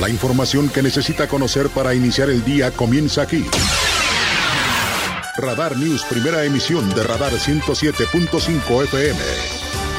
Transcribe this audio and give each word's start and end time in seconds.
La 0.00 0.08
información 0.08 0.68
que 0.68 0.82
necesita 0.82 1.28
conocer 1.28 1.68
para 1.68 1.94
iniciar 1.94 2.28
el 2.28 2.44
día 2.44 2.72
comienza 2.72 3.22
aquí. 3.22 3.44
Radar 5.36 5.76
News, 5.76 6.04
primera 6.04 6.44
emisión 6.44 6.88
de 6.94 7.02
Radar 7.02 7.32
107.5 7.32 8.84
FM. 8.84 9.20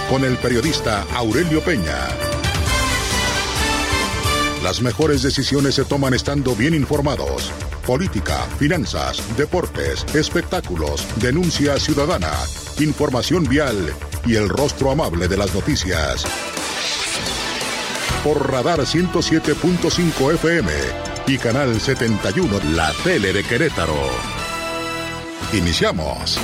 Con 0.09 0.23
el 0.23 0.37
periodista 0.37 1.05
Aurelio 1.13 1.61
Peña. 1.61 2.07
Las 4.63 4.81
mejores 4.81 5.21
decisiones 5.21 5.75
se 5.75 5.85
toman 5.85 6.13
estando 6.13 6.55
bien 6.55 6.73
informados. 6.73 7.51
Política, 7.85 8.41
finanzas, 8.57 9.21
deportes, 9.37 10.05
espectáculos, 10.15 11.05
denuncia 11.17 11.77
ciudadana, 11.77 12.33
información 12.79 13.43
vial 13.43 13.93
y 14.25 14.35
el 14.35 14.49
rostro 14.49 14.91
amable 14.91 15.27
de 15.27 15.37
las 15.37 15.53
noticias. 15.53 16.25
Por 18.25 18.51
Radar 18.51 18.79
107.5 18.79 20.33
FM 20.33 20.71
y 21.27 21.37
Canal 21.37 21.79
71, 21.79 22.59
la 22.73 22.91
tele 23.03 23.31
de 23.31 23.43
Querétaro. 23.43 23.93
Iniciamos. 25.53 26.39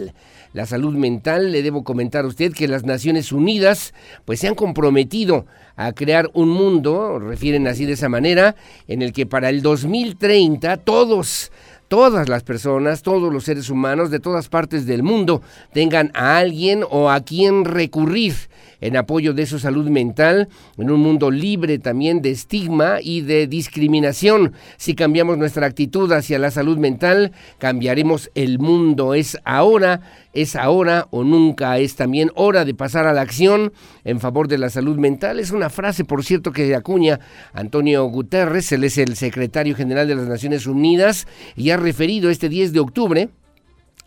la 0.53 0.67
salud 0.67 0.95
mental, 0.95 1.53
le 1.53 1.63
debo 1.63 1.85
comentar 1.85 2.25
a 2.25 2.29
usted 2.29 2.53
que 2.53 2.69
las 2.69 2.85
Naciones 2.85 3.33
Unidas 3.33 3.95
pues 4.25 4.41
se 4.41 4.49
han 4.49 4.55
comprometido 4.55 5.47
a 5.77 5.93
crear 5.93 6.31
un 6.35 6.49
mundo, 6.49 7.19
refieren 7.19 7.67
así 7.67 7.85
de 7.85 7.93
esa 7.93 8.09
manera, 8.09 8.57
en 8.87 9.03
el 9.03 9.13
que 9.13 9.27
para 9.27 9.51
el 9.51 9.63
2030 9.63 10.79
todos 10.79 11.51
todas 11.89 12.29
las 12.29 12.43
personas, 12.43 13.03
todos 13.03 13.33
los 13.33 13.45
seres 13.45 13.71
humanos 13.71 14.11
de 14.11 14.21
todas 14.21 14.49
partes 14.49 14.87
del 14.87 15.03
mundo 15.03 15.43
tengan 15.73 16.11
a 16.15 16.37
alguien 16.37 16.85
o 16.89 17.11
a 17.11 17.21
quien 17.23 17.65
recurrir 17.65 18.35
en 18.81 18.97
apoyo 18.97 19.33
de 19.35 19.47
su 19.47 19.59
salud 19.59 19.89
mental, 19.89 20.49
en 20.77 20.91
un 20.91 21.01
mundo 21.01 21.31
libre 21.31 21.79
también 21.79 22.23
de 22.23 22.31
estigma 22.31 22.99
y 23.03 23.23
de 23.23 23.47
discriminación. 23.47 24.53
Si 24.77 24.95
cambiamos 24.95 25.39
nuestra 25.39 25.67
actitud 25.67 26.11
hacia 26.13 26.39
la 26.39 26.51
salud 26.51 26.79
mental, 26.79 27.33
cambiaremos 27.59 28.31
el 28.35 28.59
mundo. 28.59 29.15
Es 29.15 29.39
ahora, 29.45 30.01
es 30.33 30.57
ahora 30.57 31.09
o 31.11 31.25
nunca. 31.25 31.79
Es 31.79 31.97
también 31.97 32.31
hora 32.35 32.65
de 32.65 32.75
pasar 32.75 33.07
a 33.07 33.13
la 33.13 33.23
acción 33.23 33.73
en 34.05 34.21
favor 34.21 34.49
de 34.49 34.59
la 34.59 34.71
salud 34.71 34.97
mental. 34.99 35.41
Es 35.41 35.51
una 35.51 35.71
frase, 35.71 36.05
por 36.05 36.25
cierto, 36.25 36.53
que 36.53 36.75
acuña 36.75 37.21
Antonio 37.53 38.05
Guterres, 38.07 38.71
él 38.73 38.85
es 38.85 38.99
el 38.99 39.17
secretario 39.17 39.75
general 39.75 40.09
de 40.09 40.15
las 40.15 40.29
Naciones 40.29 40.67
Unidas 40.67 41.27
y 41.57 41.71
ha 41.71 41.77
referido 41.77 42.31
este 42.31 42.49
10 42.49 42.73
de 42.73 42.81
octubre 42.81 43.29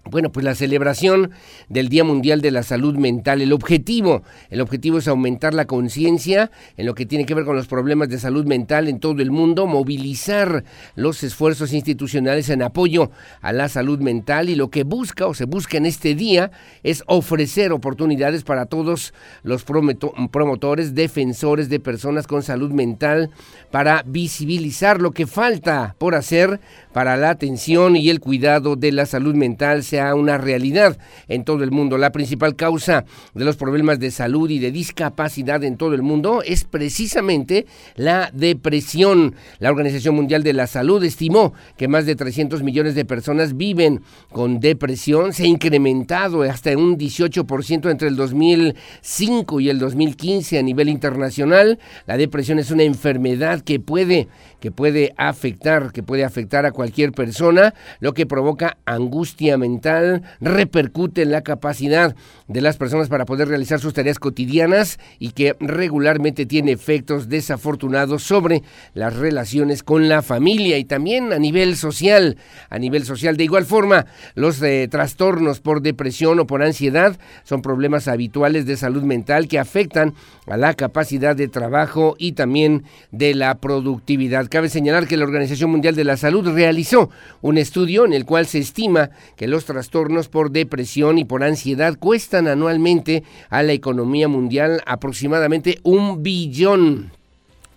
bueno, 0.09 0.31
pues 0.31 0.43
la 0.43 0.55
celebración 0.55 1.31
del 1.69 1.87
Día 1.87 2.03
Mundial 2.03 2.41
de 2.41 2.49
la 2.49 2.63
Salud 2.63 2.95
Mental, 2.95 3.41
el 3.41 3.53
objetivo, 3.53 4.23
el 4.49 4.59
objetivo 4.59 4.97
es 4.97 5.07
aumentar 5.07 5.53
la 5.53 5.65
conciencia 5.65 6.49
en 6.75 6.87
lo 6.87 6.95
que 6.95 7.05
tiene 7.05 7.25
que 7.25 7.35
ver 7.35 7.45
con 7.45 7.55
los 7.55 7.67
problemas 7.67 8.09
de 8.09 8.17
salud 8.17 8.45
mental 8.45 8.87
en 8.87 8.99
todo 8.99 9.21
el 9.21 9.29
mundo, 9.29 9.67
movilizar 9.67 10.63
los 10.95 11.23
esfuerzos 11.23 11.71
institucionales 11.73 12.49
en 12.49 12.63
apoyo 12.63 13.11
a 13.41 13.53
la 13.53 13.69
salud 13.69 13.99
mental 13.99 14.49
y 14.49 14.55
lo 14.55 14.69
que 14.69 14.83
busca 14.83 15.27
o 15.27 15.35
se 15.35 15.45
busca 15.45 15.77
en 15.77 15.85
este 15.85 16.15
día 16.15 16.51
es 16.81 17.03
ofrecer 17.05 17.71
oportunidades 17.71 18.43
para 18.43 18.65
todos 18.65 19.13
los 19.43 19.63
promotores, 19.63 20.95
defensores 20.95 21.69
de 21.69 21.79
personas 21.79 22.25
con 22.25 22.41
salud 22.41 22.71
mental 22.71 23.29
para 23.69 24.03
visibilizar 24.05 24.99
lo 24.99 25.11
que 25.11 25.27
falta 25.27 25.95
por 25.99 26.15
hacer 26.15 26.59
para 26.93 27.17
la 27.17 27.29
atención 27.29 27.95
y 27.95 28.09
el 28.09 28.19
cuidado 28.19 28.75
de 28.75 28.91
la 28.91 29.05
salud 29.05 29.35
mental 29.35 29.83
sea 29.83 30.15
una 30.15 30.37
realidad 30.37 30.97
en 31.27 31.43
todo 31.43 31.63
el 31.63 31.71
mundo. 31.71 31.97
La 31.97 32.11
principal 32.11 32.55
causa 32.55 33.05
de 33.33 33.45
los 33.45 33.57
problemas 33.57 33.99
de 33.99 34.11
salud 34.11 34.49
y 34.49 34.59
de 34.59 34.71
discapacidad 34.71 35.63
en 35.63 35.77
todo 35.77 35.93
el 35.93 36.01
mundo 36.01 36.41
es 36.45 36.63
precisamente 36.63 37.65
la 37.95 38.31
depresión. 38.33 39.35
La 39.59 39.69
Organización 39.69 40.15
Mundial 40.15 40.43
de 40.43 40.53
la 40.53 40.67
Salud 40.67 41.03
estimó 41.03 41.53
que 41.77 41.87
más 41.87 42.05
de 42.05 42.15
300 42.15 42.63
millones 42.63 42.95
de 42.95 43.05
personas 43.05 43.55
viven 43.57 44.01
con 44.31 44.59
depresión. 44.59 45.33
Se 45.33 45.43
ha 45.43 45.47
incrementado 45.47 46.43
hasta 46.43 46.77
un 46.77 46.97
18% 46.97 47.89
entre 47.89 48.07
el 48.07 48.15
2005 48.15 49.59
y 49.59 49.69
el 49.69 49.79
2015 49.79 50.59
a 50.59 50.61
nivel 50.61 50.89
internacional. 50.89 51.79
La 52.05 52.17
depresión 52.17 52.59
es 52.59 52.71
una 52.71 52.83
enfermedad 52.83 53.61
que 53.61 53.79
puede 53.79 54.27
que 54.61 54.71
puede 54.71 55.11
afectar, 55.17 55.91
que 55.91 56.03
puede 56.03 56.23
afectar 56.23 56.67
a 56.67 56.71
cualquier 56.81 57.11
persona, 57.11 57.75
lo 57.99 58.15
que 58.15 58.25
provoca 58.25 58.75
angustia 58.87 59.55
mental, 59.55 60.23
repercute 60.39 61.21
en 61.21 61.29
la 61.29 61.43
capacidad 61.43 62.15
de 62.47 62.59
las 62.59 62.77
personas 62.77 63.07
para 63.07 63.25
poder 63.25 63.49
realizar 63.49 63.79
sus 63.79 63.93
tareas 63.93 64.17
cotidianas 64.17 64.97
y 65.19 65.33
que 65.33 65.55
regularmente 65.59 66.47
tiene 66.47 66.71
efectos 66.71 67.29
desafortunados 67.29 68.23
sobre 68.23 68.63
las 68.95 69.15
relaciones 69.15 69.83
con 69.83 70.09
la 70.09 70.23
familia 70.23 70.79
y 70.79 70.83
también 70.83 71.33
a 71.33 71.37
nivel 71.37 71.77
social, 71.77 72.35
a 72.71 72.79
nivel 72.79 73.05
social. 73.05 73.37
De 73.37 73.43
igual 73.43 73.65
forma, 73.65 74.07
los 74.33 74.59
eh, 74.63 74.87
trastornos 74.89 75.59
por 75.59 75.83
depresión 75.83 76.39
o 76.39 76.47
por 76.47 76.63
ansiedad 76.63 77.15
son 77.43 77.61
problemas 77.61 78.07
habituales 78.07 78.65
de 78.65 78.75
salud 78.75 79.03
mental 79.03 79.47
que 79.47 79.59
afectan 79.59 80.15
a 80.47 80.57
la 80.57 80.73
capacidad 80.73 81.35
de 81.35 81.47
trabajo 81.47 82.15
y 82.17 82.31
también 82.31 82.85
de 83.11 83.35
la 83.35 83.59
productividad. 83.59 84.47
Cabe 84.49 84.67
señalar 84.67 85.07
que 85.07 85.15
la 85.15 85.25
Organización 85.25 85.69
Mundial 85.69 85.95
de 85.95 86.03
la 86.03 86.17
Salud 86.17 86.47
realizó 86.71 87.09
un 87.41 87.57
estudio 87.57 88.05
en 88.05 88.13
el 88.13 88.23
cual 88.23 88.47
se 88.47 88.59
estima 88.59 89.09
que 89.35 89.45
los 89.45 89.65
trastornos 89.65 90.29
por 90.29 90.51
depresión 90.51 91.17
y 91.17 91.25
por 91.25 91.43
ansiedad 91.43 91.97
cuestan 91.99 92.47
anualmente 92.47 93.23
a 93.49 93.61
la 93.61 93.73
economía 93.73 94.29
mundial 94.29 94.81
aproximadamente 94.85 95.79
un 95.83 96.23
billón 96.23 97.11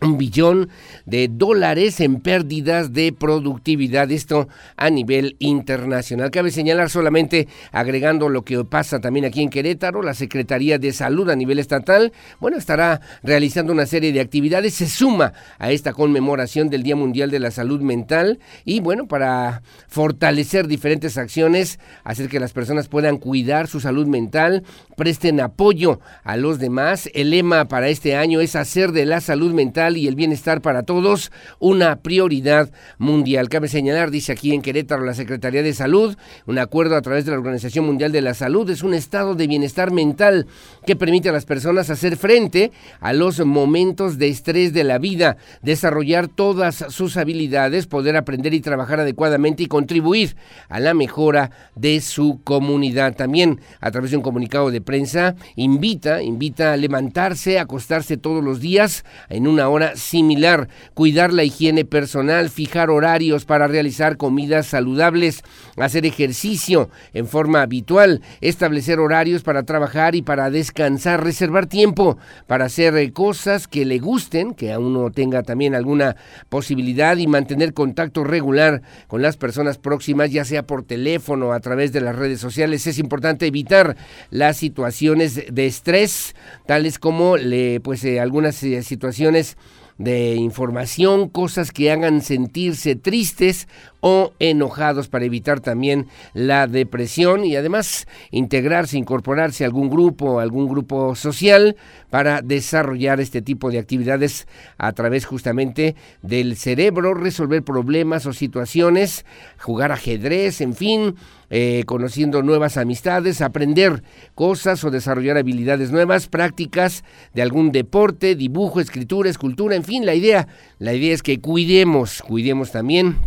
un 0.04 0.18
billón 0.18 0.68
de 1.06 1.28
dólares 1.28 2.00
en 2.00 2.20
pérdidas 2.20 2.92
de 2.92 3.12
productividad, 3.12 4.10
esto 4.10 4.48
a 4.76 4.90
nivel 4.90 5.36
internacional. 5.38 6.30
Cabe 6.30 6.50
señalar 6.50 6.90
solamente, 6.90 7.48
agregando 7.72 8.28
lo 8.28 8.42
que 8.42 8.64
pasa 8.64 9.00
también 9.00 9.24
aquí 9.24 9.42
en 9.42 9.50
Querétaro, 9.50 10.02
la 10.02 10.14
Secretaría 10.14 10.78
de 10.78 10.92
Salud 10.92 11.28
a 11.30 11.36
nivel 11.36 11.58
estatal, 11.58 12.12
bueno, 12.40 12.56
estará 12.56 13.00
realizando 13.22 13.72
una 13.72 13.86
serie 13.86 14.12
de 14.12 14.20
actividades, 14.20 14.74
se 14.74 14.88
suma 14.88 15.32
a 15.58 15.70
esta 15.70 15.92
conmemoración 15.92 16.70
del 16.70 16.82
Día 16.82 16.96
Mundial 16.96 17.30
de 17.30 17.40
la 17.40 17.50
Salud 17.50 17.80
Mental 17.80 18.38
y 18.64 18.80
bueno, 18.80 19.06
para 19.06 19.62
fortalecer 19.88 20.66
diferentes 20.66 21.18
acciones, 21.18 21.78
hacer 22.04 22.28
que 22.28 22.40
las 22.40 22.52
personas 22.52 22.88
puedan 22.88 23.18
cuidar 23.18 23.68
su 23.68 23.80
salud 23.80 24.06
mental, 24.06 24.64
presten 24.96 25.40
apoyo 25.40 26.00
a 26.22 26.36
los 26.36 26.58
demás. 26.58 27.08
El 27.14 27.30
lema 27.30 27.66
para 27.66 27.88
este 27.88 28.16
año 28.16 28.40
es 28.40 28.56
hacer 28.56 28.92
de 28.92 29.06
la 29.06 29.20
salud 29.20 29.52
mental 29.52 29.93
y 29.96 30.08
el 30.08 30.14
bienestar 30.14 30.60
para 30.60 30.82
todos 30.82 31.32
una 31.58 31.96
prioridad 31.96 32.70
mundial. 32.98 33.48
Cabe 33.48 33.68
señalar, 33.68 34.10
dice 34.10 34.32
aquí 34.32 34.52
en 34.52 34.62
Querétaro 34.62 35.04
la 35.04 35.14
Secretaría 35.14 35.62
de 35.62 35.72
Salud, 35.72 36.16
un 36.46 36.58
acuerdo 36.58 36.96
a 36.96 37.02
través 37.02 37.24
de 37.24 37.32
la 37.32 37.38
Organización 37.38 37.84
Mundial 37.86 38.12
de 38.12 38.20
la 38.20 38.34
Salud 38.34 38.68
es 38.70 38.82
un 38.82 38.94
estado 38.94 39.34
de 39.34 39.46
bienestar 39.46 39.90
mental 39.90 40.46
que 40.86 40.96
permite 40.96 41.28
a 41.28 41.32
las 41.32 41.44
personas 41.44 41.90
hacer 41.90 42.16
frente 42.16 42.72
a 43.00 43.12
los 43.12 43.44
momentos 43.44 44.18
de 44.18 44.28
estrés 44.28 44.72
de 44.72 44.84
la 44.84 44.98
vida, 44.98 45.36
desarrollar 45.62 46.28
todas 46.28 46.84
sus 46.88 47.16
habilidades, 47.16 47.86
poder 47.86 48.16
aprender 48.16 48.54
y 48.54 48.60
trabajar 48.60 49.00
adecuadamente 49.00 49.62
y 49.62 49.66
contribuir 49.66 50.36
a 50.68 50.80
la 50.80 50.94
mejora 50.94 51.50
de 51.74 52.00
su 52.00 52.40
comunidad. 52.44 53.14
También 53.14 53.60
a 53.80 53.90
través 53.90 54.10
de 54.10 54.16
un 54.16 54.22
comunicado 54.22 54.70
de 54.70 54.80
prensa 54.80 55.34
invita, 55.56 56.22
invita 56.22 56.72
a 56.72 56.76
levantarse, 56.76 57.58
acostarse 57.58 58.16
todos 58.16 58.42
los 58.42 58.60
días 58.60 59.04
en 59.28 59.46
una 59.46 59.68
hora 59.68 59.83
similar, 59.94 60.68
cuidar 60.94 61.32
la 61.32 61.44
higiene 61.44 61.84
personal, 61.84 62.50
fijar 62.50 62.90
horarios 62.90 63.44
para 63.44 63.66
realizar 63.66 64.16
comidas 64.16 64.66
saludables, 64.66 65.42
hacer 65.76 66.06
ejercicio 66.06 66.90
en 67.12 67.26
forma 67.26 67.62
habitual, 67.62 68.20
establecer 68.40 68.98
horarios 68.98 69.42
para 69.42 69.64
trabajar 69.64 70.14
y 70.14 70.22
para 70.22 70.50
descansar, 70.50 71.22
reservar 71.22 71.66
tiempo 71.66 72.18
para 72.46 72.66
hacer 72.66 72.96
eh, 72.96 73.12
cosas 73.12 73.68
que 73.68 73.84
le 73.84 73.98
gusten, 73.98 74.54
que 74.54 74.72
a 74.72 74.78
uno 74.78 75.10
tenga 75.10 75.42
también 75.42 75.74
alguna 75.74 76.16
posibilidad 76.48 77.16
y 77.16 77.26
mantener 77.26 77.74
contacto 77.74 78.24
regular 78.24 78.82
con 79.06 79.22
las 79.22 79.36
personas 79.36 79.78
próximas, 79.78 80.30
ya 80.30 80.44
sea 80.44 80.66
por 80.66 80.84
teléfono 80.84 81.48
o 81.48 81.52
a 81.52 81.60
través 81.60 81.92
de 81.92 82.00
las 82.00 82.16
redes 82.16 82.40
sociales. 82.40 82.86
Es 82.86 82.98
importante 82.98 83.46
evitar 83.46 83.96
las 84.30 84.56
situaciones 84.56 85.42
de 85.52 85.66
estrés, 85.66 86.34
tales 86.66 86.98
como 86.98 87.36
le, 87.36 87.80
pues, 87.80 88.04
eh, 88.04 88.20
algunas 88.20 88.62
eh, 88.62 88.82
situaciones 88.82 89.56
de 89.98 90.34
información, 90.34 91.28
cosas 91.28 91.70
que 91.70 91.90
hagan 91.90 92.20
sentirse 92.20 92.96
tristes 92.96 93.68
o 94.00 94.32
enojados 94.38 95.08
para 95.08 95.24
evitar 95.24 95.60
también 95.60 96.08
la 96.34 96.66
depresión 96.66 97.44
y 97.44 97.56
además 97.56 98.06
integrarse, 98.30 98.98
incorporarse 98.98 99.64
a 99.64 99.68
algún 99.68 99.88
grupo, 99.88 100.40
algún 100.40 100.68
grupo 100.68 101.14
social 101.14 101.76
para 102.10 102.42
desarrollar 102.42 103.20
este 103.20 103.40
tipo 103.40 103.70
de 103.70 103.78
actividades 103.78 104.46
a 104.78 104.92
través 104.92 105.24
justamente 105.24 105.94
del 106.22 106.56
cerebro, 106.56 107.14
resolver 107.14 107.62
problemas 107.62 108.26
o 108.26 108.32
situaciones, 108.32 109.24
jugar 109.58 109.92
ajedrez, 109.92 110.60
en 110.60 110.74
fin, 110.74 111.14
eh, 111.56 111.84
conociendo 111.86 112.42
nuevas 112.42 112.76
amistades, 112.76 113.40
aprender 113.40 114.02
cosas 114.34 114.82
o 114.82 114.90
desarrollar 114.90 115.36
habilidades 115.36 115.92
nuevas, 115.92 116.26
prácticas 116.26 117.04
de 117.32 117.42
algún 117.42 117.70
deporte, 117.70 118.34
dibujo, 118.34 118.80
escritura, 118.80 119.30
escultura, 119.30 119.76
en 119.76 119.84
fin, 119.84 120.04
la 120.04 120.16
idea, 120.16 120.48
la 120.80 120.94
idea 120.94 121.14
es 121.14 121.22
que 121.22 121.38
cuidemos, 121.38 122.22
cuidemos 122.22 122.72
también 122.72 123.18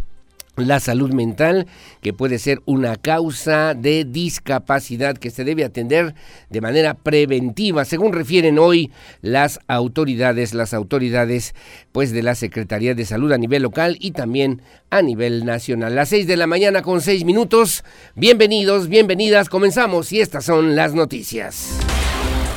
la 0.65 0.79
salud 0.79 1.13
mental, 1.13 1.67
que 2.01 2.13
puede 2.13 2.39
ser 2.39 2.61
una 2.65 2.95
causa 2.95 3.73
de 3.75 4.05
discapacidad 4.05 5.17
que 5.17 5.29
se 5.29 5.43
debe 5.43 5.63
atender 5.63 6.15
de 6.49 6.61
manera 6.61 6.95
preventiva, 6.95 7.85
según 7.85 8.13
refieren 8.13 8.57
hoy 8.57 8.91
las 9.21 9.59
autoridades, 9.67 10.53
las 10.53 10.73
autoridades 10.73 11.53
pues 11.91 12.11
de 12.11 12.23
la 12.23 12.35
Secretaría 12.35 12.95
de 12.95 13.05
Salud 13.05 13.31
a 13.31 13.37
nivel 13.37 13.63
local 13.63 13.97
y 13.99 14.11
también 14.11 14.61
a 14.89 15.01
nivel 15.01 15.45
nacional. 15.45 15.95
Las 15.95 16.09
seis 16.09 16.27
de 16.27 16.37
la 16.37 16.47
mañana 16.47 16.81
con 16.81 17.01
seis 17.01 17.23
minutos. 17.23 17.83
Bienvenidos, 18.15 18.87
bienvenidas, 18.87 19.49
comenzamos 19.49 20.11
y 20.11 20.21
estas 20.21 20.45
son 20.45 20.75
las 20.75 20.93
noticias. 20.93 21.77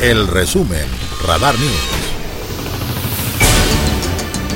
El 0.01 0.27
resumen, 0.29 0.87
Radar 1.27 1.55
News. 1.59 2.10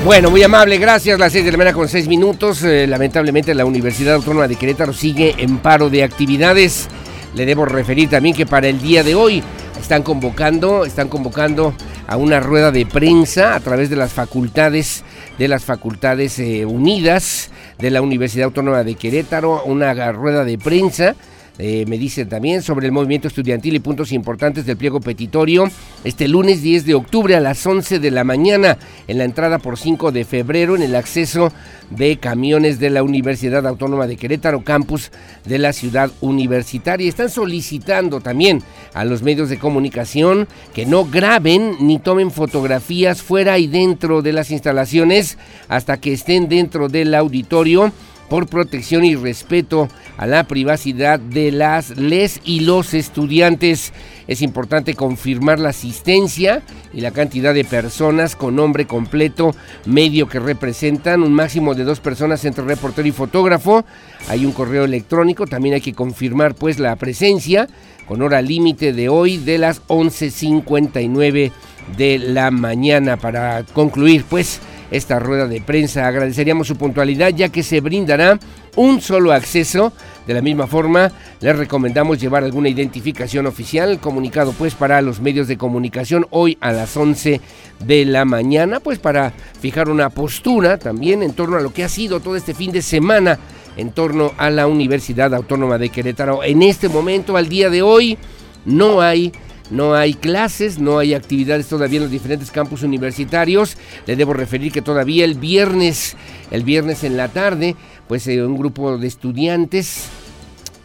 Bueno, 0.05 0.29
muy 0.29 0.43
amable, 0.43 0.77
gracias. 0.77 1.17
Las 1.17 1.31
seis 1.31 1.43
de 1.43 1.51
la 1.51 1.57
mañana 1.57 1.75
con 1.75 1.89
seis 1.89 2.07
minutos. 2.07 2.61
Eh, 2.61 2.85
lamentablemente 2.85 3.55
la 3.55 3.65
Universidad 3.65 4.13
Autónoma 4.13 4.47
de 4.47 4.55
Querétaro 4.55 4.93
sigue 4.93 5.33
en 5.39 5.57
paro 5.57 5.89
de 5.89 6.03
actividades. 6.03 6.87
Le 7.33 7.43
debo 7.47 7.65
referir 7.65 8.11
también 8.11 8.35
que 8.35 8.45
para 8.45 8.67
el 8.67 8.79
día 8.79 9.01
de 9.01 9.15
hoy 9.15 9.41
están 9.81 10.03
convocando, 10.03 10.85
están 10.85 11.09
convocando 11.09 11.73
a 12.05 12.17
una 12.17 12.39
rueda 12.39 12.71
de 12.71 12.85
prensa 12.85 13.55
a 13.55 13.59
través 13.61 13.89
de 13.89 13.95
las 13.95 14.13
facultades, 14.13 15.03
de 15.39 15.47
las 15.47 15.63
facultades 15.65 16.37
eh, 16.37 16.67
unidas 16.67 17.49
de 17.79 17.89
la 17.89 18.03
Universidad 18.03 18.45
Autónoma 18.45 18.83
de 18.83 18.93
Querétaro, 18.93 19.63
una 19.65 20.11
rueda 20.11 20.45
de 20.45 20.59
prensa 20.59 21.15
eh, 21.57 21.85
me 21.87 21.97
dice 21.97 22.25
también 22.25 22.61
sobre 22.61 22.85
el 22.85 22.91
movimiento 22.91 23.29
estudiantil 23.29 23.75
y 23.75 23.79
puntos 23.79 24.11
importantes 24.11 24.65
del 24.65 24.75
pliego 24.75 24.99
petitorio. 24.99 25.69
Este 26.03 26.27
lunes 26.27 26.61
10 26.61 26.85
de 26.85 26.95
octubre 26.95 27.35
a 27.35 27.39
las 27.39 27.65
11 27.65 27.99
de 27.99 28.11
la 28.11 28.25
mañana 28.25 28.77
en 29.07 29.17
la 29.17 29.23
entrada 29.23 29.59
por 29.59 29.77
5 29.77 30.11
de 30.11 30.25
febrero 30.25 30.75
en 30.75 30.81
el 30.81 30.95
acceso 30.95 31.51
de 31.89 32.17
camiones 32.17 32.79
de 32.79 32.89
la 32.89 33.03
Universidad 33.03 33.65
Autónoma 33.65 34.07
de 34.07 34.17
Querétaro, 34.17 34.63
campus 34.63 35.11
de 35.45 35.57
la 35.57 35.71
ciudad 35.71 36.11
universitaria. 36.19 37.07
Están 37.07 37.29
solicitando 37.29 38.19
también 38.19 38.61
a 38.93 39.05
los 39.05 39.23
medios 39.23 39.49
de 39.49 39.57
comunicación 39.57 40.47
que 40.73 40.85
no 40.85 41.05
graben 41.05 41.77
ni 41.79 41.99
tomen 41.99 42.31
fotografías 42.31 43.21
fuera 43.21 43.57
y 43.59 43.67
dentro 43.67 44.21
de 44.21 44.33
las 44.33 44.51
instalaciones 44.51 45.37
hasta 45.69 46.01
que 46.01 46.11
estén 46.11 46.49
dentro 46.49 46.89
del 46.89 47.15
auditorio 47.15 47.93
por 48.29 48.47
protección 48.47 49.05
y 49.05 49.15
respeto 49.15 49.87
a 50.17 50.25
la 50.25 50.45
privacidad 50.45 51.19
de 51.19 51.51
las 51.51 51.97
les 51.97 52.41
y 52.43 52.61
los 52.61 52.93
estudiantes. 52.93 53.93
Es 54.27 54.41
importante 54.41 54.95
confirmar 54.95 55.59
la 55.59 55.69
asistencia 55.69 56.63
y 56.93 57.01
la 57.01 57.11
cantidad 57.11 57.53
de 57.53 57.65
personas 57.65 58.35
con 58.35 58.55
nombre 58.55 58.87
completo, 58.87 59.55
medio 59.85 60.27
que 60.27 60.39
representan, 60.39 61.21
un 61.21 61.33
máximo 61.33 61.75
de 61.75 61.83
dos 61.83 61.99
personas 61.99 62.43
entre 62.45 62.63
reportero 62.63 63.07
y 63.07 63.11
fotógrafo. 63.11 63.85
Hay 64.27 64.45
un 64.45 64.51
correo 64.51 64.85
electrónico, 64.85 65.45
también 65.45 65.75
hay 65.75 65.81
que 65.81 65.93
confirmar 65.93 66.55
pues 66.55 66.79
la 66.79 66.95
presencia 66.95 67.67
con 68.07 68.21
hora 68.21 68.41
límite 68.41 68.93
de 68.93 69.09
hoy 69.09 69.37
de 69.37 69.57
las 69.57 69.81
11.59 69.87 71.51
de 71.97 72.19
la 72.19 72.51
mañana 72.51 73.17
para 73.17 73.63
concluir 73.63 74.25
pues 74.27 74.59
esta 74.95 75.19
rueda 75.19 75.47
de 75.47 75.61
prensa. 75.61 76.07
Agradeceríamos 76.07 76.67
su 76.67 76.75
puntualidad 76.75 77.29
ya 77.29 77.49
que 77.49 77.63
se 77.63 77.81
brindará 77.81 78.39
un 78.75 79.01
solo 79.01 79.31
acceso. 79.31 79.93
De 80.27 80.33
la 80.33 80.41
misma 80.41 80.67
forma, 80.67 81.11
les 81.39 81.55
recomendamos 81.55 82.19
llevar 82.19 82.43
alguna 82.43 82.69
identificación 82.69 83.45
oficial, 83.45 83.99
comunicado 83.99 84.53
pues 84.53 84.73
para 84.73 85.01
los 85.01 85.19
medios 85.19 85.47
de 85.47 85.57
comunicación 85.57 86.25
hoy 86.31 86.57
a 86.61 86.71
las 86.71 86.97
11 86.97 87.41
de 87.85 88.05
la 88.05 88.25
mañana, 88.25 88.79
pues 88.79 88.99
para 88.99 89.33
fijar 89.59 89.89
una 89.89 90.09
postura 90.09 90.77
también 90.77 91.21
en 91.21 91.33
torno 91.33 91.57
a 91.57 91.61
lo 91.61 91.73
que 91.73 91.83
ha 91.83 91.89
sido 91.89 92.19
todo 92.19 92.35
este 92.35 92.53
fin 92.53 92.71
de 92.71 92.81
semana 92.81 93.37
en 93.77 93.91
torno 93.91 94.31
a 94.37 94.49
la 94.49 94.67
Universidad 94.67 95.33
Autónoma 95.33 95.77
de 95.77 95.89
Querétaro. 95.89 96.43
En 96.43 96.63
este 96.63 96.89
momento, 96.89 97.37
al 97.37 97.49
día 97.49 97.69
de 97.69 97.81
hoy, 97.81 98.17
no 98.65 99.01
hay 99.01 99.31
no 99.71 99.95
hay 99.95 100.13
clases, 100.13 100.79
no 100.79 100.99
hay 100.99 101.13
actividades 101.13 101.67
todavía 101.67 101.97
en 101.97 102.03
los 102.03 102.11
diferentes 102.11 102.51
campus 102.51 102.83
universitarios. 102.83 103.77
Le 104.05 104.15
debo 104.15 104.33
referir 104.33 104.71
que 104.71 104.81
todavía 104.81 105.25
el 105.25 105.35
viernes, 105.35 106.15
el 106.51 106.63
viernes 106.63 107.03
en 107.03 107.17
la 107.17 107.29
tarde, 107.29 107.75
pues 108.07 108.27
eh, 108.27 108.43
un 108.43 108.57
grupo 108.57 108.97
de 108.97 109.07
estudiantes 109.07 110.05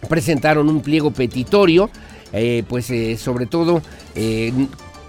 presentaron 0.09 0.69
un 0.69 0.81
pliego 0.81 1.11
petitorio, 1.11 1.91
eh, 2.33 2.63
pues 2.69 2.91
eh, 2.91 3.17
sobre 3.19 3.47
todo 3.47 3.83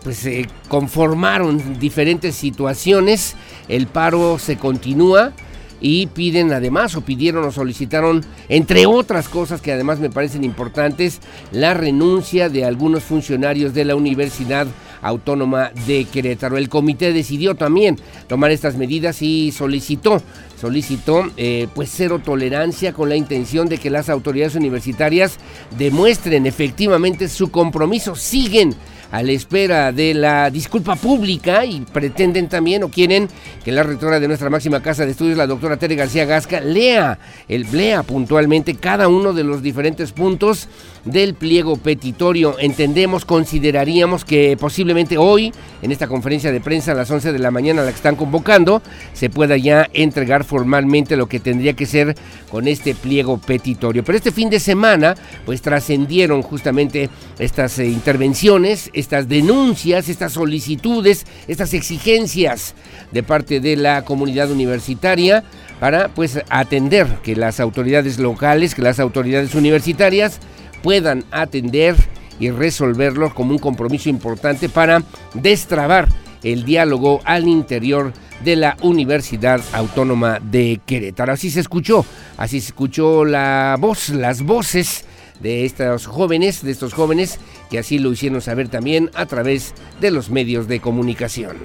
pues 0.04 0.28
conformaron 0.68 1.80
diferentes 1.80 2.36
situaciones, 2.36 3.36
el 3.68 3.88
paro 3.88 4.40
se 4.40 4.58
continúa, 4.58 5.32
y 5.82 6.06
piden 6.08 6.54
además 6.54 6.96
o 6.96 7.02
pidieron 7.02 7.44
o 7.44 7.52
solicitaron, 7.52 8.24
entre 8.48 8.86
otras 8.86 9.28
cosas 9.28 9.62
que 9.62 9.74
además 9.74 10.00
me 10.00 10.10
parecen 10.10 10.44
importantes, 10.44 11.20
la 11.52 11.74
renuncia 11.74 12.50
de 12.50 12.64
algunos 12.64 13.04
funcionarios 13.04 13.74
de 13.74 13.86
la 13.86 13.96
Universidad 13.96 14.68
Autónoma 15.02 15.72
de 15.88 16.06
Querétaro. 16.06 16.58
El 16.58 16.70
comité 16.70 17.12
decidió 17.12 17.56
también 17.56 17.98
tomar 18.28 18.52
estas 18.52 18.78
medidas 18.78 19.22
y 19.22 19.52
solicitó 19.52 20.22
solicitó 20.62 21.24
eh, 21.38 21.68
pues 21.74 21.92
cero 21.92 22.22
tolerancia 22.24 22.94
con 22.94 23.10
la 23.10 23.16
intención 23.16 23.68
de 23.68 23.80
que 23.80 23.90
las 23.90 24.10
autoridades 24.10 24.54
universitarias 24.54 25.38
demuestren 25.76 26.46
efectivamente 26.46 27.28
su 27.30 27.50
compromiso. 27.50 28.16
Siguen 28.16 28.76
a 29.12 29.22
la 29.22 29.32
espera 29.32 29.92
de 29.92 30.14
la 30.14 30.50
disculpa 30.50 30.96
pública 30.96 31.66
y 31.66 31.82
pretenden 31.82 32.48
también 32.48 32.84
o 32.84 32.90
quieren 32.90 33.28
que 33.64 33.72
la 33.72 33.84
rectora 33.84 34.20
de 34.20 34.28
nuestra 34.28 34.50
máxima 34.50 34.82
casa 34.82 35.06
de 35.06 35.12
estudios, 35.12 35.38
la 35.38 35.48
doctora 35.48 35.78
Tere 35.78 35.96
García 35.96 36.26
Gasca, 36.26 36.62
lea, 36.62 37.20
el, 37.48 37.68
lea 37.72 38.04
puntualmente 38.04 38.76
cada 38.76 39.08
uno 39.08 39.34
de 39.34 39.44
los 39.44 39.62
diferentes 39.62 40.12
puntos 40.12 40.68
del 41.06 41.34
pliego 41.34 41.78
petitorio. 41.78 42.58
Entendemos, 42.60 43.26
consideraríamos 43.26 44.26
que 44.26 44.58
posiblemente 44.60 45.18
hoy, 45.18 45.52
en 45.82 45.92
esta 45.92 46.08
conferencia 46.08 46.52
de 46.52 46.62
prensa 46.62 46.92
a 46.92 46.96
las 46.96 47.10
11 47.10 47.34
de 47.34 47.40
la 47.40 47.52
mañana, 47.52 47.82
la 47.82 47.90
que 47.90 47.96
están 47.96 48.16
convocando, 48.16 48.82
se 49.14 49.30
pueda 49.30 49.58
ya 49.58 49.90
entregar 49.94 50.44
formalmente 50.44 51.16
lo 51.16 51.28
que 51.28 51.40
tendría 51.40 51.74
que 51.74 51.86
ser 51.86 52.16
con 52.50 52.68
este 52.68 52.96
pliego 52.96 53.38
petitorio. 53.38 54.04
Pero 54.04 54.18
este 54.18 54.32
fin 54.32 54.50
de 54.50 54.60
semana, 54.60 55.16
pues 55.46 55.62
trascendieron 55.62 56.42
justamente 56.42 57.10
estas 57.40 57.80
eh, 57.80 57.88
intervenciones, 57.88 58.90
estas 58.94 59.28
denuncias, 59.28 60.10
estas 60.10 60.34
solicitudes, 60.34 61.26
estas 61.48 61.74
exigencias 61.74 62.76
de 63.12 63.24
parte 63.24 63.60
de 63.60 63.76
la 63.76 64.04
comunidad 64.04 64.52
universitaria 64.52 65.44
para 65.80 66.10
pues 66.10 66.40
atender 66.50 67.08
que 67.24 67.36
las 67.36 67.60
autoridades 67.60 68.20
locales, 68.20 68.76
que 68.76 68.84
las 68.84 69.00
autoridades 69.00 69.56
universitarias 69.56 70.40
puedan 70.82 71.24
atender 71.32 71.96
y 72.40 72.50
resolverlo 72.50 73.34
como 73.34 73.52
un 73.52 73.60
compromiso 73.60 74.10
importante 74.10 74.68
para 74.68 75.04
destrabar 75.34 76.08
el 76.44 76.66
diálogo 76.66 77.22
al 77.24 77.48
interior 77.48 78.14
de 78.44 78.56
la 78.56 78.76
Universidad 78.82 79.62
Autónoma 79.74 80.40
de 80.40 80.82
Querétaro. 80.86 81.34
Así 81.34 81.52
se 81.52 81.60
escuchó, 81.60 82.04
así 82.38 82.60
se 82.60 82.68
escuchó 82.68 83.26
la 83.26 83.78
voz, 83.80 84.10
las 84.10 84.42
voces 84.42 85.06
de 85.40 85.66
estos 85.66 86.08
jóvenes, 86.08 86.64
de 86.64 86.72
estos 86.72 86.94
jóvenes 86.94 87.40
que 87.70 87.80
así 87.80 88.00
lo 88.00 88.12
hicieron 88.12 88.42
saber 88.42 88.70
también 88.70 89.12
a 89.14 89.28
través 89.28 89.74
de 90.00 90.12
los 90.12 90.30
medios 90.30 90.68
de 90.68 90.80
comunicación. 90.80 91.58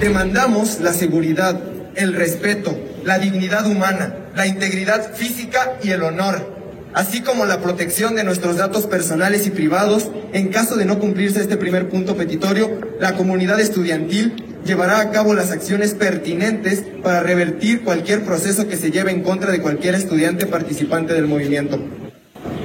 Demandamos 0.00 0.80
la 0.80 0.92
seguridad, 0.92 1.62
el 1.94 2.14
respeto, 2.14 2.76
la 3.04 3.18
dignidad 3.18 3.66
humana, 3.66 4.16
la 4.34 4.46
integridad 4.46 5.14
física 5.14 5.78
y 5.82 5.90
el 5.90 6.02
honor 6.02 6.61
así 6.94 7.22
como 7.22 7.46
la 7.46 7.60
protección 7.60 8.14
de 8.14 8.24
nuestros 8.24 8.56
datos 8.56 8.86
personales 8.86 9.46
y 9.46 9.50
privados. 9.50 10.10
En 10.32 10.48
caso 10.48 10.76
de 10.76 10.84
no 10.84 10.98
cumplirse 10.98 11.40
este 11.40 11.56
primer 11.56 11.88
punto 11.88 12.16
petitorio, 12.16 12.70
la 13.00 13.14
comunidad 13.14 13.60
estudiantil 13.60 14.34
llevará 14.64 15.00
a 15.00 15.10
cabo 15.10 15.34
las 15.34 15.50
acciones 15.50 15.94
pertinentes 15.94 16.84
para 17.02 17.22
revertir 17.22 17.82
cualquier 17.82 18.24
proceso 18.24 18.68
que 18.68 18.76
se 18.76 18.90
lleve 18.90 19.10
en 19.10 19.22
contra 19.22 19.50
de 19.50 19.60
cualquier 19.60 19.94
estudiante 19.94 20.46
participante 20.46 21.14
del 21.14 21.26
movimiento. 21.26 21.78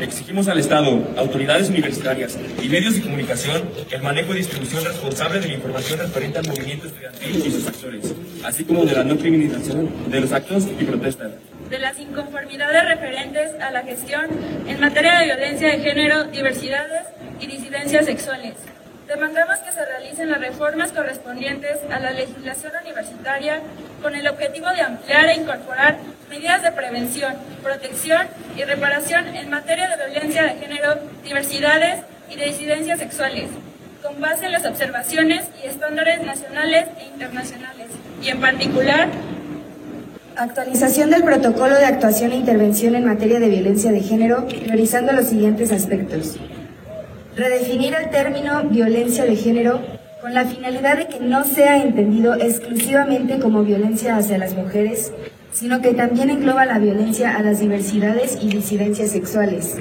Exigimos 0.02 0.48
al 0.48 0.60
Estado, 0.60 1.08
autoridades 1.18 1.70
universitarias 1.70 2.38
y 2.62 2.70
medios 2.70 2.96
de 2.96 3.02
comunicación 3.02 3.64
el 3.90 4.04
manejo 4.04 4.34
y 4.34 4.38
distribución 4.38 4.86
responsable 4.86 5.40
de 5.40 5.48
la 5.48 5.54
información 5.56 6.00
referente 6.00 6.38
al 6.38 6.48
movimiento 6.48 6.86
estudiantil 6.88 7.44
y 7.48 7.52
sus 7.52 7.68
actores, 7.68 8.14
así 8.44 8.64
como 8.64 8.86
de 8.86 8.94
la 8.94 9.04
no 9.04 9.18
criminalización 9.18 9.90
de 10.12 10.22
los 10.22 10.32
actos 10.32 10.66
y 10.80 10.84
protestas 10.84 11.32
de 11.70 11.80
las 11.80 12.00
inconformidades 12.00 12.86
referentes 12.86 13.60
a 13.62 13.72
la 13.72 13.84
gestión 13.84 14.28
en 14.68 14.80
materia 14.80 15.20
de 15.20 15.26
violencia 15.26 15.68
de 15.70 15.80
género, 15.80 16.26
diversidades 16.26 17.08
y 17.40 17.48
disidencias 17.48 18.06
sexuales. 18.06 18.54
Demandamos 19.08 19.60
que 19.60 19.72
se 19.72 19.86
realicen 19.86 20.30
las 20.30 20.42
reformas 20.42 20.92
correspondientes 20.92 21.78
a 21.92 22.00
la 22.00 22.12
legislación 22.12 22.74
universitaria 22.82 23.62
con 24.02 24.16
el 24.16 24.28
objetivo 24.28 24.70
de 24.70 24.82
ampliar 24.82 25.30
e 25.30 25.36
incorporar 25.36 25.98
medidas 26.30 26.62
de 26.64 26.72
prevención, 26.72 27.34
protección 27.64 28.28
y 28.58 28.64
reparación 28.64 29.28
en 29.36 29.50
materia 29.50 29.88
de 29.88 30.10
violencia 30.10 30.44
de 30.44 30.56
género, 30.56 31.00
diversidades 31.24 32.02
y 32.30 32.36
disidencias 32.36 33.00
sexuales, 33.00 33.50
con 34.04 34.20
base 34.20 34.46
en 34.46 34.52
las 34.52 34.66
observaciones 34.66 35.46
y 35.64 35.68
estándares 35.68 36.22
nacionales 36.24 36.88
e 37.00 37.06
internacionales, 37.06 37.88
y 38.22 38.30
en 38.30 38.42
particular 38.42 39.08
Actualización 40.38 41.10
del 41.10 41.24
protocolo 41.24 41.76
de 41.76 41.86
actuación 41.86 42.32
e 42.32 42.36
intervención 42.36 42.94
en 42.94 43.06
materia 43.06 43.40
de 43.40 43.50
violencia 43.50 43.92
de 43.92 44.02
género, 44.02 44.46
priorizando 44.46 45.12
los 45.12 45.26
siguientes 45.26 45.72
aspectos. 45.72 46.38
Redefinir 47.36 47.96
el 47.96 48.12
término 48.12 48.64
violencia 48.66 49.26
de 49.26 49.36
género 49.36 49.82
con 50.22 50.36
la 50.36 50.46
finalidad 50.46 50.98
de 50.98 51.08
que 51.08 51.20
no 51.20 51.44
sea 51.44 51.82
entendido 51.82 52.36
exclusivamente 52.36 53.40
como 53.40 53.64
violencia 53.64 54.16
hacia 54.16 54.38
las 54.38 54.54
mujeres, 54.54 55.12
sino 55.52 55.82
que 55.82 55.96
también 55.96 56.30
engloba 56.30 56.68
la 56.68 56.78
violencia 56.78 57.36
a 57.36 57.42
las 57.42 57.60
diversidades 57.60 58.38
y 58.40 58.50
disidencias 58.50 59.10
sexuales. 59.10 59.78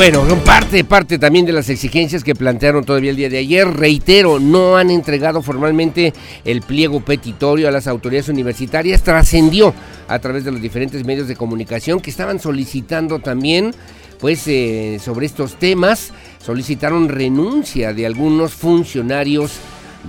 Bueno, 0.00 0.24
parte, 0.46 0.82
parte 0.82 1.18
también 1.18 1.44
de 1.44 1.52
las 1.52 1.68
exigencias 1.68 2.24
que 2.24 2.34
plantearon 2.34 2.86
todavía 2.86 3.10
el 3.10 3.16
día 3.16 3.28
de 3.28 3.36
ayer. 3.36 3.68
Reitero, 3.68 4.40
no 4.40 4.78
han 4.78 4.90
entregado 4.90 5.42
formalmente 5.42 6.14
el 6.46 6.62
pliego 6.62 7.04
petitorio 7.04 7.68
a 7.68 7.70
las 7.70 7.86
autoridades 7.86 8.30
universitarias. 8.30 9.02
Trascendió 9.02 9.74
a 10.08 10.18
través 10.18 10.46
de 10.46 10.52
los 10.52 10.62
diferentes 10.62 11.04
medios 11.04 11.28
de 11.28 11.36
comunicación 11.36 12.00
que 12.00 12.08
estaban 12.08 12.40
solicitando 12.40 13.18
también, 13.18 13.74
pues, 14.18 14.48
eh, 14.48 14.98
sobre 15.04 15.26
estos 15.26 15.58
temas, 15.58 16.14
solicitaron 16.42 17.10
renuncia 17.10 17.92
de 17.92 18.06
algunos 18.06 18.54
funcionarios 18.54 19.58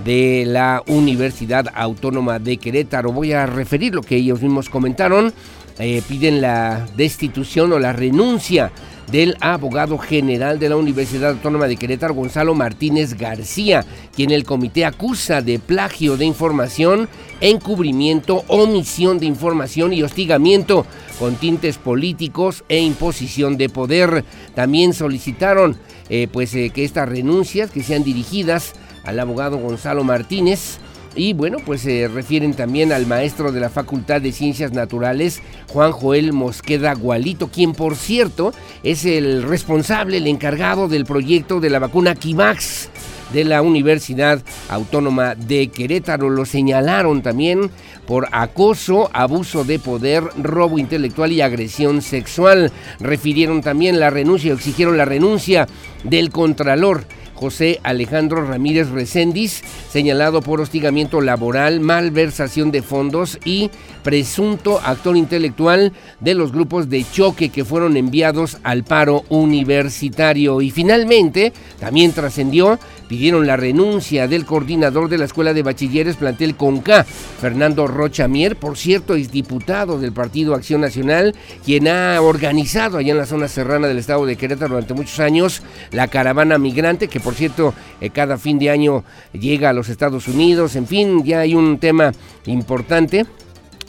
de 0.06 0.44
la 0.46 0.82
Universidad 0.86 1.66
Autónoma 1.74 2.38
de 2.38 2.56
Querétaro. 2.56 3.12
Voy 3.12 3.34
a 3.34 3.44
referir 3.44 3.94
lo 3.94 4.00
que 4.00 4.16
ellos 4.16 4.40
mismos 4.40 4.70
comentaron. 4.70 5.34
Eh, 5.78 6.02
piden 6.08 6.40
la 6.40 6.86
destitución 6.96 7.72
o 7.72 7.78
la 7.78 7.92
renuncia 7.92 8.72
del 9.12 9.36
abogado 9.40 9.98
general 9.98 10.58
de 10.58 10.70
la 10.70 10.76
Universidad 10.76 11.32
Autónoma 11.32 11.68
de 11.68 11.76
Querétaro, 11.76 12.14
Gonzalo 12.14 12.54
Martínez 12.54 13.14
García, 13.14 13.84
quien 14.16 14.30
el 14.30 14.44
comité 14.44 14.86
acusa 14.86 15.42
de 15.42 15.58
plagio 15.58 16.16
de 16.16 16.24
información, 16.24 17.10
encubrimiento, 17.42 18.42
omisión 18.48 19.18
de 19.18 19.26
información 19.26 19.92
y 19.92 20.02
hostigamiento 20.02 20.86
con 21.18 21.36
tintes 21.36 21.76
políticos 21.76 22.64
e 22.70 22.80
imposición 22.80 23.58
de 23.58 23.68
poder. 23.68 24.24
También 24.54 24.94
solicitaron 24.94 25.76
eh, 26.08 26.26
pues, 26.32 26.54
eh, 26.54 26.70
que 26.70 26.84
estas 26.84 27.06
renuncias 27.06 27.70
que 27.70 27.82
sean 27.82 28.04
dirigidas 28.04 28.72
al 29.04 29.20
abogado 29.20 29.58
Gonzalo 29.58 30.04
Martínez 30.04 30.78
y 31.14 31.34
bueno, 31.34 31.58
pues 31.64 31.82
se 31.82 32.08
refieren 32.08 32.54
también 32.54 32.92
al 32.92 33.06
maestro 33.06 33.52
de 33.52 33.60
la 33.60 33.68
Facultad 33.68 34.20
de 34.20 34.32
Ciencias 34.32 34.72
Naturales, 34.72 35.42
Juan 35.68 35.92
Joel 35.92 36.32
Mosqueda 36.32 36.94
Gualito, 36.94 37.48
quien 37.48 37.72
por 37.72 37.96
cierto 37.96 38.52
es 38.82 39.04
el 39.04 39.42
responsable, 39.42 40.16
el 40.16 40.26
encargado 40.26 40.88
del 40.88 41.04
proyecto 41.04 41.60
de 41.60 41.70
la 41.70 41.78
vacuna 41.78 42.14
Kivax 42.14 42.88
de 43.32 43.44
la 43.44 43.62
Universidad 43.62 44.42
Autónoma 44.68 45.34
de 45.34 45.68
Querétaro. 45.68 46.30
Lo 46.30 46.44
señalaron 46.44 47.22
también 47.22 47.70
por 48.06 48.28
acoso, 48.32 49.10
abuso 49.12 49.64
de 49.64 49.78
poder, 49.78 50.24
robo 50.36 50.78
intelectual 50.78 51.32
y 51.32 51.40
agresión 51.40 52.02
sexual. 52.02 52.70
Refirieron 53.00 53.62
también 53.62 54.00
la 54.00 54.10
renuncia, 54.10 54.52
exigieron 54.52 54.96
la 54.96 55.04
renuncia 55.04 55.66
del 56.04 56.30
Contralor 56.30 57.04
José 57.42 57.80
Alejandro 57.82 58.46
Ramírez 58.46 58.90
Recendis, 58.90 59.64
señalado 59.90 60.42
por 60.42 60.60
hostigamiento 60.60 61.20
laboral, 61.20 61.80
malversación 61.80 62.70
de 62.70 62.82
fondos 62.82 63.40
y 63.44 63.68
presunto 64.04 64.78
actor 64.78 65.16
intelectual 65.16 65.92
de 66.20 66.34
los 66.34 66.52
grupos 66.52 66.88
de 66.88 67.04
choque 67.04 67.48
que 67.48 67.64
fueron 67.64 67.96
enviados 67.96 68.58
al 68.62 68.84
paro 68.84 69.24
universitario. 69.28 70.60
Y 70.60 70.70
finalmente, 70.70 71.52
también 71.80 72.12
trascendió, 72.12 72.78
pidieron 73.08 73.44
la 73.44 73.56
renuncia 73.56 74.28
del 74.28 74.46
coordinador 74.46 75.08
de 75.08 75.18
la 75.18 75.24
Escuela 75.24 75.52
de 75.52 75.64
Bachilleres 75.64 76.16
Plantel 76.16 76.54
Conca, 76.54 77.02
Fernando 77.04 77.88
Rocha 77.88 78.28
Mier, 78.28 78.54
por 78.54 78.76
cierto, 78.76 79.16
es 79.16 79.32
diputado 79.32 79.98
del 79.98 80.12
Partido 80.12 80.54
Acción 80.54 80.80
Nacional, 80.80 81.34
quien 81.64 81.88
ha 81.88 82.20
organizado 82.20 82.98
allá 82.98 83.10
en 83.10 83.18
la 83.18 83.26
zona 83.26 83.48
serrana 83.48 83.88
del 83.88 83.98
estado 83.98 84.26
de 84.26 84.36
Querétaro 84.36 84.74
durante 84.74 84.94
muchos 84.94 85.18
años 85.18 85.62
la 85.90 86.06
caravana 86.06 86.56
migrante, 86.58 87.08
que 87.08 87.20
por 87.20 87.31
cierto 87.34 87.74
eh, 88.00 88.10
cada 88.10 88.38
fin 88.38 88.58
de 88.58 88.70
año 88.70 89.04
llega 89.32 89.70
a 89.70 89.72
los 89.72 89.88
Estados 89.88 90.28
Unidos, 90.28 90.76
en 90.76 90.86
fin, 90.86 91.24
ya 91.24 91.40
hay 91.40 91.54
un 91.54 91.78
tema 91.78 92.12
importante 92.46 93.26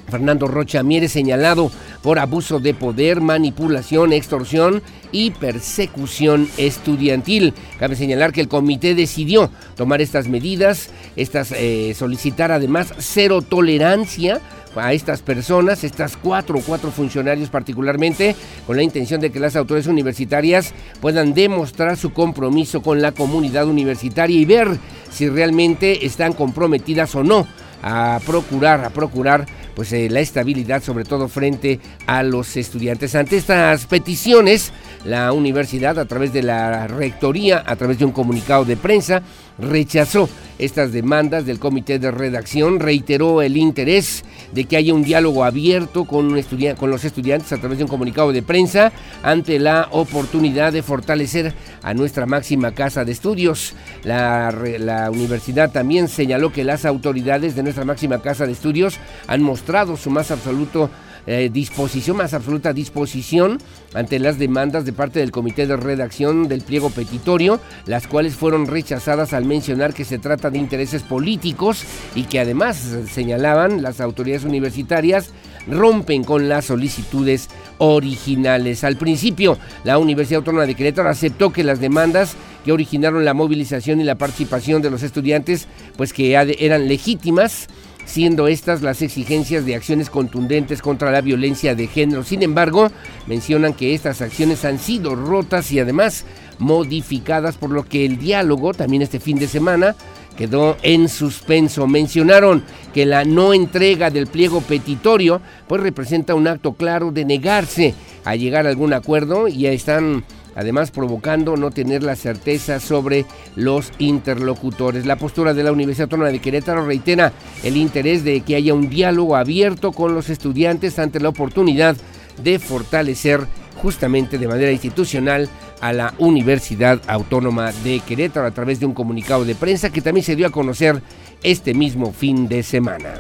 Fernando 0.10 0.48
Rocha 0.48 0.84
Mieres 0.84 1.12
señalado 1.12 1.72
por 2.02 2.20
abuso 2.20 2.60
de 2.60 2.74
poder, 2.74 3.22
manipulación, 3.22 4.14
extorsión 4.14 4.82
y 5.12 5.32
persecución 5.32 6.50
estudiantil. 6.58 7.54
Cabe 7.80 7.96
señalar 7.96 8.32
que 8.32 8.42
el 8.42 8.48
comité 8.48 8.96
decidió 8.96 9.50
tomar 9.76 10.02
estas 10.02 10.28
medidas, 10.28 10.90
estas 11.16 11.52
eh, 11.52 11.94
solicitar 11.98 12.52
además 12.52 12.94
cero 12.98 13.42
tolerancia 13.42 14.42
a 14.76 14.94
estas 14.94 15.22
personas, 15.22 15.84
estas 15.84 16.18
cuatro 16.18 16.60
cuatro 16.66 16.92
funcionarios 16.92 17.50
particularmente, 17.50 18.36
con 18.66 18.78
la 18.78 18.84
intención 18.84 19.22
de 19.22 19.32
que 19.32 19.40
las 19.40 19.56
autoridades 19.56 19.88
universitarias 19.88 20.74
puedan 21.02 21.34
demostrar 21.34 21.98
su 21.98 22.14
compromiso 22.14 22.82
con 22.82 23.02
la 23.02 23.12
comunidad 23.12 23.68
universitaria 23.68 24.40
y 24.40 24.46
ver 24.46 24.68
si 25.12 25.30
realmente 25.30 26.06
están 26.06 26.34
comprometidas 26.34 27.14
o 27.16 27.24
no 27.24 27.48
a 27.84 28.20
procurar, 28.26 28.86
a 28.86 28.90
procurar 28.90 29.46
pues 29.76 29.92
eh, 29.92 30.10
la 30.10 30.22
estabilidad 30.22 30.82
sobre 30.82 31.04
todo 31.04 31.28
frente 31.28 31.80
a 32.08 32.24
los 32.24 32.56
estudiantes. 32.56 33.16
Ante 33.16 33.38
estas 33.38 33.86
peticiones, 33.86 34.72
la 35.04 35.34
universidad 35.34 36.00
a 36.00 36.06
través 36.06 36.32
de 36.32 36.44
la 36.44 36.88
rectoría, 36.88 37.64
a 37.66 37.76
través 37.76 38.00
de 38.00 38.06
un 38.06 38.12
comunicado 38.12 38.66
de 38.66 38.78
prensa, 38.78 39.22
rechazó 39.58 40.30
estas 40.60 40.92
demandas 40.92 41.46
del 41.46 41.60
comité 41.60 42.00
de 42.00 42.12
redacción, 42.12 42.80
reiteró 42.80 43.42
el 43.42 43.58
interés 43.58 44.24
de 44.52 44.66
que 44.66 44.78
haya 44.78 44.94
un 44.94 45.04
diálogo 45.04 45.44
abierto 45.44 46.06
con, 46.06 46.34
los 46.34 47.06
estudiantes 47.06 47.52
a 47.52 47.58
través 47.58 47.78
de 47.78 47.84
un 47.84 47.90
comunicado 47.90 48.32
de 48.32 48.44
prensa 48.44 48.92
ante 49.24 49.60
la 49.60 49.88
oportunidad 49.92 50.72
de 50.72 50.84
fortalecer 50.84 51.54
a 51.82 51.94
nuestra 51.94 52.26
máxima 52.26 52.72
casa 52.72 53.04
de 53.04 53.12
estudios. 53.12 53.74
La, 54.04 54.52
la 54.80 55.10
universidad 55.12 55.72
también 55.72 56.08
señaló 56.08 56.52
que 56.52 56.64
las 56.64 56.86
autoridades 56.86 57.56
de 57.56 57.64
nuestra 57.64 57.86
máxima 57.86 58.22
casa 58.22 58.46
de 58.46 58.54
estudios 58.54 58.98
han 59.28 59.42
mostrado 59.42 59.98
su 59.98 60.10
más 60.10 60.32
absoluto 60.32 60.90
eh, 61.26 61.50
disposición, 61.52 62.18
más 62.18 62.34
absoluta 62.34 62.74
disposición 62.74 63.60
ante 63.94 64.20
las 64.20 64.40
demandas 64.40 64.86
de 64.86 64.94
parte 64.94 65.20
del 65.20 65.32
comité 65.32 65.68
de 65.68 65.78
redacción 65.78 66.48
del 66.48 66.62
pliego 66.62 66.90
petitorio, 66.90 67.60
las 67.86 68.08
cuales 68.08 68.36
fueron 68.36 68.68
rechazadas 68.68 69.34
al 69.34 69.46
mencionar 69.46 69.94
que 69.94 70.06
se 70.06 70.20
trata 70.20 70.50
de 70.50 70.58
intereses 70.58 71.04
políticos 71.04 71.84
y 72.16 72.24
que 72.24 72.40
además 72.40 72.78
señalaban 73.12 73.82
las 73.82 74.02
autoridades 74.02 74.44
universitarias 74.46 75.32
rompen 75.68 76.24
con 76.24 76.50
las 76.50 76.66
solicitudes 76.66 77.50
originales. 77.78 78.84
Al 78.84 78.98
principio, 78.98 79.58
la 79.84 79.98
Universidad 79.98 80.40
Autónoma 80.40 80.66
de 80.66 80.76
Querétaro 80.76 81.10
aceptó 81.10 81.52
que 81.52 81.64
las 81.64 81.80
demandas 81.80 82.36
que 82.66 82.72
originaron 82.72 83.26
la 83.26 83.34
movilización 83.34 84.00
y 84.00 84.04
la 84.04 84.16
participación 84.16 84.82
de 84.82 84.90
los 84.90 85.04
estudiantes, 85.04 85.68
pues 85.98 86.14
que 86.14 86.34
eran 86.34 86.88
legítimas, 86.88 87.68
siendo 88.06 88.48
estas 88.48 88.82
las 88.82 89.02
exigencias 89.02 89.66
de 89.66 89.76
acciones 89.76 90.10
contundentes 90.10 90.82
contra 90.82 91.12
la 91.12 91.22
violencia 91.22 91.76
de 91.76 91.88
género. 91.88 92.24
Sin 92.24 92.44
embargo, 92.44 92.92
mencionan 93.28 93.74
que 93.74 93.94
estas 93.94 94.22
acciones 94.22 94.66
han 94.66 94.80
sido 94.80 95.16
rotas 95.16 95.72
y 95.72 95.80
además 95.80 96.26
modificadas, 96.60 97.58
por 97.58 97.72
lo 97.72 97.84
que 97.84 98.06
el 98.06 98.18
diálogo, 98.18 98.74
también 98.74 99.02
este 99.02 99.20
fin 99.20 99.40
de 99.40 99.48
semana, 99.48 99.96
quedó 100.38 100.78
en 100.82 101.10
suspenso. 101.10 101.88
Mencionaron 101.88 102.64
que 102.94 103.06
la 103.06 103.24
no 103.24 103.54
entrega 103.54 104.10
del 104.10 104.28
pliego 104.28 104.62
petitorio 104.62 105.42
pues 105.68 105.82
representa 105.82 106.36
un 106.36 106.48
acto 106.48 106.74
claro 106.74 107.12
de 107.12 107.26
negarse 107.26 107.94
a 108.26 108.36
llegar 108.36 108.66
a 108.66 108.70
algún 108.70 108.94
acuerdo 108.94 109.48
y 109.48 109.60
ya 109.60 109.72
están 109.72 110.24
además 110.56 110.92
provocando 110.92 111.58
no 111.58 111.72
tener 111.72 112.04
la 112.04 112.16
certeza 112.16 112.80
sobre 112.80 113.26
los 113.56 113.92
interlocutores. 114.00 115.06
La 115.06 115.16
postura 115.16 115.54
de 115.54 115.64
la 115.64 115.72
Universidad 115.72 116.06
Autónoma 116.06 116.32
de 116.32 116.40
Querétaro 116.40 116.86
reitera 116.86 117.34
el 117.64 117.78
interés 117.78 118.24
de 118.24 118.42
que 118.42 118.56
haya 118.56 118.74
un 118.74 118.90
diálogo 118.90 119.36
abierto 119.36 119.92
con 119.92 120.14
los 120.14 120.30
estudiantes 120.30 121.00
ante 121.00 121.20
la 121.20 121.30
oportunidad 121.30 121.96
de 122.44 122.60
fortalecer 122.60 123.42
justamente 123.76 124.38
de 124.38 124.48
manera 124.48 124.72
institucional 124.72 125.50
a 125.82 125.92
la 125.92 126.14
Universidad 126.18 127.02
Autónoma 127.08 127.72
de 127.84 128.00
Querétaro 128.00 128.48
a 128.48 128.52
través 128.52 128.80
de 128.80 128.86
un 128.86 128.94
comunicado 128.94 129.44
de 129.44 129.56
prensa 129.56 129.90
que 129.90 130.02
también 130.02 130.24
se 130.24 130.36
dio 130.36 130.48
a 130.48 130.52
conocer 130.52 131.02
este 131.44 131.74
mismo 131.74 132.14
fin 132.14 132.48
de 132.48 132.64
semana. 132.64 133.20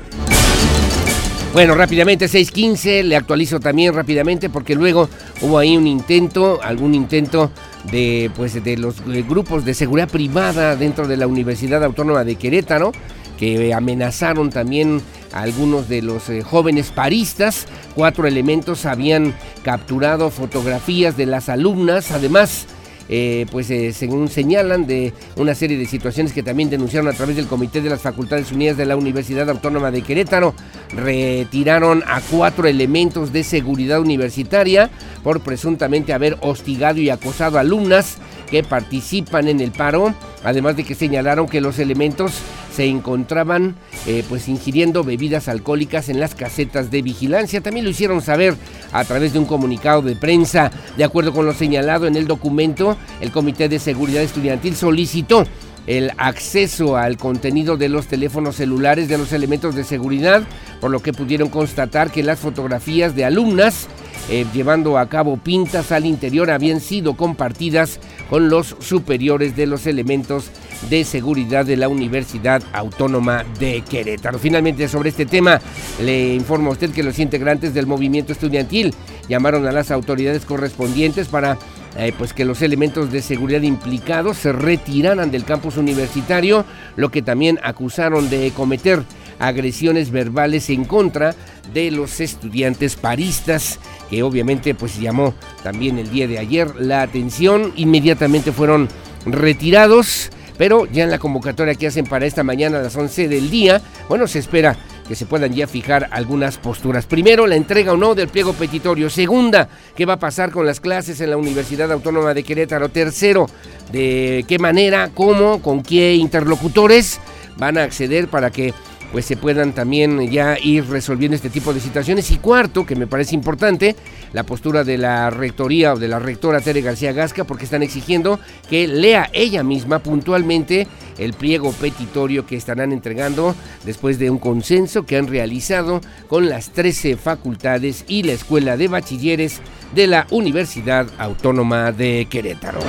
Bueno, 1.53 1.75
rápidamente 1.75 2.25
6.15, 2.25 3.03
le 3.03 3.15
actualizo 3.15 3.59
también 3.59 3.93
rápidamente 3.93 4.49
porque 4.49 4.73
luego 4.73 5.07
hubo 5.39 5.59
ahí 5.59 5.77
un 5.77 5.85
intento, 5.85 6.59
algún 6.63 6.95
intento 6.95 7.51
de 7.91 8.31
pues 8.35 8.63
de 8.63 8.75
los 8.75 9.03
grupos 9.05 9.63
de 9.63 9.75
seguridad 9.75 10.09
privada 10.09 10.75
dentro 10.75 11.07
de 11.07 11.15
la 11.15 11.27
Universidad 11.27 11.83
Autónoma 11.83 12.23
de 12.23 12.37
Querétaro 12.37 12.91
que 13.37 13.71
amenazaron 13.71 14.49
también 14.49 14.99
a 15.31 15.41
algunos 15.41 15.87
de 15.89 16.01
los 16.01 16.27
eh, 16.29 16.41
jóvenes 16.41 16.89
paristas. 16.89 17.67
Cuatro 17.93 18.25
elementos 18.25 18.87
habían 18.87 19.35
capturado 19.63 20.31
fotografías 20.31 21.17
de 21.17 21.27
las 21.27 21.49
alumnas, 21.49 22.11
además 22.11 22.65
eh, 23.09 23.45
pues 23.51 23.69
eh, 23.69 23.93
según 23.93 24.29
señalan 24.29 24.87
de 24.87 25.13
una 25.35 25.55
serie 25.55 25.77
de 25.77 25.85
situaciones 25.85 26.33
que 26.33 26.43
también 26.43 26.69
denunciaron 26.69 27.09
a 27.09 27.13
través 27.13 27.35
del 27.35 27.47
Comité 27.47 27.81
de 27.81 27.89
las 27.89 28.01
Facultades 28.01 28.51
Unidas 28.51 28.77
de 28.77 28.85
la 28.85 28.95
Universidad 28.95 29.49
Autónoma 29.49 29.91
de 29.91 30.01
Querétaro. 30.01 30.53
Retiraron 30.89 32.03
a 32.07 32.21
cuatro 32.21 32.67
elementos 32.67 33.33
de 33.33 33.43
seguridad 33.43 33.99
universitaria 33.99 34.89
por 35.23 35.41
presuntamente 35.41 36.13
haber 36.13 36.37
hostigado 36.41 36.99
y 36.99 37.09
acosado 37.09 37.57
a 37.57 37.61
alumnas 37.61 38.17
que 38.53 38.61
participan 38.61 39.47
en 39.47 39.61
el 39.61 39.71
paro, 39.71 40.13
además 40.43 40.77
de 40.77 40.83
que 40.83 40.93
señalaron 40.93 41.47
que 41.47 41.59
los 41.59 41.79
elementos 41.79 42.33
se 42.71 42.85
encontraban 42.85 43.75
eh, 44.05 44.23
pues 44.29 44.47
ingiriendo 44.47 45.03
bebidas 45.03 45.47
alcohólicas 45.47 46.07
en 46.07 46.19
las 46.19 46.35
casetas 46.35 46.91
de 46.91 47.01
vigilancia. 47.01 47.61
También 47.61 47.83
lo 47.83 47.89
hicieron 47.89 48.21
saber 48.21 48.53
a 48.91 49.03
través 49.05 49.33
de 49.33 49.39
un 49.39 49.45
comunicado 49.45 50.03
de 50.03 50.15
prensa. 50.15 50.69
De 50.95 51.03
acuerdo 51.03 51.33
con 51.33 51.47
lo 51.47 51.53
señalado 51.55 52.05
en 52.05 52.15
el 52.15 52.27
documento, 52.27 52.95
el 53.21 53.31
Comité 53.31 53.69
de 53.69 53.79
Seguridad 53.79 54.21
Estudiantil 54.21 54.75
solicitó 54.75 55.47
el 55.87 56.11
acceso 56.17 56.95
al 56.95 57.17
contenido 57.17 57.75
de 57.75 57.89
los 57.89 58.05
teléfonos 58.05 58.57
celulares 58.57 59.07
de 59.07 59.17
los 59.17 59.33
elementos 59.33 59.73
de 59.73 59.83
seguridad, 59.83 60.43
por 60.79 60.91
lo 60.91 60.99
que 60.99 61.11
pudieron 61.11 61.49
constatar 61.49 62.11
que 62.11 62.21
las 62.21 62.37
fotografías 62.37 63.15
de 63.15 63.25
alumnas 63.25 63.87
eh, 64.29 64.45
llevando 64.53 64.97
a 64.97 65.09
cabo 65.09 65.37
pintas 65.37 65.91
al 65.91 66.05
interior 66.05 66.49
habían 66.49 66.79
sido 66.79 67.15
compartidas 67.15 67.99
con 68.29 68.49
los 68.49 68.75
superiores 68.79 69.55
de 69.55 69.65
los 69.65 69.85
elementos 69.85 70.49
de 70.89 71.03
seguridad 71.03 71.65
de 71.65 71.77
la 71.77 71.89
Universidad 71.89 72.63
Autónoma 72.73 73.43
de 73.59 73.81
Querétaro. 73.81 74.39
Finalmente, 74.39 74.87
sobre 74.87 75.09
este 75.09 75.25
tema, 75.25 75.59
le 76.01 76.33
informo 76.33 76.69
a 76.69 76.73
usted 76.73 76.91
que 76.91 77.03
los 77.03 77.19
integrantes 77.19 77.73
del 77.73 77.87
movimiento 77.87 78.31
estudiantil 78.31 78.93
llamaron 79.27 79.67
a 79.67 79.71
las 79.71 79.91
autoridades 79.91 80.45
correspondientes 80.45 81.27
para 81.27 81.57
eh, 81.95 82.11
pues 82.17 82.33
que 82.33 82.45
los 82.45 82.61
elementos 82.61 83.11
de 83.11 83.21
seguridad 83.21 83.61
implicados 83.61 84.37
se 84.37 84.51
retiraran 84.51 85.29
del 85.29 85.45
campus 85.45 85.77
universitario, 85.77 86.65
lo 86.95 87.09
que 87.09 87.21
también 87.21 87.59
acusaron 87.61 88.29
de 88.29 88.51
cometer 88.51 89.03
agresiones 89.39 90.09
verbales 90.09 90.69
en 90.69 90.85
contra 90.85 91.35
de 91.73 91.91
los 91.91 92.19
estudiantes 92.19 92.95
paristas, 92.95 93.79
que 94.09 94.23
obviamente 94.23 94.75
pues 94.75 94.99
llamó 94.99 95.33
también 95.63 95.97
el 95.97 96.09
día 96.09 96.27
de 96.27 96.39
ayer 96.39 96.75
la 96.79 97.01
atención. 97.01 97.73
Inmediatamente 97.75 98.51
fueron 98.51 98.89
retirados, 99.25 100.29
pero 100.57 100.85
ya 100.85 101.03
en 101.03 101.11
la 101.11 101.19
convocatoria 101.19 101.75
que 101.75 101.87
hacen 101.87 102.05
para 102.05 102.25
esta 102.25 102.43
mañana 102.43 102.79
a 102.79 102.83
las 102.83 102.95
11 102.95 103.27
del 103.27 103.49
día, 103.49 103.81
bueno, 104.09 104.27
se 104.27 104.39
espera 104.39 104.77
que 105.07 105.15
se 105.15 105.25
puedan 105.25 105.53
ya 105.53 105.67
fijar 105.67 106.07
algunas 106.11 106.57
posturas. 106.57 107.05
Primero, 107.05 107.45
la 107.47 107.55
entrega 107.55 107.93
o 107.93 107.97
no 107.97 108.15
del 108.15 108.29
pliego 108.29 108.53
petitorio. 108.53 109.09
Segunda, 109.09 109.67
qué 109.95 110.05
va 110.05 110.13
a 110.13 110.19
pasar 110.19 110.51
con 110.51 110.65
las 110.65 110.79
clases 110.79 111.19
en 111.21 111.29
la 111.29 111.37
Universidad 111.37 111.91
Autónoma 111.91 112.33
de 112.33 112.43
Querétaro. 112.43 112.89
Tercero, 112.89 113.47
de 113.91 114.45
qué 114.47 114.59
manera, 114.59 115.11
cómo, 115.13 115.61
con 115.61 115.83
qué 115.83 116.15
interlocutores 116.15 117.19
van 117.57 117.77
a 117.77 117.83
acceder 117.83 118.27
para 118.27 118.49
que 118.49 118.73
pues 119.13 119.25
se 119.25 119.37
puedan 119.37 119.73
también 119.73 120.31
ya 120.31 120.57
ir 120.59 120.89
resolviendo 120.89 121.35
este 121.35 121.51
tipo 121.51 121.71
de 121.71 121.79
situaciones. 121.79 122.31
Y 122.31 122.37
cuarto, 122.37 122.83
que 122.83 122.95
me 122.95 123.05
parece 123.05 123.35
importante, 123.35 123.95
la 124.33 124.43
postura 124.43 124.83
de 124.83 124.97
la 124.97 125.29
rectoría 125.29 125.93
o 125.93 125.99
de 125.99 126.07
la 126.07 126.17
rectora 126.17 126.59
Tere 126.61 126.81
García 126.81 127.13
Gasca, 127.13 127.43
porque 127.43 127.65
están 127.65 127.83
exigiendo 127.83 128.39
que 128.71 128.87
lea 128.87 129.29
ella 129.31 129.61
misma 129.61 129.99
puntualmente 129.99 130.87
el 131.19 131.33
pliego 131.33 131.71
petitorio 131.73 132.47
que 132.47 132.55
estarán 132.55 132.91
entregando 132.91 133.55
después 133.85 134.17
de 134.17 134.31
un 134.31 134.39
consenso 134.39 135.05
que 135.05 135.15
han 135.15 135.27
realizado 135.27 136.01
con 136.27 136.49
las 136.49 136.71
13 136.71 137.15
facultades 137.15 138.05
y 138.07 138.23
la 138.23 138.31
Escuela 138.31 138.77
de 138.77 138.87
Bachilleres 138.87 139.61
de 139.93 140.07
la 140.07 140.25
Universidad 140.31 141.05
Autónoma 141.19 141.91
de 141.91 142.25
Querétaro. 142.31 142.79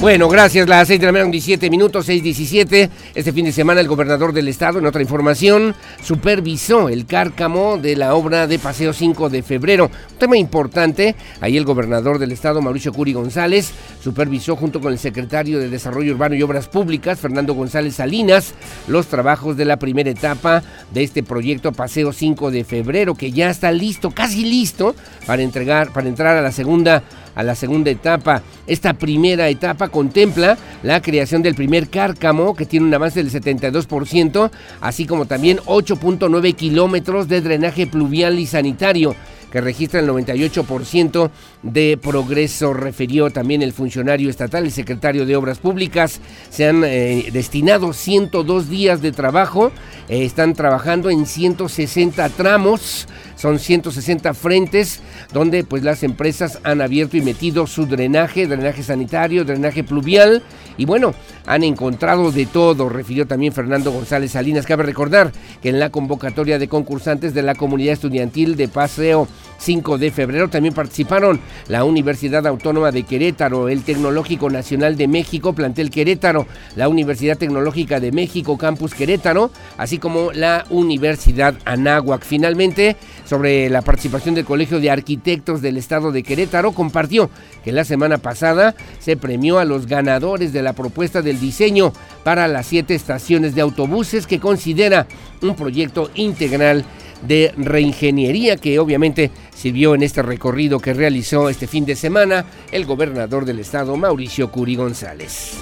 Bueno, 0.00 0.28
gracias. 0.28 0.68
Las 0.68 0.88
6 0.88 1.00
de 1.00 1.06
la 1.06 1.12
mañana, 1.12 1.30
17 1.30 1.70
minutos, 1.70 2.08
6.17. 2.08 2.90
Este 3.14 3.32
fin 3.32 3.46
de 3.46 3.52
semana 3.52 3.80
el 3.80 3.88
gobernador 3.88 4.32
del 4.32 4.48
estado, 4.48 4.78
en 4.78 4.86
otra 4.86 5.00
información, 5.00 5.74
supervisó 6.02 6.88
el 6.88 7.06
cárcamo 7.06 7.78
de 7.78 7.96
la 7.96 8.14
obra 8.14 8.46
de 8.46 8.58
Paseo 8.58 8.92
5 8.92 9.30
de 9.30 9.42
febrero. 9.42 9.90
Tema 10.24 10.38
importante. 10.38 11.16
Ahí 11.42 11.58
el 11.58 11.66
gobernador 11.66 12.18
del 12.18 12.32
estado, 12.32 12.62
Mauricio 12.62 12.94
Curi 12.94 13.12
González, 13.12 13.72
supervisó 14.02 14.56
junto 14.56 14.80
con 14.80 14.90
el 14.90 14.98
secretario 14.98 15.58
de 15.58 15.68
Desarrollo 15.68 16.14
Urbano 16.14 16.34
y 16.34 16.40
Obras 16.40 16.66
Públicas, 16.66 17.20
Fernando 17.20 17.52
González 17.52 17.96
Salinas, 17.96 18.54
los 18.88 19.08
trabajos 19.08 19.58
de 19.58 19.66
la 19.66 19.78
primera 19.78 20.08
etapa 20.08 20.62
de 20.94 21.02
este 21.02 21.22
proyecto 21.22 21.72
Paseo 21.72 22.10
5 22.10 22.50
de 22.50 22.64
febrero, 22.64 23.14
que 23.14 23.32
ya 23.32 23.50
está 23.50 23.70
listo, 23.70 24.12
casi 24.12 24.46
listo, 24.46 24.96
para 25.26 25.42
entregar, 25.42 25.92
para 25.92 26.08
entrar 26.08 26.38
a 26.38 26.40
la 26.40 26.52
segunda 26.52 27.02
a 27.34 27.42
la 27.42 27.54
segunda 27.56 27.90
etapa. 27.90 28.42
Esta 28.66 28.94
primera 28.94 29.48
etapa 29.48 29.88
contempla 29.88 30.56
la 30.84 31.02
creación 31.02 31.42
del 31.42 31.56
primer 31.56 31.88
cárcamo, 31.88 32.54
que 32.54 32.64
tiene 32.64 32.86
un 32.86 32.94
avance 32.94 33.22
del 33.22 33.32
72%, 33.32 34.50
así 34.80 35.04
como 35.04 35.26
también 35.26 35.58
8.9 35.66 36.54
kilómetros 36.54 37.28
de 37.28 37.40
drenaje 37.40 37.88
pluvial 37.88 38.38
y 38.38 38.46
sanitario 38.46 39.16
que 39.54 39.60
registra 39.60 40.00
el 40.00 40.08
98% 40.08 41.30
de 41.62 41.96
progreso, 41.96 42.74
refirió 42.74 43.30
también 43.30 43.62
el 43.62 43.72
funcionario 43.72 44.28
estatal, 44.28 44.64
el 44.64 44.72
secretario 44.72 45.26
de 45.26 45.36
Obras 45.36 45.58
Públicas. 45.58 46.20
Se 46.50 46.66
han 46.66 46.82
eh, 46.82 47.28
destinado 47.32 47.92
102 47.92 48.68
días 48.68 49.00
de 49.00 49.12
trabajo, 49.12 49.70
eh, 50.08 50.24
están 50.24 50.54
trabajando 50.54 51.08
en 51.08 51.24
160 51.24 52.30
tramos 52.30 53.06
son 53.36 53.58
160 53.58 54.32
frentes 54.32 55.00
donde 55.32 55.64
pues 55.64 55.82
las 55.82 56.02
empresas 56.02 56.60
han 56.62 56.80
abierto 56.80 57.18
y 57.18 57.20
metido 57.20 57.66
su 57.66 57.84
drenaje, 57.84 58.46
drenaje 58.46 58.82
sanitario, 58.82 59.44
drenaje 59.44 59.84
pluvial 59.84 60.42
y 60.78 60.86
bueno, 60.86 61.14
han 61.44 61.62
encontrado 61.62 62.32
de 62.32 62.46
todo, 62.46 62.88
refirió 62.88 63.26
también 63.26 63.52
Fernando 63.52 63.92
González 63.92 64.32
Salinas. 64.32 64.66
Cabe 64.66 64.82
recordar 64.82 65.30
que 65.62 65.68
en 65.68 65.78
la 65.78 65.90
convocatoria 65.90 66.58
de 66.58 66.68
concursantes 66.68 67.34
de 67.34 67.42
la 67.42 67.54
comunidad 67.54 67.92
estudiantil 67.92 68.56
de 68.56 68.68
Paseo 68.68 69.28
5 69.58 69.98
de 69.98 70.10
febrero 70.10 70.48
también 70.48 70.74
participaron 70.74 71.40
la 71.68 71.84
Universidad 71.84 72.46
Autónoma 72.46 72.90
de 72.90 73.04
Querétaro, 73.04 73.68
el 73.68 73.82
Tecnológico 73.82 74.50
Nacional 74.50 74.96
de 74.96 75.08
México, 75.08 75.52
Plantel 75.52 75.90
Querétaro, 75.90 76.46
la 76.76 76.88
Universidad 76.88 77.38
Tecnológica 77.38 78.00
de 78.00 78.12
México, 78.12 78.58
Campus 78.58 78.94
Querétaro, 78.94 79.50
así 79.78 79.98
como 79.98 80.32
la 80.32 80.64
Universidad 80.70 81.54
Anáhuac. 81.64 82.22
Finalmente, 82.24 82.96
sobre 83.24 83.70
la 83.70 83.82
participación 83.82 84.34
del 84.34 84.44
Colegio 84.44 84.80
de 84.80 84.90
Arquitectos 84.90 85.62
del 85.62 85.76
Estado 85.76 86.12
de 86.12 86.22
Querétaro, 86.22 86.72
compartió 86.72 87.30
que 87.64 87.72
la 87.72 87.84
semana 87.84 88.18
pasada 88.18 88.74
se 88.98 89.16
premió 89.16 89.58
a 89.58 89.64
los 89.64 89.86
ganadores 89.86 90.52
de 90.52 90.62
la 90.62 90.72
propuesta 90.72 91.22
del 91.22 91.40
diseño 91.40 91.92
para 92.22 92.48
las 92.48 92.66
siete 92.66 92.94
estaciones 92.94 93.54
de 93.54 93.62
autobuses 93.62 94.26
que 94.26 94.40
considera 94.40 95.06
un 95.42 95.54
proyecto 95.56 96.10
integral 96.14 96.84
de 97.26 97.52
reingeniería 97.56 98.56
que 98.56 98.78
obviamente 98.78 99.30
sirvió 99.54 99.94
en 99.94 100.02
este 100.02 100.22
recorrido 100.22 100.80
que 100.80 100.94
realizó 100.94 101.48
este 101.48 101.66
fin 101.66 101.84
de 101.84 101.96
semana 101.96 102.44
el 102.72 102.84
gobernador 102.84 103.44
del 103.44 103.60
estado 103.60 103.96
Mauricio 103.96 104.50
Curi 104.50 104.76
González. 104.76 105.58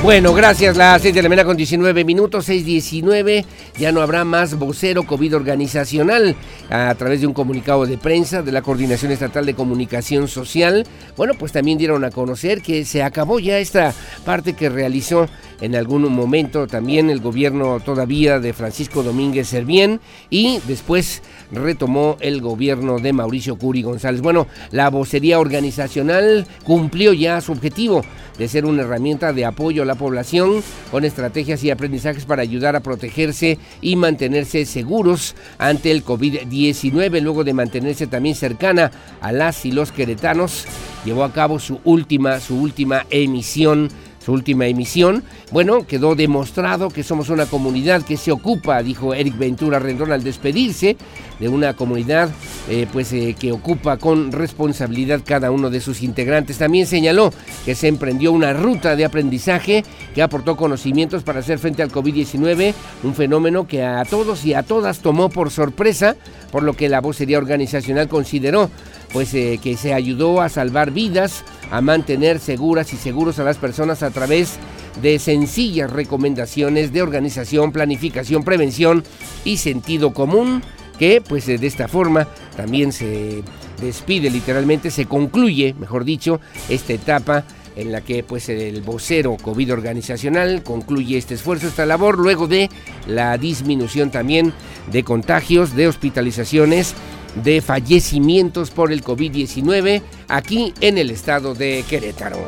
Bueno, 0.00 0.32
gracias. 0.32 0.76
Las 0.76 1.02
6 1.02 1.12
de 1.12 1.22
la 1.22 1.28
mañana 1.28 1.44
con 1.44 1.56
19 1.56 2.04
minutos, 2.04 2.48
6.19. 2.48 3.44
Ya 3.78 3.90
no 3.90 4.00
habrá 4.00 4.24
más 4.24 4.56
vocero 4.56 5.02
COVID 5.02 5.34
organizacional 5.34 6.36
a 6.70 6.94
través 6.94 7.20
de 7.20 7.26
un 7.26 7.32
comunicado 7.32 7.84
de 7.84 7.98
prensa 7.98 8.42
de 8.42 8.52
la 8.52 8.62
Coordinación 8.62 9.10
Estatal 9.10 9.44
de 9.44 9.54
Comunicación 9.54 10.28
Social. 10.28 10.86
Bueno, 11.16 11.34
pues 11.36 11.50
también 11.50 11.78
dieron 11.78 12.04
a 12.04 12.12
conocer 12.12 12.62
que 12.62 12.84
se 12.84 13.02
acabó 13.02 13.40
ya 13.40 13.58
esta 13.58 13.92
parte 14.24 14.52
que 14.52 14.68
realizó 14.68 15.26
en 15.60 15.74
algún 15.74 16.10
momento 16.12 16.68
también 16.68 17.10
el 17.10 17.20
gobierno 17.20 17.80
todavía 17.80 18.38
de 18.38 18.52
Francisco 18.52 19.02
Domínguez 19.02 19.48
Servién 19.48 20.00
y 20.30 20.60
después 20.68 21.22
retomó 21.50 22.16
el 22.20 22.40
gobierno 22.40 23.00
de 23.00 23.12
Mauricio 23.12 23.56
Curi 23.56 23.82
González. 23.82 24.20
Bueno, 24.20 24.46
la 24.70 24.90
vocería 24.90 25.40
organizacional 25.40 26.46
cumplió 26.64 27.12
ya 27.12 27.40
su 27.40 27.50
objetivo 27.50 28.02
de 28.38 28.48
ser 28.48 28.64
una 28.64 28.82
herramienta 28.82 29.32
de 29.32 29.44
apoyo 29.44 29.82
a 29.82 29.86
la 29.88 29.96
población 29.96 30.62
con 30.92 31.04
estrategias 31.04 31.64
y 31.64 31.70
aprendizajes 31.72 32.24
para 32.24 32.42
ayudar 32.42 32.76
a 32.76 32.80
protegerse 32.80 33.58
y 33.80 33.96
mantenerse 33.96 34.64
seguros 34.64 35.34
ante 35.58 35.90
el 35.90 36.04
COVID-19, 36.04 37.20
luego 37.20 37.42
de 37.42 37.54
mantenerse 37.54 38.06
también 38.06 38.36
cercana 38.36 38.92
a 39.20 39.32
las 39.32 39.64
y 39.64 39.72
los 39.72 39.90
queretanos, 39.90 40.66
llevó 41.04 41.24
a 41.24 41.32
cabo 41.32 41.58
su 41.58 41.80
última, 41.84 42.38
su 42.38 42.56
última 42.60 43.04
emisión 43.10 43.90
última 44.32 44.66
emisión. 44.66 45.22
Bueno, 45.50 45.86
quedó 45.86 46.14
demostrado 46.14 46.88
que 46.90 47.02
somos 47.02 47.28
una 47.28 47.46
comunidad 47.46 48.02
que 48.02 48.16
se 48.16 48.32
ocupa, 48.32 48.82
dijo 48.82 49.14
Eric 49.14 49.38
Ventura 49.38 49.78
Rendón 49.78 50.12
al 50.12 50.24
despedirse, 50.24 50.96
de 51.38 51.48
una 51.48 51.74
comunidad 51.74 52.30
eh, 52.68 52.86
pues 52.92 53.12
eh, 53.12 53.36
que 53.38 53.52
ocupa 53.52 53.96
con 53.96 54.32
responsabilidad 54.32 55.20
cada 55.24 55.50
uno 55.50 55.70
de 55.70 55.80
sus 55.80 56.02
integrantes. 56.02 56.58
También 56.58 56.86
señaló 56.86 57.32
que 57.64 57.74
se 57.74 57.88
emprendió 57.88 58.32
una 58.32 58.52
ruta 58.52 58.96
de 58.96 59.04
aprendizaje 59.04 59.84
que 60.14 60.22
aportó 60.22 60.56
conocimientos 60.56 61.22
para 61.22 61.40
hacer 61.40 61.58
frente 61.58 61.82
al 61.82 61.92
COVID-19, 61.92 62.74
un 63.04 63.14
fenómeno 63.14 63.66
que 63.66 63.84
a 63.84 64.04
todos 64.04 64.44
y 64.44 64.54
a 64.54 64.62
todas 64.62 64.98
tomó 64.98 65.28
por 65.28 65.50
sorpresa, 65.50 66.16
por 66.50 66.62
lo 66.62 66.74
que 66.74 66.88
la 66.88 67.00
vocería 67.00 67.38
organizacional 67.38 68.08
consideró 68.08 68.70
pues 69.12 69.32
eh, 69.34 69.58
que 69.62 69.76
se 69.76 69.94
ayudó 69.94 70.40
a 70.40 70.48
salvar 70.48 70.90
vidas, 70.90 71.44
a 71.70 71.80
mantener 71.80 72.38
seguras 72.38 72.92
y 72.92 72.96
seguros 72.96 73.38
a 73.38 73.44
las 73.44 73.56
personas 73.56 74.02
a 74.02 74.10
través 74.10 74.58
de 75.00 75.18
sencillas 75.18 75.90
recomendaciones 75.90 76.92
de 76.92 77.02
organización, 77.02 77.72
planificación, 77.72 78.44
prevención 78.44 79.04
y 79.44 79.58
sentido 79.58 80.12
común, 80.12 80.62
que 80.98 81.20
pues 81.20 81.46
de 81.46 81.66
esta 81.66 81.88
forma 81.88 82.26
también 82.56 82.92
se 82.92 83.42
despide 83.80 84.30
literalmente, 84.30 84.90
se 84.90 85.06
concluye, 85.06 85.74
mejor 85.78 86.04
dicho, 86.04 86.40
esta 86.68 86.92
etapa 86.92 87.44
en 87.76 87.92
la 87.92 88.00
que 88.00 88.24
pues 88.24 88.48
el 88.48 88.82
vocero 88.82 89.36
COVID 89.40 89.72
organizacional 89.72 90.64
concluye 90.64 91.16
este 91.16 91.34
esfuerzo, 91.34 91.68
esta 91.68 91.86
labor, 91.86 92.18
luego 92.18 92.48
de 92.48 92.68
la 93.06 93.38
disminución 93.38 94.10
también 94.10 94.52
de 94.90 95.04
contagios, 95.04 95.76
de 95.76 95.86
hospitalizaciones 95.86 96.94
de 97.36 97.60
fallecimientos 97.60 98.70
por 98.70 98.92
el 98.92 99.02
COVID-19 99.04 100.02
aquí 100.28 100.72
en 100.80 100.98
el 100.98 101.10
estado 101.10 101.54
de 101.54 101.84
Querétaro. 101.88 102.38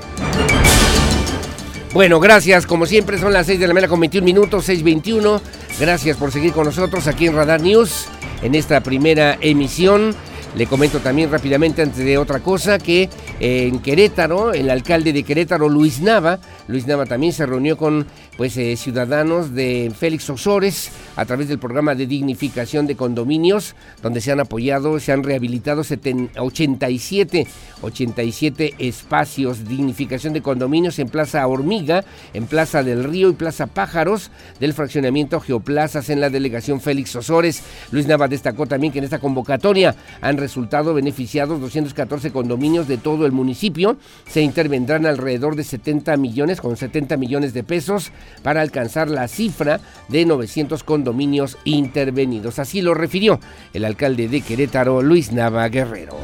Bueno, 1.93 2.21
gracias. 2.21 2.66
Como 2.66 2.87
siempre, 2.87 3.19
son 3.19 3.33
las 3.33 3.47
6 3.47 3.59
de 3.59 3.66
la 3.66 3.75
mañana 3.75 3.88
con 3.88 4.01
21 4.01 4.25
minutos, 4.25 4.69
6.21. 4.69 5.40
Gracias 5.81 6.16
por 6.16 6.31
seguir 6.31 6.53
con 6.53 6.66
nosotros 6.66 7.07
aquí 7.07 7.27
en 7.27 7.35
Radar 7.35 7.61
News 7.61 8.07
en 8.43 8.55
esta 8.55 8.81
primera 8.81 9.37
emisión. 9.40 10.14
Le 10.57 10.66
comento 10.66 10.99
también 10.99 11.31
rápidamente, 11.31 11.83
antes 11.83 12.05
de 12.05 12.19
otra 12.19 12.40
cosa, 12.40 12.79
que 12.79 13.09
en 13.38 13.79
Querétaro, 13.79 14.53
el 14.53 14.69
alcalde 14.69 15.12
de 15.12 15.23
Querétaro, 15.23 15.69
Luis 15.69 16.01
Nava, 16.01 16.40
Luis 16.71 16.87
Nava 16.87 17.05
también 17.05 17.33
se 17.33 17.47
reunió 17.47 17.77
con 17.77 18.07
pues, 18.37 18.57
eh, 18.57 18.77
ciudadanos 18.77 19.55
de 19.55 19.93
Félix 19.97 20.31
Osores 20.31 20.91
a 21.17 21.25
través 21.25 21.49
del 21.49 21.59
programa 21.59 21.95
de 21.95 22.07
dignificación 22.07 22.87
de 22.87 22.97
condominios, 22.97 23.75
donde 24.03 24.21
se 24.21 24.33
han 24.33 24.41
apoyado, 24.41 25.01
se 25.01 25.13
han 25.13 25.25
rehabilitado 25.25 25.83
87, 25.83 27.47
87 27.83 28.75
espacios, 28.79 29.67
dignificación 29.67 30.33
de 30.33 30.43
condominios 30.43 30.99
en 30.99 31.09
Plaza 31.09 31.47
Hormiga, 31.47 32.05
en 32.35 32.47
Plaza 32.47 32.83
del 32.83 33.05
Río 33.05 33.29
y 33.31 33.35
Plaza 33.35 33.67
Pájaros 33.67 34.31
del 34.61 34.73
fraccionamiento 34.73 35.41
Geoplazas 35.41 36.09
en 36.09 36.21
la 36.21 36.31
delegación 36.31 36.81
Félix 36.81 37.17
Osores. 37.17 37.63
Luis 37.91 38.07
Nava 38.07 38.29
destacó 38.29 38.67
también 38.67 38.93
que 38.93 38.99
en 38.99 39.05
esta 39.05 39.19
convocatoria 39.19 39.97
han 40.21 40.37
resultado 40.37 40.95
beneficiados 40.95 41.61
214 41.61 42.31
condominios 42.31 42.87
de 42.87 42.99
todo 42.99 43.27
el 43.27 43.33
municipio. 43.33 43.97
Se 44.29 44.41
intervendrán 44.41 45.07
alrededor 45.07 45.57
de 45.57 45.65
70 45.65 46.17
millones, 46.17 46.60
con 46.61 46.77
70 46.77 47.16
millones 47.16 47.55
de 47.55 47.64
pesos, 47.64 48.12
para 48.42 48.61
alcanzar 48.61 49.09
la 49.09 49.29
cifra 49.29 49.81
de 50.09 50.25
900 50.25 50.85
condominios 50.85 51.59
intervenidos. 51.64 52.59
Así 52.59 52.83
lo 52.83 52.94
refirió 52.94 53.40
el 53.73 53.85
alcalde 53.85 54.29
de 54.29 54.40
Querétaro, 54.40 55.03
Luis 55.03 55.33
Nava 55.33 55.68
Guerrero 55.68 56.18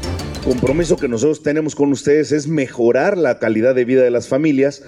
compromiso 0.47 0.95
que 0.95 1.09
nosotros 1.09 1.43
tenemos 1.43 1.75
con 1.75 1.91
ustedes 1.91 2.31
es 2.31 2.47
mejorar 2.47 3.17
la 3.17 3.37
calidad 3.37 3.75
de 3.75 3.83
vida 3.83 4.01
de 4.03 4.11
las 4.11 4.29
familias 4.29 4.81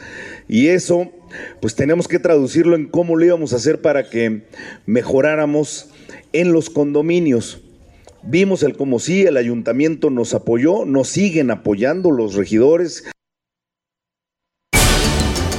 y 0.47 0.67
eso 0.67 1.12
pues 1.59 1.75
tenemos 1.75 2.07
que 2.07 2.17
traducirlo 2.17 2.77
en 2.77 2.85
cómo 2.85 3.17
lo 3.17 3.25
íbamos 3.25 3.51
a 3.51 3.57
hacer 3.57 3.81
para 3.81 4.09
que 4.09 4.43
mejoráramos 4.85 5.89
en 6.31 6.53
los 6.53 6.69
condominios. 6.69 7.62
Vimos 8.23 8.63
el 8.63 8.77
como 8.77 8.99
sí, 8.99 9.23
el 9.23 9.35
ayuntamiento 9.35 10.09
nos 10.09 10.33
apoyó, 10.33 10.85
nos 10.85 11.09
siguen 11.09 11.51
apoyando 11.51 12.09
los 12.12 12.35
regidores. 12.35 13.03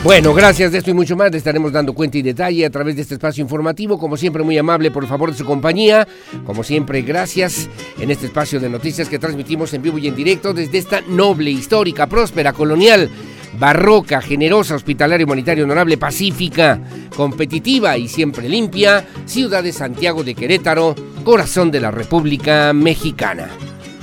Bueno, 0.03 0.33
gracias 0.33 0.73
de 0.73 0.79
esto 0.79 0.91
y 0.91 0.95
mucho 0.95 1.15
más. 1.15 1.31
Le 1.31 1.37
estaremos 1.37 1.73
dando 1.73 1.93
cuenta 1.93 2.17
y 2.17 2.23
detalle 2.23 2.65
a 2.65 2.71
través 2.71 2.97
de 2.97 3.03
este 3.03 3.15
espacio 3.15 3.43
informativo. 3.43 3.99
Como 3.99 4.17
siempre, 4.17 4.43
muy 4.43 4.57
amable 4.57 4.91
por 4.91 5.07
favor 5.07 5.31
de 5.31 5.37
su 5.37 5.45
compañía. 5.45 6.09
Como 6.47 6.65
siempre, 6.65 7.03
gracias 7.03 7.69
en 7.99 8.11
este 8.11 8.27
espacio 8.27 8.59
de 8.61 8.71
noticias 8.71 9.11
que 9.11 9.19
transmitimos 9.19 9.75
en 9.75 9.83
vivo 9.83 9.99
y 9.99 10.09
en 10.09 10.17
directo 10.17 10.55
desde 10.55 10.79
esta 10.79 11.03
noble, 11.03 11.51
histórica, 11.51 12.07
próspera, 12.07 12.55
colonial, 12.55 13.11
barroca, 13.59 14.23
generosa, 14.23 14.75
hospitalaria, 14.75 15.27
humanitaria, 15.27 15.65
honorable, 15.65 15.99
pacífica, 15.99 16.81
competitiva 17.15 17.99
y 17.99 18.09
siempre 18.09 18.49
limpia, 18.49 19.07
ciudad 19.27 19.63
de 19.63 19.75
Santiago 19.75 20.25
de 20.25 20.35
Querétaro, 20.35 20.95
corazón 21.25 21.71
de 21.71 21.81
la 21.81 21.91
República 21.91 22.73
Mexicana. 22.73 23.51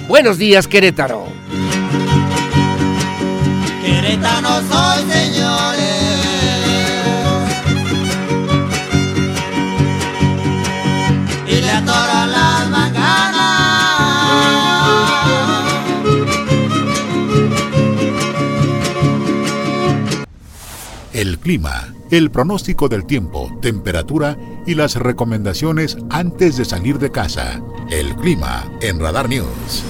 Buenos 0.07 0.37
días, 0.37 0.67
Querétaro. 0.67 1.25
Soy, 4.69 5.03
señores. 5.11 5.85
Y 11.47 11.61
le 11.61 11.61
las 11.61 12.69
manganas. 12.69 13.37
El 21.13 21.39
clima, 21.39 21.93
el 22.11 22.31
pronóstico 22.31 22.89
del 22.89 23.05
tiempo, 23.05 23.51
temperatura 23.61 24.37
y 24.65 24.73
las 24.75 24.95
recomendaciones 24.95 25.97
antes 26.09 26.57
de 26.57 26.65
salir 26.65 26.99
de 26.99 27.11
casa. 27.11 27.61
El 27.89 28.15
clima 28.15 28.69
en 28.81 28.99
Radar 28.99 29.29
News. 29.29 29.83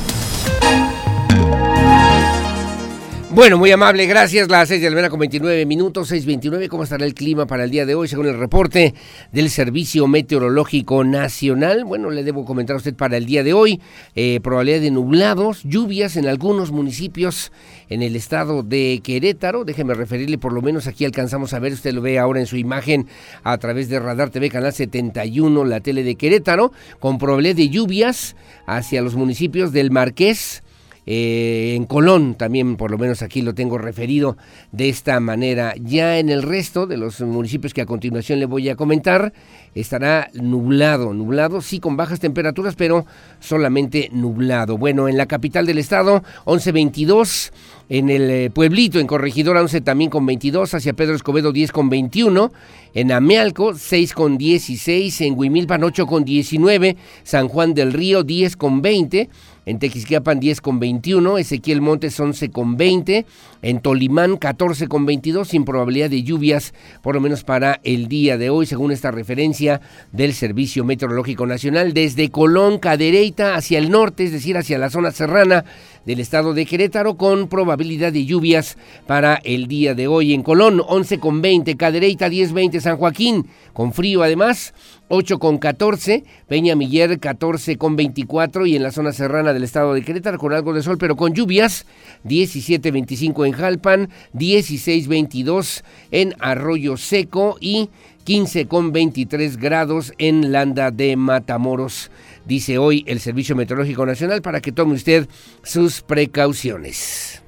Bueno, 3.38 3.60
muy 3.60 3.70
amable, 3.70 4.08
gracias. 4.08 4.50
Las 4.50 4.68
6 4.68 4.82
de 4.82 4.90
la 4.90 4.96
mañana 4.96 5.12
con 5.12 5.20
29 5.20 5.68
minutos, 5.68 6.12
6.29. 6.12 6.70
¿Cómo 6.70 6.82
estará 6.82 7.06
el 7.06 7.14
clima 7.14 7.46
para 7.46 7.66
el 7.66 7.70
día 7.70 7.86
de 7.86 7.94
hoy? 7.94 8.08
Según 8.08 8.26
el 8.26 8.36
reporte 8.36 8.96
del 9.32 9.52
Servicio 9.52 10.08
Meteorológico 10.08 11.04
Nacional. 11.04 11.86
Bueno, 11.86 12.10
le 12.10 12.24
debo 12.24 12.46
comentar 12.46 12.74
a 12.74 12.78
usted 12.78 12.96
para 12.96 13.16
el 13.16 13.28
día 13.28 13.44
de 13.44 13.54
hoy. 13.54 13.80
Eh, 14.16 14.40
probabilidad 14.42 14.82
de 14.82 14.90
nublados, 14.90 15.62
lluvias 15.66 16.16
en 16.16 16.26
algunos 16.26 16.72
municipios 16.72 17.52
en 17.90 18.02
el 18.02 18.16
estado 18.16 18.64
de 18.64 19.02
Querétaro. 19.04 19.66
Déjeme 19.66 19.94
referirle, 19.94 20.40
por 20.40 20.52
lo 20.52 20.64
menos 20.64 20.88
aquí 20.88 21.06
alcanzamos 21.06 21.54
a 21.54 21.60
ver, 21.60 21.74
usted 21.74 21.94
lo 21.94 22.02
ve 22.02 22.18
ahora 22.18 22.40
en 22.40 22.48
su 22.48 22.58
imagen 22.58 23.06
a 23.44 23.56
través 23.60 23.88
de 23.88 24.00
Radar 24.00 24.32
TV, 24.32 24.50
Canal 24.50 24.74
71, 24.74 25.64
la 25.64 25.80
tele 25.80 26.02
de 26.02 26.16
Querétaro, 26.16 26.72
con 26.98 27.20
probabilidad 27.20 27.58
de 27.58 27.70
lluvias 27.70 28.36
hacia 28.66 29.04
los 29.04 29.14
municipios 29.14 29.72
del 29.72 29.92
Marqués. 29.92 30.64
Eh, 31.10 31.74
en 31.76 31.86
Colón 31.86 32.36
también, 32.36 32.76
por 32.76 32.92
lo 32.92 32.98
menos 32.98 33.22
aquí 33.22 33.42
lo 33.42 33.56
tengo 33.56 33.78
referido 33.78 34.38
de 34.74 34.90
esta 34.90 35.20
manera. 35.22 35.74
Ya 35.82 36.20
en 36.20 36.30
el 36.30 36.44
resto 36.44 36.86
de 36.86 36.98
los 36.98 37.22
municipios 37.22 37.74
que 37.74 37.82
a 37.82 37.86
continuación 37.86 38.40
le 38.40 38.46
voy 38.46 38.68
a 38.68 38.76
comentar, 38.76 39.32
estará 39.74 40.30
nublado, 40.34 41.14
nublado, 41.14 41.62
sí 41.62 41.80
con 41.80 41.96
bajas 41.96 42.20
temperaturas, 42.20 42.76
pero 42.76 43.06
solamente 43.40 44.10
nublado. 44.12 44.78
Bueno, 44.78 45.08
en 45.08 45.16
la 45.16 45.28
capital 45.28 45.66
del 45.66 45.78
estado, 45.78 46.24
11.22, 46.44 47.52
en 47.90 48.10
el 48.10 48.30
eh, 48.30 48.50
pueblito, 48.50 49.00
en 49.00 49.08
Corregidora 49.08 49.62
11 49.62 49.82
también 49.82 50.10
con 50.10 50.26
22, 50.26 50.74
hacia 50.74 50.94
Pedro 50.94 51.16
Escobedo 51.16 51.52
10 51.52 51.72
con 51.72 51.90
21, 51.90 52.52
en 52.94 53.12
Amealco 53.12 53.76
6 53.76 54.14
con 54.14 54.38
16, 54.38 55.22
en 55.22 55.38
Huimilpan 55.38 55.84
8 55.84 56.06
con 56.06 56.26
19, 56.26 56.98
San 57.24 57.48
Juan 57.48 57.74
del 57.74 57.94
Río 57.94 58.24
10 58.24 58.58
con 58.58 58.82
20, 58.82 59.30
en 59.68 59.80
Tequisquiapan 59.80 60.40
10 60.40 60.62
con 60.62 60.80
21, 60.80 61.38
Ezequiel 61.38 61.82
Montes 61.82 62.18
11 62.20 62.50
con 62.52 62.78
20, 62.78 63.26
en 63.62 63.82
Tolimán 63.82 64.38
14 64.38 64.88
con 64.88 65.06
22, 65.06 65.48
sin 65.48 65.66
probabilidad 65.66 66.10
de 66.10 66.24
lluvias, 66.24 66.74
por 67.02 67.16
lo 67.16 67.22
menos 67.22 67.44
para 67.44 67.80
el 67.84 68.08
día 68.08 68.38
de 68.38 68.50
hoy, 68.50 68.66
según 68.66 68.94
esta 68.94 69.12
referencia 69.12 69.82
del 70.14 70.34
Servicio 70.34 70.86
Meteorológico 70.86 71.46
Nacional, 71.46 71.94
desde 71.94 72.32
Colón, 72.32 72.80
Cadereyta 72.80 73.56
hacia 73.56 73.78
el 73.78 73.92
norte, 73.92 74.24
es 74.24 74.32
decir, 74.32 74.58
hacia 74.58 74.78
la 74.78 74.90
zona 74.90 75.12
serrana 75.12 75.66
del 76.08 76.22
estado 76.22 76.54
de 76.54 76.66
Querétaro, 76.66 77.18
con 77.18 77.50
probabilidad 77.50 78.14
de 78.14 78.26
lluvias 78.26 78.78
para 79.08 79.36
el 79.44 79.68
día 79.68 79.94
de 79.94 80.08
hoy. 80.08 80.34
En 80.34 80.42
Colón 80.42 80.82
11 80.88 81.20
con 81.20 81.42
20, 81.42 81.76
Cadereyta 81.76 82.30
10 82.30 82.54
20, 82.54 82.80
San 82.80 82.96
Joaquín 82.96 83.46
con 83.74 83.92
frío 83.92 84.24
además, 84.24 84.74
8 85.10 85.38
con 85.38 85.58
14, 85.58 86.24
Peña 86.48 86.76
Miller 86.76 87.20
14 87.20 87.78
con 87.78 87.98
24 87.98 88.66
y 88.66 88.78
en 88.78 88.84
la 88.84 88.92
zona 88.92 89.12
serrana 89.12 89.52
del 89.52 89.66
estado 89.66 89.94
de 89.94 90.02
Querétaro 90.02 90.38
con 90.38 90.54
algo 90.54 90.74
de 90.74 90.82
sol 90.82 90.98
pero 90.98 91.18
con 91.18 91.34
lluvias, 91.34 91.86
17 92.24 92.90
25 92.90 93.46
en 93.46 93.52
Jalpan, 93.52 94.10
16 94.32 95.10
22 95.10 95.84
en 96.12 96.36
Arroyo 96.40 96.96
Seco 96.96 97.58
y 97.60 97.90
15 98.24 98.68
con 98.68 98.92
23 98.92 99.56
grados 99.56 100.14
en 100.18 100.52
Landa 100.52 100.92
de 100.92 101.16
Matamoros, 101.16 102.12
dice 102.48 102.78
hoy 102.78 103.04
el 103.08 103.20
Servicio 103.20 103.56
Meteorológico 103.56 104.06
Nacional 104.06 104.42
para 104.42 104.62
que 104.62 104.72
tome 104.72 104.94
usted 104.94 105.28
sus 105.64 106.02
precauciones. 106.02 107.44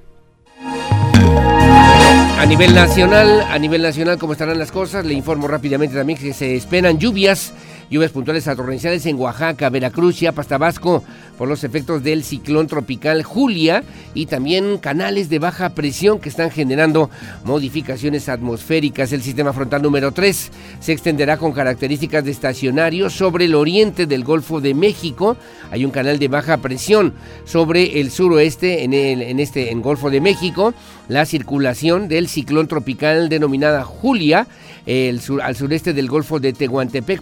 A 2.39 2.45
nivel 2.45 2.73
nacional, 2.73 3.41
a 3.41 3.57
nivel 3.59 3.81
nacional, 3.81 4.17
¿cómo 4.17 4.33
estarán 4.33 4.59
las 4.59 4.71
cosas? 4.71 5.05
Le 5.05 5.13
informo 5.13 5.47
rápidamente 5.47 5.95
también 5.95 6.17
que 6.17 6.33
se 6.33 6.55
esperan 6.55 6.97
lluvias, 6.97 7.53
lluvias 7.89 8.12
puntuales 8.12 8.47
a 8.47 8.56
torrenciales 8.56 9.06
en 9.06 9.17
Oaxaca, 9.17 9.69
Veracruz, 9.69 10.15
Chiapas, 10.15 10.47
Tabasco, 10.47 11.04
por 11.38 11.47
los 11.47 11.63
efectos 11.63 12.04
del 12.04 12.23
ciclón 12.23 12.67
tropical 12.67 13.23
Julia 13.23 13.84
y 14.13 14.25
también 14.25 14.78
canales 14.78 15.30
de 15.30 15.39
baja 15.39 15.69
presión 15.69 16.19
que 16.19 16.30
están 16.30 16.52
generando 16.52 17.10
modificaciones 17.45 18.30
atmosféricas. 18.30 19.13
El 19.13 19.21
sistema 19.21 19.54
frontal 19.54 19.82
número 19.82 20.12
3 20.12 20.52
se 20.80 20.91
extenderá 20.91 21.38
con 21.38 21.54
características 21.54 22.25
de 22.25 22.32
estacionario 22.32 23.10
sobre 23.10 23.45
el 23.45 23.56
oriente 23.56 24.06
del 24.06 24.23
Golfo 24.23 24.60
de 24.60 24.73
México. 24.73 25.38
Hay 25.71 25.86
un 25.86 25.91
canal 25.91 26.19
de 26.19 26.28
baja 26.28 26.58
presión 26.58 27.13
sobre 27.45 28.02
el 28.02 28.12
suroeste 28.12 28.84
en, 28.84 28.93
el, 28.93 29.39
este 29.39 29.71
en 29.71 29.82
Golfo 29.82 30.10
de 30.10 30.21
México. 30.21 30.73
La 31.08 31.25
circulación 31.25 32.08
del 32.08 32.28
ciclón 32.28 32.67
tropical 32.67 33.30
denominada 33.30 33.84
Julia 33.84 34.47
al 34.86 35.56
sureste 35.56 35.93
del 35.93 36.08
Golfo 36.08 36.39
de 36.39 36.52
Tehuantepec 36.52 37.21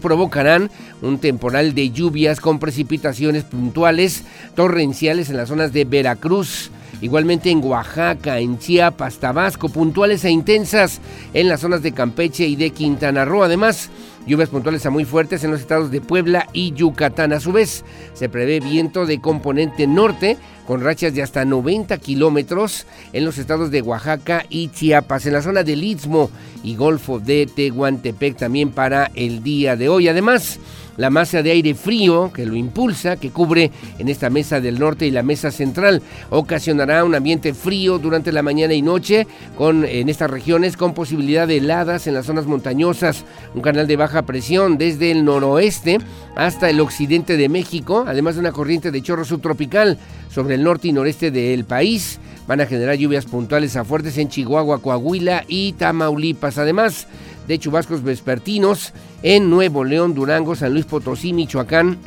un 1.01 1.19
temporal 1.19 1.73
de 1.73 1.91
lluvias 1.91 2.39
con 2.39 2.59
precipitaciones 2.59 3.43
puntuales 3.43 4.23
torrenciales 4.55 5.29
en 5.29 5.37
las 5.37 5.49
zonas 5.49 5.73
de 5.73 5.85
Veracruz. 5.85 6.71
Igualmente 7.01 7.51
en 7.51 7.63
Oaxaca, 7.63 8.39
en 8.39 8.57
Chiapas, 8.57 9.17
Tabasco, 9.17 9.69
puntuales 9.69 10.25
e 10.25 10.31
intensas 10.31 10.99
en 11.33 11.47
las 11.47 11.59
zonas 11.59 11.83
de 11.83 11.91
Campeche 11.91 12.47
y 12.47 12.55
de 12.55 12.71
Quintana 12.71 13.23
Roo. 13.23 13.43
Además, 13.43 13.89
lluvias 14.27 14.49
puntuales 14.49 14.85
a 14.85 14.89
muy 14.89 15.05
fuertes 15.05 15.43
en 15.43 15.51
los 15.51 15.61
estados 15.61 15.89
de 15.89 16.01
Puebla 16.01 16.47
y 16.53 16.73
Yucatán. 16.73 17.33
A 17.33 17.39
su 17.39 17.51
vez, 17.51 17.83
se 18.13 18.29
prevé 18.29 18.59
viento 18.59 19.05
de 19.05 19.21
componente 19.21 19.87
norte 19.87 20.37
con 20.67 20.83
rachas 20.83 21.13
de 21.13 21.23
hasta 21.23 21.45
90 21.45 21.97
kilómetros 21.97 22.85
en 23.13 23.23
los 23.23 23.37
estados 23.37 23.71
de 23.71 23.81
Oaxaca 23.81 24.45
y 24.49 24.67
Chiapas, 24.67 25.25
en 25.25 25.33
la 25.33 25.41
zona 25.41 25.63
del 25.63 25.83
Istmo 25.83 26.29
y 26.61 26.75
Golfo 26.75 27.19
de 27.19 27.47
Tehuantepec 27.47 28.35
también 28.35 28.71
para 28.71 29.09
el 29.15 29.41
día 29.41 29.77
de 29.77 29.87
hoy. 29.87 30.09
Además, 30.09 30.59
la 30.97 31.09
masa 31.09 31.41
de 31.41 31.51
aire 31.51 31.75
frío 31.75 32.31
que 32.33 32.45
lo 32.45 32.55
impulsa, 32.55 33.15
que 33.15 33.29
cubre 33.29 33.71
en 33.97 34.09
esta 34.09 34.29
mesa 34.29 34.59
del 34.59 34.79
norte 34.79 35.07
y 35.07 35.11
la 35.11 35.23
mesa 35.23 35.51
central, 35.51 36.01
ocasionará 36.29 37.03
un 37.03 37.15
ambiente 37.15 37.53
frío 37.53 37.99
durante 37.99 38.31
la 38.31 38.43
mañana 38.43 38.73
y 38.73 38.81
noche 38.81 39.27
con, 39.57 39.85
en 39.85 40.09
estas 40.09 40.29
regiones 40.29 40.75
con 40.75 40.93
posibilidad 40.93 41.47
de 41.47 41.57
heladas 41.57 42.07
en 42.07 42.13
las 42.13 42.25
zonas 42.25 42.45
montañosas, 42.45 43.23
un 43.53 43.61
canal 43.61 43.87
de 43.87 43.95
baja 43.95 44.23
presión 44.23 44.77
desde 44.77 45.11
el 45.11 45.23
noroeste 45.23 45.99
hasta 46.35 46.69
el 46.69 46.79
occidente 46.79 47.37
de 47.37 47.49
México, 47.49 48.03
además 48.07 48.35
de 48.35 48.41
una 48.41 48.51
corriente 48.51 48.91
de 48.91 49.01
chorro 49.01 49.25
subtropical 49.25 49.97
sobre 50.29 50.55
el 50.55 50.63
norte 50.63 50.87
y 50.87 50.93
noreste 50.93 51.31
del 51.31 51.65
país. 51.65 52.19
Van 52.47 52.61
a 52.61 52.65
generar 52.65 52.95
lluvias 52.95 53.25
puntuales 53.25 53.75
a 53.75 53.83
fuertes 53.83 54.17
en 54.17 54.29
Chihuahua, 54.29 54.81
Coahuila 54.81 55.43
y 55.49 55.73
Tamaulipas. 55.73 56.57
Además, 56.57 57.07
de 57.47 57.59
chubascos 57.59 58.03
vespertinos 58.03 58.93
en 59.23 59.49
Nuevo 59.49 59.83
León, 59.83 60.13
Durango, 60.13 60.55
San 60.55 60.73
Luis 60.73 60.85
Potosí, 60.85 61.33
Michoacán. 61.33 61.97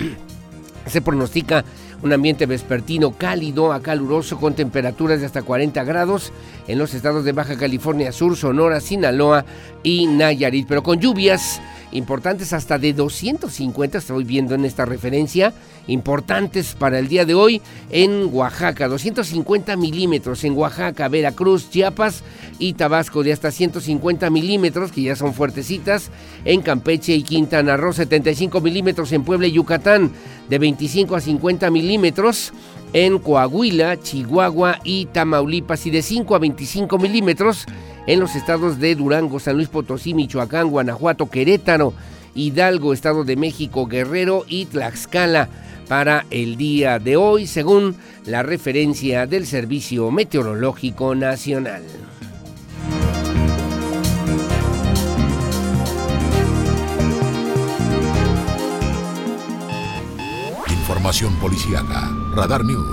Se 0.86 1.00
pronostica 1.00 1.64
un 2.02 2.12
ambiente 2.12 2.46
vespertino 2.46 3.12
cálido 3.12 3.72
a 3.72 3.80
caluroso 3.80 4.38
con 4.38 4.54
temperaturas 4.54 5.20
de 5.20 5.26
hasta 5.26 5.42
40 5.42 5.84
grados 5.84 6.32
en 6.70 6.78
los 6.78 6.94
estados 6.94 7.24
de 7.24 7.32
Baja 7.32 7.56
California 7.56 8.12
Sur, 8.12 8.36
Sonora, 8.36 8.80
Sinaloa 8.80 9.44
y 9.82 10.06
Nayarit, 10.06 10.68
pero 10.68 10.84
con 10.84 11.00
lluvias 11.00 11.60
importantes 11.92 12.52
hasta 12.52 12.78
de 12.78 12.92
250, 12.92 13.98
estoy 13.98 14.22
viendo 14.22 14.54
en 14.54 14.64
esta 14.64 14.84
referencia, 14.84 15.52
importantes 15.88 16.76
para 16.78 17.00
el 17.00 17.08
día 17.08 17.24
de 17.24 17.34
hoy 17.34 17.60
en 17.90 18.28
Oaxaca, 18.32 18.86
250 18.86 19.76
milímetros 19.76 20.44
en 20.44 20.56
Oaxaca, 20.56 21.08
Veracruz, 21.08 21.68
Chiapas 21.70 22.22
y 22.60 22.74
Tabasco 22.74 23.24
de 23.24 23.32
hasta 23.32 23.50
150 23.50 24.30
milímetros, 24.30 24.92
que 24.92 25.02
ya 25.02 25.16
son 25.16 25.34
fuertecitas, 25.34 26.10
en 26.44 26.62
Campeche 26.62 27.14
y 27.14 27.24
Quintana 27.24 27.76
Roo, 27.76 27.92
75 27.92 28.60
milímetros 28.60 29.10
en 29.10 29.24
Puebla 29.24 29.48
y 29.48 29.52
Yucatán, 29.52 30.12
de 30.48 30.58
25 30.58 31.16
a 31.16 31.20
50 31.20 31.68
milímetros 31.70 32.52
en 32.92 33.18
Coahuila, 33.18 34.00
Chihuahua 34.00 34.78
y 34.84 35.06
Tamaulipas 35.06 35.86
y 35.86 35.90
de 35.90 36.02
5 36.02 36.34
a 36.34 36.38
25 36.38 36.98
milímetros 36.98 37.66
en 38.06 38.20
los 38.20 38.34
estados 38.34 38.78
de 38.78 38.94
Durango, 38.94 39.38
San 39.38 39.56
Luis 39.56 39.68
Potosí, 39.68 40.14
Michoacán, 40.14 40.68
Guanajuato, 40.68 41.30
Querétaro, 41.30 41.92
Hidalgo, 42.34 42.92
Estado 42.92 43.24
de 43.24 43.36
México, 43.36 43.86
Guerrero 43.86 44.44
y 44.48 44.66
Tlaxcala 44.66 45.48
para 45.88 46.24
el 46.30 46.56
día 46.56 46.98
de 46.98 47.16
hoy, 47.16 47.46
según 47.46 47.96
la 48.24 48.42
referencia 48.42 49.26
del 49.26 49.46
Servicio 49.46 50.10
Meteorológico 50.10 51.14
Nacional. 51.14 51.82
Información 60.68 61.34
policíaca. 61.40 62.19
Radar 62.34 62.64
News. 62.64 62.86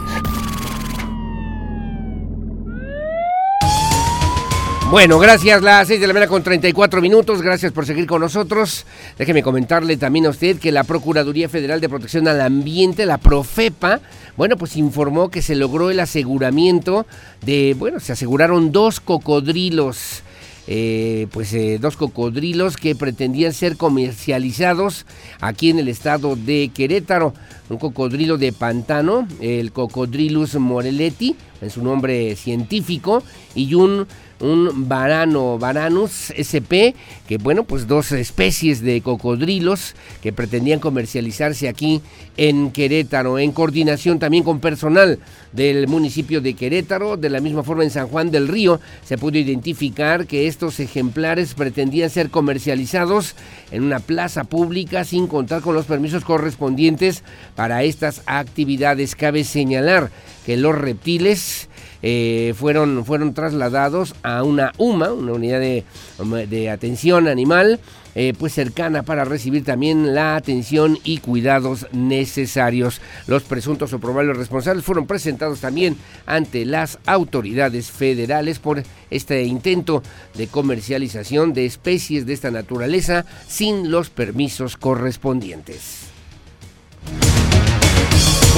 Bueno, 4.90 5.20
gracias, 5.20 5.62
las 5.62 5.90
6 5.90 6.00
de 6.00 6.08
la 6.08 6.14
mañana 6.14 6.30
con 6.30 6.44
34 6.44 7.02
minutos, 7.02 7.42
gracias 7.42 7.74
por 7.74 7.86
seguir 7.86 8.08
con 8.08 8.22
nosotros. 8.22 8.86
Déjeme 9.18 9.44
comentarle 9.44 9.98
también 9.98 10.26
a 10.26 10.30
usted 10.30 10.58
que 10.60 10.72
la 10.72 10.86
Procuraduría 10.86 11.50
Federal 11.50 11.82
de 11.82 11.90
Protección 11.90 12.28
al 12.28 12.40
Ambiente, 12.40 13.06
la 13.06 13.18
Profepa, 13.18 14.00
bueno, 14.38 14.56
pues 14.56 14.78
informó 14.78 15.30
que 15.30 15.42
se 15.42 15.56
logró 15.56 15.90
el 15.92 16.00
aseguramiento 16.00 17.06
de, 17.46 17.76
bueno, 17.78 18.00
se 18.00 18.14
aseguraron 18.14 18.72
dos 18.72 19.02
cocodrilos 19.02 20.24
eh, 20.68 21.28
pues 21.32 21.54
eh, 21.54 21.78
dos 21.80 21.96
cocodrilos 21.96 22.76
que 22.76 22.94
pretendían 22.94 23.54
ser 23.54 23.78
comercializados 23.78 25.06
aquí 25.40 25.70
en 25.70 25.80
el 25.80 25.88
estado 25.88 26.36
de 26.36 26.72
Querétaro. 26.74 27.34
Un 27.70 27.78
cocodrilo 27.78 28.38
de 28.38 28.54
pantano, 28.54 29.28
el 29.42 29.72
Cocodrilus 29.72 30.56
moreleti, 30.56 31.36
en 31.62 31.70
su 31.70 31.84
nombre 31.84 32.36
científico, 32.36 33.24
y 33.56 33.74
un 33.74 34.08
un 34.40 34.88
varano, 34.88 35.58
varanus 35.58 36.32
sp, 36.38 36.94
que 37.28 37.38
bueno, 37.38 37.64
pues 37.64 37.88
dos 37.88 38.12
especies 38.12 38.82
de 38.82 39.02
cocodrilos 39.02 39.96
que 40.22 40.34
pretendían 40.34 40.80
comercializarse 40.80 41.68
aquí 41.68 42.02
en 42.38 42.72
Querétaro, 42.72 43.40
en 43.40 43.52
coordinación 43.52 44.20
también 44.20 44.44
con 44.44 44.60
personal 44.60 45.20
del 45.54 45.88
municipio 45.88 46.40
de 46.40 46.54
Querétaro, 46.54 47.18
de 47.18 47.30
la 47.30 47.40
misma 47.40 47.64
forma 47.64 47.84
en 47.84 47.90
San 47.90 48.08
Juan 48.08 48.30
del 48.30 48.48
Río, 48.48 48.80
se 49.04 49.18
pudo 49.18 49.38
identificar 49.38 50.28
que 50.28 50.48
estos 50.48 50.80
ejemplares 50.80 51.56
pretendían 51.56 52.10
ser 52.10 52.30
comercializados 52.30 53.36
en 53.72 53.84
una 53.84 54.00
plaza 54.00 54.44
pública 54.44 55.04
sin 55.04 55.28
contar 55.28 55.62
con 55.62 55.74
los 55.74 55.86
permisos 55.86 56.24
correspondientes 56.24 57.24
para 57.56 57.84
estas 57.84 58.22
actividades. 58.28 59.16
Cabe 59.16 59.44
señalar 59.44 60.12
que 60.46 60.58
los 60.58 60.76
reptiles 60.76 61.67
eh, 62.02 62.54
fueron, 62.56 63.06
fueron 63.06 63.34
trasladados 63.34 64.16
a 64.24 64.44
una 64.44 64.72
UMA, 64.78 65.12
una 65.12 65.34
unidad 65.34 65.60
de, 65.60 66.70
atención 66.70 67.28
animal, 67.28 67.80
eh, 68.16 68.34
pues 68.38 68.54
cercana 68.54 69.04
para 69.04 69.26
recibir 69.26 69.64
también 69.64 70.16
la 70.16 70.36
atención 70.36 70.98
y 71.04 71.20
cuidados 71.20 71.88
necesarios. 71.92 73.02
Los 73.28 73.44
presuntos 73.44 73.94
o 73.94 74.00
probables 74.00 74.38
responsables 74.38 74.84
fueron 74.84 75.08
presentados 75.08 75.62
también 75.62 75.98
ante 76.26 76.66
las 76.66 77.00
autoridades 77.06 77.92
federales 77.92 78.60
por 78.60 78.84
este 79.10 79.44
intento 79.44 80.04
de 80.36 80.48
comercialización 80.48 81.54
de 81.54 81.66
especies 81.66 82.26
de 82.26 82.34
esta 82.34 82.52
naturaleza 82.52 83.26
sin 83.48 83.92
los 83.92 84.10
permisos 84.10 84.78
correspondientes. 84.78 86.08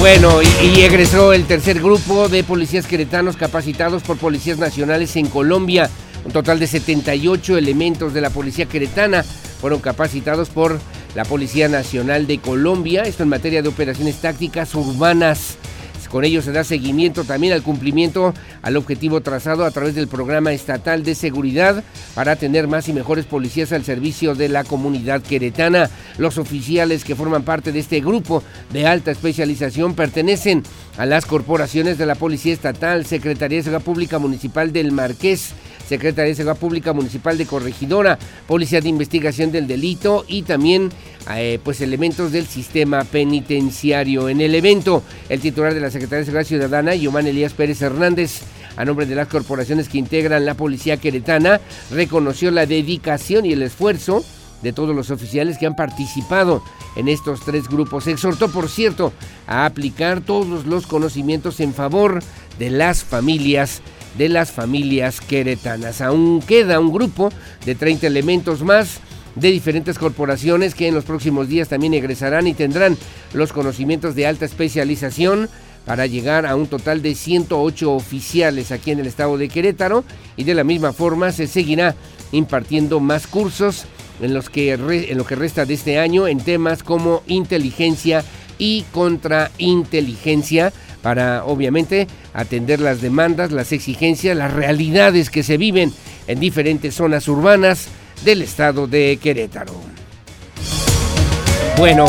Bueno, 0.00 0.40
y, 0.40 0.80
egresó 0.80 1.34
el 1.34 1.44
tercer 1.44 1.78
grupo 1.78 2.30
de 2.30 2.42
policías 2.42 2.86
queretanos 2.86 3.36
capacitados 3.36 4.02
por 4.02 4.16
policías 4.16 4.56
nacionales 4.56 5.14
en 5.16 5.26
Colombia. 5.26 5.90
Un 6.24 6.32
total 6.32 6.58
de 6.58 6.66
78 6.66 7.58
elementos 7.58 8.14
de 8.14 8.22
la 8.22 8.30
policía 8.30 8.64
queretana 8.64 9.22
fueron 9.22 9.80
capacitados 9.80 10.48
por 10.48 10.80
la 11.14 11.26
Policía 11.26 11.68
Nacional 11.68 12.26
de 12.26 12.38
Colombia, 12.38 13.02
esto 13.02 13.24
en 13.24 13.28
materia 13.28 13.60
de 13.60 13.68
operaciones 13.68 14.22
tácticas 14.22 14.74
urbanas. 14.74 15.58
Con 16.10 16.24
ello 16.24 16.42
se 16.42 16.50
da 16.50 16.64
seguimiento 16.64 17.22
también 17.24 17.52
al 17.52 17.62
cumplimiento 17.62 18.34
al 18.62 18.76
objetivo 18.76 19.20
trazado 19.20 19.64
a 19.64 19.70
través 19.70 19.94
del 19.94 20.08
programa 20.08 20.52
estatal 20.52 21.04
de 21.04 21.14
seguridad 21.14 21.84
para 22.14 22.34
tener 22.34 22.66
más 22.66 22.88
y 22.88 22.92
mejores 22.92 23.26
policías 23.26 23.72
al 23.72 23.84
servicio 23.84 24.34
de 24.34 24.48
la 24.48 24.64
comunidad 24.64 25.22
queretana. 25.22 25.88
Los 26.18 26.36
oficiales 26.36 27.04
que 27.04 27.14
forman 27.14 27.44
parte 27.44 27.70
de 27.70 27.78
este 27.78 28.00
grupo 28.00 28.42
de 28.72 28.88
alta 28.88 29.12
especialización 29.12 29.94
pertenecen 29.94 30.64
a 30.98 31.06
las 31.06 31.26
corporaciones 31.26 31.96
de 31.96 32.06
la 32.06 32.16
Policía 32.16 32.52
Estatal, 32.52 33.06
Secretaría 33.06 33.58
de 33.58 33.64
Seguridad 33.64 33.84
Pública 33.84 34.18
Municipal 34.18 34.72
del 34.72 34.90
Marqués, 34.90 35.52
Secretaría 35.90 36.28
de 36.28 36.36
Seguridad 36.36 36.60
Pública 36.60 36.92
Municipal 36.92 37.36
de 37.36 37.46
Corregidora, 37.46 38.16
Policía 38.46 38.80
de 38.80 38.88
Investigación 38.88 39.50
del 39.50 39.66
Delito 39.66 40.24
y 40.28 40.42
también 40.42 40.88
eh, 41.34 41.58
pues 41.64 41.80
elementos 41.80 42.30
del 42.30 42.46
sistema 42.46 43.02
penitenciario. 43.02 44.28
En 44.28 44.40
el 44.40 44.54
evento, 44.54 45.02
el 45.28 45.40
titular 45.40 45.74
de 45.74 45.80
la 45.80 45.90
Secretaría 45.90 46.20
de 46.20 46.24
Seguridad 46.26 46.46
Ciudadana, 46.46 46.94
Yomán 46.94 47.26
Elías 47.26 47.54
Pérez 47.54 47.82
Hernández, 47.82 48.42
a 48.76 48.84
nombre 48.84 49.04
de 49.04 49.16
las 49.16 49.26
corporaciones 49.26 49.88
que 49.88 49.98
integran 49.98 50.46
la 50.46 50.54
Policía 50.54 50.96
Queretana, 50.96 51.60
reconoció 51.90 52.52
la 52.52 52.66
dedicación 52.66 53.44
y 53.44 53.52
el 53.52 53.62
esfuerzo 53.62 54.24
de 54.62 54.72
todos 54.72 54.94
los 54.94 55.10
oficiales 55.10 55.58
que 55.58 55.66
han 55.66 55.74
participado 55.74 56.62
en 56.94 57.08
estos 57.08 57.40
tres 57.40 57.66
grupos. 57.66 58.06
Exhortó, 58.06 58.48
por 58.48 58.68
cierto, 58.68 59.12
a 59.48 59.66
aplicar 59.66 60.20
todos 60.20 60.66
los 60.66 60.86
conocimientos 60.86 61.58
en 61.58 61.74
favor 61.74 62.22
de 62.60 62.70
las 62.70 63.02
familias 63.02 63.82
de 64.16 64.28
las 64.28 64.50
familias 64.50 65.20
queretanas. 65.20 66.00
Aún 66.00 66.42
queda 66.42 66.80
un 66.80 66.92
grupo 66.92 67.30
de 67.64 67.74
30 67.74 68.06
elementos 68.06 68.62
más 68.62 69.00
de 69.36 69.50
diferentes 69.50 69.98
corporaciones 69.98 70.74
que 70.74 70.88
en 70.88 70.94
los 70.94 71.04
próximos 71.04 71.48
días 71.48 71.68
también 71.68 71.94
egresarán 71.94 72.46
y 72.46 72.54
tendrán 72.54 72.96
los 73.32 73.52
conocimientos 73.52 74.14
de 74.14 74.26
alta 74.26 74.44
especialización 74.44 75.48
para 75.86 76.06
llegar 76.06 76.46
a 76.46 76.56
un 76.56 76.66
total 76.66 77.02
de 77.02 77.14
108 77.14 77.92
oficiales 77.92 78.70
aquí 78.70 78.90
en 78.90 79.00
el 79.00 79.06
estado 79.06 79.38
de 79.38 79.48
Querétaro 79.48 80.04
y 80.36 80.44
de 80.44 80.54
la 80.54 80.64
misma 80.64 80.92
forma 80.92 81.32
se 81.32 81.46
seguirá 81.46 81.94
impartiendo 82.32 83.00
más 83.00 83.26
cursos 83.26 83.86
en, 84.20 84.34
los 84.34 84.50
que 84.50 84.72
en 84.72 85.18
lo 85.18 85.24
que 85.24 85.36
resta 85.36 85.64
de 85.64 85.74
este 85.74 85.98
año 85.98 86.28
en 86.28 86.38
temas 86.38 86.82
como 86.82 87.22
inteligencia 87.26 88.24
y 88.58 88.84
contrainteligencia 88.92 90.72
para 91.02 91.44
obviamente 91.44 92.06
atender 92.34 92.80
las 92.80 93.00
demandas, 93.00 93.52
las 93.52 93.72
exigencias, 93.72 94.36
las 94.36 94.52
realidades 94.52 95.30
que 95.30 95.42
se 95.42 95.56
viven 95.56 95.92
en 96.26 96.40
diferentes 96.40 96.94
zonas 96.94 97.28
urbanas 97.28 97.88
del 98.24 98.42
estado 98.42 98.86
de 98.86 99.18
Querétaro. 99.20 99.74
Bueno, 101.76 102.06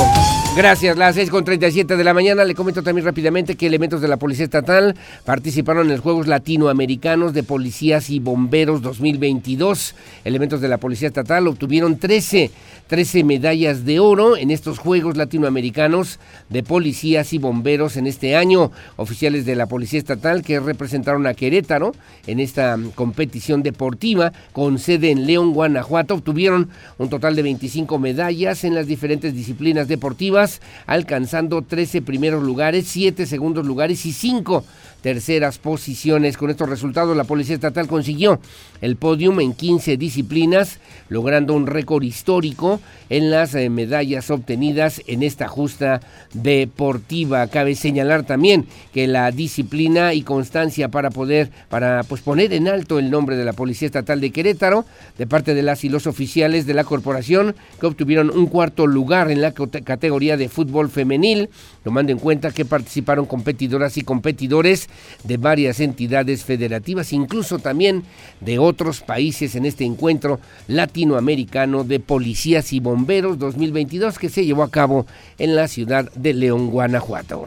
Gracias, 0.53 0.97
las 0.97 1.15
6.37 1.15 1.95
de 1.95 2.03
la 2.03 2.13
mañana. 2.13 2.43
Le 2.43 2.55
comento 2.55 2.83
también 2.83 3.05
rápidamente 3.05 3.55
que 3.55 3.67
elementos 3.67 4.01
de 4.01 4.09
la 4.09 4.17
Policía 4.17 4.43
Estatal 4.43 4.97
participaron 5.23 5.83
en 5.85 5.93
los 5.93 6.01
Juegos 6.01 6.27
Latinoamericanos 6.27 7.33
de 7.33 7.43
Policías 7.43 8.09
y 8.09 8.19
Bomberos 8.19 8.81
2022. 8.81 9.95
Elementos 10.25 10.59
de 10.59 10.67
la 10.67 10.77
Policía 10.77 11.07
Estatal 11.07 11.47
obtuvieron 11.47 11.97
13, 11.97 12.51
13 12.91 13.23
medallas 13.23 13.85
de 13.85 14.01
oro 14.01 14.35
en 14.35 14.51
estos 14.51 14.77
Juegos 14.77 15.15
Latinoamericanos 15.15 16.19
de 16.49 16.61
Policías 16.61 17.31
y 17.31 17.37
Bomberos 17.37 17.95
en 17.95 18.05
este 18.05 18.35
año. 18.35 18.69
Oficiales 18.97 19.45
de 19.45 19.55
la 19.55 19.67
Policía 19.67 19.97
Estatal 19.97 20.43
que 20.43 20.59
representaron 20.59 21.25
a 21.25 21.33
Querétaro 21.33 21.93
en 22.27 22.41
esta 22.41 22.77
competición 22.95 23.63
deportiva 23.63 24.33
con 24.51 24.77
sede 24.77 25.09
en 25.09 25.25
León, 25.25 25.53
Guanajuato, 25.53 26.15
obtuvieron 26.15 26.67
un 26.97 27.09
total 27.09 27.37
de 27.37 27.43
25 27.43 27.97
medallas 27.97 28.65
en 28.65 28.75
las 28.75 28.87
diferentes 28.87 29.33
disciplinas 29.33 29.87
deportivas 29.87 30.59
alcanzando 30.85 31.61
13 31.61 32.01
primeros 32.01 32.43
lugares, 32.43 32.89
7 32.89 33.25
segundos 33.25 33.65
lugares 33.65 34.05
y 34.05 34.11
5 34.11 34.65
terceras 35.01 35.57
posiciones. 35.57 36.37
Con 36.37 36.49
estos 36.49 36.69
resultados, 36.69 37.17
la 37.17 37.23
Policía 37.23 37.55
Estatal 37.55 37.87
consiguió 37.87 38.39
el 38.81 38.95
podium 38.95 39.39
en 39.39 39.53
15 39.53 39.95
disciplinas, 39.95 40.79
logrando 41.07 41.53
un 41.53 41.67
récord 41.67 42.03
histórico 42.03 42.81
en 43.09 43.29
las 43.29 43.53
eh, 43.53 43.69
medallas 43.69 44.31
obtenidas 44.31 45.01
en 45.07 45.21
esta 45.23 45.47
justa 45.47 46.01
deportiva. 46.33 47.45
Cabe 47.47 47.75
señalar 47.75 48.23
también 48.23 48.65
que 48.93 49.07
la 49.07 49.31
disciplina 49.31 50.13
y 50.13 50.23
constancia 50.23 50.89
para 50.89 51.11
poder, 51.11 51.51
para 51.69 52.03
pues, 52.03 52.21
poner 52.21 52.53
en 52.53 52.67
alto 52.67 52.97
el 52.97 53.11
nombre 53.11 53.35
de 53.35 53.45
la 53.45 53.53
Policía 53.53 53.85
Estatal 53.85 54.19
de 54.19 54.31
Querétaro, 54.31 54.85
de 55.17 55.27
parte 55.27 55.53
de 55.53 55.61
las 55.61 55.83
y 55.83 55.89
los 55.89 56.07
oficiales 56.07 56.65
de 56.65 56.73
la 56.73 56.83
corporación, 56.83 57.55
que 57.79 57.85
obtuvieron 57.85 58.29
un 58.29 58.47
cuarto 58.47 58.87
lugar 58.87 59.29
en 59.29 59.41
la 59.41 59.51
categoría 59.51 60.37
de 60.37 60.49
fútbol 60.49 60.89
femenil, 60.89 61.49
tomando 61.83 62.11
en 62.11 62.19
cuenta 62.19 62.51
que 62.51 62.65
participaron 62.65 63.25
competidoras 63.25 63.97
y 63.97 64.01
competidores 64.01 64.89
de 65.23 65.37
varias 65.37 65.79
entidades 65.79 66.43
federativas, 66.43 67.13
incluso 67.13 67.59
también 67.59 68.03
de 68.39 68.57
otros 68.57 68.70
países 69.01 69.55
en 69.55 69.65
este 69.65 69.85
encuentro 69.85 70.39
latinoamericano 70.67 71.83
de 71.83 71.99
policías 71.99 72.73
y 72.73 72.79
bomberos 72.79 73.39
2022 73.39 74.19
que 74.19 74.29
se 74.29 74.45
llevó 74.45 74.63
a 74.63 74.71
cabo 74.71 75.05
en 75.37 75.55
la 75.55 75.67
ciudad 75.67 76.11
de 76.13 76.33
León, 76.33 76.69
Guanajuato. 76.69 77.45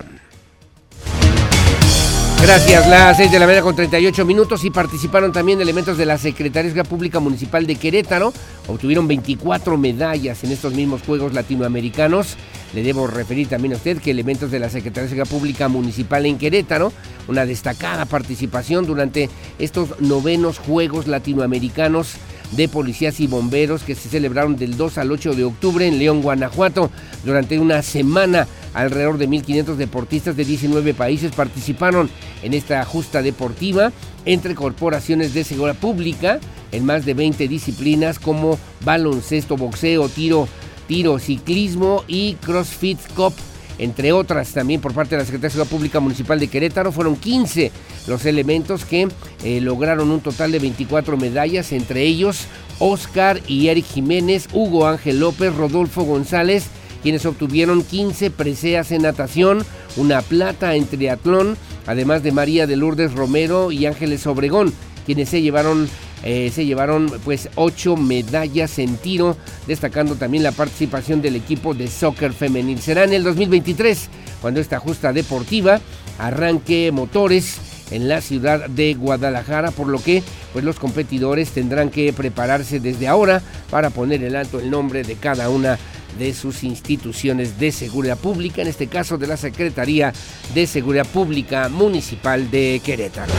Gracias, 2.43 2.87
las 2.89 3.17
6 3.17 3.33
de 3.33 3.39
la 3.39 3.47
mañana 3.47 3.63
con 3.63 3.75
38 3.75 4.25
minutos 4.27 4.65
y 4.65 4.71
participaron 4.71 5.33
también 5.33 5.61
elementos 5.61 5.97
de 5.97 6.05
la 6.05 6.19
Secretaría 6.19 6.85
Pública 6.85 7.19
Municipal 7.19 7.67
de 7.67 7.77
Querétaro. 7.77 8.33
Obtuvieron 8.67 9.09
24 9.09 9.79
medallas 9.79 10.45
en 10.45 10.53
estos 10.53 10.75
mismos 10.75 11.03
Juegos 11.03 11.33
Latinoamericanos. 11.33 12.37
Le 12.75 12.83
debo 12.83 13.07
referir 13.07 13.49
también 13.49 13.73
a 13.73 13.77
usted 13.77 13.99
que 13.99 14.11
elementos 14.11 14.51
de 14.51 14.59
la 14.59 14.69
Secretaría 14.69 15.25
Pública 15.25 15.69
Municipal 15.69 16.27
en 16.27 16.37
Querétaro, 16.37 16.93
una 17.29 17.47
destacada 17.47 18.05
participación 18.05 18.85
durante 18.85 19.31
estos 19.59 20.01
novenos 20.01 20.59
Juegos 20.59 21.07
Latinoamericanos 21.07 22.17
de 22.53 22.69
policías 22.69 23.21
y 23.21 23.27
bomberos 23.27 23.83
que 23.83 23.95
se 23.95 24.09
celebraron 24.09 24.57
del 24.57 24.77
2 24.77 24.99
al 24.99 25.13
8 25.13 25.35
de 25.35 25.45
octubre 25.45 25.87
en 25.87 25.99
León, 25.99 26.23
Guanajuato. 26.23 26.91
Durante 27.25 27.59
una 27.59 27.83
semana, 27.83 28.47
alrededor 28.75 29.19
de 29.19 29.29
1.500 29.29 29.77
deportistas 29.77 30.37
de 30.37 30.45
19 30.45 30.95
países 30.95 31.33
participaron 31.33 32.11
en 32.43 32.55
esta 32.55 32.85
justa 32.85 33.23
deportiva 33.23 33.93
entre 34.25 34.55
corporaciones 34.55 35.35
de 35.35 35.45
seguridad 35.45 35.77
pública 35.77 36.41
en 36.73 36.85
más 36.85 37.05
de 37.05 37.15
20 37.15 37.47
disciplinas 37.49 38.19
como 38.19 38.59
baloncesto, 38.85 39.57
boxeo, 39.57 40.09
tiro, 40.09 40.49
tiro, 40.89 41.19
ciclismo 41.19 42.05
y 42.09 42.35
CrossFit 42.35 42.99
Cup 43.15 43.33
entre 43.79 44.13
otras 44.13 44.53
también 44.53 44.81
por 44.81 44.95
parte 44.95 45.15
de 45.15 45.23
la 45.23 45.25
Secretaría 45.25 45.49
de 45.49 45.53
Ciudad 45.53 45.67
Pública 45.67 46.01
Municipal 46.01 46.39
de 46.39 46.49
Querétaro. 46.49 46.93
Fueron 46.93 47.17
15 47.17 47.73
los 48.07 48.25
elementos 48.27 48.85
que 48.85 49.09
eh, 49.43 49.61
lograron 49.61 50.11
un 50.11 50.21
total 50.21 50.53
de 50.53 50.59
24 50.59 51.17
medallas, 51.17 51.73
entre 51.73 52.03
ellos 52.03 52.47
Oscar 52.79 53.41
y 53.47 53.69
Eric 53.69 53.87
Jiménez, 53.87 54.49
Hugo 54.53 54.87
Ángel 54.87 55.21
López, 55.21 55.55
Rodolfo 55.55 56.03
González, 56.03 56.67
quienes 57.03 57.27
obtuvieron 57.27 57.83
15 57.83 58.31
preseas 58.31 58.91
en 58.91 59.03
natación, 59.03 59.65
una 59.97 60.23
plata 60.23 60.75
en 60.75 60.87
triatlón, 60.87 61.57
además 61.87 62.23
de 62.23 62.33
María 62.33 62.67
de 62.67 62.77
Lourdes 62.77 63.13
Romero 63.13 63.71
y 63.71 63.87
Ángeles 63.87 64.27
Obregón, 64.27 64.73
quienes 65.05 65.29
se 65.29 65.43
llevaron 65.43 65.89
eh, 66.27 66.51
se 66.53 66.65
llevaron 66.65 67.13
pues 67.23 67.51
ocho 67.55 67.97
medallas 67.97 68.79
en 68.79 68.97
tiro, 68.97 69.37
destacando 69.67 70.17
también 70.17 70.43
la 70.43 70.53
participación 70.53 71.21
del 71.21 71.37
equipo 71.37 71.75
de 71.75 71.87
soccer 71.87 72.33
femenil. 72.33 72.81
Será 72.81 73.05
en 73.05 73.13
el 73.13 73.23
2023 73.23 74.09
cuando 74.41 74.61
esta 74.61 74.79
justa 74.79 75.13
deportiva 75.13 75.81
arranque 76.19 76.91
motores 76.93 77.59
en 77.91 78.09
la 78.09 78.23
ciudad 78.23 78.71
de 78.71 78.95
Guadalajara, 78.95 79.71
por 79.71 79.89
lo 79.89 80.03
que 80.03 80.23
pues 80.55 80.65
los 80.65 80.79
competidores 80.79 81.51
tendrán 81.51 81.91
que 81.91 82.11
prepararse 82.15 82.81
desde 82.81 83.07
ahora 83.07 83.43
para 83.71 83.91
poner 83.91 84.25
el 84.25 84.35
alto 84.35 84.61
el 84.61 84.71
nombre 84.71 85.03
de 85.03 85.17
cada 85.17 85.51
una 85.51 85.79
de 86.19 86.33
sus 86.33 86.65
instituciones 86.65 87.59
de 87.59 87.71
seguridad 87.71 88.17
pública, 88.17 88.63
en 88.63 88.69
este 88.69 88.87
caso 88.87 89.19
de 89.19 89.27
la 89.27 89.37
Secretaría 89.37 90.15
de 90.55 90.67
Seguridad 90.67 91.07
Pública 91.07 91.69
Municipal 91.69 92.51
de 92.51 92.81
Querétaro. 92.83 93.33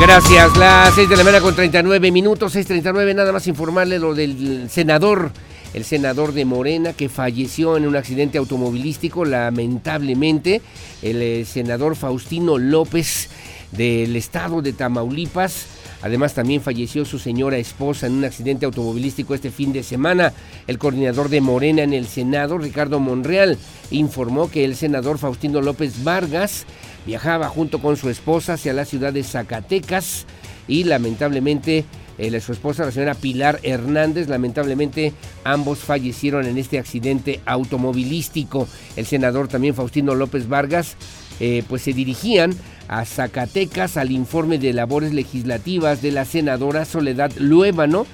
Gracias, 0.00 0.56
las 0.56 0.94
6 0.94 1.08
de 1.08 1.16
la 1.16 1.24
mañana 1.24 1.42
con 1.42 1.54
39 1.54 2.10
minutos, 2.10 2.56
6.39, 2.56 3.14
nada 3.14 3.32
más 3.32 3.46
informarle 3.46 3.98
lo 3.98 4.14
del 4.14 4.68
senador, 4.68 5.30
el 5.74 5.84
senador 5.84 6.32
de 6.32 6.44
Morena 6.44 6.92
que 6.92 7.08
falleció 7.08 7.76
en 7.76 7.86
un 7.86 7.96
accidente 7.96 8.38
automovilístico, 8.38 9.24
lamentablemente, 9.24 10.60
el 11.02 11.22
eh, 11.22 11.44
senador 11.44 11.94
Faustino 11.94 12.58
López 12.58 13.28
del 13.70 14.16
estado 14.16 14.60
de 14.60 14.72
Tamaulipas. 14.72 15.66
Además 16.02 16.34
también 16.34 16.60
falleció 16.60 17.04
su 17.04 17.18
señora 17.18 17.58
esposa 17.58 18.06
en 18.06 18.14
un 18.14 18.24
accidente 18.24 18.66
automovilístico 18.66 19.34
este 19.34 19.50
fin 19.50 19.72
de 19.72 19.82
semana. 19.82 20.32
El 20.66 20.78
coordinador 20.78 21.28
de 21.28 21.40
Morena 21.40 21.82
en 21.82 21.92
el 21.92 22.06
Senado, 22.06 22.58
Ricardo 22.58 23.00
Monreal, 23.00 23.56
informó 23.90 24.50
que 24.50 24.64
el 24.64 24.74
senador 24.76 25.18
Faustino 25.18 25.60
López 25.60 26.02
Vargas 26.02 26.66
Viajaba 27.06 27.48
junto 27.48 27.80
con 27.80 27.96
su 27.96 28.10
esposa 28.10 28.54
hacia 28.54 28.72
la 28.72 28.84
ciudad 28.84 29.12
de 29.12 29.24
Zacatecas 29.24 30.26
y 30.68 30.84
lamentablemente 30.84 31.84
eh, 32.18 32.40
su 32.40 32.52
esposa, 32.52 32.84
la 32.84 32.92
señora 32.92 33.14
Pilar 33.14 33.58
Hernández, 33.64 34.28
lamentablemente 34.28 35.12
ambos 35.42 35.80
fallecieron 35.80 36.46
en 36.46 36.58
este 36.58 36.78
accidente 36.78 37.40
automovilístico. 37.44 38.68
El 38.94 39.06
senador 39.06 39.48
también 39.48 39.74
Faustino 39.74 40.14
López 40.14 40.48
Vargas, 40.48 40.96
eh, 41.40 41.64
pues 41.68 41.82
se 41.82 41.92
dirigían 41.92 42.54
a 42.92 43.06
Zacatecas 43.06 43.96
al 43.96 44.10
informe 44.10 44.58
de 44.58 44.74
labores 44.74 45.14
legislativas 45.14 46.02
de 46.02 46.12
la 46.12 46.26
senadora 46.26 46.84
Soledad 46.84 47.32
Luébano. 47.38 48.06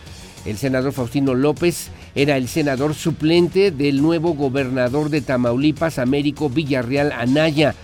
El 0.45 0.57
senador 0.57 0.93
Faustino 0.93 1.35
López 1.35 1.89
era 2.15 2.37
el 2.37 2.47
senador 2.47 2.95
suplente 2.95 3.73
del 3.73 4.01
nuevo 4.01 4.35
gobernador 4.35 5.11
de 5.11 5.21
Tamaulipas, 5.21 5.99
Américo 5.99 6.49
Villarreal 6.49 7.11
Anaya 7.11 7.75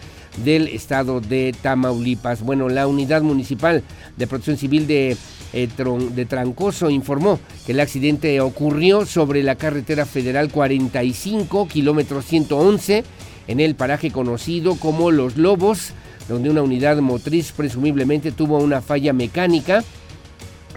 del 0.44 0.68
estado 0.68 1.20
de 1.20 1.52
Tamaulipas. 1.60 2.42
Bueno, 2.42 2.68
la 2.68 2.86
Unidad 2.86 3.22
Municipal 3.22 3.82
de 4.16 4.26
Protección 4.28 4.56
Civil 4.56 4.86
de, 4.86 5.16
eh, 5.52 6.26
Trancoso 6.28 6.90
informó 6.90 7.40
que 7.66 7.72
el 7.72 7.80
accidente 7.80 8.40
ocurrió 8.40 9.04
sobre 9.04 9.42
la 9.42 9.56
carretera 9.56 10.06
federal 10.06 10.48
45, 10.48 11.66
kilómetro 11.66 12.22
111, 12.22 13.02
en 13.48 13.58
el 13.58 13.74
paraje 13.74 14.12
conocido 14.12 14.76
como 14.76 15.10
Los 15.10 15.36
Lobos, 15.36 15.92
donde 16.28 16.50
una 16.50 16.62
unidad 16.62 16.98
motriz 16.98 17.52
presumiblemente 17.52 18.32
tuvo 18.32 18.58
una 18.58 18.80
falla 18.80 19.12
mecánica 19.12 19.84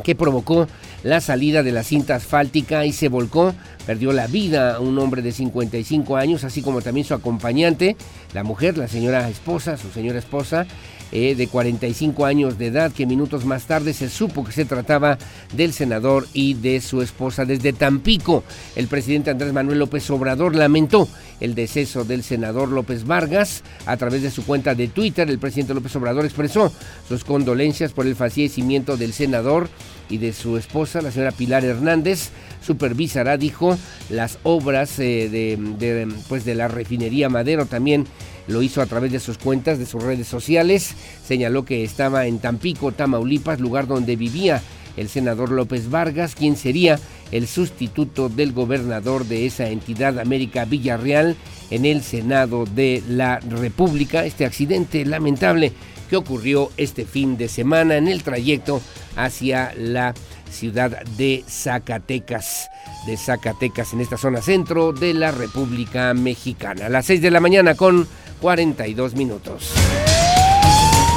que 0.03 0.15
provocó 0.15 0.67
la 1.03 1.21
salida 1.21 1.63
de 1.63 1.71
la 1.71 1.83
cinta 1.83 2.15
asfáltica 2.15 2.85
y 2.85 2.93
se 2.93 3.09
volcó. 3.09 3.53
Perdió 3.85 4.11
la 4.11 4.27
vida 4.27 4.79
un 4.79 4.97
hombre 4.99 5.21
de 5.21 5.31
55 5.31 6.17
años, 6.17 6.43
así 6.43 6.61
como 6.61 6.81
también 6.81 7.05
su 7.05 7.13
acompañante, 7.13 7.95
la 8.33 8.43
mujer, 8.43 8.77
la 8.77 8.87
señora 8.87 9.29
esposa, 9.29 9.77
su 9.77 9.89
señora 9.91 10.19
esposa, 10.19 10.67
eh, 11.11 11.35
de 11.35 11.47
45 11.47 12.25
años 12.25 12.57
de 12.57 12.67
edad, 12.67 12.91
que 12.91 13.05
minutos 13.05 13.45
más 13.45 13.65
tarde 13.65 13.93
se 13.93 14.09
supo 14.09 14.43
que 14.43 14.51
se 14.51 14.65
trataba 14.65 15.17
del 15.53 15.73
senador 15.73 16.27
y 16.33 16.53
de 16.53 16.81
su 16.81 17.01
esposa. 17.01 17.45
Desde 17.45 17.73
Tampico, 17.73 18.43
el 18.75 18.87
presidente 18.87 19.31
Andrés 19.31 19.53
Manuel 19.53 19.79
López 19.79 20.09
Obrador 20.09 20.55
lamentó 20.55 21.07
el 21.39 21.55
deceso 21.55 22.03
del 22.03 22.23
senador 22.23 22.69
López 22.69 23.05
Vargas. 23.05 23.63
A 23.85 23.97
través 23.97 24.21
de 24.21 24.31
su 24.31 24.45
cuenta 24.45 24.75
de 24.75 24.87
Twitter, 24.87 25.29
el 25.29 25.39
presidente 25.39 25.73
López 25.73 25.95
Obrador 25.95 26.25
expresó 26.25 26.71
sus 27.07 27.23
condolencias 27.23 27.93
por 27.93 28.05
el 28.05 28.15
fallecimiento 28.15 28.97
del 28.97 29.13
senador 29.13 29.69
y 30.09 30.17
de 30.17 30.33
su 30.33 30.57
esposa, 30.57 31.01
la 31.01 31.11
señora 31.11 31.31
Pilar 31.31 31.65
Hernández, 31.65 32.29
supervisará, 32.61 33.37
dijo, 33.37 33.77
las 34.09 34.39
obras 34.43 34.99
eh, 34.99 35.29
de, 35.29 36.07
pues 36.27 36.45
de 36.45 36.55
la 36.55 36.67
refinería 36.67 37.29
Madero. 37.29 37.65
También 37.65 38.05
lo 38.47 38.61
hizo 38.61 38.81
a 38.81 38.85
través 38.85 39.11
de 39.11 39.19
sus 39.19 39.37
cuentas, 39.37 39.79
de 39.79 39.85
sus 39.85 40.03
redes 40.03 40.27
sociales. 40.27 40.95
Señaló 41.25 41.65
que 41.65 41.83
estaba 41.83 42.27
en 42.27 42.39
Tampico, 42.39 42.91
Tamaulipas, 42.91 43.59
lugar 43.59 43.87
donde 43.87 44.15
vivía 44.15 44.61
el 44.95 45.09
senador 45.09 45.51
López 45.51 45.89
Vargas, 45.89 46.35
quien 46.35 46.55
sería 46.55 46.99
el 47.31 47.47
sustituto 47.47 48.29
del 48.29 48.51
gobernador 48.51 49.25
de 49.25 49.45
esa 49.45 49.69
entidad, 49.69 50.19
América 50.19 50.65
Villarreal, 50.65 51.35
en 51.69 51.85
el 51.85 52.01
Senado 52.01 52.65
de 52.65 53.03
la 53.07 53.39
República. 53.39 54.25
Este 54.25 54.45
accidente 54.45 55.05
lamentable 55.05 55.73
que 56.09 56.15
ocurrió 56.15 56.71
este 56.77 57.05
fin 57.05 57.37
de 57.37 57.47
semana 57.49 57.97
en 57.97 58.07
el 58.07 58.23
trayecto 58.23 58.81
hacia 59.15 59.73
la 59.75 60.13
ciudad 60.51 61.03
de 61.17 61.43
Zacatecas, 61.47 62.69
de 63.05 63.17
Zacatecas 63.17 63.93
en 63.93 64.01
esta 64.01 64.17
zona 64.17 64.41
centro 64.41 64.91
de 64.91 65.13
la 65.13 65.31
República 65.31 66.13
Mexicana. 66.13 66.87
A 66.87 66.89
las 66.89 67.05
6 67.05 67.21
de 67.21 67.31
la 67.31 67.39
mañana 67.39 67.75
con 67.75 68.07
42 68.41 69.15
minutos. 69.15 69.73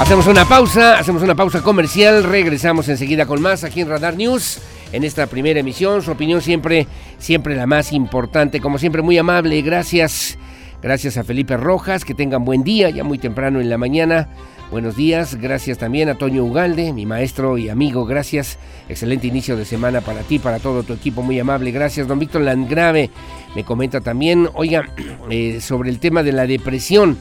Hacemos 0.00 0.26
una 0.26 0.46
pausa, 0.46 0.98
hacemos 0.98 1.22
una 1.22 1.34
pausa 1.34 1.62
comercial, 1.62 2.24
regresamos 2.24 2.88
enseguida 2.88 3.26
con 3.26 3.42
más 3.42 3.64
aquí 3.64 3.82
en 3.82 3.88
Radar 3.88 4.16
News. 4.16 4.58
En 4.92 5.04
esta 5.04 5.26
primera 5.26 5.60
emisión, 5.60 6.02
su 6.02 6.10
opinión 6.10 6.40
siempre, 6.40 6.86
siempre 7.18 7.54
la 7.54 7.66
más 7.66 7.92
importante, 7.92 8.60
como 8.60 8.78
siempre 8.78 9.02
muy 9.02 9.18
amable, 9.18 9.60
gracias. 9.60 10.38
Gracias 10.82 11.18
a 11.18 11.24
Felipe 11.24 11.58
Rojas, 11.58 12.06
que 12.06 12.14
tengan 12.14 12.44
buen 12.44 12.64
día, 12.64 12.88
ya 12.88 13.04
muy 13.04 13.18
temprano 13.18 13.60
en 13.60 13.68
la 13.68 13.76
mañana. 13.76 14.28
Buenos 14.70 14.96
días, 14.96 15.34
gracias 15.34 15.76
también 15.76 16.08
a 16.08 16.14
Toño 16.14 16.44
Ugalde, 16.44 16.92
mi 16.94 17.04
maestro 17.04 17.58
y 17.58 17.68
amigo, 17.68 18.06
gracias. 18.06 18.58
Excelente 18.88 19.26
inicio 19.26 19.56
de 19.56 19.66
semana 19.66 20.00
para 20.00 20.22
ti, 20.22 20.38
para 20.38 20.58
todo 20.58 20.82
tu 20.82 20.94
equipo, 20.94 21.22
muy 21.22 21.38
amable, 21.38 21.70
gracias. 21.70 22.08
Don 22.08 22.18
Víctor 22.18 22.42
Landgrave 22.42 23.10
me 23.54 23.62
comenta 23.62 24.00
también, 24.00 24.48
oiga, 24.54 24.88
eh, 25.30 25.60
sobre 25.60 25.90
el 25.90 25.98
tema 25.98 26.22
de 26.22 26.32
la 26.32 26.46
depresión. 26.46 27.18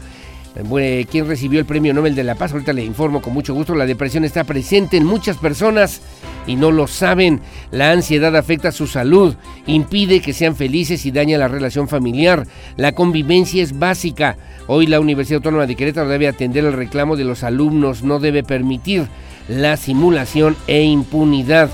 ¿Quién 1.09 1.27
recibió 1.27 1.59
el 1.59 1.65
Premio 1.65 1.93
Nobel 1.93 2.15
de 2.15 2.23
la 2.23 2.35
Paz? 2.35 2.51
Ahorita 2.51 2.73
le 2.73 2.83
informo 2.83 3.21
con 3.21 3.33
mucho 3.33 3.53
gusto. 3.53 3.75
La 3.75 3.85
depresión 3.85 4.25
está 4.25 4.43
presente 4.43 4.97
en 4.97 5.05
muchas 5.05 5.37
personas 5.37 6.01
y 6.47 6.55
no 6.55 6.71
lo 6.71 6.87
saben. 6.87 7.41
La 7.71 7.91
ansiedad 7.91 8.35
afecta 8.35 8.71
su 8.71 8.87
salud, 8.87 9.35
impide 9.67 10.21
que 10.21 10.33
sean 10.33 10.55
felices 10.55 11.05
y 11.05 11.11
daña 11.11 11.37
la 11.37 11.47
relación 11.47 11.87
familiar. 11.87 12.47
La 12.77 12.93
convivencia 12.93 13.61
es 13.61 13.77
básica. 13.77 14.37
Hoy 14.67 14.87
la 14.87 14.99
Universidad 14.99 15.37
Autónoma 15.37 15.67
de 15.67 15.75
Querétaro 15.75 16.09
debe 16.09 16.27
atender 16.27 16.65
el 16.65 16.73
reclamo 16.73 17.15
de 17.15 17.25
los 17.25 17.43
alumnos, 17.43 18.03
no 18.03 18.19
debe 18.19 18.43
permitir 18.43 19.07
la 19.47 19.77
simulación 19.77 20.55
e 20.67 20.83
impunidad. 20.83 21.69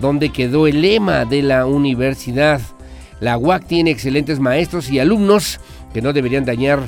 Donde 0.00 0.30
quedó 0.30 0.66
el 0.66 0.82
lema 0.82 1.24
de 1.24 1.42
la 1.42 1.66
universidad? 1.66 2.60
La 3.20 3.36
UAC 3.36 3.66
tiene 3.66 3.90
excelentes 3.90 4.40
maestros 4.40 4.90
y 4.90 4.98
alumnos 4.98 5.60
que 5.92 6.02
no 6.02 6.12
deberían 6.12 6.44
dañar 6.44 6.80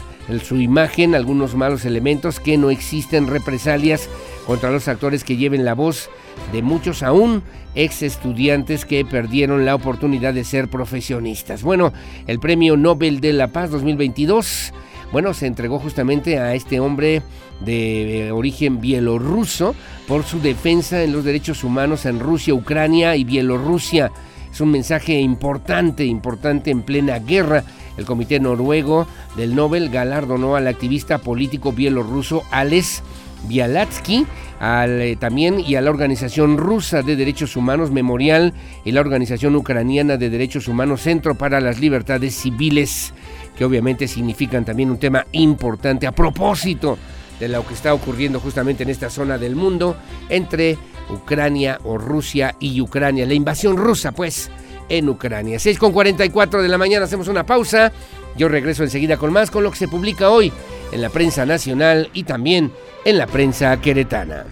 su 0.43 0.57
imagen, 0.61 1.15
algunos 1.15 1.55
malos 1.55 1.85
elementos, 1.85 2.41
que 2.41 2.57
no 2.57 2.71
existen 2.71 3.27
represalias 3.27 4.09
contra 4.47 4.71
los 4.71 4.89
actores 4.89 5.25
que 5.25 5.37
lleven 5.37 5.65
la 5.65 5.75
voz 5.75 6.11
de 6.53 6.63
muchos 6.63 7.03
aún 7.03 7.43
ex 7.75 8.03
estudiantes 8.03 8.85
que 8.85 9.05
perdieron 9.05 9.65
la 9.65 9.75
oportunidad 9.75 10.35
de 10.35 10.45
ser 10.45 10.69
profesionistas. 10.69 11.63
Bueno, 11.63 11.93
el 12.27 12.39
Premio 12.39 12.77
Nobel 12.77 13.21
de 13.21 13.33
la 13.33 13.49
Paz 13.49 13.71
2022, 13.71 14.73
bueno, 15.11 15.35
se 15.35 15.47
entregó 15.47 15.79
justamente 15.79 16.39
a 16.39 16.55
este 16.55 16.81
hombre 16.81 17.23
de 17.61 18.27
eh, 18.27 18.33
origen 18.33 18.81
bielorruso 18.81 19.75
por 20.07 20.25
su 20.25 20.41
defensa 20.41 21.03
en 21.03 21.13
los 21.13 21.25
derechos 21.25 21.65
humanos 21.65 22.07
en 22.07 22.21
Rusia, 22.21 22.55
Ucrania 22.55 23.17
y 23.17 23.25
Bielorrusia. 23.25 24.11
Es 24.53 24.61
un 24.61 24.71
mensaje 24.71 25.19
importante, 25.19 26.05
importante 26.05 26.71
en 26.71 26.83
plena 26.83 27.19
guerra 27.19 27.65
el 27.97 28.05
Comité 28.05 28.39
Noruego 28.39 29.07
del 29.37 29.55
Nobel 29.55 29.89
galardonó 29.89 30.57
al 30.57 30.67
activista 30.67 31.19
político 31.19 31.73
bielorruso 31.73 32.43
Ales 32.51 33.03
Bialatsky 33.49 34.27
eh, 34.61 35.17
también 35.19 35.59
y 35.59 35.75
a 35.75 35.81
la 35.81 35.91
Organización 35.91 36.57
Rusa 36.57 37.03
de 37.03 37.17
Derechos 37.17 37.57
Humanos 37.57 37.91
Memorial 37.91 38.55
y 38.85 38.93
la 38.93 39.01
Organización 39.01 39.57
Ucraniana 39.57 40.17
de 40.17 40.31
Derechos 40.31 40.69
Humanos 40.69 41.03
Centro 41.03 41.35
para 41.35 41.61
las 41.61 41.81
Libertades 41.81 42.35
Civiles. 42.35 43.13
que 43.57 43.65
obviamente 43.65 44.07
significan 44.09 44.65
también 44.65 44.91
un 44.91 44.99
tema 44.99 45.27
importante 45.33 46.07
a 46.07 46.13
propósito 46.13 46.97
de 47.41 47.49
lo 47.49 47.67
que 47.67 47.75
está 47.75 47.93
ocurriendo 47.93 48.39
justamente 48.39 48.85
en 48.85 48.91
esta 48.91 49.11
zona 49.11 49.37
del 49.37 49.57
mundo 49.57 49.97
entre 50.29 50.79
Ucrania 51.13 51.79
o 51.85 51.99
Rusia 51.99 52.57
y 52.59 52.81
Ucrania. 52.81 53.27
La 53.27 53.35
invasión 53.35 53.77
rusa, 53.77 54.13
pues, 54.13 54.51
en 54.89 55.09
Ucrania. 55.09 55.59
6 55.59 55.79
con 55.79 55.93
44 55.93 56.63
de 56.63 56.69
la 56.69 56.79
mañana, 56.79 57.05
hacemos 57.05 57.29
una 57.29 57.47
pausa. 57.47 57.93
Yo 58.37 58.49
regreso 58.49 58.83
enseguida 58.83 59.17
con 59.17 59.33
más, 59.33 59.51
con 59.51 59.63
lo 59.63 59.71
que 59.71 59.79
se 59.79 59.89
publica 59.89 60.31
hoy 60.31 60.53
en 60.93 61.03
la 61.03 61.11
prensa 61.11 61.47
nacional 61.47 62.11
y 62.13 62.25
también 62.25 62.73
en 63.05 63.19
la 63.19 63.27
prensa 63.27 63.81
queretana. 63.81 64.45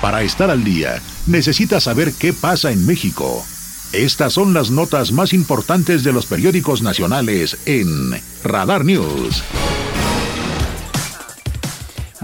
Para 0.00 0.22
estar 0.22 0.50
al 0.50 0.64
día, 0.64 1.00
necesita 1.26 1.80
saber 1.80 2.12
qué 2.12 2.34
pasa 2.34 2.70
en 2.70 2.84
México. 2.84 3.42
Estas 3.92 4.32
son 4.34 4.52
las 4.52 4.70
notas 4.70 5.12
más 5.12 5.32
importantes 5.32 6.04
de 6.04 6.12
los 6.12 6.26
periódicos 6.26 6.82
nacionales 6.82 7.56
en 7.64 8.20
Radar 8.42 8.84
News. 8.84 9.42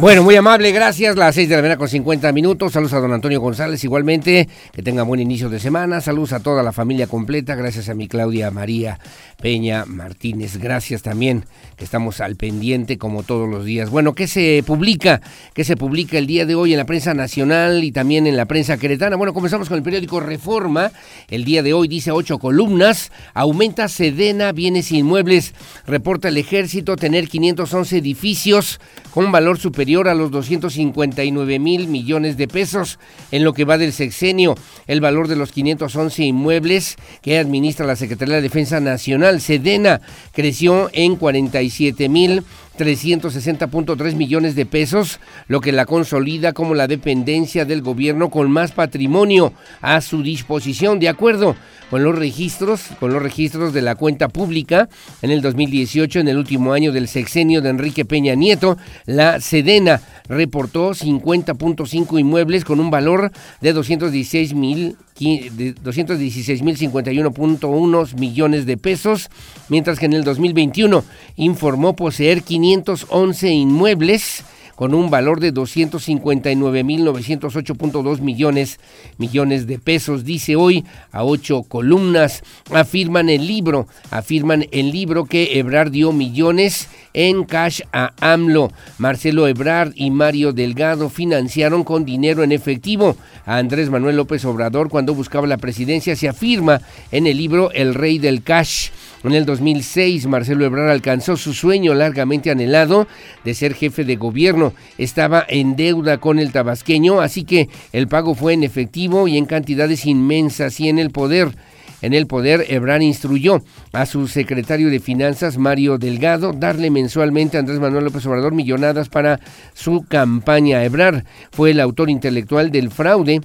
Bueno, 0.00 0.22
muy 0.22 0.34
amable, 0.34 0.72
gracias. 0.72 1.14
Las 1.16 1.34
6 1.34 1.46
de 1.46 1.56
la 1.56 1.60
mañana 1.60 1.76
con 1.76 1.86
50 1.86 2.32
minutos. 2.32 2.72
Saludos 2.72 2.94
a 2.94 3.00
don 3.00 3.12
Antonio 3.12 3.38
González 3.38 3.84
igualmente. 3.84 4.48
Que 4.72 4.82
tenga 4.82 5.02
buen 5.02 5.20
inicio 5.20 5.50
de 5.50 5.60
semana. 5.60 6.00
Saludos 6.00 6.32
a 6.32 6.40
toda 6.40 6.62
la 6.62 6.72
familia 6.72 7.06
completa. 7.06 7.54
Gracias 7.54 7.90
a 7.90 7.94
mi 7.94 8.08
Claudia 8.08 8.50
María 8.50 8.98
Peña 9.42 9.84
Martínez. 9.84 10.56
Gracias 10.56 11.02
también, 11.02 11.44
que 11.76 11.84
estamos 11.84 12.22
al 12.22 12.36
pendiente 12.36 12.96
como 12.96 13.24
todos 13.24 13.46
los 13.46 13.66
días. 13.66 13.90
Bueno, 13.90 14.14
¿qué 14.14 14.26
se 14.26 14.62
publica? 14.66 15.20
¿Qué 15.52 15.64
se 15.64 15.76
publica 15.76 16.16
el 16.16 16.26
día 16.26 16.46
de 16.46 16.54
hoy 16.54 16.72
en 16.72 16.78
la 16.78 16.86
prensa 16.86 17.12
nacional 17.12 17.84
y 17.84 17.92
también 17.92 18.26
en 18.26 18.38
la 18.38 18.46
prensa 18.46 18.78
queretana? 18.78 19.16
Bueno, 19.16 19.34
comenzamos 19.34 19.68
con 19.68 19.76
el 19.76 19.84
periódico 19.84 20.18
Reforma. 20.18 20.92
El 21.28 21.44
día 21.44 21.62
de 21.62 21.74
hoy 21.74 21.88
dice 21.88 22.10
ocho 22.10 22.38
columnas. 22.38 23.12
Aumenta 23.34 23.86
Sedena, 23.86 24.52
bienes 24.52 24.92
inmuebles. 24.92 25.52
Reporta 25.86 26.28
el 26.28 26.38
ejército 26.38 26.96
tener 26.96 27.28
511 27.28 27.98
edificios 27.98 28.80
con 29.10 29.30
valor 29.30 29.58
superior 29.58 29.89
a 29.90 30.14
los 30.14 30.30
259 30.30 31.58
mil 31.58 31.88
millones 31.88 32.36
de 32.36 32.46
pesos 32.46 32.98
en 33.32 33.44
lo 33.44 33.52
que 33.52 33.64
va 33.64 33.76
del 33.76 33.92
sexenio. 33.92 34.54
El 34.86 35.00
valor 35.00 35.26
de 35.26 35.36
los 35.36 35.52
511 35.52 36.22
inmuebles 36.22 36.96
que 37.22 37.38
administra 37.38 37.86
la 37.86 37.96
Secretaría 37.96 38.36
de 38.36 38.42
Defensa 38.42 38.78
Nacional, 38.80 39.40
Sedena, 39.40 40.00
creció 40.32 40.90
en 40.92 41.16
47 41.16 42.08
mil 42.08 42.44
360.3 42.80 44.14
millones 44.14 44.54
de 44.54 44.64
pesos, 44.64 45.20
lo 45.48 45.60
que 45.60 45.70
la 45.70 45.84
consolida 45.84 46.54
como 46.54 46.74
la 46.74 46.88
dependencia 46.88 47.66
del 47.66 47.82
gobierno 47.82 48.30
con 48.30 48.50
más 48.50 48.72
patrimonio 48.72 49.52
a 49.82 50.00
su 50.00 50.22
disposición, 50.22 50.98
de 50.98 51.10
acuerdo 51.10 51.56
con 51.90 52.04
los 52.04 52.16
registros, 52.16 52.84
con 52.98 53.12
los 53.12 53.22
registros 53.22 53.74
de 53.74 53.82
la 53.82 53.96
cuenta 53.96 54.28
pública 54.28 54.88
en 55.20 55.30
el 55.30 55.42
2018, 55.42 56.20
en 56.20 56.28
el 56.28 56.38
último 56.38 56.72
año 56.72 56.92
del 56.92 57.08
sexenio 57.08 57.60
de 57.60 57.68
Enrique 57.68 58.06
Peña 58.06 58.34
Nieto, 58.34 58.78
la 59.04 59.40
Sedena 59.40 60.00
reportó 60.28 60.92
50.5 60.92 62.18
inmuebles 62.18 62.64
con 62.64 62.80
un 62.80 62.90
valor 62.90 63.30
de 63.60 63.72
216 63.72 64.54
mil 64.54 64.96
de 65.20 65.74
216.051.1 65.74 68.18
millones 68.18 68.64
de 68.64 68.78
pesos, 68.78 69.28
mientras 69.68 69.98
que 69.98 70.06
en 70.06 70.14
el 70.14 70.24
2021 70.24 71.04
informó 71.36 71.94
poseer 71.94 72.42
511 72.70 73.50
inmuebles 73.50 74.44
con 74.76 74.94
un 74.94 75.10
valor 75.10 75.40
de 75.40 75.52
259.908.2 75.52 78.20
millones, 78.20 78.78
millones 79.18 79.66
de 79.66 79.80
pesos. 79.80 80.24
Dice 80.24 80.54
hoy 80.54 80.84
a 81.10 81.24
ocho 81.24 81.64
columnas. 81.64 82.44
Afirman 82.70 83.28
el 83.28 83.44
libro, 83.46 83.88
afirman 84.10 84.66
el 84.70 84.92
libro 84.92 85.24
que 85.24 85.58
Ebrard 85.58 85.90
dio 85.90 86.12
millones 86.12 86.88
en 87.12 87.42
cash 87.42 87.80
a 87.92 88.12
AMLO. 88.20 88.70
Marcelo 88.98 89.48
Ebrard 89.48 89.90
y 89.96 90.12
Mario 90.12 90.52
Delgado 90.52 91.10
financiaron 91.10 91.82
con 91.82 92.04
dinero 92.04 92.44
en 92.44 92.52
efectivo 92.52 93.16
a 93.44 93.56
Andrés 93.58 93.90
Manuel 93.90 94.14
López 94.16 94.44
Obrador 94.44 94.90
cuando 94.90 95.12
buscaba 95.12 95.48
la 95.48 95.58
presidencia. 95.58 96.14
Se 96.14 96.28
afirma 96.28 96.80
en 97.10 97.26
el 97.26 97.36
libro 97.36 97.72
El 97.72 97.94
Rey 97.94 98.18
del 98.18 98.44
Cash. 98.44 98.90
En 99.22 99.32
el 99.32 99.44
2006, 99.44 100.26
Marcelo 100.28 100.64
Ebrard 100.64 100.90
alcanzó 100.90 101.36
su 101.36 101.52
sueño 101.52 101.92
largamente 101.92 102.50
anhelado 102.50 103.06
de 103.44 103.52
ser 103.52 103.74
jefe 103.74 104.04
de 104.04 104.16
gobierno. 104.16 104.72
Estaba 104.96 105.44
en 105.46 105.76
deuda 105.76 106.18
con 106.18 106.38
el 106.38 106.52
tabasqueño, 106.52 107.20
así 107.20 107.44
que 107.44 107.68
el 107.92 108.08
pago 108.08 108.34
fue 108.34 108.54
en 108.54 108.64
efectivo 108.64 109.28
y 109.28 109.36
en 109.36 109.44
cantidades 109.44 110.06
inmensas 110.06 110.80
y 110.80 110.88
en 110.88 110.98
el 110.98 111.10
poder. 111.10 111.54
En 112.00 112.14
el 112.14 112.26
poder, 112.26 112.64
Ebrard 112.70 113.02
instruyó 113.02 113.62
a 113.92 114.06
su 114.06 114.26
secretario 114.26 114.88
de 114.88 115.00
Finanzas, 115.00 115.58
Mario 115.58 115.98
Delgado, 115.98 116.54
darle 116.54 116.90
mensualmente 116.90 117.58
a 117.58 117.60
Andrés 117.60 117.78
Manuel 117.78 118.04
López 118.04 118.24
Obrador 118.24 118.54
millonadas 118.54 119.10
para 119.10 119.38
su 119.74 120.06
campaña. 120.08 120.82
Ebrard 120.82 121.24
fue 121.50 121.72
el 121.72 121.80
autor 121.80 122.08
intelectual 122.08 122.70
del 122.70 122.90
fraude 122.90 123.42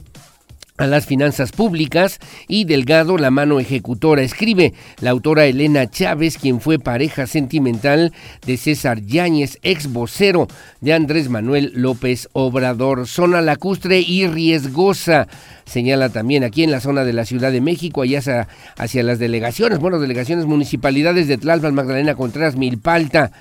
a 0.77 0.87
las 0.87 1.05
finanzas 1.05 1.51
públicas 1.51 2.19
y 2.47 2.65
Delgado 2.65 3.17
la 3.17 3.31
mano 3.31 3.59
ejecutora. 3.59 4.21
Escribe 4.21 4.73
la 4.99 5.11
autora 5.11 5.45
Elena 5.45 5.89
Chávez, 5.89 6.37
quien 6.37 6.59
fue 6.59 6.79
pareja 6.79 7.27
sentimental 7.27 8.11
de 8.45 8.57
César 8.57 9.01
Yáñez, 9.01 9.57
ex 9.63 9.91
vocero 9.91 10.47
de 10.81 10.93
Andrés 10.93 11.29
Manuel 11.29 11.71
López 11.75 12.27
Obrador. 12.33 13.07
Zona 13.07 13.41
lacustre 13.41 14.01
y 14.01 14.27
riesgosa. 14.27 15.27
Señala 15.65 16.09
también 16.09 16.43
aquí 16.43 16.63
en 16.63 16.71
la 16.71 16.81
zona 16.81 17.05
de 17.05 17.13
la 17.13 17.25
Ciudad 17.25 17.51
de 17.51 17.61
México, 17.61 18.01
allá 18.01 18.47
hacia, 18.77 19.03
las 19.03 19.19
delegaciones, 19.19 19.79
bueno, 19.79 19.99
delegaciones 19.99 20.45
municipalidades 20.45 21.27
de 21.27 21.37
Tlalpan, 21.37 21.73
Magdalena 21.73 22.15
Contreras, 22.15 22.55
Milpalta. 22.55 23.31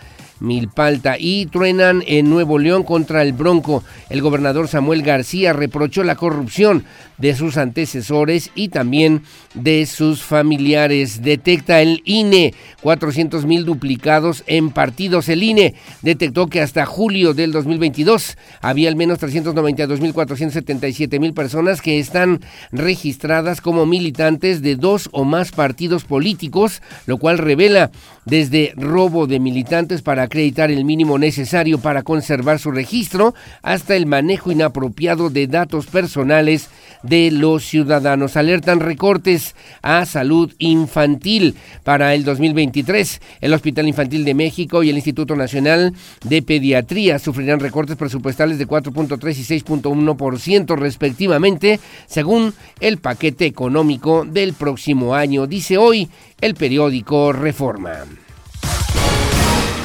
Milpalta 0.45 1.17
y 1.19 1.47
truenan 1.47 2.03
en 2.07 2.31
Nuevo 2.31 2.59
León 2.59 2.85
contra 2.85 3.23
el 3.23 3.33
Bronco. 3.33 3.83
El 4.11 4.23
gobernador 4.23 4.69
Samuel 4.69 5.03
García 5.03 5.53
reprochó 5.53 6.05
la 6.05 6.15
corrupción 6.15 6.85
de 7.19 7.35
sus 7.35 7.57
antecesores 7.57 8.51
y 8.55 8.69
también 8.69 9.23
de 9.55 9.87
sus 9.87 10.23
familiares. 10.23 11.23
Detecta 11.23 11.81
el 11.81 12.03
INE 12.05 12.55
400 12.83 13.47
mil 13.47 13.65
duplicados 13.65 14.45
en 14.47 14.71
partidos. 14.71 15.29
El 15.29 15.43
INE 15.43 15.75
detectó 16.03 16.49
que 16.49 16.61
hasta 16.61 16.87
julio 16.87 17.35
del 17.35 17.53
2022 17.53 18.37
había 18.61 18.89
al 18.89 18.97
menos 18.97 19.19
392 19.19 20.01
mil 20.01 20.13
477 20.13 21.19
mil 21.19 21.35
personas 21.35 21.81
que 21.81 21.99
están 21.99 22.41
registradas 22.73 23.61
como 23.61 23.87
militantes 23.87 24.63
de 24.63 24.77
dos 24.77 25.09
o 25.13 25.25
más 25.25 25.53
partidos 25.53 26.05
políticos, 26.05 26.83
lo 27.07 27.19
cual 27.19 27.39
revela 27.39 27.91
desde 28.25 28.73
robo 28.77 29.27
de 29.27 29.41
militantes 29.41 30.03
para 30.03 30.29
acreditar 30.35 30.73
el 30.73 30.85
mínimo 30.85 31.17
necesario 31.17 31.79
para 31.79 32.03
conservar 32.03 32.59
su 32.59 32.73
registro 32.73 33.37
hasta 33.63 33.95
el 33.95 34.07
manejo 34.07 34.51
inapropiado 34.51 35.31
de 35.31 35.47
datos 35.47 35.87
personales 35.87 36.71
de 37.05 37.31
los 37.31 37.65
ciudadanos. 37.65 38.37
Alertan 38.37 38.81
recortes 38.81 39.55
a 39.81 40.05
salud 40.07 40.53
infantil 40.59 41.55
para 41.85 42.15
el 42.15 42.25
2023. 42.25 43.21
El 43.43 43.55
Hospital 43.55 43.87
Infantil 43.87 44.25
de 44.25 44.35
México 44.35 44.83
y 44.83 44.91
el 44.91 44.97
Instituto 44.97 45.37
Nacional 45.37 45.95
de 46.25 46.43
Pediatría 46.43 47.21
sufrirán 47.21 47.61
recortes 47.61 47.95
presupuestales 47.95 48.59
de 48.59 48.67
4.3 48.67 49.37
y 49.37 49.61
6.1% 49.63 50.77
respectivamente, 50.77 51.79
según 52.07 52.55
el 52.81 52.99
paquete 52.99 53.47
económico 53.47 54.25
del 54.25 54.55
próximo 54.55 55.15
año, 55.15 55.47
dice 55.47 55.79
hoy 55.79 56.09
el 56.41 56.57
periódico 56.57 57.33
Reforma. 57.33 58.24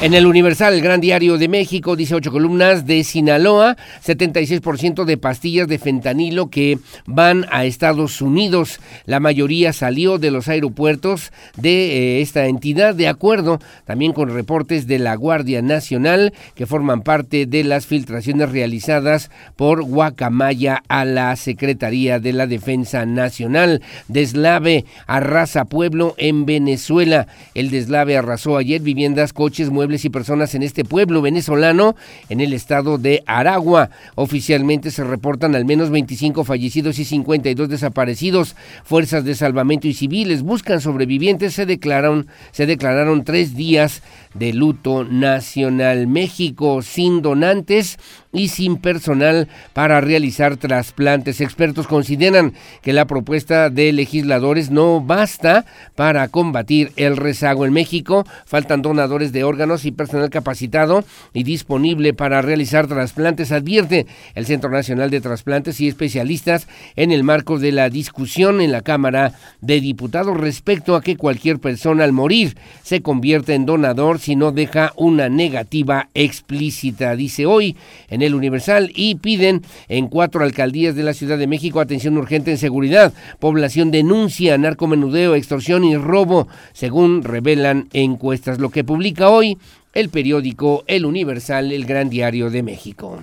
En 0.02 0.14
el 0.14 0.28
Universal, 0.28 0.74
el 0.74 0.82
Gran 0.82 1.02
Diario 1.02 1.38
de 1.38 1.50
México, 1.50 1.97
dice 1.97 2.16
ocho 2.16 2.32
columnas 2.32 2.86
de 2.86 3.04
Sinaloa, 3.04 3.76
76% 4.02 5.04
de 5.04 5.18
pastillas 5.18 5.68
de 5.68 5.78
fentanilo 5.78 6.50
que 6.50 6.80
van 7.06 7.45
a 7.52 7.66
Estados 7.66 8.22
Unidos. 8.22 8.80
La 9.06 9.20
mayoría 9.20 9.74
salió 9.74 10.18
de 10.18 10.32
los 10.32 10.47
aeropuertos 10.47 11.34
de 11.58 12.20
eh, 12.20 12.22
esta 12.22 12.45
entidad, 12.45 12.95
de 12.95 13.10
acuerdo 13.10 13.60
también 13.84 14.14
con 14.14 14.30
reportes 14.30 14.88
de 14.88 15.00
la 15.00 15.16
Guardia 15.16 15.62
Nacional 15.62 16.34
que 16.56 16.66
forman 16.66 17.02
parte 17.02 17.45
de 17.45 17.66
las 17.66 17.86
filtraciones 17.86 18.54
realizadas 18.54 19.30
por 19.58 19.84
Guacamaya 19.84 20.82
a 20.88 21.04
la 21.04 21.36
Secretaría 21.36 22.20
de 22.20 22.32
la 22.32 22.47
Defensa 22.47 23.06
Nacional. 23.06 23.82
Deslave 24.08 24.86
arrasa 25.08 25.66
pueblo 25.66 26.16
en 26.18 26.45
Venezuela. 26.45 27.28
El 27.54 27.70
deslave 27.70 28.16
arrasó 28.16 28.56
ayer 28.56 28.80
viviendas, 28.80 29.34
coches, 29.34 29.70
muebles 29.70 29.89
y 29.90 30.10
personas 30.10 30.54
en 30.54 30.64
este 30.64 30.86
pueblo 30.86 31.22
venezolano 31.22 31.96
en 32.30 32.42
el 32.42 32.54
estado 32.54 32.98
de 32.98 33.24
Aragua. 33.26 33.90
Oficialmente 34.16 34.92
se 34.92 35.04
reportan 35.04 35.56
al 35.56 35.66
menos 35.66 35.90
25 35.90 36.44
fallecidos 36.44 37.00
y 37.00 37.06
52 37.06 37.68
desaparecidos. 37.70 38.56
Fuerzas 38.84 39.26
de 39.26 39.34
salvamento 39.34 39.88
y 39.88 39.94
civiles 39.94 40.44
buscan 40.44 40.80
sobrevivientes. 40.80 41.56
Se 41.56 41.66
declararon, 41.66 42.28
se 42.52 42.68
declararon 42.68 43.24
tres 43.24 43.56
días 43.56 44.04
de 44.36 44.54
luto 44.54 45.04
nacional. 45.04 46.08
México 46.08 46.82
sin 46.84 47.22
donantes 47.24 47.98
y 48.32 48.50
sin 48.50 48.78
personal 48.78 49.48
para 49.74 50.02
realizar 50.02 50.58
trasplantes. 50.58 51.42
Expertos 51.42 51.88
consideran 51.88 52.54
que 52.82 52.94
la 52.94 53.06
propuesta 53.06 53.70
de 53.70 53.92
legisladores 53.92 54.70
no 54.70 55.02
basta 55.02 55.66
para 55.96 56.28
combatir 56.28 56.92
el 56.96 57.18
rezago 57.18 57.66
en 57.66 57.74
México. 57.74 58.26
Faltan 58.46 58.82
donadores 58.82 59.32
de 59.32 59.44
órganos 59.44 59.86
y 59.86 59.92
personal 59.92 60.30
capacitado 60.30 61.04
y 61.34 61.44
disponible 61.44 62.14
para 62.14 62.42
realizar 62.42 62.88
trasplantes, 62.88 63.52
advierte 63.52 64.06
el 64.36 64.46
Centro 64.46 64.70
Nacional 64.70 65.10
de 65.10 65.22
Trasplantes 65.22 65.82
y 65.82 65.88
especialistas 65.88 66.68
en 66.96 67.12
el 67.12 67.24
marco 67.24 67.58
de 67.58 67.72
la 67.72 67.90
discusión 67.90 68.62
en 68.62 68.72
la 68.72 68.82
Cámara 68.82 69.34
de 69.62 69.82
Diputados 69.82 70.38
respecto 70.38 70.96
a 70.96 71.02
que 71.02 71.18
cualquier 71.18 71.60
persona 71.60 72.04
al 72.04 72.12
morir 72.12 72.58
se 72.84 73.02
convierte 73.02 73.56
en 73.56 73.66
donador 73.66 74.20
si 74.20 74.36
no 74.36 74.52
deja 74.52 74.94
una 74.96 75.30
negativa 75.30 76.10
explícita, 76.14 77.16
dice 77.16 77.46
hoy 77.46 77.76
en 78.10 78.19
el 78.22 78.36
Universal, 78.36 78.92
y 78.96 79.16
piden 79.16 79.62
en 79.88 80.08
cuatro 80.08 80.44
alcaldías 80.44 80.96
de 80.96 81.04
la 81.04 81.14
Ciudad 81.14 81.38
de 81.38 81.48
México 81.48 81.80
atención 81.80 82.18
urgente 82.18 82.52
en 82.52 82.58
seguridad. 82.58 83.14
Población 83.40 83.92
denuncia 83.92 84.58
narcomenudeo, 84.58 85.36
extorsión 85.36 85.84
y 85.84 85.96
robo, 85.98 86.48
según 86.74 87.24
revelan 87.24 87.88
encuestas. 87.94 88.60
Lo 88.60 88.70
que 88.70 88.84
publica 88.84 89.30
hoy 89.30 89.58
el 89.94 90.10
periódico 90.10 90.84
El 90.88 91.06
Universal, 91.06 91.72
el 91.72 91.86
Gran 91.86 92.10
Diario 92.10 92.50
de 92.50 92.64
México. 92.64 93.20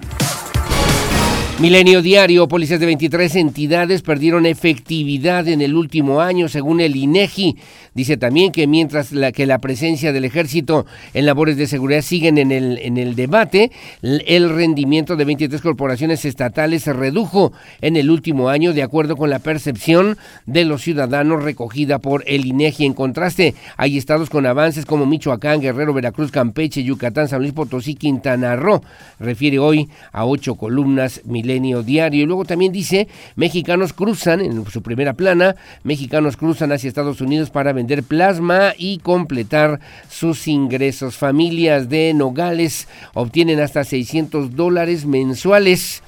Milenio 1.58 2.02
Diario, 2.02 2.48
policías 2.48 2.80
de 2.80 2.84
23 2.84 3.34
entidades 3.36 4.02
perdieron 4.02 4.44
efectividad 4.44 5.48
en 5.48 5.62
el 5.62 5.74
último 5.74 6.20
año, 6.20 6.50
según 6.50 6.80
el 6.80 6.94
INEGI. 6.94 7.56
Dice 7.96 8.18
también 8.18 8.52
que 8.52 8.66
mientras 8.66 9.08
que 9.32 9.46
la 9.46 9.58
presencia 9.58 10.12
del 10.12 10.26
ejército 10.26 10.84
en 11.14 11.24
labores 11.24 11.56
de 11.56 11.66
seguridad 11.66 12.02
siguen 12.02 12.36
en 12.36 12.52
el, 12.52 12.76
en 12.82 12.98
el 12.98 13.16
debate, 13.16 13.72
el 14.02 14.50
rendimiento 14.50 15.16
de 15.16 15.24
23 15.24 15.62
corporaciones 15.62 16.26
estatales 16.26 16.82
se 16.82 16.92
redujo 16.92 17.54
en 17.80 17.96
el 17.96 18.10
último 18.10 18.50
año, 18.50 18.74
de 18.74 18.82
acuerdo 18.82 19.16
con 19.16 19.30
la 19.30 19.38
percepción 19.38 20.18
de 20.44 20.66
los 20.66 20.82
ciudadanos 20.82 21.42
recogida 21.42 21.98
por 21.98 22.22
el 22.26 22.44
INEGI. 22.44 22.84
En 22.84 22.92
contraste, 22.92 23.54
hay 23.78 23.96
estados 23.96 24.28
con 24.28 24.44
avances 24.44 24.84
como 24.84 25.06
Michoacán, 25.06 25.62
Guerrero, 25.62 25.94
Veracruz, 25.94 26.30
Campeche, 26.30 26.84
Yucatán, 26.84 27.28
San 27.28 27.40
Luis 27.40 27.54
Potosí, 27.54 27.94
Quintana 27.94 28.56
Roo. 28.56 28.82
Refiere 29.18 29.58
hoy 29.58 29.88
a 30.12 30.26
ocho 30.26 30.56
columnas 30.56 31.22
Milenio 31.24 31.82
Diario. 31.82 32.24
Y 32.24 32.26
luego 32.26 32.44
también 32.44 32.72
dice, 32.72 33.08
mexicanos 33.36 33.94
cruzan, 33.94 34.42
en 34.42 34.66
su 34.66 34.82
primera 34.82 35.14
plana, 35.14 35.56
mexicanos 35.82 36.36
cruzan 36.36 36.72
hacia 36.72 36.88
Estados 36.88 37.22
Unidos 37.22 37.48
para 37.48 37.72
vender 37.72 37.85
plasma 38.02 38.72
y 38.76 38.98
completar 38.98 39.80
sus 40.08 40.48
ingresos. 40.48 41.16
Familias 41.16 41.88
de 41.88 42.12
Nogales 42.14 42.88
obtienen 43.14 43.60
hasta 43.60 43.84
600 43.84 44.54
dólares 44.54 45.06
mensuales. 45.06 46.02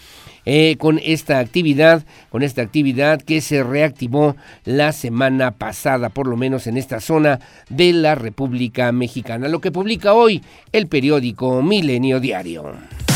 Eh, 0.50 0.76
con 0.78 0.98
esta 1.04 1.40
actividad, 1.40 2.04
con 2.30 2.42
esta 2.42 2.62
actividad 2.62 3.20
que 3.20 3.42
se 3.42 3.62
reactivó 3.62 4.34
la 4.64 4.92
semana 4.92 5.50
pasada, 5.50 6.08
por 6.08 6.26
lo 6.26 6.38
menos 6.38 6.66
en 6.66 6.78
esta 6.78 7.00
zona 7.00 7.38
de 7.68 7.92
la 7.92 8.14
República 8.14 8.90
Mexicana. 8.90 9.48
Lo 9.48 9.60
que 9.60 9.70
publica 9.70 10.14
hoy 10.14 10.42
el 10.72 10.86
periódico 10.86 11.60
Milenio 11.60 12.18
Diario. 12.18 13.07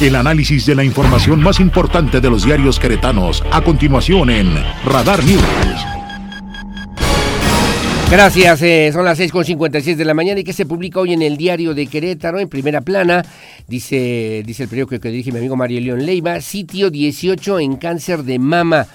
El 0.00 0.14
análisis 0.14 0.64
de 0.64 0.76
la 0.76 0.84
información 0.84 1.42
más 1.42 1.58
importante 1.58 2.20
de 2.20 2.30
los 2.30 2.44
diarios 2.44 2.78
queretanos, 2.78 3.42
a 3.50 3.60
continuación 3.62 4.30
en 4.30 4.54
Radar 4.84 5.24
News. 5.24 5.42
Gracias, 8.08 8.62
eh, 8.62 8.90
son 8.92 9.04
las 9.04 9.18
6.56 9.18 9.96
de 9.96 10.04
la 10.04 10.14
mañana 10.14 10.38
y 10.38 10.44
que 10.44 10.52
se 10.52 10.66
publica 10.66 11.00
hoy 11.00 11.14
en 11.14 11.22
el 11.22 11.36
diario 11.36 11.74
de 11.74 11.88
Querétaro, 11.88 12.38
en 12.38 12.48
primera 12.48 12.80
plana, 12.80 13.24
dice, 13.66 14.44
dice 14.46 14.62
el 14.62 14.68
periódico 14.68 15.00
que 15.00 15.10
dirige 15.10 15.32
mi 15.32 15.38
amigo 15.38 15.56
Mario 15.56 15.80
León 15.80 16.06
Leiva, 16.06 16.40
sitio 16.42 16.90
18 16.90 17.58
en 17.58 17.74
cáncer 17.74 18.22
de 18.22 18.38
mama 18.38 18.86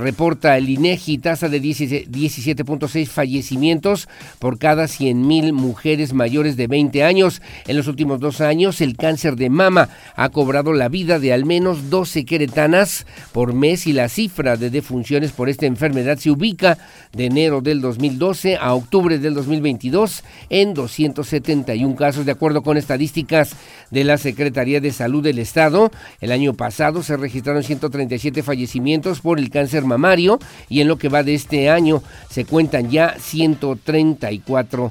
reporta 0.00 0.56
el 0.56 0.68
INEGI 0.68 1.18
tasa 1.18 1.48
de 1.48 1.60
17.6 1.62 3.06
fallecimientos 3.06 4.08
por 4.38 4.58
cada 4.58 4.84
100.000 4.84 5.52
mujeres 5.52 6.12
mayores 6.12 6.56
de 6.56 6.66
20 6.66 7.04
años. 7.04 7.42
En 7.66 7.76
los 7.76 7.86
últimos 7.86 8.20
dos 8.20 8.40
años, 8.40 8.80
el 8.80 8.96
cáncer 8.96 9.36
de 9.36 9.50
mama 9.50 9.88
ha 10.16 10.28
cobrado 10.30 10.72
la 10.72 10.88
vida 10.88 11.18
de 11.18 11.32
al 11.32 11.44
menos 11.44 11.90
12 11.90 12.24
queretanas 12.24 13.06
por 13.32 13.52
mes 13.52 13.86
y 13.86 13.92
la 13.92 14.08
cifra 14.08 14.56
de 14.56 14.70
defunciones 14.70 15.32
por 15.32 15.48
esta 15.48 15.66
enfermedad 15.66 16.18
se 16.18 16.30
ubica 16.30 16.78
de 17.12 17.26
enero 17.26 17.60
del 17.60 17.80
2012 17.80 18.56
a 18.56 18.74
octubre 18.74 19.18
del 19.18 19.34
2022 19.34 20.22
en 20.48 20.74
271 20.74 21.94
casos, 21.96 22.26
de 22.26 22.32
acuerdo 22.32 22.62
con 22.62 22.76
estadísticas 22.76 23.54
de 23.90 24.04
la 24.04 24.18
Secretaría 24.18 24.80
de 24.80 24.92
Salud 24.92 25.22
del 25.22 25.38
Estado. 25.38 25.90
El 26.20 26.32
año 26.32 26.54
pasado 26.54 27.02
se 27.02 27.16
registraron 27.16 27.62
137 27.62 28.42
fallecimientos 28.42 29.20
por 29.20 29.38
el 29.38 29.50
cáncer 29.50 29.84
mamario 29.90 30.38
y 30.68 30.80
en 30.80 30.88
lo 30.88 30.96
que 30.96 31.10
va 31.10 31.22
de 31.22 31.34
este 31.34 31.68
año 31.68 32.02
se 32.30 32.46
cuentan 32.46 32.90
ya 32.90 33.16
134 33.18 34.90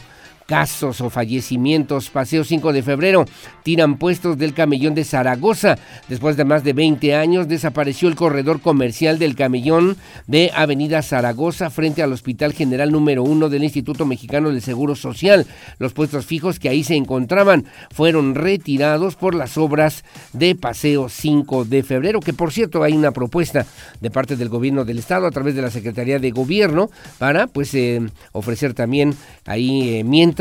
casos 0.50 1.00
o 1.00 1.12
fallecimientos. 1.12 2.10
Paseo 2.10 2.44
5 2.44 2.74
de 2.74 2.82
febrero, 2.82 3.26
tiran 3.62 3.98
puestos 3.98 4.36
del 4.36 4.56
camellón 4.56 4.96
de 4.96 5.04
Zaragoza. 5.04 5.78
Después 6.08 6.38
de 6.38 6.44
más 6.44 6.64
de 6.64 6.74
20 6.74 7.14
años 7.14 7.48
desapareció 7.48 8.10
el 8.10 8.16
corredor 8.16 8.60
comercial 8.60 9.20
del 9.20 9.36
camellón 9.36 9.96
de 10.26 10.52
Avenida 10.56 11.04
Zaragoza 11.04 11.70
frente 11.70 12.02
al 12.02 12.14
Hospital 12.14 12.54
General 12.54 12.92
número 12.92 13.22
1 13.22 13.48
del 13.50 13.64
Instituto 13.64 14.08
Mexicano 14.08 14.50
del 14.50 14.64
Seguro 14.64 14.96
Social. 14.96 15.46
Los 15.78 15.94
puestos 15.94 16.26
fijos 16.26 16.58
que 16.58 16.70
ahí 16.70 16.84
se 16.84 16.96
encontraban 16.96 17.66
fueron 17.92 18.34
retirados 18.34 19.16
por 19.16 19.36
las 19.36 19.56
obras 19.56 20.04
de 20.34 20.56
Paseo 20.56 21.10
5 21.10 21.66
de 21.66 21.84
febrero, 21.84 22.22
que 22.22 22.34
por 22.34 22.52
cierto 22.52 22.82
hay 22.82 22.94
una 22.94 23.12
propuesta 23.12 23.68
de 24.02 24.10
parte 24.10 24.36
del 24.36 24.50
gobierno 24.50 24.84
del 24.84 24.98
estado 24.98 25.28
a 25.28 25.32
través 25.32 25.54
de 25.54 25.62
la 25.62 25.70
Secretaría 25.70 26.18
de 26.18 26.32
Gobierno 26.32 26.90
para 27.20 27.46
pues 27.46 27.72
eh, 27.76 28.02
ofrecer 28.32 28.74
también 28.74 29.14
ahí 29.46 30.00
eh, 30.00 30.04
mientras 30.04 30.39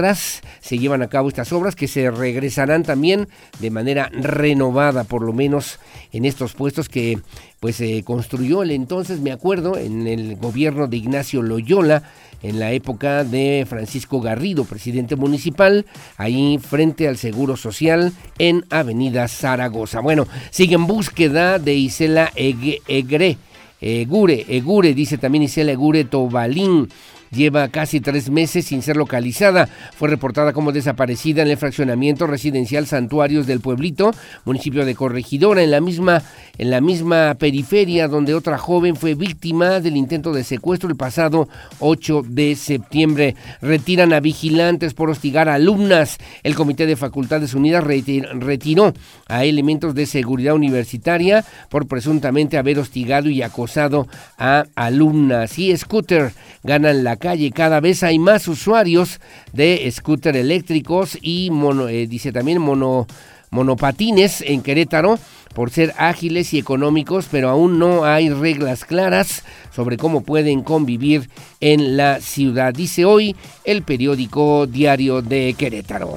se 0.60 0.78
llevan 0.78 1.02
a 1.02 1.08
cabo 1.08 1.28
estas 1.28 1.52
obras 1.52 1.74
que 1.74 1.88
se 1.88 2.10
regresarán 2.10 2.82
también 2.82 3.28
de 3.58 3.70
manera 3.70 4.10
renovada, 4.12 5.04
por 5.04 5.22
lo 5.22 5.32
menos 5.32 5.78
en 6.12 6.24
estos 6.24 6.54
puestos 6.54 6.88
que 6.88 7.18
pues 7.60 7.76
se 7.76 8.04
construyó 8.04 8.62
el 8.62 8.70
entonces, 8.70 9.20
me 9.20 9.32
acuerdo, 9.32 9.76
en 9.76 10.06
el 10.06 10.36
gobierno 10.36 10.86
de 10.86 10.96
Ignacio 10.96 11.42
Loyola, 11.42 12.04
en 12.42 12.60
la 12.60 12.70
época 12.70 13.24
de 13.24 13.66
Francisco 13.68 14.20
Garrido, 14.20 14.64
presidente 14.64 15.16
municipal, 15.16 15.84
ahí 16.16 16.58
frente 16.58 17.08
al 17.08 17.16
Seguro 17.16 17.56
Social 17.56 18.12
en 18.38 18.64
Avenida 18.70 19.26
Zaragoza. 19.26 20.00
Bueno, 20.00 20.28
sigue 20.50 20.76
en 20.76 20.86
búsqueda 20.86 21.58
de 21.58 21.74
Isela 21.74 22.30
Egre. 22.36 23.38
Egure, 23.80 24.44
Egure, 24.48 24.92
dice 24.94 25.18
también 25.18 25.44
Isela 25.44 25.72
Egure 25.72 26.04
Tobalín, 26.04 26.88
lleva 27.30 27.68
casi 27.68 28.00
tres 28.00 28.30
meses 28.30 28.66
sin 28.66 28.82
ser 28.82 28.96
localizada. 28.96 29.68
Fue 29.96 30.08
reportada 30.08 30.52
como 30.52 30.72
desaparecida 30.72 31.42
en 31.42 31.48
el 31.48 31.56
fraccionamiento 31.56 32.26
residencial 32.26 32.86
Santuarios 32.86 33.46
del 33.46 33.60
Pueblito, 33.60 34.12
municipio 34.44 34.84
de 34.84 34.94
Corregidora, 34.94 35.62
en 35.62 35.70
la 35.70 35.80
misma, 35.80 36.22
en 36.58 36.70
la 36.70 36.80
misma 36.80 37.36
periferia 37.38 38.08
donde 38.08 38.34
otra 38.34 38.58
joven 38.58 38.96
fue 38.96 39.14
víctima 39.14 39.80
del 39.80 39.96
intento 39.96 40.32
de 40.32 40.44
secuestro 40.44 40.88
el 40.88 40.96
pasado 40.96 41.48
8 41.80 42.22
de 42.26 42.56
septiembre. 42.56 43.36
Retiran 43.60 44.12
a 44.12 44.20
vigilantes 44.20 44.94
por 44.94 45.10
hostigar 45.10 45.48
a 45.48 45.54
alumnas. 45.54 46.18
El 46.42 46.54
Comité 46.54 46.86
de 46.86 46.96
Facultades 46.96 47.54
Unidas 47.54 47.84
retiró 47.84 48.94
a 49.26 49.44
elementos 49.44 49.94
de 49.94 50.06
seguridad 50.06 50.54
universitaria 50.54 51.44
por 51.68 51.86
presuntamente 51.86 52.58
haber 52.58 52.78
hostigado 52.78 53.28
y 53.28 53.42
acosado 53.42 54.06
a 54.38 54.64
alumnas. 54.74 55.58
Y 55.58 55.76
Scooter 55.76 56.32
ganan 56.62 57.04
la 57.04 57.16
calle. 57.18 57.50
Cada 57.52 57.80
vez 57.80 58.02
hay 58.02 58.18
más 58.18 58.48
usuarios 58.48 59.20
de 59.52 59.88
scooter 59.90 60.36
eléctricos 60.36 61.18
y 61.20 61.50
mono, 61.50 61.88
eh, 61.88 62.06
dice 62.06 62.32
también 62.32 62.60
mono, 62.60 63.06
monopatines 63.50 64.40
en 64.42 64.62
Querétaro 64.62 65.18
por 65.54 65.70
ser 65.70 65.94
ágiles 65.98 66.54
y 66.54 66.58
económicos, 66.58 67.26
pero 67.30 67.48
aún 67.48 67.78
no 67.78 68.04
hay 68.04 68.30
reglas 68.30 68.84
claras 68.84 69.42
sobre 69.74 69.96
cómo 69.96 70.22
pueden 70.22 70.62
convivir 70.62 71.28
en 71.60 71.96
la 71.96 72.20
ciudad, 72.20 72.72
dice 72.72 73.04
hoy 73.04 73.34
el 73.64 73.82
periódico 73.82 74.66
Diario 74.66 75.22
de 75.22 75.54
Querétaro. 75.58 76.16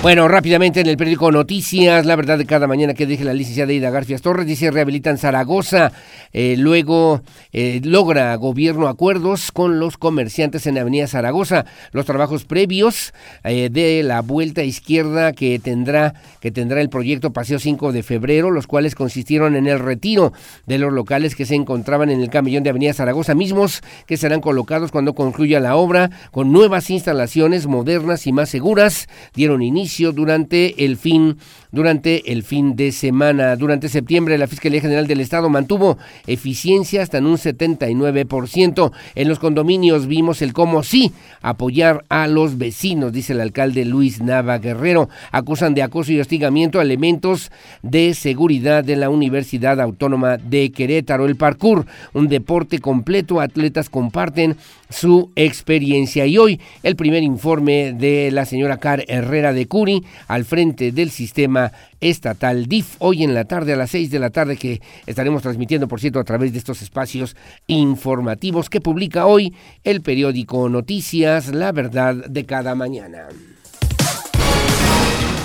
Bueno, 0.00 0.28
rápidamente 0.28 0.80
en 0.80 0.86
el 0.86 0.96
periódico 0.96 1.32
Noticias, 1.32 2.06
la 2.06 2.14
verdad 2.14 2.38
de 2.38 2.46
cada 2.46 2.68
mañana 2.68 2.94
que 2.94 3.04
dije 3.04 3.24
la 3.24 3.34
licenciada 3.34 3.72
Ida 3.72 3.90
Garfias 3.90 4.22
Torres, 4.22 4.46
dice 4.46 4.70
rehabilitan 4.70 5.18
Zaragoza, 5.18 5.90
eh, 6.32 6.54
luego 6.56 7.22
eh, 7.52 7.80
logra 7.82 8.32
gobierno 8.36 8.86
acuerdos 8.86 9.50
con 9.50 9.80
los 9.80 9.98
comerciantes 9.98 10.68
en 10.68 10.78
Avenida 10.78 11.08
Zaragoza, 11.08 11.64
los 11.90 12.06
trabajos 12.06 12.44
previos 12.44 13.12
eh, 13.42 13.70
de 13.72 14.04
la 14.04 14.22
vuelta 14.22 14.62
izquierda 14.62 15.32
que 15.32 15.58
tendrá, 15.58 16.14
que 16.40 16.52
tendrá 16.52 16.80
el 16.80 16.90
proyecto 16.90 17.32
Paseo 17.32 17.58
5 17.58 17.90
de 17.90 18.04
febrero, 18.04 18.52
los 18.52 18.68
cuales 18.68 18.94
consistieron 18.94 19.56
en 19.56 19.66
el 19.66 19.80
retiro 19.80 20.32
de 20.66 20.78
los 20.78 20.92
locales 20.92 21.34
que 21.34 21.44
se 21.44 21.56
encontraban 21.56 22.08
en 22.08 22.20
el 22.20 22.30
camellón 22.30 22.62
de 22.62 22.70
Avenida 22.70 22.94
Zaragoza, 22.94 23.34
mismos 23.34 23.82
que 24.06 24.16
serán 24.16 24.42
colocados 24.42 24.92
cuando 24.92 25.16
concluya 25.16 25.58
la 25.58 25.74
obra, 25.74 26.10
con 26.30 26.52
nuevas 26.52 26.88
instalaciones 26.88 27.66
modernas 27.66 28.28
y 28.28 28.32
más 28.32 28.48
seguras, 28.48 29.08
dieron 29.34 29.60
inicio 29.60 29.88
durante 30.12 30.84
el 30.84 30.96
fin 30.96 31.36
durante 31.72 32.32
el 32.32 32.42
fin 32.42 32.76
de 32.76 32.92
semana. 32.92 33.56
Durante 33.56 33.88
septiembre, 33.88 34.38
la 34.38 34.46
Fiscalía 34.46 34.80
General 34.80 35.06
del 35.06 35.20
Estado 35.20 35.48
mantuvo 35.48 35.98
eficiencia 36.26 37.02
hasta 37.02 37.18
en 37.18 37.26
un 37.26 37.36
79%. 37.36 38.92
En 39.14 39.28
los 39.28 39.38
condominios 39.38 40.06
vimos 40.06 40.42
el 40.42 40.52
cómo 40.52 40.82
sí 40.82 41.12
apoyar 41.42 42.04
a 42.08 42.26
los 42.26 42.58
vecinos, 42.58 43.12
dice 43.12 43.32
el 43.32 43.40
alcalde 43.40 43.84
Luis 43.84 44.20
Nava 44.22 44.58
Guerrero. 44.58 45.08
Acusan 45.32 45.74
de 45.74 45.82
acoso 45.82 46.12
y 46.12 46.20
hostigamiento 46.20 46.78
a 46.78 46.82
elementos 46.82 47.50
de 47.82 48.14
seguridad 48.14 48.84
de 48.84 48.96
la 48.96 49.10
Universidad 49.10 49.80
Autónoma 49.80 50.36
de 50.36 50.70
Querétaro. 50.72 51.26
El 51.26 51.36
parkour, 51.36 51.86
un 52.14 52.28
deporte 52.28 52.78
completo, 52.78 53.40
atletas 53.40 53.90
comparten 53.90 54.56
su 54.90 55.30
experiencia. 55.36 56.26
Y 56.26 56.38
hoy 56.38 56.60
el 56.82 56.96
primer 56.96 57.22
informe 57.22 57.92
de 57.92 58.30
la 58.30 58.44
señora 58.46 58.78
Car 58.78 59.04
Herrera 59.08 59.52
de 59.52 59.66
Curi 59.66 60.04
al 60.28 60.44
frente 60.44 60.92
del 60.92 61.10
sistema 61.10 61.57
estatal 62.00 62.66
DIF. 62.66 62.96
Hoy 62.98 63.24
en 63.24 63.34
la 63.34 63.44
tarde 63.44 63.72
a 63.72 63.76
las 63.76 63.90
6 63.90 64.10
de 64.10 64.18
la 64.18 64.30
tarde 64.30 64.56
que 64.56 64.80
estaremos 65.06 65.42
transmitiendo, 65.42 65.88
por 65.88 66.00
cierto, 66.00 66.20
a 66.20 66.24
través 66.24 66.52
de 66.52 66.58
estos 66.58 66.82
espacios 66.82 67.36
informativos 67.66 68.70
que 68.70 68.80
publica 68.80 69.26
hoy 69.26 69.54
el 69.84 70.00
periódico 70.00 70.68
Noticias, 70.68 71.48
la 71.48 71.72
verdad 71.72 72.14
de 72.14 72.44
cada 72.44 72.74
mañana. 72.74 73.28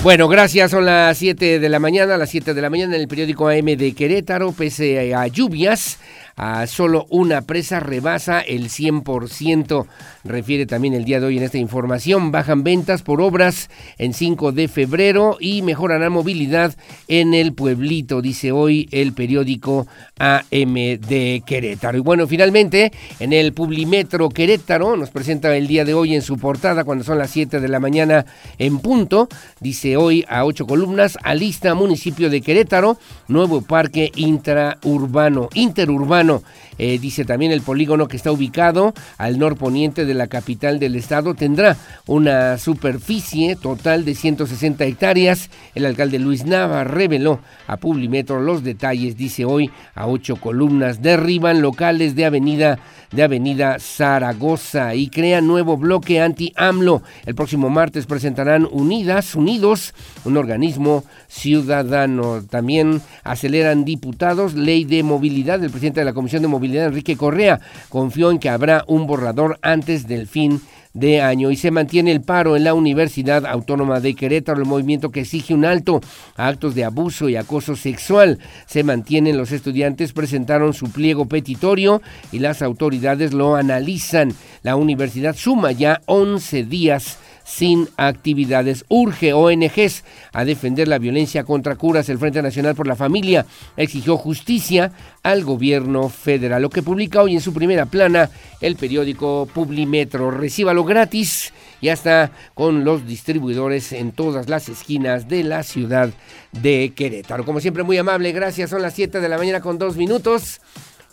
Bueno, 0.04 0.28
gracias. 0.28 0.72
Son 0.72 0.86
las 0.86 1.18
7 1.18 1.60
de 1.60 1.70
la 1.70 1.80
mañana, 1.80 2.18
las 2.18 2.30
7 2.30 2.54
de 2.54 2.62
la 2.62 2.70
mañana 2.70 2.96
en 2.96 3.02
el 3.02 3.08
periódico 3.08 3.48
AM 3.48 3.78
de 3.78 3.94
Querétaro, 3.96 4.52
pese 4.52 5.16
a 5.16 5.28
lluvias 5.28 5.98
a 6.36 6.66
solo 6.68 7.06
una 7.10 7.42
presa 7.42 7.80
rebasa 7.80 8.40
el 8.40 8.70
100%. 8.70 9.86
Refiere 10.24 10.66
también 10.66 10.94
el 10.94 11.06
día 11.06 11.20
de 11.20 11.28
hoy 11.28 11.38
en 11.38 11.44
esta 11.44 11.58
información. 11.58 12.32
Bajan 12.32 12.64
ventas 12.64 13.04
por 13.04 13.22
obras 13.22 13.70
en 13.98 14.14
5 14.14 14.52
de 14.52 14.68
febrero 14.68 15.38
y 15.40 15.62
mejorará 15.62 16.10
movilidad 16.10 16.76
en 17.08 17.34
el 17.34 17.54
pueblito, 17.54 18.22
dice 18.22 18.52
hoy 18.52 18.88
el 18.92 19.14
periódico 19.14 19.88
AM 20.18 20.74
de 20.74 21.44
Querétaro. 21.46 21.98
Y 21.98 22.02
bueno, 22.02 22.28
finalmente 22.28 22.92
en 23.20 23.34
el 23.34 23.54
Publimetro 23.54 24.30
Querétaro 24.30 24.98
nos 24.98 25.10
presenta 25.10 25.56
el 25.56 25.68
día 25.68 25.86
de 25.86 25.94
hoy 25.94 26.16
en 26.16 26.22
su 26.22 26.38
portada 26.38 26.84
cuando 26.84 27.04
son 27.04 27.18
las 27.18 27.32
7 27.32 27.60
de 27.60 27.68
la 27.68 27.80
mañana 27.80 28.26
en 28.58 28.80
punto. 28.80 29.28
Dice 29.60 29.98
hoy 29.98 30.26
a 30.28 30.46
ocho 30.46 30.66
columnas, 30.66 31.18
alista 31.24 31.76
municipio 31.76 32.30
de 32.30 32.42
Querétaro, 32.42 32.98
nuevo 33.28 33.62
parque 33.62 34.12
intraurbano, 34.16 35.50
interurbano 35.54 36.23
humano 36.24 36.44
eh, 36.78 37.00
dice 37.00 37.26
también 37.26 37.52
el 37.52 37.62
polígono 37.62 38.08
que 38.08 38.18
está 38.18 38.32
ubicado 38.32 38.94
al 39.18 39.40
norponiente 39.40 40.06
de 40.06 40.14
la 40.14 40.28
capital 40.28 40.80
del 40.80 40.96
estado 40.96 41.34
tendrá 41.36 41.78
una 42.08 42.58
superficie 42.58 43.56
total 43.56 44.06
de 44.06 44.16
160 44.16 44.86
hectáreas. 44.86 45.50
El 45.76 45.86
alcalde 45.86 46.20
Luis 46.20 46.46
Nava 46.46 46.84
reveló 46.84 47.40
a 47.68 47.78
Publimetro 47.78 48.42
los 48.42 48.64
detalles, 48.64 49.18
dice 49.18 49.46
hoy 49.46 49.72
a 49.96 50.08
ocho 50.08 50.38
columnas. 50.38 51.02
Derriban 51.02 51.62
locales 51.62 52.16
de 52.16 52.26
avenida 52.26 52.80
de 53.14 53.24
Avenida 53.24 53.78
Zaragoza 53.80 54.96
y 54.96 55.08
crean 55.08 55.46
nuevo 55.46 55.78
bloque 55.78 56.20
anti-AMLO. 56.20 57.04
El 57.26 57.36
próximo 57.36 57.70
martes 57.70 58.08
presentarán 58.08 58.68
Unidas, 58.70 59.36
Unidos, 59.36 59.94
un 60.26 60.36
organismo 60.38 61.04
ciudadano. 61.28 62.44
También 62.44 63.02
aceleran 63.24 63.86
diputados 63.86 64.56
ley 64.56 64.84
de 64.84 65.04
movilidad. 65.04 65.64
El 65.64 65.70
presidente 65.70 66.02
de 66.02 66.06
la 66.06 66.14
Comisión 66.14 66.42
de 66.42 66.48
Movilidad, 66.48 66.63
Enrique 66.66 67.18
Correa, 67.18 67.60
confió 67.90 68.32
en 68.32 68.40
que 68.40 68.50
habrá 68.50 68.84
un 68.88 69.08
borrador 69.08 69.60
antes 69.62 70.08
del 70.08 70.28
fin 70.28 70.62
de 70.94 71.22
año 71.22 71.50
y 71.50 71.56
se 71.56 71.72
mantiene 71.72 72.12
el 72.12 72.22
paro 72.22 72.56
en 72.56 72.64
la 72.64 72.74
Universidad 72.74 73.46
Autónoma 73.46 74.00
de 74.00 74.14
Querétaro, 74.14 74.60
el 74.60 74.68
movimiento 74.68 75.10
que 75.10 75.22
exige 75.22 75.54
un 75.54 75.66
alto 75.66 76.02
a 76.36 76.48
actos 76.48 76.76
de 76.76 76.84
abuso 76.84 77.30
y 77.30 77.36
acoso 77.36 77.76
sexual. 77.76 78.40
Se 78.68 78.84
mantienen 78.84 79.38
los 79.38 79.52
estudiantes, 79.52 80.14
presentaron 80.14 80.74
su 80.74 80.92
pliego 80.92 81.26
petitorio 81.26 82.02
y 82.32 82.40
las 82.40 82.62
autoridades 82.62 83.34
lo 83.34 83.56
analizan. 83.56 84.34
La 84.62 84.76
universidad 84.76 85.36
suma 85.36 85.72
ya 85.72 86.02
11 86.06 86.64
días 86.66 87.18
sin 87.44 87.90
actividades. 87.98 88.86
Urge 88.90 89.34
ONGs 89.34 90.04
a 90.32 90.46
defender 90.46 90.88
la 90.88 90.98
violencia 90.98 91.44
contra 91.44 91.76
curas. 91.76 92.10
El 92.10 92.18
Frente 92.18 92.42
Nacional 92.42 92.76
por 92.76 92.88
la 92.88 92.96
Familia 92.96 93.46
exigió 93.78 94.18
justicia 94.18 94.92
al 95.24 95.44
gobierno 95.44 96.10
federal. 96.10 96.62
Lo 96.62 96.70
que 96.70 96.84
publica 96.84 97.22
hoy 97.22 97.34
en 97.36 97.42
su 97.42 97.54
primera 97.54 97.86
plana 97.86 98.30
el 98.62 98.76
periódico 98.76 99.48
Publimetro. 99.54 100.32
Recíbalo 100.32 100.84
gratis 100.84 101.54
y 101.82 101.90
hasta 101.90 102.32
con 102.54 102.84
los 102.86 103.06
distribuidores 103.06 103.92
en 103.92 104.12
todas 104.12 104.50
las 104.50 104.70
esquinas 104.70 105.28
de 105.28 105.44
la 105.44 105.64
ciudad 105.64 106.10
de 106.52 106.94
Querétaro. 106.96 107.46
Como 107.46 107.60
siempre, 107.60 107.84
muy 107.84 107.98
amable. 107.98 108.32
Gracias. 108.32 108.70
Son 108.70 108.82
las 108.82 108.94
7 108.94 109.20
de 109.20 109.30
la 109.30 109.38
mañana 109.38 109.62
con 109.62 109.78
dos 109.78 109.98
minutos. 109.98 110.62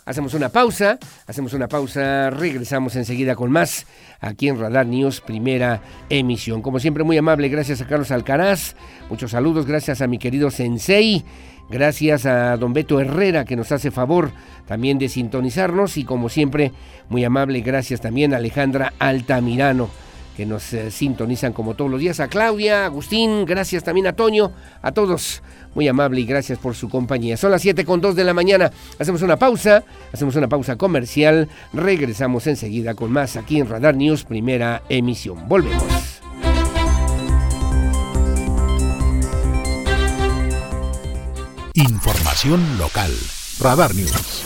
Hacemos 0.03 0.33
una 0.33 0.49
pausa, 0.49 0.97
hacemos 1.27 1.53
una 1.53 1.67
pausa, 1.67 2.31
regresamos 2.31 2.95
enseguida 2.95 3.35
con 3.35 3.51
más 3.51 3.85
aquí 4.19 4.47
en 4.47 4.59
Radar 4.59 4.87
News, 4.87 5.21
primera 5.21 5.81
emisión. 6.09 6.63
Como 6.63 6.79
siempre, 6.79 7.03
muy 7.03 7.17
amable, 7.17 7.49
gracias 7.49 7.81
a 7.81 7.87
Carlos 7.87 8.09
Alcaraz, 8.09 8.75
muchos 9.09 9.31
saludos, 9.31 9.67
gracias 9.67 10.01
a 10.01 10.07
mi 10.07 10.17
querido 10.17 10.49
Sensei, 10.49 11.23
gracias 11.69 12.25
a 12.25 12.57
don 12.57 12.73
Beto 12.73 12.99
Herrera 12.99 13.45
que 13.45 13.55
nos 13.55 13.71
hace 13.71 13.91
favor 13.91 14.31
también 14.65 14.97
de 14.97 15.07
sintonizarnos 15.07 15.97
y 15.97 16.03
como 16.03 16.29
siempre, 16.29 16.71
muy 17.09 17.23
amable, 17.23 17.61
gracias 17.61 18.01
también 18.01 18.33
a 18.33 18.37
Alejandra 18.37 18.93
Altamirano 18.97 19.89
que 20.35 20.45
nos 20.45 20.73
eh, 20.73 20.91
sintonizan 20.91 21.53
como 21.53 21.73
todos 21.75 21.91
los 21.91 21.99
días, 21.99 22.19
a 22.19 22.27
Claudia, 22.27 22.85
Agustín, 22.85 23.45
gracias 23.45 23.83
también 23.83 24.07
a 24.07 24.13
Toño, 24.13 24.51
a 24.81 24.91
todos 24.91 25.41
muy 25.75 25.87
amable 25.87 26.21
y 26.21 26.25
gracias 26.25 26.59
por 26.59 26.75
su 26.75 26.89
compañía. 26.89 27.37
Son 27.37 27.51
las 27.51 27.61
7 27.61 27.85
con 27.85 28.01
2 28.01 28.15
de 28.15 28.23
la 28.23 28.33
mañana. 28.33 28.71
Hacemos 28.99 29.21
una 29.21 29.37
pausa, 29.37 29.83
hacemos 30.13 30.35
una 30.35 30.47
pausa 30.47 30.75
comercial. 30.75 31.49
Regresamos 31.73 32.47
enseguida 32.47 32.93
con 32.93 33.11
más 33.11 33.37
aquí 33.37 33.59
en 33.59 33.69
Radar 33.69 33.95
News, 33.95 34.23
primera 34.23 34.83
emisión. 34.89 35.47
Volvemos. 35.47 36.21
Información 41.73 42.77
local. 42.77 43.11
Radar 43.59 43.95
News. 43.95 44.43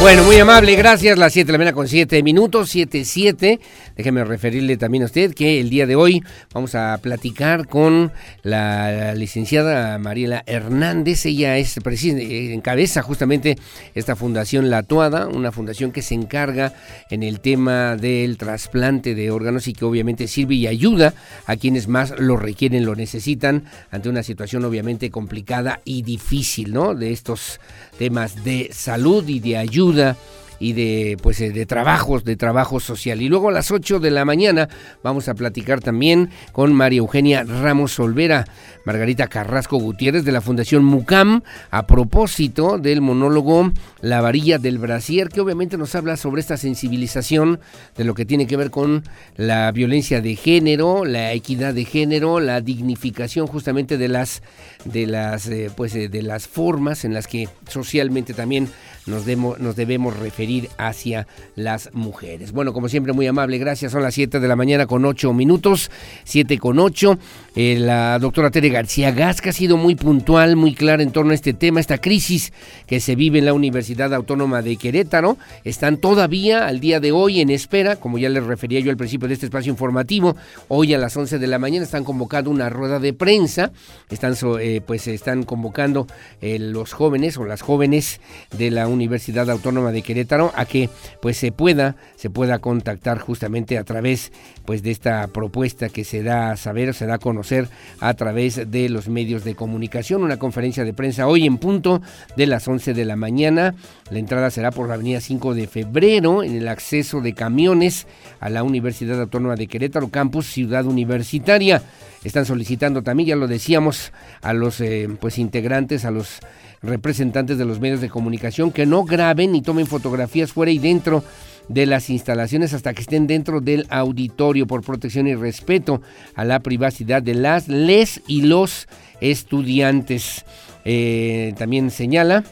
Bueno, 0.00 0.22
muy 0.22 0.36
amable, 0.36 0.76
gracias. 0.76 1.18
Las 1.18 1.32
7 1.32 1.48
de 1.48 1.52
la 1.52 1.58
mañana 1.58 1.74
con 1.74 1.88
7 1.88 2.22
minutos, 2.22 2.70
7, 2.70 3.04
7. 3.04 3.58
Déjeme 3.96 4.22
referirle 4.22 4.76
también 4.76 5.02
a 5.02 5.06
usted 5.06 5.34
que 5.34 5.58
el 5.58 5.70
día 5.70 5.88
de 5.88 5.96
hoy 5.96 6.22
vamos 6.54 6.76
a 6.76 6.96
platicar 7.02 7.66
con 7.66 8.12
la 8.44 9.16
licenciada 9.16 9.98
Mariela 9.98 10.44
Hernández. 10.46 11.26
Ella 11.26 11.58
es 11.58 11.76
encabeza 11.78 13.02
justamente 13.02 13.58
esta 13.96 14.14
fundación 14.14 14.70
La 14.70 14.84
Tuada, 14.84 15.26
una 15.26 15.50
fundación 15.50 15.90
que 15.90 16.02
se 16.02 16.14
encarga 16.14 16.74
en 17.10 17.24
el 17.24 17.40
tema 17.40 17.96
del 17.96 18.38
trasplante 18.38 19.16
de 19.16 19.32
órganos 19.32 19.66
y 19.66 19.72
que 19.72 19.84
obviamente 19.84 20.28
sirve 20.28 20.54
y 20.54 20.68
ayuda 20.68 21.12
a 21.44 21.56
quienes 21.56 21.88
más 21.88 22.14
lo 22.20 22.36
requieren, 22.36 22.84
lo 22.84 22.94
necesitan, 22.94 23.64
ante 23.90 24.08
una 24.08 24.22
situación 24.22 24.64
obviamente 24.64 25.10
complicada 25.10 25.80
y 25.84 26.02
difícil, 26.02 26.72
¿no? 26.72 26.94
De 26.94 27.10
estos 27.10 27.58
temas 27.98 28.44
de 28.44 28.70
salud 28.72 29.26
y 29.28 29.40
de 29.40 29.56
ayuda 29.56 30.16
y 30.60 30.72
de 30.72 31.16
pues 31.22 31.40
eh, 31.40 31.50
de 31.50 31.66
trabajos, 31.66 32.24
de 32.24 32.36
trabajo 32.36 32.80
social. 32.80 33.22
Y 33.22 33.28
luego 33.28 33.48
a 33.48 33.52
las 33.52 33.70
8 33.70 34.00
de 34.00 34.10
la 34.10 34.24
mañana 34.24 34.68
vamos 35.02 35.28
a 35.28 35.34
platicar 35.34 35.80
también 35.80 36.30
con 36.52 36.72
María 36.72 36.98
Eugenia 36.98 37.44
Ramos 37.44 37.98
Olvera, 38.00 38.46
Margarita 38.88 39.26
Carrasco 39.26 39.76
Gutiérrez 39.76 40.24
de 40.24 40.32
la 40.32 40.40
Fundación 40.40 40.82
Mucam 40.82 41.42
a 41.70 41.86
propósito 41.86 42.78
del 42.78 43.02
monólogo 43.02 43.70
La 44.00 44.22
varilla 44.22 44.56
del 44.56 44.78
brasier, 44.78 45.28
que 45.28 45.42
obviamente 45.42 45.76
nos 45.76 45.94
habla 45.94 46.16
sobre 46.16 46.40
esta 46.40 46.56
sensibilización 46.56 47.60
de 47.98 48.04
lo 48.04 48.14
que 48.14 48.24
tiene 48.24 48.46
que 48.46 48.56
ver 48.56 48.70
con 48.70 49.04
la 49.36 49.70
violencia 49.72 50.22
de 50.22 50.36
género, 50.36 51.04
la 51.04 51.34
equidad 51.34 51.74
de 51.74 51.84
género, 51.84 52.40
la 52.40 52.62
dignificación 52.62 53.46
justamente 53.46 53.98
de 53.98 54.08
las 54.08 54.42
de 54.86 55.06
las 55.06 55.48
eh, 55.48 55.70
pues 55.76 55.94
eh, 55.94 56.08
de 56.08 56.22
las 56.22 56.48
formas 56.48 57.04
en 57.04 57.12
las 57.12 57.26
que 57.26 57.46
socialmente 57.68 58.32
también 58.32 58.70
nos, 59.08 59.26
nos 59.26 59.76
debemos 59.76 60.16
referir 60.16 60.68
hacia 60.78 61.26
las 61.56 61.90
mujeres. 61.92 62.52
Bueno, 62.52 62.72
como 62.72 62.88
siempre, 62.88 63.12
muy 63.12 63.26
amable, 63.26 63.58
gracias. 63.58 63.92
Son 63.92 64.02
las 64.02 64.14
7 64.14 64.38
de 64.38 64.48
la 64.48 64.56
mañana 64.56 64.86
con 64.86 65.04
8 65.04 65.32
minutos, 65.32 65.90
7 66.24 66.58
con 66.58 66.78
8. 66.78 67.18
Eh, 67.56 67.76
la 67.80 68.18
doctora 68.18 68.50
Tere 68.50 68.70
García 68.78 69.10
Gasca 69.10 69.50
ha 69.50 69.52
sido 69.52 69.76
muy 69.76 69.96
puntual, 69.96 70.54
muy 70.54 70.72
clara 70.72 71.02
en 71.02 71.10
torno 71.10 71.32
a 71.32 71.34
este 71.34 71.52
tema, 71.52 71.80
esta 71.80 71.98
crisis 71.98 72.52
que 72.86 73.00
se 73.00 73.16
vive 73.16 73.40
en 73.40 73.44
la 73.44 73.52
Universidad 73.52 74.14
Autónoma 74.14 74.62
de 74.62 74.76
Querétaro. 74.76 75.36
Están 75.64 75.96
todavía 75.96 76.68
al 76.68 76.78
día 76.78 77.00
de 77.00 77.10
hoy 77.10 77.40
en 77.40 77.50
espera, 77.50 77.96
como 77.96 78.18
ya 78.18 78.28
les 78.28 78.44
refería 78.44 78.78
yo 78.78 78.92
al 78.92 78.96
principio 78.96 79.26
de 79.26 79.34
este 79.34 79.46
espacio 79.46 79.72
informativo, 79.72 80.36
hoy 80.68 80.94
a 80.94 80.98
las 80.98 81.16
11 81.16 81.40
de 81.40 81.46
la 81.48 81.58
mañana 81.58 81.84
están 81.84 82.04
convocando 82.04 82.50
una 82.50 82.68
rueda 82.68 83.00
de 83.00 83.12
prensa, 83.12 83.72
están, 84.10 84.36
eh, 84.60 84.80
pues, 84.86 85.08
están 85.08 85.42
convocando 85.42 86.06
eh, 86.40 86.60
los 86.60 86.92
jóvenes 86.92 87.36
o 87.36 87.44
las 87.44 87.62
jóvenes 87.62 88.20
de 88.56 88.70
la 88.70 88.86
Universidad 88.86 89.50
Autónoma 89.50 89.90
de 89.90 90.02
Querétaro 90.02 90.52
a 90.54 90.66
que 90.66 90.88
pues 91.20 91.36
se 91.36 91.50
pueda, 91.50 91.96
se 92.14 92.30
pueda 92.30 92.60
contactar 92.60 93.18
justamente 93.18 93.76
a 93.76 93.82
través 93.82 94.30
pues 94.64 94.84
de 94.84 94.92
esta 94.92 95.26
propuesta 95.26 95.88
que 95.88 96.04
se 96.04 96.22
da 96.22 96.52
a 96.52 96.56
saber, 96.56 96.94
se 96.94 97.06
da 97.06 97.14
a 97.14 97.18
conocer 97.18 97.68
a 97.98 98.14
través 98.14 98.67
de 98.70 98.88
los 98.88 99.08
medios 99.08 99.44
de 99.44 99.54
comunicación, 99.54 100.22
una 100.22 100.38
conferencia 100.38 100.84
de 100.84 100.92
prensa 100.92 101.26
hoy 101.26 101.46
en 101.46 101.58
punto 101.58 102.00
de 102.36 102.46
las 102.46 102.66
11 102.66 102.94
de 102.94 103.04
la 103.04 103.16
mañana. 103.16 103.74
La 104.10 104.18
entrada 104.18 104.50
será 104.50 104.70
por 104.70 104.88
la 104.88 104.94
avenida 104.94 105.20
5 105.20 105.54
de 105.54 105.66
febrero 105.66 106.42
en 106.42 106.54
el 106.54 106.68
acceso 106.68 107.20
de 107.20 107.34
camiones 107.34 108.06
a 108.40 108.48
la 108.50 108.62
Universidad 108.62 109.20
Autónoma 109.20 109.56
de 109.56 109.66
Querétaro, 109.66 110.08
campus 110.08 110.46
Ciudad 110.46 110.86
Universitaria. 110.86 111.82
Están 112.24 112.46
solicitando 112.46 113.02
también, 113.02 113.28
ya 113.28 113.36
lo 113.36 113.46
decíamos, 113.46 114.12
a 114.42 114.52
los 114.52 114.80
eh, 114.80 115.08
pues 115.20 115.38
integrantes, 115.38 116.04
a 116.04 116.10
los 116.10 116.40
representantes 116.82 117.58
de 117.58 117.64
los 117.64 117.80
medios 117.80 118.00
de 118.00 118.08
comunicación 118.08 118.70
que 118.70 118.86
no 118.86 119.04
graben 119.04 119.52
ni 119.52 119.62
tomen 119.62 119.86
fotografías 119.86 120.52
fuera 120.52 120.70
y 120.70 120.78
dentro 120.78 121.24
de 121.68 121.86
las 121.86 122.10
instalaciones 122.10 122.72
hasta 122.72 122.94
que 122.94 123.02
estén 123.02 123.26
dentro 123.26 123.60
del 123.60 123.86
auditorio 123.90 124.66
por 124.66 124.82
protección 124.82 125.26
y 125.26 125.34
respeto 125.34 126.00
a 126.34 126.44
la 126.44 126.60
privacidad 126.60 127.22
de 127.22 127.34
las, 127.34 127.68
les 127.68 128.22
y 128.26 128.42
los 128.42 128.88
estudiantes. 129.20 130.44
Eh, 130.84 131.54
también 131.58 131.90
señala 131.90 132.44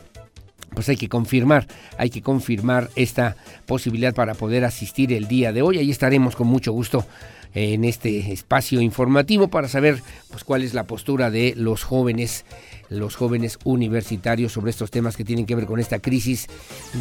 pues 0.77 0.91
hay 0.91 0.97
que 0.99 1.09
confirmar, 1.09 1.67
hay 1.97 2.11
que 2.11 2.21
confirmar 2.21 2.91
esta 2.97 3.35
posibilidad 3.65 4.15
para 4.15 4.35
poder 4.35 4.63
asistir 4.67 5.11
el 5.15 5.27
día 5.27 5.51
de 5.51 5.63
hoy. 5.63 5.79
Ahí 5.79 5.91
estaremos 5.91 6.37
con 6.37 6.49
mucho 6.49 6.71
gusto 6.71 7.07
en 7.55 7.85
este 7.85 8.31
espacio 8.31 8.83
informativo 8.83 9.49
para 9.49 9.69
saber 9.69 10.03
pues 10.31 10.45
cuál 10.45 10.63
es 10.63 10.75
la 10.75 10.85
postura 10.85 11.31
de 11.31 11.55
los 11.57 11.83
jóvenes 11.83 12.45
los 12.89 13.17
jóvenes 13.17 13.59
universitarios 13.65 14.53
sobre 14.53 14.71
estos 14.71 14.91
temas 14.91 15.17
que 15.17 15.25
tienen 15.25 15.47
que 15.47 15.55
ver 15.55 15.67
con 15.67 15.81
esta 15.81 15.99
crisis 15.99 16.47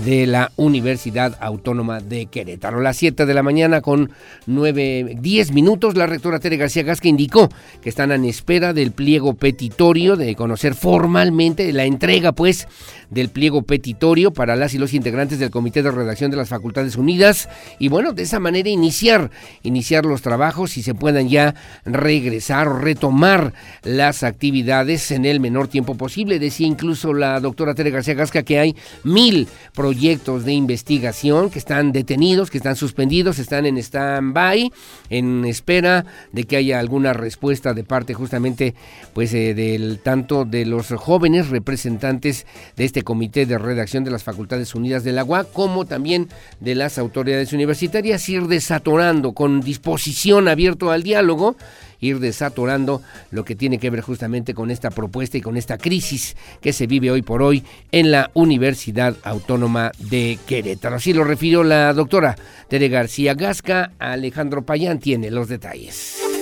de 0.06 0.28
la 0.28 0.52
Universidad 0.56 1.38
Autónoma 1.40 2.00
de 2.00 2.26
Querétaro. 2.28 2.82
Las 2.82 2.98
7 2.98 3.26
de 3.26 3.34
la 3.34 3.44
mañana 3.44 3.82
con 3.82 4.12
9, 4.48 5.18
10 5.20 5.52
minutos, 5.52 5.96
la 5.96 6.08
rectora 6.08 6.40
Tere 6.40 6.58
García 6.58 6.84
Gasca 6.84 7.08
indicó 7.08 7.50
que 7.82 7.90
están 7.90 8.12
en 8.12 8.26
espera 8.26 8.74
del 8.74 8.92
pliego 8.92 9.34
petitorio, 9.34 10.16
de 10.16 10.36
conocer 10.36 10.76
formalmente 10.76 11.72
la 11.74 11.86
entrega, 11.86 12.32
pues, 12.32 12.68
del 13.16 13.30
pliego 13.30 13.62
petitorio 13.62 14.34
para 14.34 14.58
las 14.58 14.74
y 14.74 14.78
los 14.78 14.94
integrantes 14.94 15.40
del 15.40 15.50
Comité 15.50 15.82
de 15.82 15.90
Redacción 15.90 16.32
de 16.32 16.38
las 16.38 16.50
Facultades 16.50 16.98
Unidas 16.98 17.48
y 17.80 17.88
bueno, 17.88 18.12
de 18.12 18.24
esa 18.24 18.42
manera 18.42 18.68
iniciar, 18.68 19.32
iniciar 19.64 20.06
los 20.06 20.22
trabajos 20.22 20.76
y 20.76 20.84
se 20.84 20.94
puedan 20.94 21.30
ya 21.30 21.56
regresar 21.86 22.68
o 22.68 22.78
retomar 22.78 23.54
las 23.84 24.24
actividades 24.24 25.12
en 25.12 25.24
el 25.24 25.40
menor 25.40 25.70
tiempo 25.70 25.96
posible. 25.96 26.40
Decía 26.40 26.68
incluso 26.68 27.14
la 27.14 27.40
doctora 27.40 27.74
Tere 27.74 27.90
García 27.90 28.16
Gasca 28.16 28.44
que 28.44 28.60
hay 28.60 28.76
mil 29.06 29.48
proyectos 29.74 30.44
de 30.44 30.52
investigación 30.52 31.50
que 31.50 31.60
están 31.60 31.94
detenidos, 31.94 32.52
que 32.52 32.58
están 32.58 32.76
suspendidos, 32.76 33.40
están 33.40 33.66
en 33.66 33.78
stand-by, 33.78 34.74
en 35.10 35.46
espera 35.46 36.06
de 36.34 36.44
que 36.44 36.58
haya 36.58 36.80
alguna 36.80 37.14
respuesta 37.14 37.74
de 37.74 37.86
parte 37.86 38.14
justamente 38.14 38.76
pues 39.14 39.34
eh, 39.34 39.54
del 39.54 40.00
tanto 40.00 40.44
de 40.44 40.66
los 40.66 40.90
jóvenes 40.90 41.48
representantes 41.48 42.46
de 42.76 42.84
este 42.84 43.05
comité 43.06 43.46
de 43.46 43.58
redacción 43.58 44.04
de 44.04 44.12
las 44.12 44.24
Facultades 44.24 44.76
Unidas 44.76 45.06
de 45.06 45.14
la 45.14 45.24
UAC, 45.24 45.54
como 45.54 45.86
también 45.86 46.28
de 46.60 46.76
las 46.76 46.98
autoridades 46.98 47.54
universitarias, 47.54 48.28
ir 48.28 48.48
desatorando 48.48 49.32
con 49.32 49.62
disposición 49.62 50.50
abierto 50.50 50.92
al 50.92 51.04
diálogo 51.04 51.56
ir 52.00 52.20
desatorando 52.20 53.02
lo 53.32 53.46
que 53.46 53.56
tiene 53.56 53.80
que 53.80 53.90
ver 53.90 54.02
justamente 54.02 54.54
con 54.54 54.72
esta 54.72 54.92
propuesta 54.92 55.38
y 55.38 55.42
con 55.42 55.58
esta 55.58 55.78
crisis 55.78 56.36
que 56.62 56.74
se 56.74 56.88
vive 56.88 57.12
hoy 57.12 57.22
por 57.22 57.42
hoy 57.42 57.64
en 57.92 58.12
la 58.12 58.32
Universidad 58.34 59.16
Autónoma 59.24 59.92
de 59.98 60.40
Querétaro. 60.46 60.98
Así 60.98 61.14
lo 61.14 61.24
refirió 61.24 61.64
la 61.64 61.94
doctora 61.94 62.36
Tere 62.68 62.90
García 62.90 63.34
Gasca. 63.34 63.92
Alejandro 64.00 64.66
Payán 64.66 65.00
tiene 65.00 65.32
los 65.32 65.48
detalles. 65.48 66.35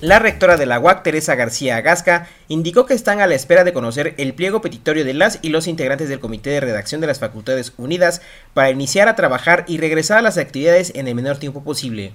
La 0.00 0.18
rectora 0.18 0.56
de 0.56 0.64
la 0.64 0.80
UAC, 0.80 1.02
Teresa 1.02 1.34
García 1.34 1.76
Agasca, 1.76 2.26
indicó 2.48 2.86
que 2.86 2.94
están 2.94 3.20
a 3.20 3.26
la 3.26 3.34
espera 3.34 3.64
de 3.64 3.74
conocer 3.74 4.14
el 4.16 4.32
pliego 4.32 4.62
petitorio 4.62 5.04
de 5.04 5.12
las 5.12 5.38
y 5.42 5.50
los 5.50 5.66
integrantes 5.66 6.08
del 6.08 6.20
Comité 6.20 6.48
de 6.48 6.60
Redacción 6.60 7.02
de 7.02 7.06
las 7.06 7.18
Facultades 7.18 7.74
Unidas 7.76 8.22
para 8.54 8.70
iniciar 8.70 9.08
a 9.08 9.14
trabajar 9.14 9.66
y 9.68 9.76
regresar 9.76 10.16
a 10.16 10.22
las 10.22 10.38
actividades 10.38 10.90
en 10.94 11.06
el 11.06 11.14
menor 11.14 11.36
tiempo 11.36 11.62
posible 11.62 12.14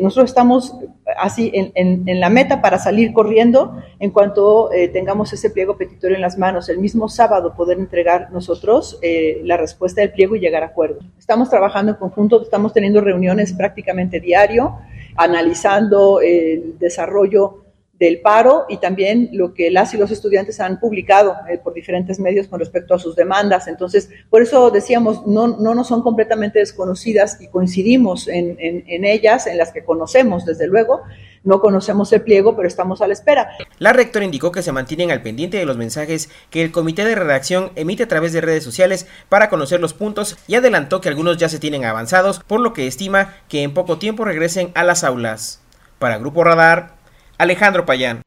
nosotros 0.00 0.30
estamos 0.30 0.74
así 1.18 1.50
en, 1.54 2.20
la 2.20 2.30
meta 2.30 2.62
para 2.62 2.78
salir 2.78 3.12
corriendo 3.12 3.82
en 3.98 4.10
cuanto 4.10 4.72
eh, 4.72 4.88
tengamos 4.88 5.32
ese 5.32 5.50
pliego 5.50 5.76
petitorio 5.76 6.14
en 6.16 6.22
las 6.22 6.38
manos, 6.38 6.68
el 6.68 6.78
mismo 6.78 7.08
sábado 7.08 7.54
poder 7.54 7.78
entregar 7.78 8.30
nosotros 8.30 8.98
eh, 9.02 9.40
la 9.44 9.56
respuesta 9.56 10.00
del 10.00 10.12
pliego 10.12 10.36
y 10.36 10.40
llegar 10.40 10.62
a 10.62 10.66
acuerdo. 10.66 11.00
Estamos 11.18 11.50
trabajando 11.50 11.92
en 11.92 11.98
conjunto, 11.98 12.40
estamos 12.42 12.72
teniendo 12.72 13.00
reuniones 13.00 13.52
prácticamente 13.52 14.20
diario, 14.20 14.78
analizando 15.16 16.20
el 16.20 16.78
desarrollo 16.78 17.61
del 17.98 18.20
paro 18.20 18.66
y 18.68 18.78
también 18.78 19.28
lo 19.32 19.54
que 19.54 19.70
las 19.70 19.94
y 19.94 19.96
los 19.96 20.10
estudiantes 20.10 20.58
han 20.60 20.80
publicado 20.80 21.36
eh, 21.48 21.58
por 21.58 21.72
diferentes 21.72 22.18
medios 22.18 22.48
con 22.48 22.58
respecto 22.58 22.94
a 22.94 22.98
sus 22.98 23.14
demandas. 23.14 23.68
Entonces, 23.68 24.10
por 24.28 24.42
eso 24.42 24.70
decíamos, 24.70 25.26
no, 25.26 25.46
no 25.46 25.74
nos 25.74 25.88
son 25.88 26.02
completamente 26.02 26.58
desconocidas 26.58 27.40
y 27.40 27.48
coincidimos 27.48 28.26
en, 28.26 28.56
en, 28.58 29.04
ellas, 29.04 29.46
en 29.46 29.56
las 29.56 29.72
que 29.72 29.84
conocemos, 29.84 30.44
desde 30.44 30.66
luego. 30.66 31.02
No 31.44 31.60
conocemos 31.60 32.12
el 32.12 32.22
pliego, 32.22 32.56
pero 32.56 32.66
estamos 32.66 33.02
a 33.02 33.06
la 33.06 33.12
espera. 33.12 33.50
La 33.78 33.92
rectora 33.92 34.24
indicó 34.24 34.52
que 34.52 34.62
se 34.62 34.72
mantienen 34.72 35.10
al 35.10 35.22
pendiente 35.22 35.56
de 35.56 35.64
los 35.64 35.76
mensajes 35.76 36.30
que 36.50 36.62
el 36.62 36.72
comité 36.72 37.04
de 37.04 37.14
redacción 37.14 37.72
emite 37.74 38.04
a 38.04 38.08
través 38.08 38.32
de 38.32 38.40
redes 38.40 38.64
sociales 38.64 39.06
para 39.28 39.48
conocer 39.48 39.80
los 39.80 39.92
puntos 39.92 40.36
y 40.46 40.54
adelantó 40.54 41.00
que 41.00 41.08
algunos 41.08 41.36
ya 41.36 41.48
se 41.48 41.58
tienen 41.58 41.84
avanzados, 41.84 42.40
por 42.40 42.60
lo 42.60 42.72
que 42.72 42.86
estima 42.86 43.34
que 43.48 43.62
en 43.62 43.74
poco 43.74 43.98
tiempo 43.98 44.24
regresen 44.24 44.70
a 44.74 44.84
las 44.84 45.04
aulas. 45.04 45.60
Para 45.98 46.18
Grupo 46.18 46.42
Radar, 46.44 47.01
Alejandro 47.42 47.84
Payán. 47.84 48.22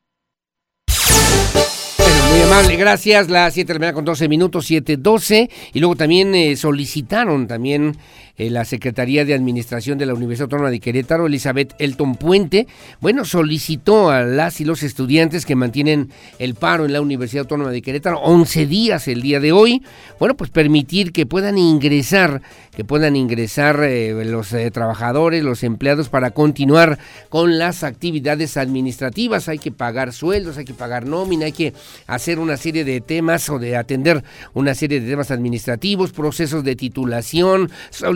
muy 2.30 2.42
amable, 2.42 2.76
gracias. 2.76 3.30
Las 3.30 3.54
7 3.54 3.66
de 3.66 3.74
la 3.76 3.80
mañana 3.80 3.96
con 3.96 4.04
12 4.04 4.28
minutos, 4.28 4.70
7.12. 4.70 5.50
Y 5.72 5.80
luego 5.80 5.96
también 5.96 6.36
eh, 6.36 6.58
solicitaron 6.58 7.48
también 7.48 7.96
eh, 8.38 8.50
la 8.50 8.66
Secretaría 8.66 9.26
de 9.26 9.34
Administración 9.34 9.98
de 9.98 10.06
la 10.06 10.14
Universidad 10.14 10.46
Autónoma 10.46 10.70
de 10.70 10.80
Querétaro, 10.80 11.28
Elizabeth 11.28 11.74
Elton 11.80 12.16
Puente, 12.16 12.68
bueno, 13.00 13.26
solicitó 13.26 14.10
a 14.10 14.24
las 14.24 14.60
y 14.62 14.66
los 14.66 14.84
estudiantes 14.84 15.46
que 15.46 15.56
mantienen 15.56 16.10
el 16.40 16.56
paro 16.56 16.86
en 16.86 16.94
la 16.94 17.02
Universidad 17.02 17.44
Autónoma 17.44 17.72
de 17.72 17.82
Querétaro 17.82 18.20
11 18.20 18.66
días 18.68 19.08
el 19.08 19.22
día 19.22 19.40
de 19.40 19.52
hoy, 19.52 19.84
bueno, 20.20 20.36
pues 20.36 20.50
permitir 20.50 21.12
que 21.12 21.26
puedan 21.26 21.58
ingresar, 21.58 22.42
que 22.76 22.84
puedan 22.84 23.16
ingresar 23.16 23.82
eh, 23.84 24.26
los 24.26 24.52
eh, 24.54 24.70
trabajadores, 24.72 25.44
los 25.44 25.64
empleados 25.64 26.10
para 26.10 26.32
continuar 26.32 27.00
con 27.30 27.58
las 27.58 27.84
actividades 27.84 28.58
administrativas. 28.58 29.48
Hay 29.48 29.60
que 29.60 29.72
pagar 29.72 30.14
sueldos, 30.14 30.58
hay 30.58 30.66
que 30.66 30.74
pagar 30.74 31.06
nómina, 31.06 31.46
hay 31.46 31.52
que 31.52 31.74
hacer 32.08 32.40
una 32.40 32.58
serie 32.58 32.84
de 32.84 33.02
temas 33.02 33.50
o 33.50 33.60
de 33.60 33.78
atender 33.78 34.24
una 34.54 34.76
serie 34.76 35.00
de 35.00 35.10
temas 35.10 35.32
administrativos, 35.32 36.12
procesos 36.12 36.64
de 36.64 36.76
titulación, 36.76 37.72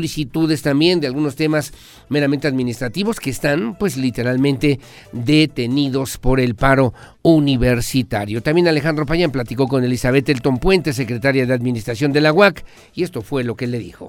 solicitudes 0.10 0.64
también 0.64 1.00
de 1.00 1.08
algunos 1.08 1.36
temas 1.36 1.72
meramente 2.10 2.48
administrativos 2.48 3.20
que 3.20 3.30
están 3.30 3.78
pues 3.78 3.96
literalmente 3.96 4.80
detenidos 5.12 6.18
por 6.18 6.40
el 6.40 6.56
paro 6.56 6.94
universitario. 7.22 8.42
También 8.42 8.68
Alejandro 8.68 9.06
Payán 9.06 9.32
platicó 9.32 9.68
con 9.68 9.84
Elizabeth 9.84 10.28
Elton 10.28 10.58
Puente, 10.58 10.94
secretaria 10.94 11.46
de 11.46 11.54
Administración 11.54 12.12
de 12.12 12.22
la 12.22 12.34
UAC, 12.34 12.66
y 12.96 13.04
esto 13.04 13.22
fue 13.22 13.44
lo 13.44 13.56
que 13.56 13.68
le 13.68 13.78
dijo. 13.78 14.08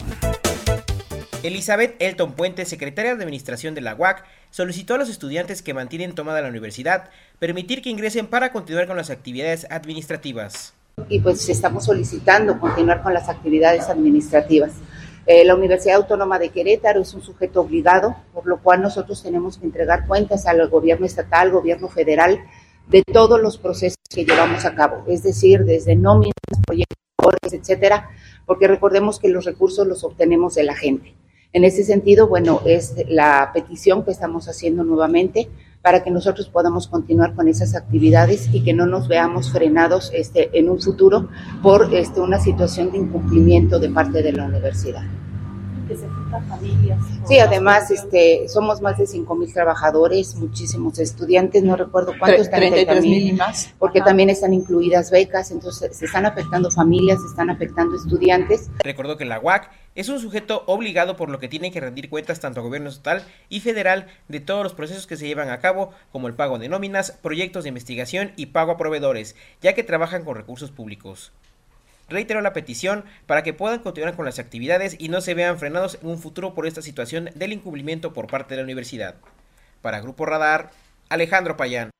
Elizabeth 1.42 1.96
Elton 2.00 2.32
Puente, 2.32 2.64
secretaria 2.64 3.14
de 3.14 3.22
Administración 3.22 3.74
de 3.74 3.82
la 3.82 3.94
UAC, 3.94 4.24
solicitó 4.50 4.94
a 4.94 4.98
los 4.98 5.08
estudiantes 5.08 5.62
que 5.62 5.74
mantienen 5.74 6.14
tomada 6.14 6.42
la 6.42 6.48
universidad 6.48 7.10
permitir 7.38 7.82
que 7.82 7.90
ingresen 7.90 8.26
para 8.26 8.52
continuar 8.52 8.86
con 8.86 8.96
las 8.96 9.10
actividades 9.10 9.66
administrativas. 9.70 10.74
Y 11.08 11.20
pues 11.20 11.48
estamos 11.48 11.84
solicitando 11.84 12.58
continuar 12.58 13.02
con 13.02 13.14
las 13.14 13.28
actividades 13.28 13.88
administrativas. 13.88 14.72
Eh, 15.26 15.44
la 15.44 15.54
Universidad 15.54 15.96
Autónoma 15.96 16.38
de 16.38 16.48
Querétaro 16.48 17.00
es 17.00 17.14
un 17.14 17.22
sujeto 17.22 17.60
obligado, 17.60 18.16
por 18.32 18.46
lo 18.46 18.62
cual 18.62 18.82
nosotros 18.82 19.22
tenemos 19.22 19.58
que 19.58 19.66
entregar 19.66 20.06
cuentas 20.06 20.46
al 20.46 20.66
gobierno 20.68 21.06
estatal, 21.06 21.50
gobierno 21.50 21.88
federal, 21.88 22.40
de 22.88 23.02
todos 23.02 23.40
los 23.40 23.58
procesos 23.58 23.96
que 24.08 24.24
llevamos 24.24 24.64
a 24.64 24.74
cabo, 24.74 25.04
es 25.06 25.22
decir, 25.22 25.64
desde 25.64 25.94
nóminas, 25.94 26.34
proyectos, 26.66 26.96
etcétera, 27.52 28.10
porque 28.46 28.66
recordemos 28.66 29.20
que 29.20 29.28
los 29.28 29.44
recursos 29.44 29.86
los 29.86 30.02
obtenemos 30.02 30.54
de 30.56 30.64
la 30.64 30.74
gente. 30.74 31.14
En 31.52 31.64
ese 31.64 31.84
sentido, 31.84 32.26
bueno, 32.28 32.62
es 32.64 32.94
la 33.08 33.50
petición 33.52 34.04
que 34.04 34.10
estamos 34.10 34.48
haciendo 34.48 34.84
nuevamente 34.84 35.48
para 35.82 36.02
que 36.02 36.10
nosotros 36.10 36.48
podamos 36.48 36.88
continuar 36.88 37.34
con 37.34 37.48
esas 37.48 37.74
actividades 37.74 38.48
y 38.52 38.62
que 38.62 38.74
no 38.74 38.86
nos 38.86 39.08
veamos 39.08 39.50
frenados 39.50 40.10
este, 40.14 40.56
en 40.58 40.68
un 40.68 40.80
futuro 40.80 41.28
por 41.62 41.94
este, 41.94 42.20
una 42.20 42.38
situación 42.38 42.92
de 42.92 42.98
incumplimiento 42.98 43.78
de 43.78 43.88
parte 43.88 44.22
de 44.22 44.32
la 44.32 44.44
universidad 44.44 45.02
familias. 46.48 46.98
Sí, 47.26 47.38
además 47.38 47.90
este, 47.90 48.48
somos 48.48 48.80
más 48.80 48.98
de 48.98 49.06
5 49.06 49.34
mil 49.34 49.52
trabajadores, 49.52 50.34
muchísimos 50.36 50.98
estudiantes, 50.98 51.62
no 51.62 51.76
recuerdo 51.76 52.14
cuántos, 52.18 52.50
33 52.50 53.02
mil 53.02 53.28
y 53.28 53.32
más. 53.32 53.74
Porque 53.78 54.00
Ajá. 54.00 54.08
también 54.08 54.30
están 54.30 54.54
incluidas 54.54 55.10
becas, 55.10 55.50
entonces 55.50 55.96
se 55.96 56.04
están 56.04 56.26
afectando 56.26 56.70
familias, 56.70 57.20
se 57.20 57.28
están 57.28 57.50
afectando 57.50 57.96
estudiantes. 57.96 58.70
Recordó 58.82 59.16
que 59.16 59.24
la 59.24 59.40
UAC 59.40 59.70
es 59.94 60.08
un 60.08 60.20
sujeto 60.20 60.62
obligado 60.66 61.16
por 61.16 61.30
lo 61.30 61.38
que 61.38 61.48
tiene 61.48 61.72
que 61.72 61.80
rendir 61.80 62.08
cuentas 62.08 62.40
tanto 62.40 62.60
a 62.60 62.62
gobierno 62.62 62.90
estatal 62.90 63.24
y 63.48 63.60
federal 63.60 64.06
de 64.28 64.40
todos 64.40 64.62
los 64.62 64.72
procesos 64.72 65.06
que 65.06 65.16
se 65.16 65.26
llevan 65.26 65.50
a 65.50 65.58
cabo, 65.58 65.90
como 66.12 66.28
el 66.28 66.34
pago 66.34 66.58
de 66.58 66.68
nóminas, 66.68 67.12
proyectos 67.22 67.64
de 67.64 67.70
investigación 67.70 68.32
y 68.36 68.46
pago 68.46 68.72
a 68.72 68.76
proveedores, 68.76 69.34
ya 69.60 69.74
que 69.74 69.82
trabajan 69.82 70.24
con 70.24 70.36
recursos 70.36 70.70
públicos 70.70 71.32
reiteró 72.10 72.42
la 72.42 72.52
petición 72.52 73.04
para 73.26 73.42
que 73.42 73.54
puedan 73.54 73.78
continuar 73.78 74.14
con 74.14 74.26
las 74.26 74.38
actividades 74.38 74.96
y 74.98 75.08
no 75.08 75.20
se 75.20 75.34
vean 75.34 75.58
frenados 75.58 75.98
en 76.02 76.08
un 76.08 76.18
futuro 76.18 76.52
por 76.52 76.66
esta 76.66 76.82
situación 76.82 77.30
del 77.34 77.52
incumplimiento 77.52 78.12
por 78.12 78.26
parte 78.26 78.54
de 78.54 78.60
la 78.60 78.64
universidad. 78.64 79.14
Para 79.80 80.00
Grupo 80.00 80.26
Radar, 80.26 80.70
Alejandro 81.08 81.56
Payán. 81.56 81.90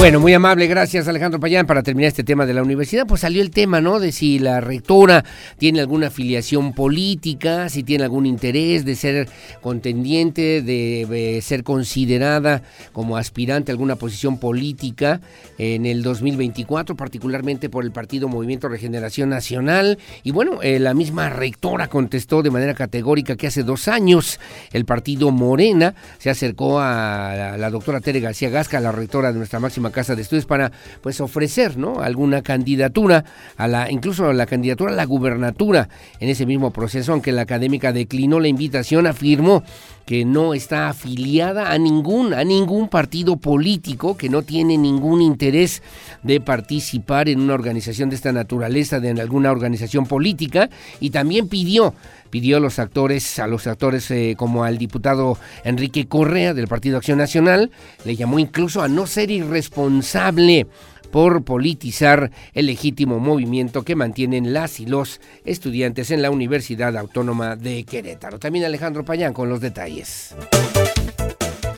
Bueno, 0.00 0.18
muy 0.18 0.32
amable, 0.32 0.66
gracias 0.66 1.08
Alejandro 1.08 1.40
Payán. 1.40 1.66
Para 1.66 1.82
terminar 1.82 2.08
este 2.08 2.24
tema 2.24 2.46
de 2.46 2.54
la 2.54 2.62
universidad, 2.62 3.06
pues 3.06 3.20
salió 3.20 3.42
el 3.42 3.50
tema, 3.50 3.82
¿no? 3.82 4.00
De 4.00 4.12
si 4.12 4.38
la 4.38 4.62
rectora 4.62 5.26
tiene 5.58 5.78
alguna 5.78 6.06
afiliación 6.06 6.72
política, 6.72 7.68
si 7.68 7.82
tiene 7.82 8.04
algún 8.04 8.24
interés 8.24 8.86
de 8.86 8.96
ser 8.96 9.28
contendiente, 9.60 10.62
de, 10.62 11.38
ser 11.42 11.64
considerada 11.64 12.62
como 12.94 13.18
aspirante 13.18 13.72
a 13.72 13.74
alguna 13.74 13.96
posición 13.96 14.38
política 14.38 15.20
en 15.58 15.84
el 15.84 16.02
2024, 16.02 16.96
particularmente 16.96 17.68
por 17.68 17.84
el 17.84 17.92
partido 17.92 18.26
Movimiento 18.26 18.70
Regeneración 18.70 19.28
Nacional. 19.28 19.98
Y 20.22 20.30
bueno, 20.30 20.62
eh, 20.62 20.78
la 20.78 20.94
misma 20.94 21.28
rectora 21.28 21.88
contestó 21.88 22.40
de 22.40 22.50
manera 22.50 22.72
categórica 22.72 23.36
que 23.36 23.48
hace 23.48 23.64
dos 23.64 23.86
años 23.86 24.40
el 24.72 24.86
partido 24.86 25.30
Morena 25.30 25.94
se 26.16 26.30
acercó 26.30 26.80
a 26.80 27.34
la, 27.36 27.58
la 27.58 27.68
doctora 27.68 28.00
Tere 28.00 28.20
García 28.20 28.48
Gasca, 28.48 28.80
la 28.80 28.92
rectora 28.92 29.30
de 29.30 29.36
nuestra 29.36 29.60
máxima 29.60 29.89
casa 29.90 30.14
de 30.14 30.22
estudios 30.22 30.46
para 30.46 30.72
pues 31.00 31.20
ofrecer 31.20 31.76
no 31.76 32.00
alguna 32.00 32.42
candidatura 32.42 33.24
a 33.56 33.68
la 33.68 33.90
incluso 33.90 34.32
la 34.32 34.46
candidatura 34.46 34.92
a 34.92 34.96
la 34.96 35.04
gubernatura 35.04 35.88
en 36.18 36.28
ese 36.28 36.46
mismo 36.46 36.72
proceso 36.72 37.12
aunque 37.12 37.32
la 37.32 37.42
académica 37.42 37.92
declinó 37.92 38.40
la 38.40 38.48
invitación 38.48 39.06
afirmó 39.06 39.62
que 40.10 40.24
no 40.24 40.54
está 40.54 40.88
afiliada 40.88 41.70
a 41.70 41.78
ningún 41.78 42.34
a 42.34 42.42
ningún 42.42 42.88
partido 42.88 43.36
político 43.36 44.16
que 44.16 44.28
no 44.28 44.42
tiene 44.42 44.76
ningún 44.76 45.22
interés 45.22 45.84
de 46.24 46.40
participar 46.40 47.28
en 47.28 47.40
una 47.40 47.54
organización 47.54 48.10
de 48.10 48.16
esta 48.16 48.32
naturaleza 48.32 48.98
de 48.98 49.10
alguna 49.20 49.52
organización 49.52 50.06
política. 50.06 50.68
Y 50.98 51.10
también 51.10 51.46
pidió 51.46 51.94
pidió 52.28 52.56
a 52.56 52.60
los 52.60 52.80
actores, 52.80 53.38
a 53.38 53.46
los 53.46 53.68
actores 53.68 54.10
eh, 54.10 54.34
como 54.36 54.64
al 54.64 54.78
diputado 54.78 55.38
Enrique 55.62 56.08
Correa 56.08 56.54
del 56.54 56.66
Partido 56.66 56.96
Acción 56.96 57.18
Nacional, 57.18 57.70
le 58.04 58.16
llamó 58.16 58.40
incluso 58.40 58.82
a 58.82 58.88
no 58.88 59.06
ser 59.06 59.30
irresponsable 59.30 60.66
por 61.10 61.44
politizar 61.44 62.30
el 62.54 62.66
legítimo 62.66 63.18
movimiento 63.18 63.82
que 63.82 63.96
mantienen 63.96 64.52
las 64.52 64.80
y 64.80 64.86
los 64.86 65.20
estudiantes 65.44 66.10
en 66.10 66.22
la 66.22 66.30
Universidad 66.30 66.96
Autónoma 66.96 67.56
de 67.56 67.84
Querétaro. 67.84 68.38
También 68.38 68.64
Alejandro 68.64 69.04
Payán 69.04 69.32
con 69.32 69.48
los 69.48 69.60
detalles. 69.60 70.34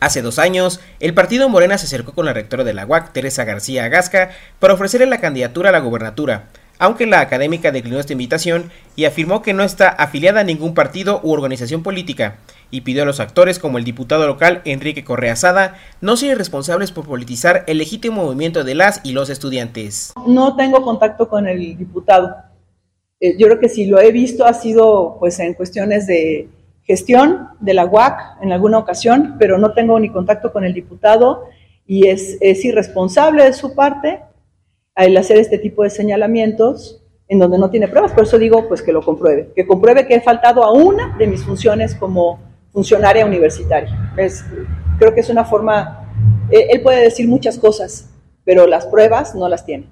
Hace 0.01 0.21
dos 0.21 0.39
años, 0.39 0.81
el 0.99 1.15
partido 1.15 1.49
Morena 1.49 1.79
se 1.79 1.87
acercó 1.87 2.13
con 2.13 2.27
la 2.27 2.33
rectora 2.33 2.65
de 2.65 2.75
la 2.75 2.87
UAC, 2.87 3.13
Teresa 3.13 3.45
García 3.45 3.85
Agasca, 3.85 4.31
para 4.59 4.75
ofrecerle 4.75 5.07
la 5.07 5.21
candidatura 5.21 5.69
a 5.69 5.73
la 5.73 5.79
gubernatura 5.79 6.49
aunque 6.83 7.07
la 7.07 7.21
académica 7.21 7.71
declinó 7.71 8.01
esta 8.01 8.13
invitación 8.13 8.73
y 8.97 9.05
afirmó 9.05 9.41
que 9.41 9.53
no 9.53 9.63
está 9.63 9.89
afiliada 9.89 10.41
a 10.41 10.45
ningún 10.45 10.75
partido 10.75 11.21
u 11.23 11.31
organización 11.31 11.85
política, 11.85 12.39
y 12.73 12.81
pidió 12.81 13.05
a 13.05 13.07
los 13.07 13.21
actores 13.21 13.61
como 13.61 13.79
el 13.79 13.85
diputado 13.85 14.27
local 14.27 14.63
Enrique 14.65 15.05
Correa 15.05 15.37
Sada 15.37 15.77
no 16.01 16.17
ser 16.17 16.37
responsables 16.37 16.91
por 16.91 17.07
politizar 17.07 17.63
el 17.69 17.79
legítimo 17.79 18.25
movimiento 18.25 18.65
de 18.65 18.75
las 18.75 19.01
y 19.05 19.13
los 19.13 19.31
estudiantes. 19.31 20.13
No 20.27 20.57
tengo 20.57 20.83
contacto 20.83 21.29
con 21.29 21.47
el 21.47 21.77
diputado. 21.77 22.35
Eh, 23.21 23.37
yo 23.39 23.47
creo 23.47 23.61
que 23.61 23.69
si 23.69 23.87
lo 23.87 24.01
he 24.01 24.11
visto 24.11 24.47
ha 24.47 24.55
sido 24.55 25.19
pues 25.21 25.39
en 25.39 25.55
cuestiones 25.55 26.07
de 26.07 26.49
gestión 26.85 27.49
de 27.61 27.75
la 27.75 27.85
UAC 27.85 28.43
en 28.43 28.53
alguna 28.53 28.79
ocasión, 28.79 29.37
pero 29.39 29.59
no 29.59 29.75
tengo 29.75 30.01
ni 30.01 30.09
contacto 30.09 30.51
con 30.51 30.65
el 30.65 30.73
diputado 30.73 31.45
y 31.87 32.09
es, 32.09 32.39
es 32.41 32.65
irresponsable 32.65 33.45
de 33.45 33.53
su 33.53 33.75
parte 33.75 34.23
al 34.95 35.15
hacer 35.17 35.37
este 35.37 35.59
tipo 35.59 35.85
de 35.85 35.91
señalamientos 35.91 37.03
en 37.29 37.39
donde 37.39 37.59
no 37.59 37.69
tiene 37.69 37.89
pruebas. 37.89 38.13
Por 38.13 38.25
eso 38.25 38.39
digo, 38.39 38.67
pues 38.67 38.81
que 38.81 38.93
lo 38.93 39.03
compruebe, 39.03 39.53
que 39.55 39.67
compruebe 39.67 40.07
que 40.07 40.15
he 40.15 40.21
faltado 40.23 40.65
a 40.65 40.73
una 40.73 41.17
de 41.19 41.27
mis 41.27 41.45
funciones 41.45 41.95
como 41.95 42.52
funcionaria 42.73 43.27
universitaria. 43.27 44.13
Es, 44.17 44.45
creo 44.99 45.15
que 45.15 45.21
es 45.21 45.29
una 45.29 45.45
forma, 45.45 46.09
eh, 46.51 46.69
él 46.71 46.81
puede 46.81 47.03
decir 47.03 47.29
muchas 47.29 47.59
cosas, 47.59 48.11
pero 48.45 48.67
las 48.67 48.87
pruebas 48.87 49.35
no 49.35 49.49
las 49.49 49.65
tiene. 49.65 49.87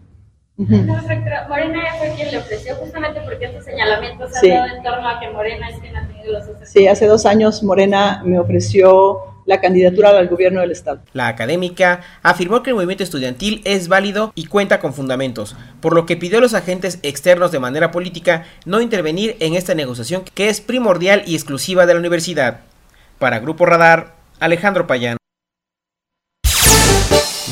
-huh. 0.58 1.48
Morena 1.48 1.80
fue 1.98 2.12
quien 2.16 2.30
le 2.30 2.38
ofreció 2.38 2.74
justamente 2.76 3.20
porque 3.22 3.46
estos 3.46 3.64
señalamientos 3.64 4.34
han 4.34 4.40
sí. 4.40 4.48
dado 4.50 4.76
en 4.76 4.82
torno 4.82 5.08
a 5.08 5.20
que 5.20 5.30
Morena 5.30 5.68
es 5.70 5.78
quien 5.78 5.96
ha 5.96 6.06
tenido 6.06 6.32
los. 6.32 6.44
Sí, 6.68 6.86
hace 6.86 7.06
dos 7.06 7.26
años 7.26 7.62
Morena 7.62 8.22
me 8.24 8.38
ofreció 8.38 9.20
la 9.46 9.60
candidatura 9.60 10.10
al 10.10 10.28
gobierno 10.28 10.60
del 10.60 10.70
Estado. 10.70 11.00
La 11.12 11.26
académica 11.26 12.02
afirmó 12.22 12.62
que 12.62 12.70
el 12.70 12.76
movimiento 12.76 13.02
estudiantil 13.02 13.62
es 13.64 13.88
válido 13.88 14.32
y 14.36 14.46
cuenta 14.46 14.78
con 14.78 14.94
fundamentos, 14.94 15.56
por 15.80 15.94
lo 15.94 16.06
que 16.06 16.16
pidió 16.16 16.38
a 16.38 16.40
los 16.40 16.54
agentes 16.54 17.00
externos 17.02 17.50
de 17.50 17.58
manera 17.58 17.90
política 17.90 18.44
no 18.64 18.80
intervenir 18.80 19.36
en 19.40 19.54
esta 19.54 19.74
negociación 19.74 20.22
que 20.34 20.50
es 20.50 20.60
primordial 20.60 21.22
y 21.26 21.34
exclusiva 21.34 21.86
de 21.86 21.94
la 21.94 22.00
universidad. 22.00 22.60
Para 23.20 23.38
Grupo 23.38 23.66
Radar, 23.66 24.14
Alejandro 24.40 24.86
Payán. 24.86 25.18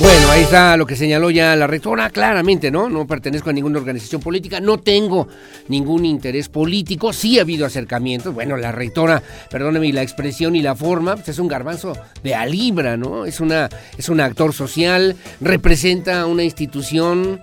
Bueno, 0.01 0.31
ahí 0.31 0.45
está 0.45 0.79
lo 0.79 0.87
que 0.87 0.97
señaló 0.97 1.29
ya 1.29 1.55
la 1.57 1.67
rectora, 1.67 2.09
claramente, 2.09 2.71
¿no? 2.71 2.89
No 2.89 3.07
pertenezco 3.07 3.51
a 3.51 3.53
ninguna 3.53 3.79
organización 3.79 4.23
política, 4.23 4.61
no 4.61 4.79
tengo 4.79 5.29
ningún 5.69 6.07
interés 6.07 6.49
político, 6.49 7.13
sí 7.13 7.39
ha 7.39 7.43
habido 7.43 7.67
acercamientos, 7.67 8.33
bueno, 8.33 8.57
la 8.57 8.73
rectora, 8.73 9.23
perdóneme, 9.51 9.93
la 9.93 10.03
expresión 10.03 10.57
y 10.57 10.63
la 10.63 10.75
forma, 10.75 11.17
pues 11.17 11.29
es 11.29 11.39
un 11.39 11.49
garbanzo 11.49 11.93
de 12.23 12.35
a 12.35 12.47
libra, 12.47 12.97
¿no? 12.97 13.27
Es, 13.27 13.41
una, 13.41 13.69
es 13.99 14.09
un 14.09 14.21
actor 14.21 14.55
social, 14.55 15.17
representa 15.41 16.25
una 16.25 16.45
institución 16.45 17.43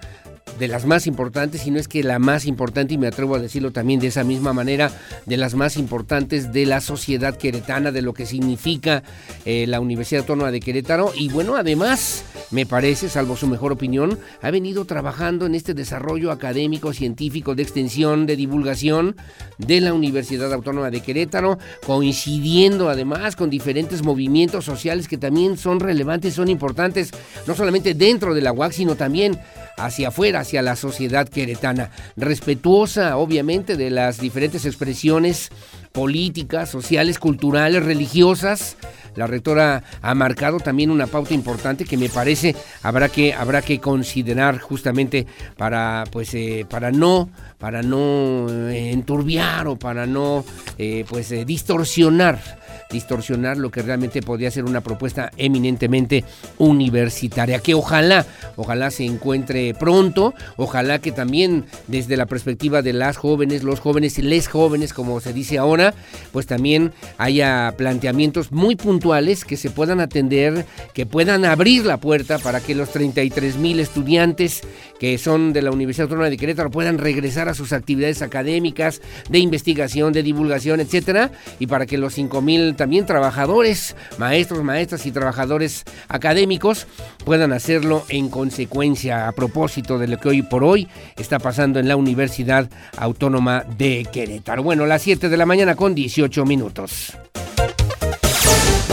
de 0.60 0.68
las 0.70 0.86
más 0.86 1.06
importantes, 1.06 1.62
si 1.62 1.72
no 1.72 1.80
es 1.80 1.88
que 1.88 2.04
la 2.04 2.20
más 2.20 2.46
importante, 2.46 2.94
y 2.94 2.98
me 2.98 3.08
atrevo 3.08 3.36
a 3.36 3.40
decirlo 3.40 3.72
también 3.72 4.00
de 4.00 4.08
esa 4.08 4.24
misma 4.24 4.54
manera, 4.54 4.92
de 5.26 5.38
las 5.38 5.54
más 5.54 5.76
importantes 5.76 6.54
de 6.54 6.66
la 6.66 6.80
sociedad 6.82 7.36
queretana, 7.38 7.92
de 7.92 8.02
lo 8.02 8.14
que 8.14 8.26
significa 8.26 9.04
eh, 9.44 9.66
la 9.68 9.80
Universidad 9.80 10.22
Autónoma 10.22 10.52
de 10.52 10.62
Querétaro. 10.62 11.12
Y 11.16 11.30
bueno, 11.30 11.56
además, 11.56 12.24
me 12.52 12.66
parece, 12.66 13.10
salvo 13.10 13.36
su 13.36 13.48
mejor 13.48 13.74
opinión, 13.74 14.18
ha 14.42 14.50
venido 14.50 14.86
trabajando 14.86 15.46
en 15.46 15.56
este 15.56 15.74
desarrollo 15.74 16.32
académico, 16.32 16.94
científico, 16.94 17.54
de 17.54 17.64
extensión, 17.64 18.26
de 18.26 18.38
divulgación 18.38 19.18
de 19.58 19.82
la 19.82 19.94
Universidad 19.94 20.54
Autónoma 20.54 20.90
de 20.90 21.02
Querétaro, 21.02 21.58
coincidiendo 21.86 22.90
además 22.90 23.36
con 23.36 23.50
diferentes 23.50 24.04
movimientos 24.04 24.64
sociales 24.64 25.08
que 25.10 25.18
también 25.18 25.58
son 25.58 25.82
relevantes, 25.82 26.34
son 26.34 26.48
importantes, 26.48 27.12
no 27.46 27.56
solamente 27.56 27.94
dentro 27.94 28.34
de 28.34 28.42
la 28.42 28.54
UAC, 28.54 28.72
sino 28.72 28.96
también 28.96 29.38
hacia 29.78 30.10
afuera, 30.10 30.42
hacia 30.42 30.62
la 30.62 30.76
sociedad 30.76 31.28
queretana, 31.28 31.92
respetuosa 32.16 33.18
obviamente 33.18 33.78
de 33.78 33.90
las 33.90 34.20
diferentes 34.20 34.66
expresiones 34.66 35.50
políticas, 35.92 36.70
sociales, 36.70 37.20
culturales, 37.20 37.84
religiosas. 37.84 38.76
La 39.16 39.28
rectora 39.28 39.82
ha 40.02 40.14
marcado 40.14 40.60
también 40.60 40.92
una 40.92 41.08
pauta 41.08 41.34
importante 41.34 41.86
que 41.86 41.96
me 41.96 42.10
parece 42.10 42.54
habrá 42.84 43.08
que 43.08 43.34
habrá 43.34 43.62
que 43.62 43.80
considerar 43.80 44.60
justamente 44.60 45.26
para 45.56 46.04
pues 46.12 46.34
eh, 46.34 46.66
para 46.70 46.92
no 46.92 47.30
para 47.58 47.82
no 47.82 48.48
eh, 48.50 48.92
enturbiar 48.92 49.68
o 49.68 49.80
para 49.80 50.06
no 50.06 50.44
eh, 50.78 51.06
pues 51.08 51.30
distorsionar 51.46 52.65
distorsionar 52.96 53.58
lo 53.58 53.72
que 53.72 53.82
realmente 53.82 54.22
podría 54.22 54.50
ser 54.52 54.64
una 54.64 54.82
propuesta 54.82 55.32
eminentemente 55.38 56.24
universitaria, 56.58 57.60
que 57.60 57.74
ojalá, 57.74 58.26
ojalá 58.56 58.90
se 58.90 59.06
encuentre 59.06 59.74
pronto, 59.74 60.34
ojalá 60.56 61.00
que 61.00 61.12
también 61.12 61.66
desde 61.88 62.18
la 62.18 62.26
perspectiva 62.26 62.82
de 62.82 62.94
las 62.94 63.18
jóvenes, 63.18 63.64
los 63.64 63.82
jóvenes 63.82 64.18
y 64.18 64.22
les 64.22 64.48
jóvenes, 64.48 64.94
como 64.94 65.20
se 65.20 65.34
dice 65.34 65.58
ahora, 65.58 65.94
pues 66.32 66.48
también 66.48 66.94
haya 67.18 67.74
planteamientos 67.78 68.52
muy 68.52 68.76
puntuales 68.76 69.44
que 69.44 69.58
se 69.58 69.70
puedan 69.70 70.00
atender, 70.00 70.66
que 70.94 71.06
puedan 71.06 71.44
abrir 71.44 71.86
la 71.86 71.98
puerta 71.98 72.40
para 72.40 72.62
que 72.62 72.76
los 72.76 72.90
33 72.90 73.58
mil 73.58 73.80
estudiantes 73.80 74.62
que 75.00 75.18
son 75.18 75.54
de 75.54 75.62
la 75.62 75.72
Universidad 75.72 76.06
Autónoma 76.06 76.30
de 76.30 76.38
Querétaro 76.38 76.72
puedan 76.72 76.98
regresar 76.98 77.50
a 77.50 77.54
sus 77.54 77.74
actividades 77.74 78.22
académicas, 78.22 79.02
de 79.30 79.40
investigación, 79.40 80.14
de 80.14 80.24
divulgación, 80.24 80.80
etcétera, 80.80 81.32
y 81.60 81.68
para 81.68 81.86
que 81.86 81.98
los 81.98 82.14
5 82.14 82.42
mil 82.42 82.76
también 82.86 83.08
trabajadores, 83.08 83.96
maestros, 84.20 84.64
maestras 84.64 85.08
y 85.08 85.12
trabajadores 85.12 85.86
académicos 86.08 86.86
puedan 87.26 87.52
hacerlo 87.52 88.06
en 88.10 88.30
consecuencia 88.30 89.28
a 89.28 89.32
propósito 89.32 89.98
de 89.98 90.08
lo 90.08 90.20
que 90.20 90.30
hoy 90.30 90.44
por 90.44 90.64
hoy 90.64 90.88
está 91.18 91.40
pasando 91.40 91.80
en 91.80 91.88
la 91.88 91.96
Universidad 91.96 92.70
Autónoma 92.96 93.66
de 93.76 94.08
Querétaro. 94.14 94.62
Bueno, 94.62 94.86
las 94.86 95.02
7 95.02 95.30
de 95.30 95.38
la 95.38 95.48
mañana 95.48 95.76
con 95.76 95.96
18 95.96 96.46
minutos. 96.46 97.18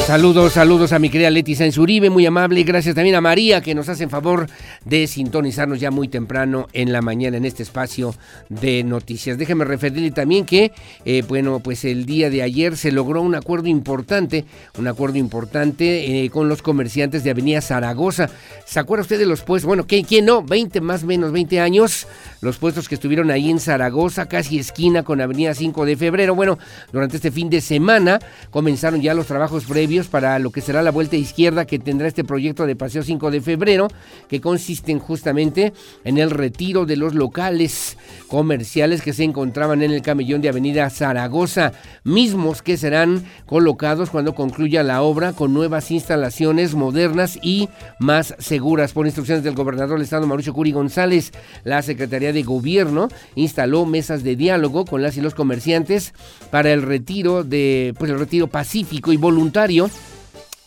Saludos, 0.06 0.54
saludos 0.54 0.92
a 0.92 0.98
mi 0.98 1.10
querida 1.10 1.30
Leti 1.30 1.54
Sáenz 1.54 1.78
Uribe, 1.78 2.10
muy 2.10 2.26
amable, 2.26 2.64
gracias 2.64 2.96
también 2.96 3.14
a 3.14 3.20
María 3.20 3.60
que 3.60 3.72
nos 3.72 3.88
hace 3.88 4.08
favor 4.08 4.48
de 4.84 5.06
sintonizarnos 5.06 5.78
ya 5.78 5.92
muy 5.92 6.08
temprano 6.08 6.66
en 6.72 6.92
la 6.92 7.00
mañana 7.00 7.36
en 7.36 7.44
este 7.44 7.62
espacio 7.62 8.12
de 8.48 8.82
noticias. 8.82 9.38
Déjeme 9.38 9.64
referirle 9.64 10.10
también 10.10 10.44
que, 10.44 10.72
eh, 11.04 11.22
bueno, 11.26 11.60
pues 11.60 11.84
el 11.84 12.04
día 12.04 12.30
de 12.30 12.42
ayer 12.42 12.76
se 12.76 12.90
logró 12.90 13.22
un 13.22 13.36
acuerdo 13.36 13.68
importante, 13.68 14.44
un 14.76 14.88
acuerdo 14.88 15.18
importante 15.18 16.24
eh, 16.24 16.30
con 16.30 16.48
los 16.48 16.62
comerciantes 16.62 17.22
de 17.22 17.30
Avenida 17.30 17.60
Zaragoza. 17.60 18.28
¿Se 18.66 18.80
acuerda 18.80 19.02
usted 19.02 19.20
de 19.20 19.26
los 19.26 19.42
puestos? 19.42 19.68
Bueno, 19.68 19.86
¿quién, 19.86 20.04
quién 20.04 20.26
no? 20.26 20.42
20 20.42 20.80
más 20.80 21.04
menos 21.04 21.30
20 21.30 21.60
años, 21.60 22.08
los 22.40 22.58
puestos 22.58 22.88
que 22.88 22.96
estuvieron 22.96 23.30
ahí 23.30 23.50
en 23.50 23.60
Zaragoza, 23.60 24.26
casi 24.26 24.58
esquina 24.58 25.04
con 25.04 25.20
Avenida 25.20 25.54
5 25.54 25.86
de 25.86 25.96
Febrero. 25.96 26.34
Bueno, 26.34 26.58
durante 26.92 27.16
este 27.16 27.30
fin 27.30 27.48
de 27.48 27.60
semana 27.60 28.18
comenzaron 28.50 29.00
ya 29.00 29.14
los 29.14 29.26
trabajos 29.26 29.64
previos 29.64 29.91
para 29.92 30.38
lo 30.38 30.50
que 30.50 30.62
será 30.62 30.82
la 30.82 30.90
vuelta 30.90 31.16
izquierda 31.16 31.66
que 31.66 31.78
tendrá 31.78 32.08
este 32.08 32.24
proyecto 32.24 32.66
de 32.66 32.74
Paseo 32.74 33.02
5 33.02 33.30
de 33.30 33.42
febrero, 33.42 33.88
que 34.26 34.40
consisten 34.40 34.98
justamente 34.98 35.74
en 36.04 36.16
el 36.16 36.30
retiro 36.30 36.86
de 36.86 36.96
los 36.96 37.14
locales 37.14 37.98
comerciales 38.26 39.02
que 39.02 39.12
se 39.12 39.24
encontraban 39.24 39.82
en 39.82 39.90
el 39.90 40.00
camellón 40.00 40.40
de 40.40 40.48
Avenida 40.48 40.88
Zaragoza, 40.88 41.72
mismos 42.04 42.62
que 42.62 42.78
serán 42.78 43.22
colocados 43.44 44.08
cuando 44.08 44.34
concluya 44.34 44.82
la 44.82 45.02
obra 45.02 45.34
con 45.34 45.52
nuevas 45.52 45.90
instalaciones 45.90 46.74
modernas 46.74 47.38
y 47.42 47.68
más 47.98 48.34
seguras. 48.38 48.92
Por 48.92 49.04
instrucciones 49.04 49.44
del 49.44 49.54
gobernador 49.54 49.98
del 49.98 50.04
estado 50.04 50.26
Mauricio 50.26 50.54
Curi 50.54 50.72
González, 50.72 51.32
la 51.64 51.82
Secretaría 51.82 52.32
de 52.32 52.42
Gobierno 52.42 53.08
instaló 53.34 53.84
mesas 53.84 54.22
de 54.22 54.36
diálogo 54.36 54.86
con 54.86 55.02
las 55.02 55.18
y 55.18 55.20
los 55.20 55.34
comerciantes 55.34 56.14
para 56.50 56.72
el 56.72 56.80
retiro 56.80 57.44
de 57.44 57.94
pues 57.98 58.10
el 58.10 58.18
retiro 58.18 58.46
pacífico 58.46 59.12
y 59.12 59.18
voluntario 59.18 59.81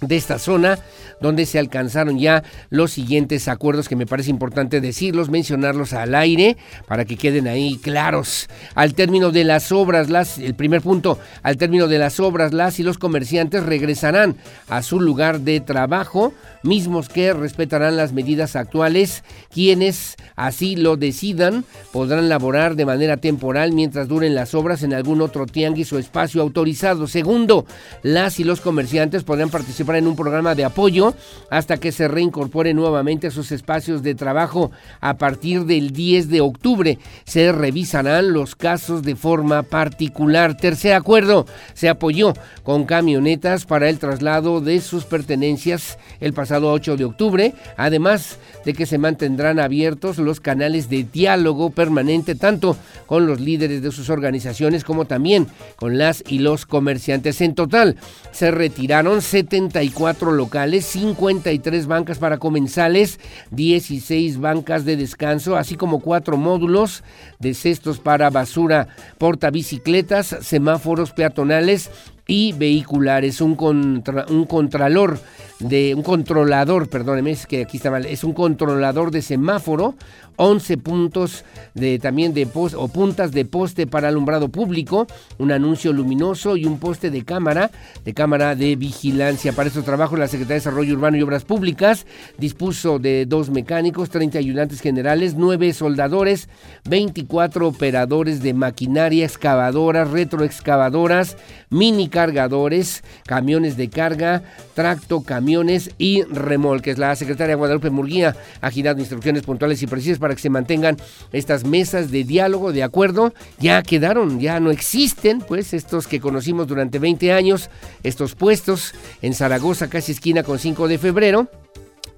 de 0.01 0.17
esta 0.17 0.39
zona 0.39 0.79
donde 1.21 1.45
se 1.45 1.59
alcanzaron 1.59 2.19
ya 2.19 2.43
los 2.69 2.91
siguientes 2.91 3.47
acuerdos 3.47 3.87
que 3.87 3.95
me 3.95 4.05
parece 4.05 4.29
importante 4.29 4.81
decirlos, 4.81 5.29
mencionarlos 5.29 5.93
al 5.93 6.15
aire 6.15 6.57
para 6.87 7.05
que 7.05 7.17
queden 7.17 7.47
ahí 7.47 7.77
claros. 7.77 8.47
Al 8.73 8.93
término 8.93 9.31
de 9.31 9.43
las 9.43 9.71
obras, 9.71 10.09
las, 10.09 10.37
el 10.37 10.55
primer 10.55 10.81
punto, 10.81 11.17
al 11.43 11.57
término 11.57 11.87
de 11.87 11.99
las 11.99 12.19
obras, 12.19 12.53
las 12.53 12.79
y 12.79 12.83
los 12.83 12.97
comerciantes 12.97 13.63
regresarán 13.63 14.35
a 14.67 14.81
su 14.81 14.99
lugar 14.99 15.41
de 15.41 15.61
trabajo, 15.61 16.33
mismos 16.65 17.09
que 17.09 17.33
respetarán 17.33 17.97
las 17.97 18.13
medidas 18.13 18.55
actuales, 18.55 19.23
quienes 19.51 20.15
así 20.35 20.75
lo 20.75 20.97
decidan 20.97 21.63
podrán 21.91 22.27
laborar 22.29 22.75
de 22.75 22.85
manera 22.85 23.17
temporal 23.17 23.71
mientras 23.71 24.07
duren 24.07 24.35
las 24.35 24.53
obras 24.53 24.83
en 24.83 24.93
algún 24.93 25.21
otro 25.21 25.45
tianguis 25.45 25.93
o 25.93 25.99
espacio 25.99 26.41
autorizado. 26.41 27.07
Segundo, 27.07 27.65
las 28.03 28.39
y 28.39 28.43
los 28.43 28.61
comerciantes 28.61 29.23
podrán 29.23 29.49
participar 29.49 29.97
en 29.97 30.07
un 30.07 30.15
programa 30.15 30.55
de 30.55 30.65
apoyo 30.65 31.13
hasta 31.49 31.77
que 31.77 31.91
se 31.91 32.07
reincorpore 32.07 32.73
nuevamente 32.73 33.27
a 33.27 33.31
sus 33.31 33.51
espacios 33.51 34.03
de 34.03 34.15
trabajo. 34.15 34.71
A 34.99 35.17
partir 35.17 35.65
del 35.65 35.91
10 35.91 36.29
de 36.29 36.41
octubre 36.41 36.99
se 37.25 37.51
revisarán 37.51 38.33
los 38.33 38.55
casos 38.55 39.03
de 39.03 39.15
forma 39.15 39.63
particular. 39.63 40.57
Tercer 40.57 40.93
acuerdo, 40.93 41.45
se 41.73 41.89
apoyó 41.89 42.33
con 42.63 42.85
camionetas 42.85 43.65
para 43.65 43.89
el 43.89 43.99
traslado 43.99 44.61
de 44.61 44.81
sus 44.81 45.05
pertenencias 45.05 45.97
el 46.19 46.33
pasado 46.33 46.54
8 46.63 46.97
de 46.97 47.05
octubre, 47.05 47.53
además 47.77 48.39
de 48.65 48.73
que 48.73 48.85
se 48.85 48.97
mantendrán 48.97 49.59
abiertos 49.59 50.17
los 50.17 50.39
canales 50.39 50.89
de 50.89 51.03
diálogo 51.03 51.69
permanente 51.69 52.35
tanto 52.35 52.75
con 53.05 53.27
los 53.27 53.39
líderes 53.39 53.81
de 53.81 53.91
sus 53.91 54.09
organizaciones 54.09 54.83
como 54.83 55.05
también 55.05 55.47
con 55.75 55.97
las 55.97 56.23
y 56.27 56.39
los 56.39 56.65
comerciantes. 56.65 57.41
En 57.41 57.55
total 57.55 57.97
se 58.31 58.51
retiraron 58.51 59.21
74 59.21 60.31
locales, 60.31 60.85
53 60.85 61.87
bancas 61.87 62.17
para 62.17 62.37
comensales, 62.37 63.19
16 63.51 64.39
bancas 64.39 64.85
de 64.85 64.97
descanso, 64.97 65.55
así 65.55 65.75
como 65.75 65.99
cuatro 65.99 66.37
módulos 66.37 67.03
de 67.39 67.53
cestos 67.53 67.99
para 67.99 68.29
basura, 68.29 68.87
portabicicletas, 69.17 70.37
semáforos 70.41 71.11
peatonales 71.11 71.89
y 72.27 72.53
vehiculares. 72.53 73.41
Un, 73.41 73.55
contra, 73.55 74.25
un 74.29 74.45
contralor 74.45 75.19
de 75.59 75.95
un 75.95 76.03
controlador, 76.03 76.89
perdóneme, 76.89 77.31
es 77.31 77.45
que 77.45 77.61
aquí 77.61 77.77
está 77.77 77.89
mal, 77.89 78.05
es 78.05 78.23
un 78.23 78.33
controlador 78.33 79.11
de 79.11 79.21
semáforo, 79.21 79.95
11 80.37 80.77
puntos 80.79 81.45
de 81.75 81.97
también 81.97 82.33
de 82.33 82.45
post, 82.45 82.75
o 82.77 82.89
puntas 82.89 83.31
de 83.31 83.45
poste 83.45 83.87
para 83.87 84.09
alumbrado 84.09 84.49
público, 84.49 85.07
un 85.37 85.53
anuncio 85.53 85.93
luminoso 85.93 86.57
y 86.57 86.65
un 86.65 86.77
poste 86.77 87.09
de 87.09 87.23
cámara, 87.23 87.71
de 88.03 88.13
cámara 88.13 88.53
de 88.53 88.75
vigilancia. 88.75 89.53
Para 89.53 89.69
estos 89.69 89.85
trabajos 89.85 90.19
la 90.19 90.27
Secretaría 90.27 90.55
de 90.55 90.59
Desarrollo 90.59 90.93
Urbano 90.93 91.15
y 91.15 91.21
Obras 91.21 91.45
Públicas 91.45 92.05
dispuso 92.37 92.99
de 92.99 93.25
dos 93.25 93.49
mecánicos, 93.49 94.09
30 94.09 94.37
ayudantes 94.37 94.81
generales, 94.81 95.35
9 95.35 95.71
soldadores, 95.71 96.49
24 96.89 97.69
operadores 97.69 98.41
de 98.41 98.53
maquinaria, 98.53 99.23
excavadoras, 99.23 100.11
retroexcavadoras, 100.11 101.37
mini 101.69 102.09
cargadores, 102.09 103.05
camiones 103.25 103.77
de 103.77 103.89
carga, 103.89 104.43
tracto, 104.73 105.21
camiones 105.21 105.44
camiones 105.45 105.91
y 105.99 106.23
remolques. 106.23 106.97
La 106.97 107.15
secretaria 107.15 107.55
Guadalupe 107.55 107.91
Murguía 107.91 108.35
ha 108.61 108.71
girado 108.71 108.99
instrucciones 108.99 109.43
puntuales 109.43 109.79
y 109.83 109.85
precisas 109.85 110.17
para 110.17 110.33
que 110.33 110.41
se 110.41 110.49
mantengan 110.49 110.97
estas 111.31 111.63
mesas 111.65 112.09
de 112.09 112.23
diálogo, 112.23 112.73
de 112.73 112.81
acuerdo. 112.81 113.31
Ya 113.59 113.83
quedaron, 113.83 114.39
ya 114.39 114.59
no 114.59 114.71
existen, 114.71 115.41
pues, 115.41 115.75
estos 115.75 116.07
que 116.07 116.19
conocimos 116.19 116.65
durante 116.65 116.97
20 116.97 117.31
años, 117.31 117.69
estos 118.01 118.33
puestos 118.33 118.95
en 119.21 119.35
Zaragoza, 119.35 119.87
casi 119.87 120.13
esquina 120.13 120.41
con 120.41 120.57
5 120.57 120.87
de 120.87 120.97
febrero. 120.97 121.47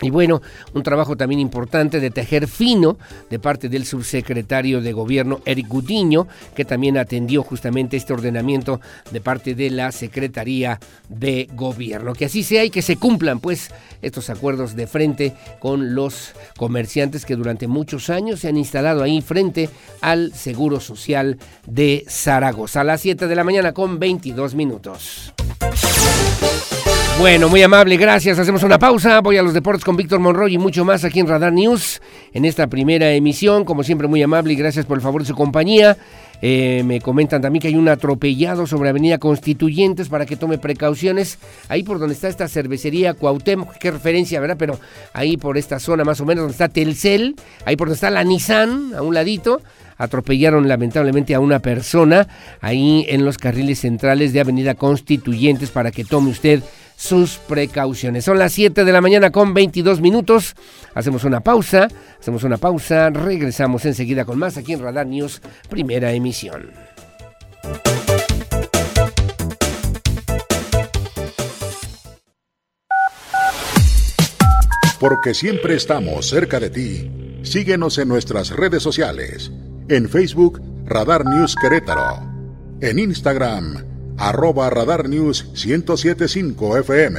Y 0.02 0.12
bueno, 0.12 0.42
un 0.74 0.84
trabajo 0.84 1.18
también 1.18 1.40
importante 1.40 2.00
de 2.00 2.12
tejer 2.12 2.48
fino 2.48 2.98
de 3.30 3.40
parte 3.40 3.68
del 3.68 3.86
subsecretario 3.86 4.80
de 4.80 4.94
gobierno 4.94 5.42
Eric 5.46 5.68
Gutiño, 5.68 6.28
que 6.56 6.66
también 6.66 6.98
atendió 6.98 7.42
justamente 7.42 7.98
este 7.98 8.14
ordenamiento 8.14 8.80
de 9.12 9.22
parte 9.22 9.56
de 9.56 9.72
la 9.72 9.92
Secretaría 9.92 10.80
de 11.10 11.50
Gobierno. 11.54 12.14
Que 12.14 12.26
así 12.26 12.44
sea 12.44 12.64
y 12.64 12.70
que 12.70 12.84
se 12.84 12.98
cumplan 12.98 13.40
pues 13.40 13.72
estos 14.02 14.30
acuerdos 14.30 14.76
de 14.76 14.86
frente 14.86 15.34
con 15.60 15.96
los 15.96 16.34
comerciantes 16.58 17.26
que 17.26 17.36
durante 17.36 17.68
muchos 17.68 18.10
años 18.12 18.42
se 18.42 18.50
han 18.50 18.58
instalado 18.58 19.02
ahí 19.02 19.22
frente 19.22 19.70
al 20.02 20.34
Seguro 20.34 20.80
Social 20.80 21.38
de 21.66 22.06
Zaragoza. 22.08 22.82
A 22.82 22.84
las 22.84 23.02
7 23.02 23.28
de 23.28 23.36
la 23.36 23.44
mañana 23.44 23.74
con 23.74 23.98
22 23.98 24.54
minutos. 24.54 25.34
Bueno, 27.20 27.50
muy 27.50 27.64
amable, 27.64 27.98
gracias. 27.98 28.38
Hacemos 28.38 28.62
una 28.62 28.78
pausa. 28.78 29.22
Voy 29.22 29.38
a 29.38 29.42
los 29.42 29.56
deportes 29.56 29.84
con 29.84 29.98
Víctor 29.98 30.20
Monroy 30.20 30.54
y 30.54 30.58
mucho 30.60 30.86
más 30.86 31.04
aquí 31.04 31.20
en 31.20 31.28
Radar 31.28 31.52
News 31.52 32.00
en 32.32 32.46
esta 32.46 32.68
primera 32.68 33.12
emisión. 33.12 33.66
Como 33.66 33.84
siempre, 33.84 34.08
muy 34.08 34.22
amable 34.22 34.54
y 34.54 34.56
gracias 34.56 34.86
por 34.86 35.00
el 35.00 35.02
favor 35.02 35.24
de 35.24 35.28
su 35.28 35.34
compañía. 35.34 35.98
Eh, 36.44 36.84
me 36.86 37.02
comentan 37.02 37.42
también 37.42 37.60
que 37.60 37.70
hay 37.70 37.76
un 37.76 37.90
atropellado 37.90 38.68
sobre 38.68 38.90
Avenida 38.90 39.18
Constituyentes 39.18 40.10
para 40.10 40.28
que 40.28 40.36
tome 40.36 40.60
precauciones. 40.60 41.40
Ahí 41.70 41.82
por 41.82 41.98
donde 41.98 42.14
está 42.14 42.28
esta 42.28 42.48
cervecería 42.48 43.16
Cuauhtémoc, 43.16 43.78
qué 43.80 43.90
referencia, 43.90 44.40
¿verdad? 44.40 44.58
Pero 44.60 44.80
ahí 45.14 45.38
por 45.38 45.58
esta 45.58 45.80
zona 45.80 46.04
más 46.04 46.22
o 46.22 46.26
menos 46.26 46.44
donde 46.44 46.52
está 46.52 46.70
Telcel, 46.70 47.36
ahí 47.66 47.76
por 47.76 47.88
donde 47.88 47.96
está 47.96 48.12
la 48.12 48.24
Nissan, 48.24 48.94
a 48.94 49.02
un 49.02 49.16
ladito 49.16 49.62
atropellaron 49.98 50.68
lamentablemente 50.68 51.34
a 51.34 51.40
una 51.40 51.58
persona 51.58 52.28
ahí 52.62 53.06
en 53.10 53.26
los 53.26 53.40
carriles 53.40 53.80
centrales 53.80 54.32
de 54.32 54.40
Avenida 54.40 54.76
Constituyentes 54.76 55.72
para 55.72 55.90
que 55.90 56.06
tome 56.06 56.30
usted 56.30 56.62
sus 56.98 57.38
precauciones. 57.38 58.26
Son 58.26 58.40
las 58.40 58.52
7 58.54 58.84
de 58.84 58.92
la 58.92 59.02
mañana 59.02 59.32
con 59.32 59.54
22 59.54 60.02
minutos. 60.02 60.56
Hacemos 60.96 61.24
una 61.24 61.42
pausa, 61.42 61.88
hacemos 62.20 62.44
una 62.44 62.58
pausa, 62.58 63.12
regresamos 63.12 63.86
enseguida 63.86 64.26
con 64.26 64.40
más 64.40 64.58
aquí 64.58 64.74
en 64.74 64.82
Radar 64.82 65.06
News, 65.06 65.42
primera 65.70 66.12
emisión. 66.12 66.72
Porque 75.00 75.36
siempre 75.36 75.76
estamos 75.76 76.28
cerca 76.28 76.60
de 76.60 76.72
ti. 76.72 77.12
Síguenos 77.44 78.00
en 78.00 78.08
nuestras 78.08 78.50
redes 78.50 78.82
sociales. 78.82 79.52
En 79.88 80.10
Facebook, 80.10 80.60
Radar 80.86 81.24
News 81.26 81.56
Querétaro. 81.62 82.28
En 82.82 82.98
Instagram, 82.98 83.97
arroba 84.18 84.70
Radar 84.70 85.08
News 85.08 85.46
1075 85.54 86.84
FM. 86.84 87.18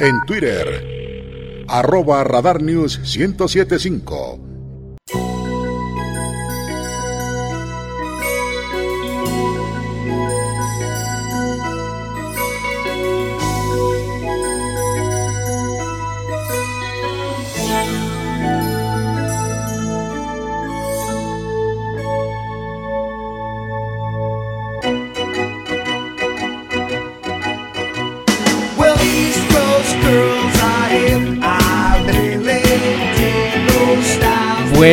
En 0.00 0.20
Twitter, 0.26 1.64
arroba 1.68 2.24
Radar 2.24 2.62
News 2.62 2.98
1075. 3.04 4.53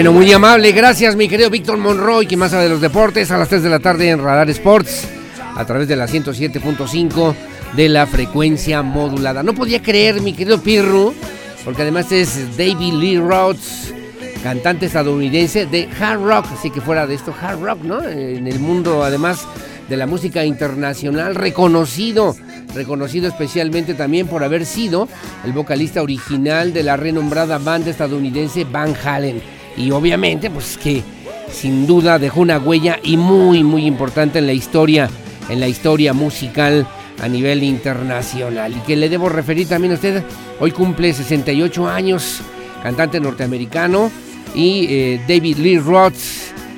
Bueno, 0.01 0.13
muy 0.13 0.33
amable, 0.33 0.71
gracias 0.71 1.15
mi 1.15 1.27
querido 1.27 1.51
Víctor 1.51 1.77
Monroy, 1.77 2.25
que 2.25 2.35
más 2.35 2.49
sabe 2.49 2.63
de 2.63 2.69
los 2.69 2.81
deportes, 2.81 3.29
a 3.29 3.37
las 3.37 3.49
3 3.49 3.61
de 3.61 3.69
la 3.69 3.77
tarde 3.77 4.09
en 4.09 4.17
Radar 4.17 4.49
Sports, 4.49 5.07
a 5.55 5.63
través 5.63 5.87
de 5.87 5.95
la 5.95 6.07
107.5 6.07 7.35
de 7.75 7.87
la 7.87 8.07
frecuencia 8.07 8.81
modulada. 8.81 9.43
No 9.43 9.53
podía 9.53 9.79
creer, 9.79 10.19
mi 10.21 10.33
querido 10.33 10.59
Pirru, 10.59 11.13
porque 11.63 11.83
además 11.83 12.11
es 12.11 12.57
David 12.57 12.93
Lee 12.93 13.19
Rhodes, 13.19 13.93
cantante 14.41 14.87
estadounidense 14.87 15.67
de 15.67 15.87
hard 15.99 16.23
rock, 16.23 16.47
así 16.51 16.71
que 16.71 16.81
fuera 16.81 17.05
de 17.05 17.13
esto, 17.13 17.31
hard 17.39 17.61
rock, 17.61 17.83
¿no? 17.83 18.01
En 18.01 18.47
el 18.47 18.59
mundo, 18.59 19.03
además 19.03 19.45
de 19.87 19.97
la 19.97 20.07
música 20.07 20.43
internacional, 20.43 21.35
reconocido, 21.35 22.35
reconocido 22.73 23.27
especialmente 23.27 23.93
también 23.93 24.25
por 24.25 24.43
haber 24.43 24.65
sido 24.65 25.07
el 25.45 25.51
vocalista 25.53 26.01
original 26.01 26.73
de 26.73 26.81
la 26.81 26.97
renombrada 26.97 27.59
banda 27.59 27.91
estadounidense 27.91 28.63
Van 28.63 28.95
Halen 28.95 29.60
y 29.77 29.91
obviamente 29.91 30.49
pues 30.49 30.77
que 30.77 31.03
sin 31.51 31.85
duda 31.87 32.19
dejó 32.19 32.41
una 32.41 32.57
huella 32.59 32.99
y 33.03 33.17
muy 33.17 33.63
muy 33.63 33.85
importante 33.85 34.39
en 34.39 34.47
la 34.47 34.53
historia 34.53 35.09
en 35.49 35.59
la 35.59 35.67
historia 35.67 36.13
musical 36.13 36.87
a 37.21 37.27
nivel 37.27 37.63
internacional. 37.63 38.75
Y 38.75 38.79
que 38.81 38.95
le 38.95 39.09
debo 39.09 39.29
referir 39.29 39.67
también 39.67 39.91
a 39.91 39.95
usted 39.95 40.23
hoy 40.59 40.71
cumple 40.71 41.13
68 41.13 41.87
años 41.87 42.41
cantante 42.81 43.19
norteamericano 43.19 44.11
y 44.55 44.87
eh, 44.89 45.21
David 45.27 45.57
Lee 45.57 45.77
Roth 45.77 46.15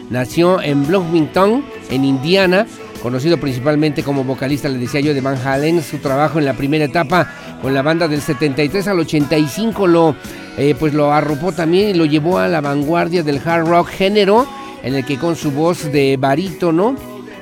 nació 0.10 0.62
en 0.62 0.86
Bloomington 0.86 1.64
en 1.90 2.04
Indiana 2.06 2.68
conocido 3.04 3.38
principalmente 3.38 4.02
como 4.02 4.24
vocalista, 4.24 4.70
le 4.70 4.80
decía 4.80 5.02
yo, 5.02 5.14
de 5.14 5.20
Van 5.20 5.38
Halen. 5.46 5.84
Su 5.84 5.98
trabajo 5.98 6.40
en 6.40 6.46
la 6.46 6.54
primera 6.54 6.86
etapa 6.86 7.30
con 7.62 7.74
la 7.74 7.82
banda 7.82 8.08
del 8.08 8.22
73 8.22 8.88
al 8.88 9.00
85 9.02 9.88
lo, 9.88 10.16
eh, 10.58 10.74
pues 10.80 10.94
lo 10.94 11.12
arropó 11.12 11.52
también 11.52 11.90
y 11.90 11.94
lo 11.94 12.06
llevó 12.06 12.40
a 12.40 12.48
la 12.48 12.62
vanguardia 12.62 13.22
del 13.22 13.42
hard 13.44 13.68
rock 13.68 13.90
género, 13.90 14.48
en 14.84 14.96
el 14.96 15.06
que 15.06 15.18
con 15.18 15.36
su 15.36 15.52
voz 15.52 15.92
de 15.92 16.16
barítono 16.18 16.96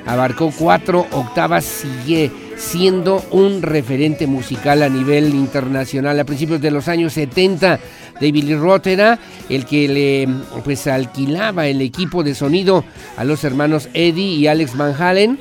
abarcó 0.04 0.52
cuatro 0.58 1.06
octavas, 1.12 1.64
sigue 1.64 2.32
siendo 2.56 3.24
un 3.30 3.62
referente 3.62 4.26
musical 4.26 4.82
a 4.82 4.88
nivel 4.88 5.34
internacional. 5.34 6.18
A 6.18 6.24
principios 6.24 6.60
de 6.60 6.70
los 6.70 6.88
años 6.88 7.12
70, 7.12 7.78
David 8.20 8.44
Lee 8.44 8.92
era 8.92 9.18
el 9.48 9.66
que 9.66 9.88
le 9.88 10.28
pues 10.64 10.86
alquilaba 10.86 11.66
el 11.66 11.80
equipo 11.80 12.22
de 12.22 12.34
sonido 12.34 12.84
a 13.16 13.24
los 13.24 13.42
hermanos 13.44 13.88
Eddie 13.94 14.36
y 14.36 14.46
Alex 14.46 14.76
Van 14.76 14.94
Halen. 15.00 15.38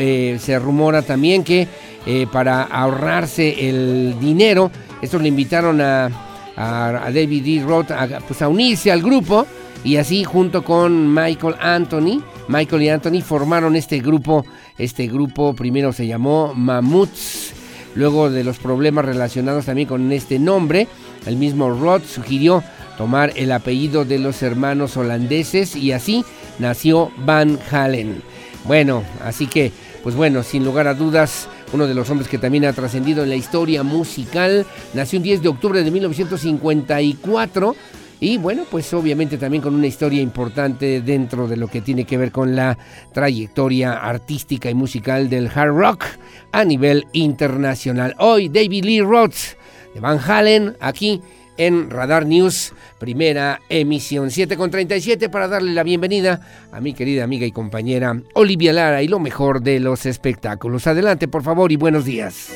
Eh, 0.00 0.38
se 0.40 0.58
rumora 0.58 1.02
también 1.02 1.44
que 1.44 1.68
eh, 2.06 2.26
para 2.32 2.62
ahorrarse 2.62 3.68
el 3.68 4.16
dinero, 4.18 4.70
estos 5.00 5.22
le 5.22 5.28
invitaron 5.28 5.80
a, 5.80 6.10
David 6.56 7.44
Lee 7.44 7.62
Roth 7.62 7.90
a, 7.90 8.20
pues 8.26 8.42
a 8.42 8.48
unirse 8.48 8.92
al 8.92 9.02
grupo 9.02 9.46
y 9.84 9.96
así 9.96 10.24
junto 10.24 10.64
con 10.64 11.12
Michael 11.12 11.54
Anthony, 11.60 12.22
Michael 12.48 12.82
y 12.82 12.88
Anthony 12.88 13.22
formaron 13.22 13.76
este 13.76 14.00
grupo, 14.00 14.44
este 14.78 15.06
grupo 15.06 15.54
primero 15.54 15.92
se 15.92 16.06
llamó 16.06 16.52
Mammoths, 16.54 17.52
luego 17.94 18.30
de 18.30 18.44
los 18.44 18.58
problemas 18.58 19.04
relacionados 19.04 19.66
también 19.66 19.88
con 19.88 20.12
este 20.12 20.38
nombre, 20.38 20.88
el 21.26 21.36
mismo 21.36 21.70
Roth 21.70 22.04
sugirió 22.04 22.62
tomar 22.98 23.32
el 23.36 23.52
apellido 23.52 24.04
de 24.04 24.18
los 24.18 24.42
hermanos 24.42 24.96
holandeses 24.96 25.76
y 25.76 25.92
así 25.92 26.24
nació 26.58 27.10
Van 27.24 27.58
Halen. 27.70 28.31
Bueno, 28.64 29.02
así 29.24 29.46
que, 29.46 29.72
pues 30.02 30.14
bueno, 30.14 30.42
sin 30.42 30.64
lugar 30.64 30.86
a 30.86 30.94
dudas, 30.94 31.48
uno 31.72 31.86
de 31.86 31.94
los 31.94 32.08
hombres 32.10 32.28
que 32.28 32.38
también 32.38 32.64
ha 32.64 32.72
trascendido 32.72 33.24
en 33.24 33.28
la 33.28 33.36
historia 33.36 33.82
musical, 33.82 34.66
nació 34.94 35.18
un 35.18 35.24
10 35.24 35.42
de 35.42 35.48
octubre 35.48 35.82
de 35.82 35.90
1954 35.90 37.76
y 38.20 38.38
bueno, 38.38 38.62
pues 38.70 38.94
obviamente 38.94 39.36
también 39.36 39.64
con 39.64 39.74
una 39.74 39.88
historia 39.88 40.22
importante 40.22 41.00
dentro 41.00 41.48
de 41.48 41.56
lo 41.56 41.66
que 41.66 41.80
tiene 41.80 42.04
que 42.04 42.16
ver 42.16 42.30
con 42.30 42.54
la 42.54 42.78
trayectoria 43.12 43.94
artística 43.94 44.70
y 44.70 44.74
musical 44.74 45.28
del 45.28 45.50
hard 45.52 45.74
rock 45.74 46.04
a 46.52 46.64
nivel 46.64 47.04
internacional. 47.14 48.14
Hoy 48.18 48.48
David 48.48 48.84
Lee 48.84 49.00
Roth 49.00 49.56
de 49.92 49.98
Van 49.98 50.20
Halen 50.24 50.76
aquí 50.78 51.20
en 51.56 51.90
Radar 51.90 52.26
News, 52.26 52.72
primera 52.98 53.60
emisión 53.68 54.30
7 54.30 54.56
con 54.56 54.70
37 54.70 55.28
para 55.28 55.48
darle 55.48 55.72
la 55.72 55.82
bienvenida 55.82 56.40
a 56.72 56.80
mi 56.80 56.94
querida 56.94 57.24
amiga 57.24 57.46
y 57.46 57.52
compañera 57.52 58.20
Olivia 58.34 58.72
Lara 58.72 59.02
y 59.02 59.08
lo 59.08 59.18
mejor 59.18 59.62
de 59.62 59.80
los 59.80 60.06
espectáculos. 60.06 60.86
Adelante 60.86 61.28
por 61.28 61.42
favor 61.42 61.72
y 61.72 61.76
buenos 61.76 62.04
días. 62.04 62.52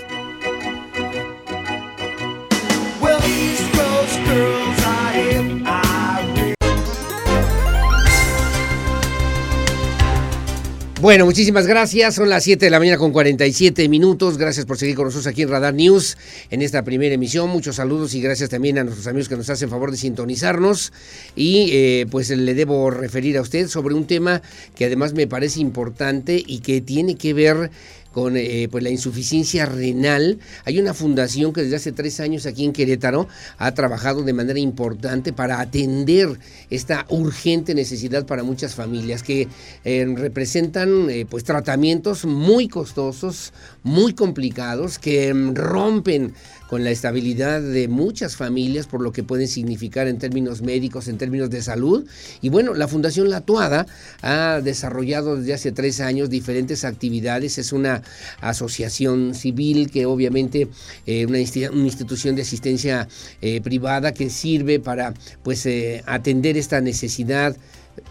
Bueno, 10.98 11.26
muchísimas 11.26 11.66
gracias. 11.66 12.14
Son 12.14 12.30
las 12.30 12.42
7 12.44 12.64
de 12.64 12.70
la 12.70 12.78
mañana 12.78 12.96
con 12.96 13.12
47 13.12 13.86
minutos. 13.90 14.38
Gracias 14.38 14.64
por 14.64 14.78
seguir 14.78 14.96
con 14.96 15.04
nosotros 15.04 15.26
aquí 15.26 15.42
en 15.42 15.50
Radar 15.50 15.74
News 15.74 16.16
en 16.50 16.62
esta 16.62 16.84
primera 16.84 17.14
emisión. 17.14 17.50
Muchos 17.50 17.76
saludos 17.76 18.14
y 18.14 18.22
gracias 18.22 18.48
también 18.48 18.78
a 18.78 18.84
nuestros 18.84 19.06
amigos 19.06 19.28
que 19.28 19.36
nos 19.36 19.50
hacen 19.50 19.68
favor 19.68 19.90
de 19.90 19.98
sintonizarnos. 19.98 20.94
Y 21.36 21.68
eh, 21.72 22.06
pues 22.10 22.30
le 22.30 22.54
debo 22.54 22.90
referir 22.90 23.36
a 23.36 23.42
usted 23.42 23.68
sobre 23.68 23.94
un 23.94 24.06
tema 24.06 24.40
que 24.74 24.86
además 24.86 25.12
me 25.12 25.26
parece 25.26 25.60
importante 25.60 26.42
y 26.44 26.60
que 26.60 26.80
tiene 26.80 27.16
que 27.16 27.34
ver 27.34 27.70
con 28.16 28.34
eh, 28.38 28.66
pues 28.70 28.82
la 28.82 28.88
insuficiencia 28.88 29.66
renal. 29.66 30.38
Hay 30.64 30.78
una 30.78 30.94
fundación 30.94 31.52
que 31.52 31.60
desde 31.60 31.76
hace 31.76 31.92
tres 31.92 32.18
años 32.18 32.46
aquí 32.46 32.64
en 32.64 32.72
Querétaro 32.72 33.28
ha 33.58 33.74
trabajado 33.74 34.22
de 34.22 34.32
manera 34.32 34.58
importante 34.58 35.34
para 35.34 35.60
atender 35.60 36.38
esta 36.70 37.04
urgente 37.10 37.74
necesidad 37.74 38.24
para 38.24 38.42
muchas 38.42 38.74
familias 38.74 39.22
que 39.22 39.48
eh, 39.84 40.06
representan 40.16 41.10
eh, 41.10 41.26
pues 41.28 41.44
tratamientos 41.44 42.24
muy 42.24 42.68
costosos, 42.68 43.52
muy 43.82 44.14
complicados, 44.14 44.98
que 44.98 45.34
mm, 45.34 45.54
rompen 45.54 46.32
con 46.68 46.84
la 46.84 46.90
estabilidad 46.90 47.60
de 47.62 47.88
muchas 47.88 48.36
familias 48.36 48.86
por 48.86 49.00
lo 49.00 49.12
que 49.12 49.22
pueden 49.22 49.48
significar 49.48 50.08
en 50.08 50.18
términos 50.18 50.62
médicos, 50.62 51.08
en 51.08 51.18
términos 51.18 51.50
de 51.50 51.62
salud. 51.62 52.06
Y 52.40 52.48
bueno, 52.48 52.74
la 52.74 52.88
Fundación 52.88 53.30
La 53.30 53.40
Tuada 53.40 53.86
ha 54.22 54.60
desarrollado 54.62 55.36
desde 55.36 55.54
hace 55.54 55.72
tres 55.72 56.00
años 56.00 56.30
diferentes 56.30 56.84
actividades. 56.84 57.58
Es 57.58 57.72
una 57.72 58.02
asociación 58.40 59.34
civil 59.34 59.90
que 59.90 60.06
obviamente 60.06 60.68
eh, 61.06 61.26
una, 61.26 61.38
institución 61.38 62.36
de 62.36 62.42
asistencia 62.42 63.08
eh, 63.40 63.60
privada 63.60 64.12
que 64.12 64.30
sirve 64.30 64.80
para 64.80 65.14
pues 65.42 65.66
eh, 65.66 66.02
atender 66.06 66.56
esta 66.56 66.80
necesidad 66.80 67.56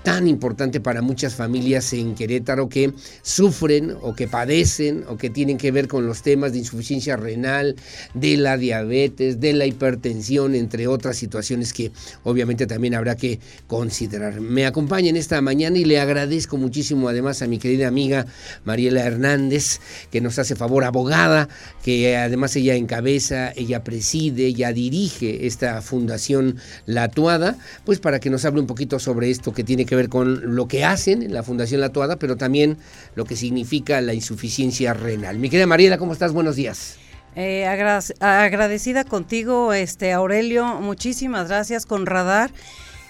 tan 0.05 0.27
importante 0.27 0.79
para 0.79 1.01
muchas 1.01 1.35
familias 1.35 1.91
en 1.91 2.15
Querétaro 2.15 2.69
que 2.69 2.93
sufren 3.21 3.95
o 4.01 4.15
que 4.15 4.27
padecen 4.27 5.03
o 5.07 5.17
que 5.17 5.29
tienen 5.29 5.57
que 5.57 5.71
ver 5.71 5.87
con 5.87 6.07
los 6.07 6.21
temas 6.21 6.53
de 6.53 6.59
insuficiencia 6.59 7.17
renal, 7.17 7.75
de 8.13 8.37
la 8.37 8.57
diabetes, 8.57 9.39
de 9.39 9.53
la 9.53 9.65
hipertensión, 9.65 10.55
entre 10.55 10.87
otras 10.87 11.17
situaciones 11.17 11.73
que 11.73 11.91
obviamente 12.23 12.67
también 12.67 12.95
habrá 12.95 13.15
que 13.15 13.39
considerar. 13.67 14.41
Me 14.41 14.65
acompaña 14.65 15.09
en 15.09 15.17
esta 15.17 15.41
mañana 15.41 15.77
y 15.77 15.85
le 15.85 15.99
agradezco 15.99 16.57
muchísimo 16.57 17.09
además 17.09 17.41
a 17.41 17.47
mi 17.47 17.59
querida 17.59 17.87
amiga 17.87 18.25
Mariela 18.63 19.03
Hernández, 19.03 19.79
que 20.11 20.21
nos 20.21 20.39
hace 20.39 20.55
favor, 20.55 20.83
abogada, 20.83 21.49
que 21.83 22.17
además 22.17 22.55
ella 22.55 22.75
encabeza, 22.75 23.51
ella 23.55 23.83
preside, 23.83 24.45
ella 24.45 24.71
dirige 24.71 25.47
esta 25.47 25.81
fundación 25.81 26.57
La 26.85 27.09
Tuada, 27.09 27.57
pues 27.85 27.99
para 27.99 28.19
que 28.19 28.29
nos 28.29 28.45
hable 28.45 28.61
un 28.61 28.67
poquito 28.67 28.99
sobre 28.99 29.29
esto 29.29 29.53
que 29.53 29.63
tiene 29.63 29.75
tiene 29.75 29.85
que 29.95 29.97
ver 29.97 30.09
con 30.09 30.55
lo 30.55 30.67
que 30.67 30.83
hacen 30.83 31.23
en 31.23 31.33
la 31.33 31.43
Fundación 31.43 31.81
La 31.81 31.89
Tuada, 31.89 32.17
pero 32.17 32.35
también 32.35 32.77
lo 33.15 33.25
que 33.25 33.35
significa 33.35 34.01
la 34.01 34.13
insuficiencia 34.13 34.93
renal. 34.93 35.39
Mi 35.39 35.49
querida 35.49 35.67
Mariela, 35.67 35.97
¿cómo 35.97 36.13
estás? 36.13 36.33
Buenos 36.33 36.55
días. 36.55 36.97
Eh, 37.35 37.65
agradecida 37.65 39.03
contigo, 39.03 39.73
este 39.73 40.13
Aurelio, 40.13 40.65
muchísimas 40.81 41.49
gracias 41.49 41.85
con 41.85 42.05
Radar. 42.05 42.51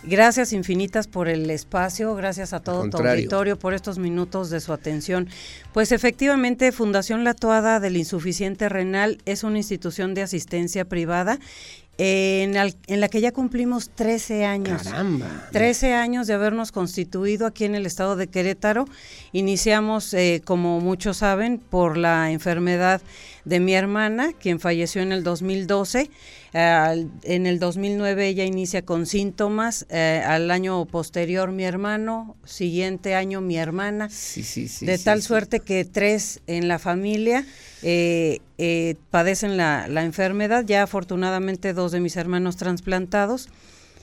Gracias 0.08 0.54
infinitas 0.54 1.08
por 1.08 1.28
el 1.28 1.50
espacio, 1.50 2.14
gracias 2.14 2.54
a 2.54 2.60
todo 2.60 2.88
tu 2.90 2.98
auditorio 2.98 3.58
por 3.58 3.74
estos 3.74 3.98
minutos 3.98 4.52
de 4.52 4.60
su 4.60 4.72
atención. 4.72 5.28
Pues 5.74 5.92
efectivamente, 5.92 6.72
Fundación 6.72 7.24
La 7.24 7.34
Toada 7.34 7.80
del 7.80 7.98
Insuficiente 7.98 8.70
Renal 8.70 9.18
es 9.26 9.44
una 9.44 9.58
institución 9.58 10.14
de 10.14 10.22
asistencia 10.22 10.86
privada 10.86 11.40
en, 11.98 12.56
en, 12.56 13.02
la 13.02 13.08
que 13.08 13.22
ya 13.22 13.32
cumplimos 13.32 13.90
13 13.90 14.46
años. 14.46 14.84
Caramba. 14.84 15.48
13 15.52 15.94
años 15.94 16.28
de 16.28 16.34
habernos 16.34 16.72
constituido 16.72 17.48
aquí 17.48 17.66
en 17.66 17.76
el 17.76 17.86
estado 17.86 18.16
de 18.16 18.28
Querétaro. 18.28 18.86
Iniciamos, 19.32 20.14
eh, 20.14 20.42
como 20.44 20.82
muchos 20.82 21.18
saben, 21.18 21.58
por 21.58 21.98
la 21.98 22.32
enfermedad 22.32 23.02
de 23.46 23.60
mi 23.60 23.74
hermana, 23.74 24.34
quien 24.34 24.60
falleció 24.60 25.02
en 25.02 25.12
el 25.12 25.24
2012. 25.24 26.10
En 26.58 27.48
el 27.48 27.60
2009 27.60 28.28
ella 28.28 28.46
inicia 28.46 28.82
con 28.82 29.06
síntomas, 29.06 29.86
eh, 29.90 30.24
al 30.26 30.50
año 30.52 30.86
posterior 30.86 31.52
mi 31.52 31.66
hermano, 31.66 32.38
siguiente 32.46 33.14
año 33.14 33.42
mi 33.42 33.58
hermana, 33.58 34.10
sí, 34.10 34.42
sí, 34.42 34.70
sí, 34.70 34.86
de 34.86 34.98
tal 34.98 35.22
suerte 35.22 35.60
que 35.60 35.84
tres 35.84 36.40
en 36.48 36.70
la 36.70 36.80
familia 36.80 37.46
eh, 37.84 38.40
eh, 38.58 38.96
padecen 39.12 39.58
la, 39.58 39.90
la 39.90 40.06
enfermedad, 40.06 40.64
ya 40.66 40.84
afortunadamente 40.84 41.74
dos 41.74 41.92
de 41.92 42.00
mis 42.00 42.16
hermanos 42.16 42.56
trasplantados. 42.56 43.50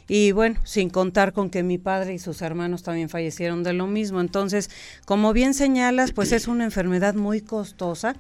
Y 0.09 0.33
bueno, 0.33 0.61
sin 0.65 0.91
contar 0.91 1.33
con 1.33 1.49
que 1.49 1.63
mi 1.63 1.79
padre 1.79 2.13
y 2.13 2.19
sus 2.19 2.43
hermanos 2.43 2.83
también 2.83 3.09
fallecieron 3.09 3.63
de 3.63 3.73
lo 3.73 3.87
mismo. 3.87 4.21
Entonces, 4.21 4.69
como 5.07 5.33
bien 5.33 5.55
señalas, 5.55 6.13
pues 6.13 6.33
es 6.33 6.49
una 6.49 6.65
enfermedad 6.65 7.15
muy 7.15 7.41
costosa 7.41 8.15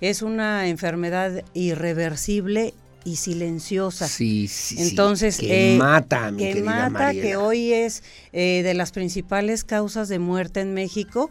es 0.00 0.22
una 0.22 0.68
enfermedad 0.68 1.44
irreversible 1.54 2.74
y 3.04 3.16
silenciosa. 3.16 4.08
Sí, 4.08 4.48
sí. 4.48 4.76
Entonces, 4.78 5.38
que 5.38 5.74
eh, 5.74 5.78
mata, 5.78 6.30
mi 6.30 6.52
que 6.52 6.62
mata, 6.62 7.12
que 7.12 7.36
hoy 7.36 7.72
es 7.72 8.02
eh, 8.32 8.62
de 8.64 8.74
las 8.74 8.92
principales 8.92 9.64
causas 9.64 10.08
de 10.08 10.18
muerte 10.18 10.60
en 10.60 10.74
México. 10.74 11.30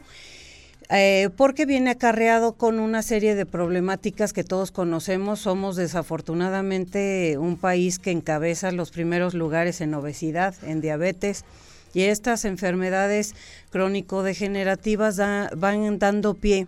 Eh, 0.90 1.30
porque 1.38 1.66
viene 1.66 1.92
acarreado 1.92 2.54
con 2.54 2.80
una 2.80 3.02
serie 3.02 3.36
de 3.36 3.46
problemáticas 3.46 4.34
que 4.34 4.44
todos 4.44 4.72
conocemos. 4.72 5.40
Somos 5.40 5.76
desafortunadamente 5.76 7.38
un 7.40 7.58
país 7.58 8.00
que 8.00 8.12
encabeza 8.12 8.72
los 8.72 8.92
primeros 8.92 9.34
lugares 9.34 9.82
en 9.82 9.94
obesidad, 9.94 10.54
en 10.64 10.82
diabetes, 10.82 11.46
y 11.94 12.02
estas 12.04 12.46
enfermedades 12.46 13.34
crónico-degenerativas 13.72 15.18
van 15.56 16.00
dando 16.00 16.34
pie 16.34 16.68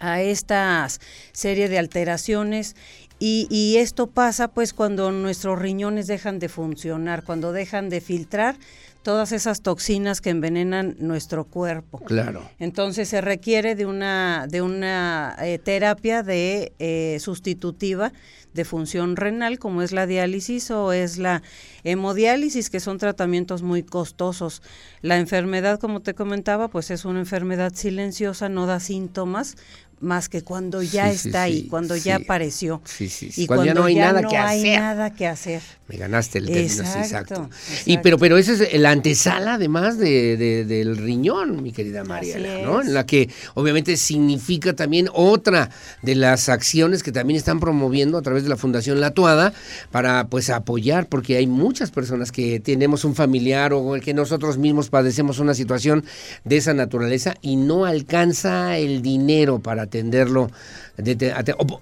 a 0.00 0.22
esta 0.22 0.88
serie 1.32 1.68
de 1.68 1.78
alteraciones 1.78 2.74
y, 3.22 3.76
esto 3.76 4.06
pasa 4.06 4.48
pues 4.48 4.72
cuando 4.72 5.12
nuestros 5.12 5.58
riñones 5.58 6.06
dejan 6.06 6.38
de 6.38 6.48
funcionar, 6.48 7.22
cuando 7.22 7.52
dejan 7.52 7.90
de 7.90 8.00
filtrar 8.00 8.56
todas 9.02 9.32
esas 9.32 9.60
toxinas 9.60 10.20
que 10.20 10.30
envenenan 10.30 10.96
nuestro 10.98 11.44
cuerpo. 11.44 11.98
Claro. 12.00 12.42
Entonces 12.58 13.08
se 13.08 13.20
requiere 13.20 13.74
de 13.74 13.86
una 13.86 14.46
de 14.48 14.62
una 14.62 15.36
eh, 15.40 15.58
terapia 15.58 16.22
de 16.22 16.72
eh, 16.78 17.18
sustitutiva 17.20 18.12
de 18.54 18.64
función 18.64 19.16
renal, 19.16 19.58
como 19.58 19.82
es 19.82 19.92
la 19.92 20.06
diálisis 20.06 20.70
o 20.70 20.92
es 20.92 21.18
la 21.18 21.42
hemodiálisis, 21.84 22.70
que 22.70 22.80
son 22.80 22.98
tratamientos 22.98 23.62
muy 23.62 23.82
costosos. 23.82 24.62
La 25.02 25.18
enfermedad, 25.18 25.78
como 25.78 26.00
te 26.00 26.14
comentaba, 26.14 26.68
pues 26.68 26.90
es 26.90 27.04
una 27.04 27.20
enfermedad 27.20 27.72
silenciosa, 27.74 28.48
no 28.48 28.66
da 28.66 28.80
síntomas, 28.80 29.56
más 30.00 30.28
que 30.28 30.42
cuando 30.42 30.82
ya 30.82 31.10
está 31.10 31.42
ahí, 31.42 31.66
cuando 31.68 31.96
ya 31.96 32.16
apareció. 32.16 32.82
Y 32.98 33.46
cuando, 33.46 33.66
ya 33.66 33.74
no 33.74 33.84
hay, 33.84 33.94
nada, 33.94 34.22
que 34.22 34.36
hacer. 34.36 34.80
nada 34.80 35.14
que 35.14 35.26
hacer. 35.26 35.62
Me 35.88 35.96
ganaste 35.96 36.38
el 36.38 36.46
término, 36.46 36.82
exacto, 36.82 37.50
Y 37.84 37.98
pero, 37.98 38.16
pero 38.16 38.38
esa 38.38 38.52
es 38.52 38.80
la 38.80 38.90
antesala 38.90 39.54
además 39.54 39.98
de, 39.98 40.64
del 40.64 40.96
riñón, 40.96 41.62
mi 41.62 41.72
querida 41.72 42.04
Mariela, 42.04 42.62
¿no? 42.62 42.80
En 42.80 42.94
la 42.94 43.04
que 43.06 43.28
obviamente 43.54 43.96
significa 43.96 44.74
también 44.74 45.08
otra 45.12 45.70
de 46.02 46.14
las 46.14 46.48
acciones 46.48 47.02
que 47.02 47.12
también 47.12 47.36
están 47.36 47.60
promoviendo 47.60 48.18
a 48.18 48.22
través 48.22 48.44
de 48.44 48.48
la 48.48 48.56
Fundación 48.56 49.00
Latuada 49.00 49.52
para 49.90 50.28
pues 50.28 50.48
apoyar, 50.50 51.08
porque 51.08 51.36
hay 51.36 51.46
muchas 51.46 51.90
personas 51.90 52.32
que 52.32 52.60
tenemos 52.60 53.04
un 53.04 53.14
familiar 53.14 53.72
o 53.72 53.94
que 54.00 54.14
nosotros 54.14 54.58
mismos 54.58 54.88
padecemos 54.88 55.40
una 55.40 55.54
situación 55.54 56.04
de 56.44 56.56
esa 56.56 56.72
naturaleza 56.72 57.34
y 57.42 57.56
no 57.56 57.84
alcanza 57.84 58.78
el 58.78 59.02
dinero 59.02 59.58
para 59.58 59.89
atenderlo 59.90 60.50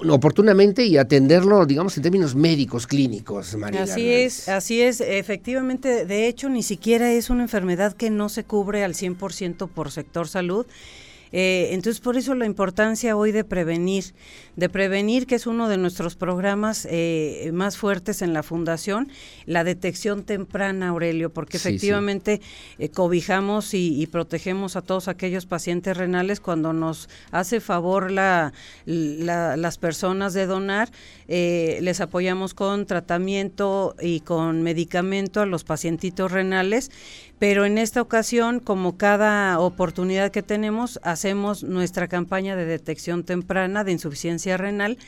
oportunamente 0.08 0.84
y 0.84 0.96
atenderlo, 0.96 1.66
digamos, 1.66 1.96
en 1.96 2.02
términos 2.02 2.34
médicos, 2.34 2.86
clínicos, 2.86 3.54
María. 3.56 3.82
Así 3.82 4.08
es, 4.08 4.48
así 4.48 4.80
es. 4.80 5.00
Efectivamente, 5.00 6.06
de 6.06 6.26
hecho, 6.26 6.48
ni 6.48 6.62
siquiera 6.62 7.12
es 7.12 7.30
una 7.30 7.42
enfermedad 7.42 7.92
que 7.92 8.10
no 8.10 8.28
se 8.28 8.44
cubre 8.44 8.84
al 8.84 8.94
100% 8.94 9.68
por 9.68 9.90
sector 9.90 10.28
salud 10.28 10.66
eh, 11.32 11.68
entonces, 11.72 12.00
por 12.00 12.16
eso 12.16 12.34
la 12.34 12.46
importancia 12.46 13.16
hoy 13.16 13.32
de 13.32 13.44
prevenir, 13.44 14.14
de 14.58 14.68
prevenir, 14.68 15.28
que 15.28 15.36
es 15.36 15.46
uno 15.46 15.68
de 15.68 15.76
nuestros 15.76 16.16
programas 16.16 16.84
eh, 16.90 17.48
más 17.54 17.76
fuertes 17.76 18.22
en 18.22 18.32
la 18.32 18.42
Fundación, 18.42 19.08
la 19.46 19.62
detección 19.62 20.24
temprana, 20.24 20.88
Aurelio, 20.88 21.30
porque 21.30 21.58
efectivamente 21.58 22.40
eh, 22.80 22.88
cobijamos 22.88 23.72
y, 23.72 24.04
protegemos 24.08 24.74
a 24.74 24.82
todos 24.82 25.06
aquellos 25.06 25.46
pacientes 25.46 25.96
renales 25.96 26.40
cuando 26.40 26.72
nos 26.72 27.08
hace 27.30 27.60
favor 27.60 28.10
la, 28.10 28.52
las 28.84 29.78
personas 29.78 30.34
de 30.34 30.46
donar, 30.46 30.90
les 31.28 32.00
apoyamos 32.00 32.54
con 32.54 32.86
tratamiento 32.86 33.94
y 34.00 34.20
con 34.20 34.62
medicamento 34.62 35.40
a 35.40 35.46
los 35.46 35.62
pacientitos 35.62 36.32
renales 36.32 36.90
pero 37.38 37.64
en 37.64 37.78
esta 37.78 38.02
ocasión, 38.02 38.58
como 38.58 38.96
cada 38.96 39.60
oportunidad 39.60 40.32
que 40.32 40.42
tenemos, 40.42 40.98
hacemos 41.04 41.62
nuestra 41.62 42.08
campaña 42.08 42.56
de 42.56 42.64
detección 42.64 43.22
temprana 43.22 43.84
de 43.84 43.92
insuficiencia 43.92 44.47
renal 44.56 44.98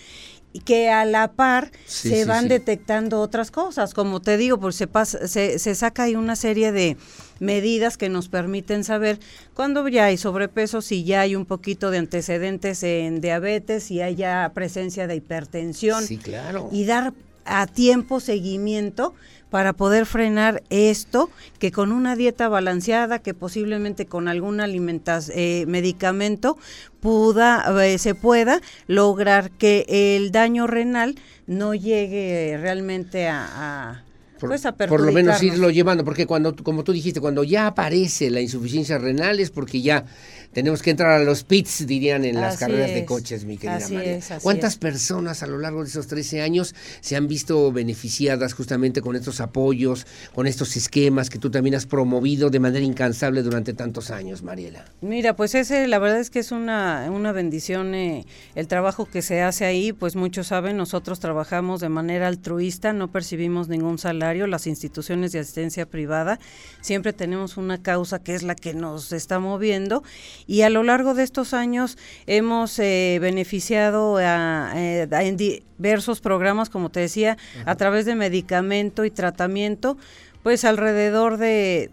y 0.52 0.60
que 0.60 0.90
a 0.90 1.04
la 1.04 1.32
par 1.32 1.70
se 1.86 2.24
van 2.24 2.48
detectando 2.48 3.20
otras 3.20 3.50
cosas. 3.50 3.94
Como 3.94 4.20
te 4.20 4.36
digo, 4.36 4.58
pues 4.58 4.74
se, 4.74 4.86
pasa, 4.86 5.28
se, 5.28 5.58
se 5.58 5.74
saca 5.74 6.04
ahí 6.04 6.16
una 6.16 6.36
serie 6.36 6.72
de 6.72 6.96
medidas 7.38 7.96
que 7.96 8.08
nos 8.08 8.28
permiten 8.28 8.84
saber 8.84 9.20
cuándo 9.54 9.86
ya 9.88 10.06
hay 10.06 10.16
sobrepeso, 10.16 10.82
si 10.82 11.04
ya 11.04 11.20
hay 11.20 11.36
un 11.36 11.46
poquito 11.46 11.90
de 11.90 11.98
antecedentes 11.98 12.82
en 12.82 13.20
diabetes, 13.20 13.84
si 13.84 14.00
hay 14.00 14.16
ya 14.16 14.50
presencia 14.54 15.06
de 15.06 15.16
hipertensión. 15.16 16.04
Sí, 16.04 16.18
claro. 16.18 16.68
Y 16.72 16.84
dar 16.84 17.14
a 17.44 17.66
tiempo 17.66 18.20
seguimiento 18.20 19.14
para 19.50 19.72
poder 19.72 20.06
frenar 20.06 20.62
esto, 20.70 21.30
que 21.58 21.72
con 21.72 21.92
una 21.92 22.16
dieta 22.16 22.48
balanceada, 22.48 23.18
que 23.18 23.34
posiblemente 23.34 24.06
con 24.06 24.28
algún 24.28 24.60
eh, 24.60 25.64
medicamento, 25.66 26.56
puda, 27.00 27.84
eh, 27.84 27.98
se 27.98 28.14
pueda 28.14 28.60
lograr 28.86 29.50
que 29.50 29.84
el 29.88 30.32
daño 30.32 30.66
renal 30.66 31.16
no 31.46 31.74
llegue 31.74 32.56
realmente 32.60 33.28
a 33.28 34.04
pues 34.48 34.66
por, 34.88 35.00
lo 35.00 35.12
menos 35.12 35.42
irlo 35.42 35.70
llevando, 35.70 36.04
porque 36.04 36.26
cuando, 36.26 36.56
como 36.56 36.82
tú 36.82 36.92
dijiste, 36.92 37.20
cuando 37.20 37.44
ya 37.44 37.66
aparece 37.66 38.30
la 38.30 38.40
insuficiencia 38.40 38.96
renal 38.96 39.38
es 39.38 39.50
porque 39.50 39.82
ya 39.82 40.06
tenemos 40.52 40.82
que 40.82 40.90
entrar 40.90 41.12
a 41.12 41.24
los 41.24 41.44
pits, 41.44 41.86
dirían 41.86 42.24
en 42.24 42.40
las 42.40 42.58
carreras 42.58 42.92
de 42.92 43.04
coches, 43.04 43.44
mi 43.44 43.56
querida 43.56 43.88
María. 43.88 44.18
¿Cuántas 44.42 44.76
personas 44.76 45.42
a 45.42 45.46
lo 45.46 45.58
largo 45.58 45.82
de 45.82 45.88
esos 45.88 46.08
13 46.08 46.42
años 46.42 46.74
se 47.00 47.16
han 47.16 47.28
visto 47.28 47.70
beneficiadas 47.72 48.52
justamente 48.52 49.00
con 49.00 49.14
estos 49.14 49.40
apoyos, 49.40 50.06
con 50.34 50.46
estos 50.46 50.76
esquemas 50.76 51.30
que 51.30 51.38
tú 51.38 51.50
también 51.50 51.76
has 51.76 51.86
promovido 51.86 52.50
de 52.50 52.58
manera 52.58 52.84
incansable 52.84 53.42
durante 53.42 53.74
tantos 53.74 54.10
años, 54.10 54.42
Mariela? 54.42 54.84
Mira, 55.00 55.36
pues 55.36 55.54
ese, 55.54 55.86
la 55.86 55.98
verdad 55.98 56.18
es 56.18 56.30
que 56.30 56.40
es 56.40 56.50
una, 56.50 57.08
una 57.10 57.32
bendición 57.32 57.94
eh, 57.94 58.26
el 58.54 58.66
trabajo 58.66 59.06
que 59.06 59.22
se 59.22 59.42
hace 59.42 59.64
ahí, 59.64 59.92
pues 59.92 60.16
muchos 60.16 60.48
saben, 60.48 60.76
nosotros 60.76 61.20
trabajamos 61.20 61.80
de 61.80 61.88
manera 61.88 62.26
altruista, 62.26 62.92
no 62.92 63.12
percibimos 63.12 63.68
ningún 63.68 63.98
salario, 63.98 64.46
las 64.48 64.66
instituciones 64.66 65.32
de 65.32 65.38
asistencia 65.38 65.86
privada, 65.86 66.40
siempre 66.80 67.12
tenemos 67.12 67.56
una 67.56 67.82
causa 67.82 68.20
que 68.20 68.34
es 68.34 68.42
la 68.42 68.56
que 68.56 68.74
nos 68.74 69.12
está 69.12 69.38
moviendo 69.38 70.02
y 70.46 70.62
a 70.62 70.70
lo 70.70 70.82
largo 70.82 71.14
de 71.14 71.22
estos 71.22 71.54
años 71.54 71.98
hemos 72.26 72.78
eh, 72.78 73.18
beneficiado 73.20 74.16
a, 74.18 74.72
eh, 74.74 75.08
en 75.10 75.36
diversos 75.36 76.20
programas, 76.20 76.70
como 76.70 76.90
te 76.90 77.00
decía, 77.00 77.36
a 77.66 77.74
través 77.76 78.04
de 78.06 78.14
medicamento 78.14 79.04
y 79.04 79.10
tratamiento, 79.10 79.96
pues 80.42 80.64
alrededor 80.64 81.36
de 81.36 81.90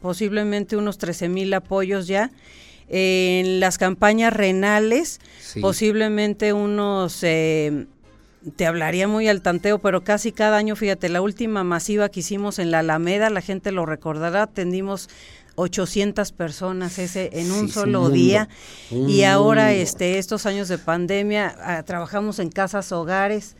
posiblemente 0.00 0.76
unos 0.76 0.98
13 0.98 1.28
mil 1.28 1.52
apoyos 1.54 2.06
ya. 2.06 2.30
En 2.88 3.60
las 3.60 3.78
campañas 3.78 4.34
renales, 4.34 5.18
posiblemente 5.62 6.52
unos 6.52 7.22
eh, 7.22 7.86
te 8.56 8.66
hablaría 8.66 9.08
muy 9.08 9.28
al 9.28 9.42
tanteo, 9.42 9.78
pero 9.78 10.04
casi 10.04 10.32
cada 10.32 10.56
año, 10.56 10.76
fíjate, 10.76 11.08
la 11.08 11.22
última 11.22 11.64
masiva 11.64 12.08
que 12.08 12.20
hicimos 12.20 12.58
en 12.58 12.70
la 12.70 12.80
Alameda, 12.80 13.30
la 13.30 13.40
gente 13.40 13.72
lo 13.72 13.86
recordará, 13.86 14.42
atendimos 14.42 15.08
800 15.56 16.32
personas 16.32 16.98
ese 16.98 17.30
en 17.32 17.52
un 17.52 17.68
solo 17.68 18.08
día. 18.10 18.48
y 18.90 19.22
ahora 19.22 19.72
este 19.72 20.18
estos 20.18 20.46
años 20.46 20.68
de 20.68 20.78
pandemia 20.78 21.54
ah, 21.60 21.82
trabajamos 21.82 22.38
en 22.38 22.50
casas 22.50 22.92
hogares 22.92 23.56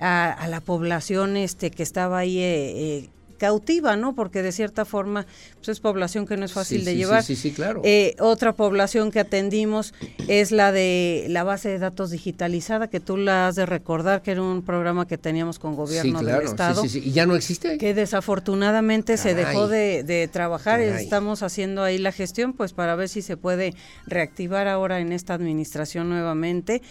a, 0.00 0.46
la 0.48 0.60
población 0.60 1.36
este 1.36 1.70
que 1.70 1.82
estaba 1.82 2.18
ahí 2.18 2.38
eh, 2.38 2.98
eh, 2.98 3.10
cautiva, 3.36 3.96
¿no? 3.96 4.14
Porque 4.14 4.42
de 4.42 4.52
cierta 4.52 4.84
forma 4.84 5.26
pues 5.56 5.68
es 5.68 5.80
población 5.80 6.26
que 6.26 6.36
no 6.36 6.44
es 6.44 6.52
fácil 6.52 6.84
de 6.84 6.96
llevar. 6.96 7.22
Sí, 7.22 7.36
sí, 7.36 7.52
claro. 7.52 7.82
Eh, 7.84 8.16
otra 8.20 8.54
población 8.54 9.10
que 9.10 9.20
atendimos 9.20 9.94
es 10.28 10.52
la 10.52 10.72
de 10.72 11.26
la 11.28 11.44
base 11.44 11.68
de 11.68 11.78
datos 11.78 12.10
digitalizada, 12.10 12.88
que 12.88 13.00
tú 13.00 13.16
la 13.16 13.48
has 13.48 13.56
de 13.56 13.66
recordar, 13.66 14.22
que 14.22 14.32
era 14.32 14.42
un 14.42 14.62
programa 14.62 15.06
que 15.06 15.18
teníamos 15.18 15.58
con 15.58 15.74
gobierno 15.74 16.22
del 16.22 16.42
Estado. 16.42 16.82
Sí, 16.82 16.88
sí, 16.88 17.00
sí. 17.00 17.08
¿Y 17.08 17.12
ya 17.12 17.26
no 17.26 17.36
existe? 17.36 17.78
Que 17.78 17.94
desafortunadamente 17.94 19.16
se 19.16 19.34
dejó 19.34 19.68
de, 19.68 20.02
de 20.02 20.28
trabajar. 20.28 20.80
Estamos 20.80 21.42
haciendo 21.42 21.82
ahí 21.82 21.98
la 21.98 22.12
gestión, 22.12 22.52
pues 22.52 22.72
para 22.72 22.94
ver 22.96 23.08
si 23.08 23.22
se 23.22 23.36
puede 23.36 23.74
reactivar 24.06 24.68
ahora 24.68 25.00
en 25.00 25.12
esta 25.12 25.34
administración 25.34 26.08
nuevamente. 26.08 26.82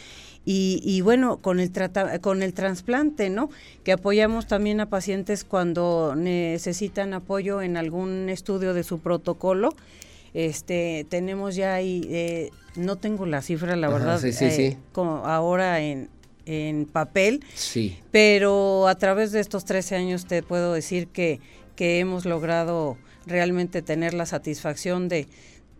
Y, 0.45 0.79
y, 0.83 1.01
bueno, 1.01 1.37
con 1.37 1.59
el, 1.59 1.71
trata, 1.71 2.19
con 2.19 2.43
el 2.43 2.53
trasplante, 2.53 3.31
¿no? 3.31 3.49
Que 3.83 3.91
apoyamos 3.91 4.45
también 4.45 4.79
a 4.79 4.89
pacientes 4.89 5.43
cuando 5.43 6.13
necesitan 6.15 7.15
apoyo 7.15 7.63
en 7.63 7.77
algún 7.77 8.29
estudio 8.29 8.75
de 8.75 8.83
su 8.83 8.99
protocolo. 8.99 9.73
Este, 10.35 11.05
tenemos 11.09 11.55
ya 11.55 11.73
ahí, 11.73 12.05
eh, 12.11 12.51
no 12.75 12.97
tengo 12.97 13.25
la 13.25 13.41
cifra, 13.41 13.75
la 13.75 13.89
verdad, 13.89 14.19
sí, 14.19 14.33
sí, 14.33 14.45
eh, 14.45 14.77
Como 14.91 15.25
ahora 15.25 15.81
en, 15.81 16.09
en 16.45 16.85
papel, 16.85 17.43
sí. 17.55 17.97
pero 18.11 18.87
a 18.87 18.95
través 18.95 19.31
de 19.31 19.39
estos 19.39 19.65
13 19.65 19.95
años 19.95 20.25
te 20.25 20.43
puedo 20.43 20.73
decir 20.73 21.07
que, 21.07 21.39
que 21.77 21.99
hemos 21.99 22.25
logrado 22.25 22.97
realmente 23.25 23.81
tener 23.81 24.13
la 24.13 24.25
satisfacción 24.25 25.07
de, 25.07 25.27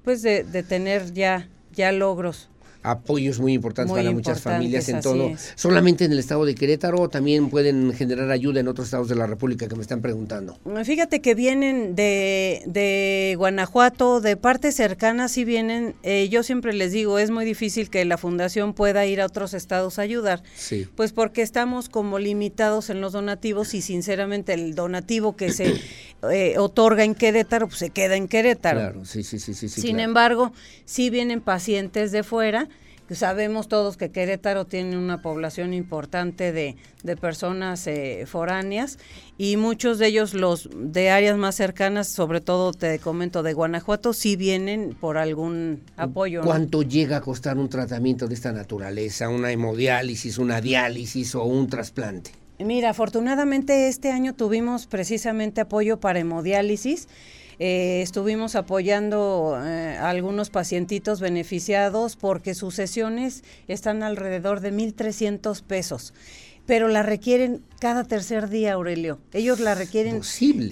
pues 0.03 0.21
de, 0.21 0.43
de 0.43 0.63
tener 0.63 1.13
ya, 1.13 1.49
ya 1.73 1.91
logros 1.91 2.49
apoyos 2.85 3.39
muy 3.39 3.53
importantes 3.53 3.95
para 3.95 4.11
muchas 4.11 4.41
familias 4.41 4.87
en 4.89 5.01
todo. 5.01 5.31
¿Solamente 5.55 6.05
en 6.05 6.11
el 6.11 6.19
estado 6.19 6.45
de 6.45 6.55
Querétaro 6.55 7.01
o 7.01 7.09
también 7.09 7.49
pueden 7.49 7.93
generar 7.93 8.29
ayuda 8.31 8.59
en 8.59 8.67
otros 8.67 8.87
estados 8.87 9.09
de 9.09 9.15
la 9.15 9.27
República 9.27 9.67
que 9.67 9.75
me 9.75 9.81
están 9.81 10.01
preguntando? 10.01 10.57
Fíjate 10.83 11.21
que 11.21 11.35
vienen 11.35 11.95
de, 11.95 12.61
de 12.65 13.35
Guanajuato, 13.37 14.21
de 14.21 14.37
partes 14.37 14.75
cercanas 14.75 15.31
sí 15.31 15.45
vienen. 15.45 15.95
Eh, 16.03 16.29
yo 16.29 16.43
siempre 16.43 16.73
les 16.73 16.91
digo, 16.91 17.19
es 17.19 17.31
muy 17.31 17.45
difícil 17.45 17.89
que 17.89 18.05
la 18.05 18.17
fundación 18.17 18.73
pueda 18.73 19.05
ir 19.05 19.21
a 19.21 19.25
otros 19.25 19.53
estados 19.53 19.99
a 19.99 20.03
ayudar. 20.03 20.43
Sí. 20.55 20.87
Pues 20.95 21.11
porque 21.11 21.41
estamos 21.41 21.89
como 21.89 22.19
limitados 22.19 22.89
en 22.89 23.01
los 23.01 23.13
donativos 23.13 23.73
y 23.73 23.81
sinceramente 23.81 24.53
el 24.53 24.75
donativo 24.75 25.35
que 25.35 25.51
se 25.51 25.73
eh, 26.31 26.55
otorga 26.57 27.03
en 27.03 27.15
Querétaro, 27.15 27.67
pues 27.67 27.79
se 27.79 27.89
queda 27.89 28.15
en 28.15 28.27
Querétaro. 28.27 28.79
Claro, 28.79 29.05
sí, 29.05 29.23
sí, 29.23 29.39
sí. 29.39 29.53
sí, 29.53 29.69
Sin 29.69 29.99
embargo, 29.99 30.53
sí 30.85 31.09
vienen 31.09 31.41
pacientes 31.41 32.11
de 32.11 32.23
fuera 32.23 32.69
Sabemos 33.11 33.67
todos 33.67 33.97
que 33.97 34.09
Querétaro 34.09 34.65
tiene 34.65 34.97
una 34.97 35.21
población 35.21 35.73
importante 35.73 36.51
de, 36.51 36.75
de 37.03 37.15
personas 37.15 37.85
eh, 37.85 38.25
foráneas 38.25 38.97
y 39.37 39.57
muchos 39.57 39.99
de 39.99 40.07
ellos, 40.07 40.33
los 40.33 40.69
de 40.73 41.11
áreas 41.11 41.37
más 41.37 41.55
cercanas, 41.55 42.07
sobre 42.07 42.41
todo 42.41 42.71
te 42.73 42.97
comento 42.97 43.43
de 43.43 43.53
Guanajuato, 43.53 44.13
sí 44.13 44.35
vienen 44.35 44.97
por 44.99 45.17
algún 45.17 45.83
apoyo. 45.97 46.41
¿Cuánto 46.41 46.81
llega 46.81 47.17
a 47.17 47.21
costar 47.21 47.57
un 47.57 47.69
tratamiento 47.69 48.27
de 48.27 48.33
esta 48.33 48.51
naturaleza? 48.51 49.29
¿Una 49.29 49.51
hemodiálisis, 49.51 50.39
una 50.39 50.59
diálisis 50.59 51.35
o 51.35 51.43
un 51.43 51.67
trasplante? 51.67 52.31
Mira, 52.57 52.91
afortunadamente 52.91 53.89
este 53.89 54.11
año 54.11 54.33
tuvimos 54.33 54.87
precisamente 54.87 55.61
apoyo 55.61 55.99
para 55.99 56.19
hemodiálisis. 56.19 57.07
Eh, 57.59 58.01
estuvimos 58.01 58.55
apoyando 58.55 59.57
eh, 59.63 59.97
a 59.99 60.09
algunos 60.09 60.49
pacientitos 60.49 61.19
beneficiados 61.19 62.15
porque 62.15 62.53
sus 62.53 62.75
sesiones 62.75 63.43
están 63.67 64.03
alrededor 64.03 64.59
de 64.59 64.73
1.300 64.73 65.61
pesos 65.63 66.13
pero 66.65 66.87
la 66.87 67.03
requieren 67.03 67.61
cada 67.79 68.03
tercer 68.03 68.49
día, 68.49 68.73
Aurelio. 68.73 69.19
Ellos 69.33 69.59
la 69.59 69.75
requieren 69.75 70.21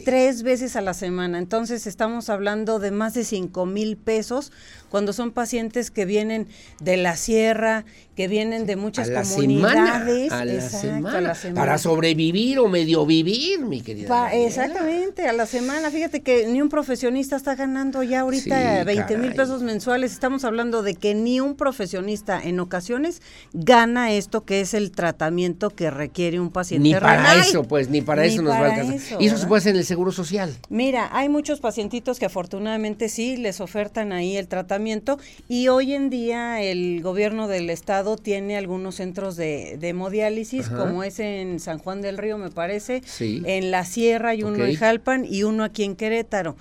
tres 0.03 0.41
veces 0.41 0.75
a 0.75 0.81
la 0.81 0.93
semana. 0.93 1.37
Entonces 1.37 1.85
estamos 1.85 2.29
hablando 2.29 2.79
de 2.79 2.91
más 2.91 3.13
de 3.13 3.23
cinco 3.23 3.65
mil 3.65 3.97
pesos 3.97 4.51
cuando 4.89 5.11
son 5.11 5.31
pacientes 5.31 5.91
que 5.91 6.05
vienen 6.05 6.47
de 6.79 6.97
la 6.97 7.15
sierra, 7.15 7.85
que 8.15 8.27
vienen 8.27 8.65
de 8.65 8.77
muchas 8.77 9.09
comunidades. 9.09 10.31
a, 10.31 10.45
la 10.45 10.61
semana, 10.61 11.33
Para 11.55 11.77
sobrevivir 11.77 12.59
o 12.59 12.67
medio 12.67 13.05
vivir, 13.05 13.59
mi 13.59 13.81
querida. 13.81 14.33
exactamente, 14.33 15.27
a 15.27 15.33
la 15.33 15.45
semana. 15.45 15.91
Fíjate 15.91 16.21
que 16.21 16.47
ni 16.47 16.61
un 16.61 16.69
profesionista 16.69 17.35
está 17.35 17.55
ganando 17.55 18.01
ya 18.01 18.21
ahorita 18.21 18.85
20 18.85 19.17
mil 19.17 19.33
pesos 19.33 19.61
mensuales. 19.61 20.13
Estamos 20.13 20.45
hablando 20.45 20.83
de 20.83 20.95
que 20.95 21.15
ni 21.15 21.39
un 21.41 21.55
profesionista 21.55 22.41
en 22.41 22.59
ocasiones 22.59 23.21
gana 23.51 24.13
esto 24.13 24.45
que 24.45 24.61
es 24.61 24.73
el 24.73 24.91
tratamiento 24.91 25.69
que 25.69 25.82
requiere 25.89 26.39
un 26.39 26.49
paciente 26.49 26.87
Ni 26.87 26.93
para 26.93 27.39
eso, 27.39 27.63
pues, 27.63 27.89
ni 27.89 28.01
para 28.01 28.25
eso 28.25 28.41
nos 28.41 28.53
va 28.53 28.67
a 28.67 28.73
alcanzar. 28.73 29.21
y 29.21 29.27
eso 29.27 29.37
se 29.37 29.47
puede 29.47 29.59
hacer 29.59 29.71
en 29.71 29.79
el 29.79 29.85
Seguro 29.85 30.11
Social. 30.11 30.55
Mira, 30.69 31.09
hay 31.11 31.29
muchos 31.29 31.59
pacientitos 31.59 32.19
que 32.19 32.25
afortunadamente 32.25 33.09
sí 33.09 33.37
les 33.37 33.61
ofertan 33.61 34.11
ahí 34.11 34.37
el 34.37 34.47
tratamiento 34.47 35.19
y 35.47 35.67
hoy 35.67 35.93
en 35.93 36.09
día 36.09 36.61
el 36.61 37.01
gobierno 37.01 37.47
del 37.47 37.69
estado 37.69 38.17
tiene 38.17 38.57
algunos 38.57 38.95
centros 38.95 39.35
de, 39.35 39.77
hemodiálisis, 39.81 40.69
como 40.69 41.03
es 41.03 41.19
en 41.19 41.59
San 41.59 41.77
Juan 41.77 42.01
del 42.01 42.17
Río, 42.17 42.37
me 42.37 42.49
parece, 42.49 43.01
en 43.19 43.71
la 43.71 43.85
Sierra 43.85 44.29
hay 44.29 44.43
uno 44.43 44.65
en 44.65 44.75
Jalpan 44.75 45.25
y 45.29 45.43
uno 45.43 45.63
aquí 45.63 45.83
en 45.83 45.95
Querétaro 45.95 46.55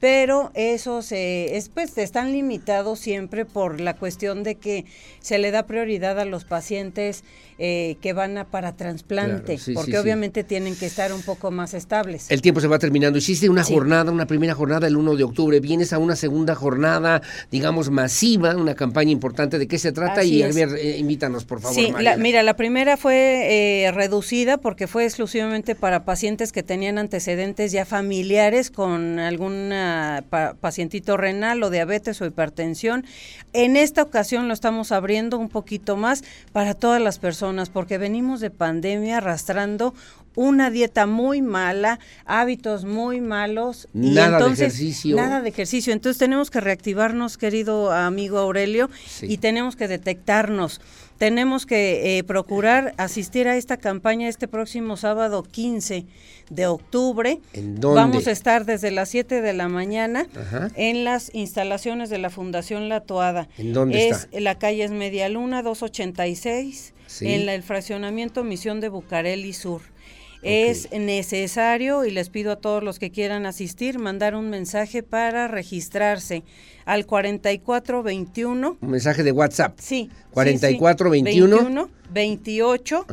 pero 0.00 0.50
esos 0.54 1.12
es, 1.12 1.68
pues, 1.68 1.96
están 1.98 2.32
limitados 2.32 2.98
siempre 3.00 3.44
por 3.44 3.80
la 3.80 3.94
cuestión 3.94 4.42
de 4.42 4.54
que 4.54 4.84
se 5.20 5.38
le 5.38 5.50
da 5.50 5.64
prioridad 5.64 6.18
a 6.20 6.24
los 6.24 6.44
pacientes 6.44 7.24
eh, 7.60 7.96
que 8.00 8.12
van 8.12 8.38
a 8.38 8.44
para 8.44 8.76
trasplante, 8.76 9.58
porque 9.74 9.98
obviamente 9.98 10.44
tienen 10.44 10.76
que 10.76 10.86
estar 10.86 11.12
un 11.12 11.22
poco 11.22 11.50
más 11.50 11.74
estables. 11.74 12.30
El 12.30 12.40
tiempo 12.40 12.60
se 12.60 12.68
va 12.68 12.78
terminando. 12.78 13.18
Hiciste 13.18 13.48
una 13.48 13.64
jornada, 13.64 14.12
una 14.12 14.26
primera 14.26 14.54
jornada 14.54 14.86
el 14.86 14.96
1 14.96 15.16
de 15.16 15.24
octubre, 15.24 15.58
vienes 15.58 15.92
a 15.92 15.98
una 15.98 16.14
segunda 16.14 16.54
jornada, 16.54 17.20
digamos, 17.50 17.90
masiva, 17.90 18.54
una 18.54 18.76
campaña 18.76 19.10
importante. 19.10 19.58
¿De 19.58 19.66
qué 19.66 19.78
se 19.78 19.90
trata? 19.90 20.22
y 20.22 20.42
a 20.42 20.52
ver, 20.52 20.68
eh, 20.78 20.98
invítanos, 20.98 21.44
por 21.44 21.60
favor. 21.60 21.74
Sí, 21.74 21.92
mira, 22.18 22.44
la 22.44 22.54
primera 22.54 22.96
fue 22.96 23.84
eh, 23.84 23.90
reducida 23.90 24.58
porque 24.58 24.86
fue 24.86 25.04
exclusivamente 25.04 25.74
para 25.74 26.04
pacientes 26.04 26.52
que 26.52 26.62
tenían 26.62 26.96
antecedentes 26.96 27.72
ya 27.72 27.84
familiares 27.84 28.70
con 28.70 29.18
pacientito 30.60 31.16
renal 31.16 31.62
o 31.62 31.70
diabetes 31.70 32.20
o 32.20 32.26
hipertensión. 32.26 33.04
En 33.52 33.76
esta 33.76 34.02
ocasión 34.02 34.48
lo 34.48 34.54
estamos 34.54 34.92
abriendo 34.92 35.38
un 35.38 35.48
poquito 35.48 35.96
más 35.96 36.24
para 36.52 36.74
todas 36.74 37.00
las 37.00 37.18
personas 37.18 37.70
porque 37.70 37.98
venimos 37.98 38.40
de 38.40 38.50
pandemia 38.50 39.18
arrastrando 39.18 39.94
una 40.38 40.70
dieta 40.70 41.06
muy 41.06 41.42
mala, 41.42 41.98
hábitos 42.24 42.84
muy 42.84 43.20
malos. 43.20 43.88
Nada 43.92 44.38
de 44.38 44.52
ejercicio. 44.52 45.16
Nada 45.16 45.42
de 45.42 45.48
ejercicio. 45.48 45.92
Entonces 45.92 46.18
tenemos 46.18 46.50
que 46.50 46.60
reactivarnos, 46.60 47.36
querido 47.36 47.90
amigo 47.90 48.38
Aurelio, 48.38 48.88
y 49.22 49.38
tenemos 49.38 49.74
que 49.74 49.88
detectarnos. 49.88 50.80
Tenemos 51.18 51.66
que 51.66 52.18
eh, 52.18 52.24
procurar 52.24 52.94
asistir 52.96 53.48
a 53.48 53.56
esta 53.56 53.76
campaña 53.76 54.28
este 54.28 54.46
próximo 54.46 54.96
sábado 54.96 55.42
15 55.42 56.06
de 56.48 56.66
octubre. 56.68 57.40
Vamos 57.80 58.28
a 58.28 58.30
estar 58.30 58.64
desde 58.64 58.92
las 58.92 59.08
7 59.08 59.42
de 59.42 59.52
la 59.52 59.68
mañana 59.68 60.28
en 60.76 61.02
las 61.02 61.34
instalaciones 61.34 62.08
de 62.08 62.18
la 62.18 62.30
Fundación 62.30 62.88
La 62.88 63.00
Toada. 63.00 63.48
¿En 63.58 63.72
dónde 63.72 64.08
es, 64.08 64.28
La 64.32 64.58
calle 64.60 64.84
es 64.84 64.92
Media 64.92 65.28
Luna 65.28 65.62
286, 65.62 66.94
en 67.22 67.48
el 67.48 67.64
fraccionamiento 67.64 68.44
Misión 68.44 68.80
de 68.80 68.88
Bucareli 68.88 69.52
Sur. 69.52 69.82
Es 70.42 70.88
necesario, 70.92 72.04
y 72.04 72.12
les 72.12 72.28
pido 72.30 72.52
a 72.52 72.56
todos 72.56 72.82
los 72.84 73.00
que 73.00 73.10
quieran 73.10 73.44
asistir, 73.44 73.98
mandar 73.98 74.36
un 74.36 74.50
mensaje 74.50 75.02
para 75.02 75.48
registrarse 75.48 76.44
al 76.88 77.04
4421. 77.04 78.78
Un 78.80 78.90
mensaje 78.90 79.22
de 79.22 79.30
WhatsApp. 79.30 79.78
Sí. 79.78 80.10
4421. 80.32 81.56
21, 81.56 81.90
28, 82.10 83.06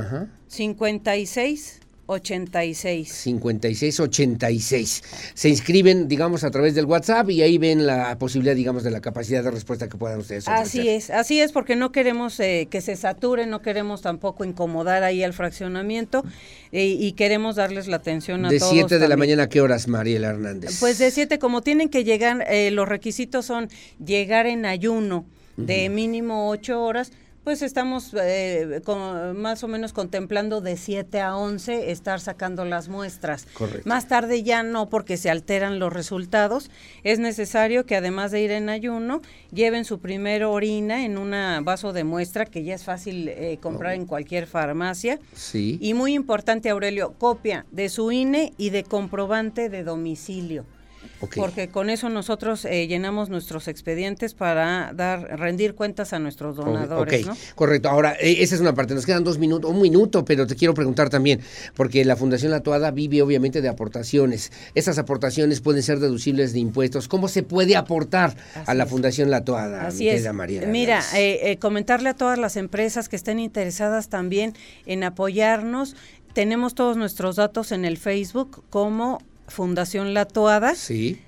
56 0.48 1.82
86. 2.08 3.12
56 3.12 4.00
86. 4.00 5.04
Se 5.34 5.50
inscriben, 5.50 6.08
digamos, 6.08 6.44
a 6.44 6.52
través 6.52 6.76
del 6.76 6.86
WhatsApp 6.86 7.30
y 7.30 7.42
ahí 7.42 7.58
ven 7.58 7.86
la 7.86 8.18
posibilidad, 8.18 8.56
digamos, 8.56 8.84
de 8.84 8.92
la 8.92 9.02
capacidad 9.02 9.44
de 9.44 9.52
respuesta 9.52 9.90
que 9.90 9.98
puedan 9.98 10.20
ustedes 10.20 10.48
ofrecer. 10.48 10.82
Así 10.82 10.90
es, 10.90 11.10
así 11.10 11.40
es, 11.40 11.52
porque 11.52 11.76
no 11.76 11.92
queremos 11.92 12.40
eh, 12.40 12.68
que 12.70 12.82
se 12.82 12.96
sature, 12.96 13.48
no 13.48 13.62
queremos 13.62 14.02
tampoco 14.02 14.46
incomodar 14.46 15.04
ahí 15.04 15.24
al 15.24 15.34
fraccionamiento 15.34 16.24
eh, 16.72 16.86
y 16.86 17.14
queremos 17.14 17.56
darles 17.56 17.88
la 17.88 17.98
atención 17.98 18.46
a 18.46 18.50
de 18.50 18.60
todos. 18.60 18.72
¿De 18.72 18.80
7 18.80 19.00
de 19.00 19.08
la 19.08 19.18
mañana 19.18 19.50
qué 19.50 19.62
horas, 19.62 19.88
Mariela 19.88 20.30
Hernández? 20.30 20.80
Pues 20.80 20.98
de 20.98 21.12
7, 21.12 21.40
como 21.40 21.62
tienen 21.62 21.90
que 21.90 22.04
llegar, 22.04 22.46
eh, 22.50 22.72
los 22.72 22.88
requisitos 22.88 23.46
son 23.46 23.70
llegar 24.04 24.46
en 24.46 24.66
ayuno 24.66 25.26
de 25.58 25.88
mínimo 25.90 26.50
8 26.50 26.84
horas 26.84 27.12
Pues 27.46 27.62
estamos 27.62 28.10
eh, 28.20 28.82
con, 28.84 29.40
más 29.40 29.64
o 29.64 29.68
menos 29.68 29.94
contemplando 29.94 30.62
de 30.62 30.78
7 30.78 31.22
a 31.22 31.38
11 31.38 31.92
estar 31.92 32.20
sacando 32.20 32.66
las 32.66 32.90
muestras. 32.90 33.46
Correcto. 33.54 33.88
Más 33.88 34.08
tarde 34.08 34.42
ya 34.42 34.64
no 34.64 34.90
porque 34.90 35.16
se 35.16 35.30
alteran 35.30 35.78
los 35.78 35.94
resultados. 35.94 36.72
Es 37.04 37.20
necesario 37.20 37.86
que 37.86 37.96
además 37.96 38.32
de 38.32 38.42
ir 38.42 38.50
en 38.50 38.68
ayuno, 38.70 39.22
lleven 39.54 39.86
su 39.86 40.00
primer 40.00 40.44
orina 40.44 41.06
en 41.06 41.20
un 41.20 41.36
vaso 41.64 41.94
de 41.94 42.04
muestra 42.04 42.48
que 42.48 42.64
ya 42.64 42.74
es 42.74 42.84
fácil 42.84 43.28
eh, 43.28 43.60
comprar 43.62 43.94
en 43.94 44.08
cualquier 44.08 44.48
farmacia. 44.48 45.20
Sí. 45.36 45.78
Y 45.80 45.94
muy 45.94 46.16
importante, 46.16 46.72
Aurelio, 46.72 47.14
copia 47.20 47.68
de 47.70 47.90
su 47.90 48.12
INE 48.12 48.54
y 48.58 48.72
de 48.72 48.84
comprobante 48.84 49.70
de 49.70 49.84
domicilio. 49.84 50.66
Porque 51.36 51.70
con 51.70 51.90
eso 51.90 52.10
nosotros 52.10 52.66
eh, 52.66 52.88
llenamos 52.88 53.30
nuestros 53.30 53.68
expedientes 53.68 54.34
para 54.34 54.92
dar 54.94 55.40
rendir 55.40 55.76
cuentas 55.76 56.14
a 56.14 56.20
nuestros 56.20 56.56
donadores, 56.56 57.26
¿no? 57.26 57.36
correcto. 57.56 57.90
Ahora, 57.90 58.16
eh, 58.20 58.38
esa 58.40 58.56
es 58.56 58.62
una 58.62 58.74
parte. 58.74 58.94
Nos 58.94 59.06
quedan 59.06 59.24
dos 59.24 59.38
minutos, 59.38 59.70
un 59.70 59.82
minuto, 59.82 60.26
pero 60.26 60.48
te 60.48 60.56
quiero 60.56 60.74
preguntar 60.74 61.10
también, 61.10 61.42
porque 61.76 62.04
la 62.06 62.16
Fundación 62.16 62.52
La 62.52 62.62
Toada 62.62 62.92
vive 62.92 63.22
obviamente 63.22 63.62
de 63.62 63.70
aportaciones. 63.70 64.52
Esas 64.74 64.98
aportaciones 64.98 65.62
pueden 65.62 65.84
ser 65.84 66.00
deducibles 66.00 66.54
de 66.54 66.60
impuestos. 66.60 67.08
¿Cómo 67.08 67.28
se 67.28 67.44
puede 67.44 67.76
aportar 67.76 68.36
a 68.66 68.74
la 68.74 68.86
Fundación 68.86 69.30
La 69.30 69.44
Toada? 69.44 69.82
mi 69.82 69.88
Así 69.88 70.10
es. 70.10 70.26
María 70.34 70.66
Mira, 70.68 71.02
eh, 71.16 71.52
eh, 71.52 71.58
comentarle 71.58 72.10
a 72.10 72.14
todas 72.14 72.38
las 72.38 72.56
empresas 72.56 73.10
que 73.10 73.16
estén 73.16 73.40
interesadas 73.40 74.10
también 74.10 74.54
en 74.86 75.04
apoyarnos. 75.04 75.96
Tenemos 76.34 76.76
todos 76.76 76.98
nuestros 76.98 77.38
datos 77.38 77.72
en 77.72 77.86
el 77.86 77.98
Facebook 77.98 78.64
como 78.70 79.20
Fundación 79.48 80.14
La 80.14 80.26
Toada. 80.26 80.76
Sí. 80.76 81.22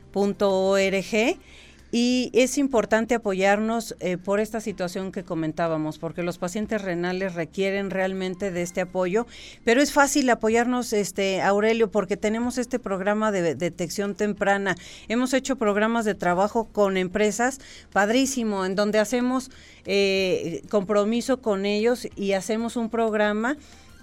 y 1.92 2.32
es 2.34 2.58
importante 2.58 3.16
apoyarnos 3.16 3.96
eh, 4.00 4.18
por 4.18 4.40
esta 4.40 4.60
situación 4.60 5.12
que 5.12 5.24
comentábamos, 5.24 6.00
porque 6.00 6.22
los 6.22 6.38
pacientes 6.38 6.82
renales 6.82 7.34
requieren 7.34 7.90
realmente 7.90 8.52
de 8.52 8.62
este 8.62 8.82
apoyo, 8.82 9.26
pero 9.64 9.82
es 9.82 9.94
fácil 9.94 10.30
apoyarnos, 10.30 10.92
este 10.92 11.42
Aurelio, 11.42 11.90
porque 11.90 12.18
tenemos 12.18 12.58
este 12.58 12.78
programa 12.78 13.32
de 13.32 13.56
detección 13.56 14.16
temprana. 14.16 14.76
Hemos 15.08 15.34
hecho 15.34 15.56
programas 15.56 16.04
de 16.04 16.16
trabajo 16.16 16.66
con 16.66 16.98
empresas, 16.98 17.60
padrísimo, 17.94 18.66
en 18.66 18.76
donde 18.76 19.00
hacemos 19.00 19.50
eh, 19.86 20.64
compromiso 20.70 21.42
con 21.42 21.66
ellos 21.66 22.08
y 22.18 22.34
hacemos 22.34 22.76
un 22.76 22.90
programa 22.90 23.56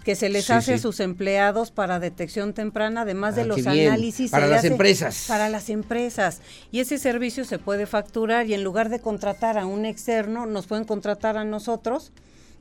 que 0.04 0.14
se 0.14 0.28
les 0.28 0.44
Sí, 0.44 0.52
hace 0.52 0.74
a 0.74 0.78
sus 0.78 1.00
empleados 1.00 1.70
para 1.70 1.98
detección 1.98 2.52
temprana, 2.52 3.00
además 3.02 3.34
de 3.36 3.42
Ah, 3.42 3.46
los 3.46 3.66
análisis. 3.66 4.30
Para 4.30 4.46
las 4.46 4.64
empresas. 4.64 5.24
Para 5.26 5.48
las 5.48 5.70
empresas. 5.70 6.40
Y 6.70 6.80
ese 6.80 6.98
servicio 6.98 7.44
se 7.44 7.58
puede 7.58 7.86
facturar 7.86 8.46
y 8.46 8.54
en 8.54 8.62
lugar 8.62 8.90
de 8.90 9.00
contratar 9.00 9.58
a 9.58 9.66
un 9.66 9.86
externo, 9.86 10.46
nos 10.46 10.66
pueden 10.66 10.84
contratar 10.84 11.36
a 11.36 11.44
nosotros 11.44 12.12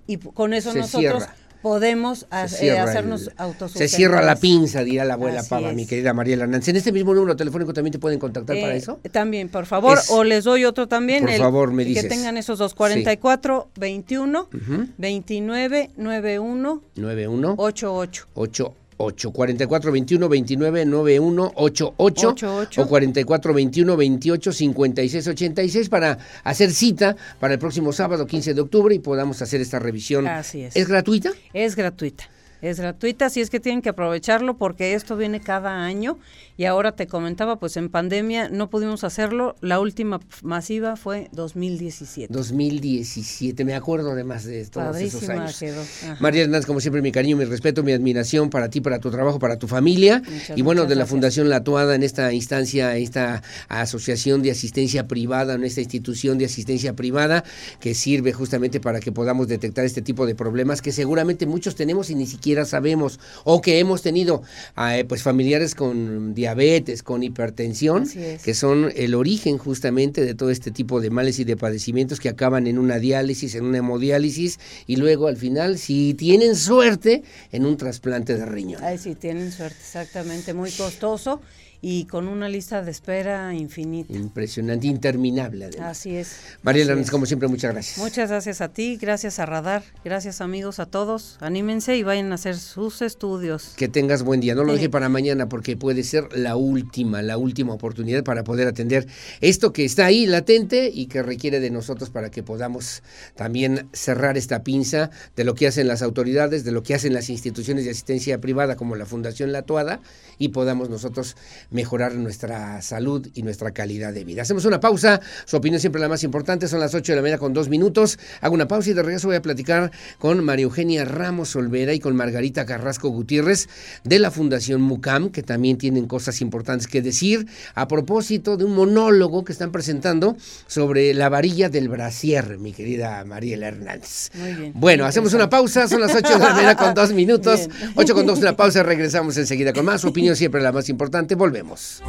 y 0.07 0.18
con 0.18 0.53
eso 0.53 0.72
Se 0.72 0.80
nosotros 0.80 1.24
cierra. 1.24 1.36
Podemos 1.64 2.27
eh, 2.61 2.72
hacernos 2.77 3.31
autosustentables. 3.38 3.91
Se 3.91 3.95
cierra 3.98 4.22
la 4.22 4.35
pinza, 4.35 4.84
dirá 4.84 5.06
la 5.06 5.15
abuela 5.15 5.40
Así 5.40 5.49
Pava, 5.49 5.69
es. 5.69 5.76
mi 5.76 5.88
querida 5.88 6.14
María 6.14 6.35
Hernández. 6.35 6.68
¿En 6.68 6.76
este 6.76 6.91
mismo 6.91 7.15
número 7.15 7.35
telefónico 7.35 7.73
también 7.73 7.94
te 7.94 7.98
pueden 7.99 8.19
contactar 8.19 8.56
para 8.60 8.76
Eh, 8.76 8.77
eso? 8.77 8.99
También, 9.11 9.49
por 9.49 9.65
favor, 9.65 9.98
Es- 9.98 10.11
o 10.11 10.23
les 10.23 10.44
doy 10.44 10.65
otro 10.65 10.88
también. 10.88 11.23
Por 11.26 11.38
favor, 11.38 11.72
me 11.72 11.85
dices. 11.85 12.03
Que 12.03 12.10
tengan 12.10 12.38
esos 12.38 12.60
dos, 12.60 12.76
44 12.76 13.69
21 13.80 14.49
Ujú. 14.53 14.88
29 14.98 15.90
91 15.98 16.81
91 16.95 17.56
88. 17.57 18.27
88 18.35 18.73
44 18.98 19.91
21 19.91 20.30
29 20.30 20.86
91 20.86 21.52
88 21.56 21.94
88. 21.95 22.82
o 22.82 22.88
44 22.88 23.53
21 23.53 23.98
28 23.98 24.52
56 24.52 25.28
86 25.28 25.90
para 25.90 26.18
hacer 26.44 26.72
cita 26.72 27.15
para 27.40 27.53
el 27.53 27.60
próximo 27.60 27.91
sábado 27.94 28.26
15 28.26 28.53
de 28.53 28.61
octubre 28.61 28.95
y 28.95 28.99
podamos 28.99 29.41
hacer 29.41 29.61
esta 29.61 29.80
revisión. 29.80 30.28
Así 30.28 30.61
es. 30.61 30.76
¿Es 30.76 30.88
gratuita? 30.88 31.32
Es 31.53 31.76
gratuita. 31.76 32.26
Es 32.64 32.80
gratuita, 32.80 33.26
así 33.26 33.41
es 33.41 33.49
que 33.49 33.60
tienen 33.60 33.82
que 33.82 33.90
aprovecharlo 33.90 34.57
porque 34.57 34.94
esto 34.94 35.18
viene 35.18 35.41
cada 35.41 35.84
año 35.84 36.18
y 36.57 36.65
ahora 36.65 36.95
te 36.95 37.07
comentaba, 37.07 37.57
pues 37.57 37.77
en 37.77 37.89
pandemia 37.89 38.49
no 38.49 38.69
pudimos 38.69 39.03
hacerlo, 39.03 39.55
la 39.61 39.80
última 39.80 40.19
masiva 40.43 40.95
fue 40.95 41.30
2017. 41.31 42.31
2017, 42.31 43.65
me 43.65 43.73
acuerdo 43.73 44.11
además 44.11 44.45
de 44.45 44.65
todos 44.65 44.97
esos 44.97 45.27
años. 45.30 45.57
quedó. 45.59 45.81
María 46.19 46.43
Hernández, 46.43 46.65
como 46.65 46.80
siempre, 46.80 47.01
mi 47.01 47.11
cariño, 47.11 47.38
mi 47.38 47.45
respeto, 47.45 47.84
mi 47.84 47.91
admiración 47.91 48.49
para 48.49 48.69
ti, 48.69 48.81
para 48.81 48.99
tu 48.99 49.09
trabajo, 49.09 49.39
para 49.39 49.57
tu 49.57 49.67
familia. 49.67 50.21
Muchas, 50.30 50.57
y 50.57 50.61
bueno, 50.61 50.84
de 50.84 50.89
la 50.89 50.95
gracias. 50.95 51.09
Fundación 51.09 51.49
La 51.49 51.63
Tuada 51.63 51.95
en 51.95 52.03
esta 52.03 52.31
instancia, 52.34 52.95
esta 52.97 53.41
asociación 53.67 54.41
de 54.41 54.51
asistencia 54.51 55.07
privada, 55.07 55.55
en 55.55 55.63
esta 55.63 55.81
institución 55.81 56.38
de 56.38 56.45
asistencia 56.45 56.93
privada 56.95 57.43
que 57.80 57.95
sirve 57.95 58.34
justamente 58.34 58.80
para 58.80 58.99
que 58.99 59.11
podamos 59.11 59.47
detectar 59.47 59.85
este 59.85 60.01
tipo 60.01 60.25
de 60.25 60.35
problemas 60.35 60.81
que 60.81 60.91
seguramente 60.91 61.45
muchos 61.45 61.75
tenemos 61.75 62.09
y 62.09 62.15
ni 62.15 62.27
siquiera 62.27 62.65
sabemos 62.65 63.19
o 63.43 63.61
que 63.61 63.80
hemos 63.80 64.01
tenido 64.01 64.43
eh, 64.77 65.05
pues 65.07 65.23
familiares 65.23 65.75
con 65.75 66.34
diabetes, 66.44 67.03
con 67.03 67.24
hipertensión, 67.24 68.03
es. 68.03 68.44
que 68.44 68.53
son 68.53 68.91
el 68.95 69.15
origen 69.15 69.57
justamente 69.57 70.26
de 70.26 70.36
todo 70.36 70.49
este 70.49 70.72
tipo 70.72 70.99
de 70.99 71.10
males 71.10 71.40
y 71.40 71.45
de 71.45 71.56
padecimientos 71.56 72.20
que 72.20 72.28
acaban 72.28 72.68
en 72.68 72.78
una 72.78 72.99
diálisis, 72.99 73.56
en 73.56 73.64
una 73.64 73.78
hemodiálisis 73.78 74.60
y 74.86 74.98
luego 74.98 75.28
al 75.28 75.38
final, 75.38 75.78
si 75.78 76.14
tienen 76.15 76.57
suerte, 76.57 77.24
en 77.53 77.65
un 77.65 77.78
trasplante 77.78 78.36
de 78.36 78.45
riñón. 78.45 78.84
Ay, 78.84 78.98
sí, 78.98 79.15
tienen 79.15 79.53
suerte, 79.53 79.78
exactamente, 79.80 80.53
muy 80.53 80.72
costoso 80.72 81.40
y 81.85 82.05
con 82.05 82.30
una 82.30 82.47
lista 82.47 82.81
de 82.81 82.91
espera 82.91 83.53
infinita. 83.53 84.14
Impresionante, 84.14 84.88
interminable. 84.88 85.65
además. 85.65 85.89
Así 85.99 86.15
es. 86.15 86.38
María 86.61 86.84
Hernández, 86.84 87.11
como 87.11 87.26
siempre, 87.26 87.49
muchas 87.49 87.73
gracias. 87.73 87.97
Muchas 87.97 88.30
gracias 88.30 88.61
a 88.61 88.69
ti, 88.69 88.95
gracias 88.99 89.38
a 89.38 89.45
Radar, 89.45 89.84
gracias 90.05 90.39
amigos 90.39 90.80
a 90.80 90.85
todos. 90.85 91.38
Anímense 91.41 91.97
y 91.97 92.03
vayan 92.03 92.31
a 92.31 92.35
hacer 92.35 92.55
sus 92.57 93.01
estudios. 93.01 93.73
Que 93.76 93.89
tengas 93.89 94.23
buen 94.23 94.39
día. 94.39 94.55
No 94.55 94.64
lo 94.64 94.72
Sí. 94.72 94.77
deje 94.77 94.89
para 94.89 95.10
mañana 95.10 95.49
porque 95.49 95.76
puede 95.76 96.03
ser 96.03 96.30
la 96.38 96.55
última, 96.55 97.22
la 97.22 97.38
última 97.38 97.73
oportunidad 97.73 98.23
para 98.23 98.45
poder 98.45 98.69
atender 98.69 99.05
esto 99.41 99.73
que 99.73 99.84
está 99.84 100.05
ahí 100.05 100.26
latente 100.26 100.89
y 100.93 101.07
que 101.07 101.22
requiere 101.22 101.60
de 101.60 101.69
nosotros 101.69 102.10
para 102.10 102.31
que 102.31 102.43
podamos 102.43 103.03
también 103.35 103.89
cerrar 103.91 104.38
esta 104.38 104.64
pinza 104.64 105.10
de 105.35 105.43
lo 105.43 105.53
que 105.53 105.68
hacen 105.68 105.89
las 105.89 106.01
autoridades, 106.01 106.64
de 106.64 106.72
lo 106.72 106.81
que 106.81 106.95
hacen 106.95 107.14
las 107.14 107.30
instituciones 107.30 107.84
de 107.84 107.91
asistencia 107.91 108.39
privada 108.39 108.77
como 108.77 108.95
la 108.95 109.05
Fundación 109.05 109.51
La 109.51 109.64
Tuada 109.64 109.99
y 110.38 110.49
podamos 110.49 110.89
nosotros 110.89 111.35
mejorar 111.72 112.15
nuestra 112.15 112.81
salud 112.81 113.27
y 113.34 113.43
nuestra 113.43 113.72
calidad 113.72 114.14
de 114.14 114.23
vida. 114.23 114.41
Hacemos 114.41 114.65
una 114.65 114.80
pausa. 114.80 115.22
Su 115.45 115.57
opinión 115.57 115.80
siempre 115.80 116.01
la 116.01 116.10
más 116.10 116.23
importante. 116.23 116.68
Son 116.68 116.80
las 116.80 116.93
8 116.93 117.11
de 117.11 117.15
la 117.15 117.22
mañana 117.22 117.38
con 117.39 117.53
dos 117.53 117.69
minutos. 117.69 118.19
Hago 118.41 118.53
una 118.53 118.68
pausa 118.68 118.89
y 118.89 118.93
de 118.93 119.03
regreso 119.03 119.27
voy 119.27 119.38
a 119.38 119.41
platicar 119.41 119.91
con 120.19 120.43
María 120.43 120.64
Eugenia 120.64 121.05
Ramos 121.05 121.55
Olvera 121.55 121.93
y 121.93 121.99
con 121.99 122.15
Margarita 122.15 122.65
Carrasco 122.65 123.10
Gutiérrez 123.10 123.68
de 124.03 124.19
la 124.19 124.31
Fundación 124.31 124.81
Mucam, 124.81 125.30
que 125.30 125.43
también 125.43 125.77
tienen 125.77 126.07
cosas 126.07 126.41
importantes 126.41 126.88
que 126.88 127.01
decir 127.01 127.47
a 127.76 127.88
propósito 127.88 128.57
de 128.57 128.65
un 128.65 128.76
monólogo 128.76 129.43
que 129.43 129.51
están 129.51 129.72
presentando 129.72 130.35
sobre 130.68 131.14
la 131.14 131.30
varilla 131.30 131.69
del 131.69 131.89
brasier, 131.89 132.57
mi 132.60 132.73
querida 132.73 133.23
Mariela 133.26 133.68
Hernández. 133.68 134.31
Muy 134.35 134.53
bien. 134.53 134.73
Bueno, 134.76 135.05
hacemos 135.05 135.34
una 135.34 135.49
pausa, 135.49 135.88
son 135.88 136.01
las 136.01 136.14
8 136.15 136.34
de 136.34 136.39
la 136.39 136.53
mañana 136.53 136.76
con 136.76 136.93
dos 136.93 137.11
minutos. 137.14 137.68
Bien. 137.68 137.93
8 137.95 138.14
con 138.14 138.26
2 138.26 138.39
una 138.39 138.55
pausa, 138.55 138.84
regresamos 138.84 139.38
enseguida 139.38 139.73
con 139.73 139.85
más. 139.85 140.01
Su 140.01 140.11
opinión 140.23 140.35
siempre 140.37 140.61
la 140.61 140.71
más 140.71 140.87
importante. 140.89 141.35
Volvemos. 141.35 142.01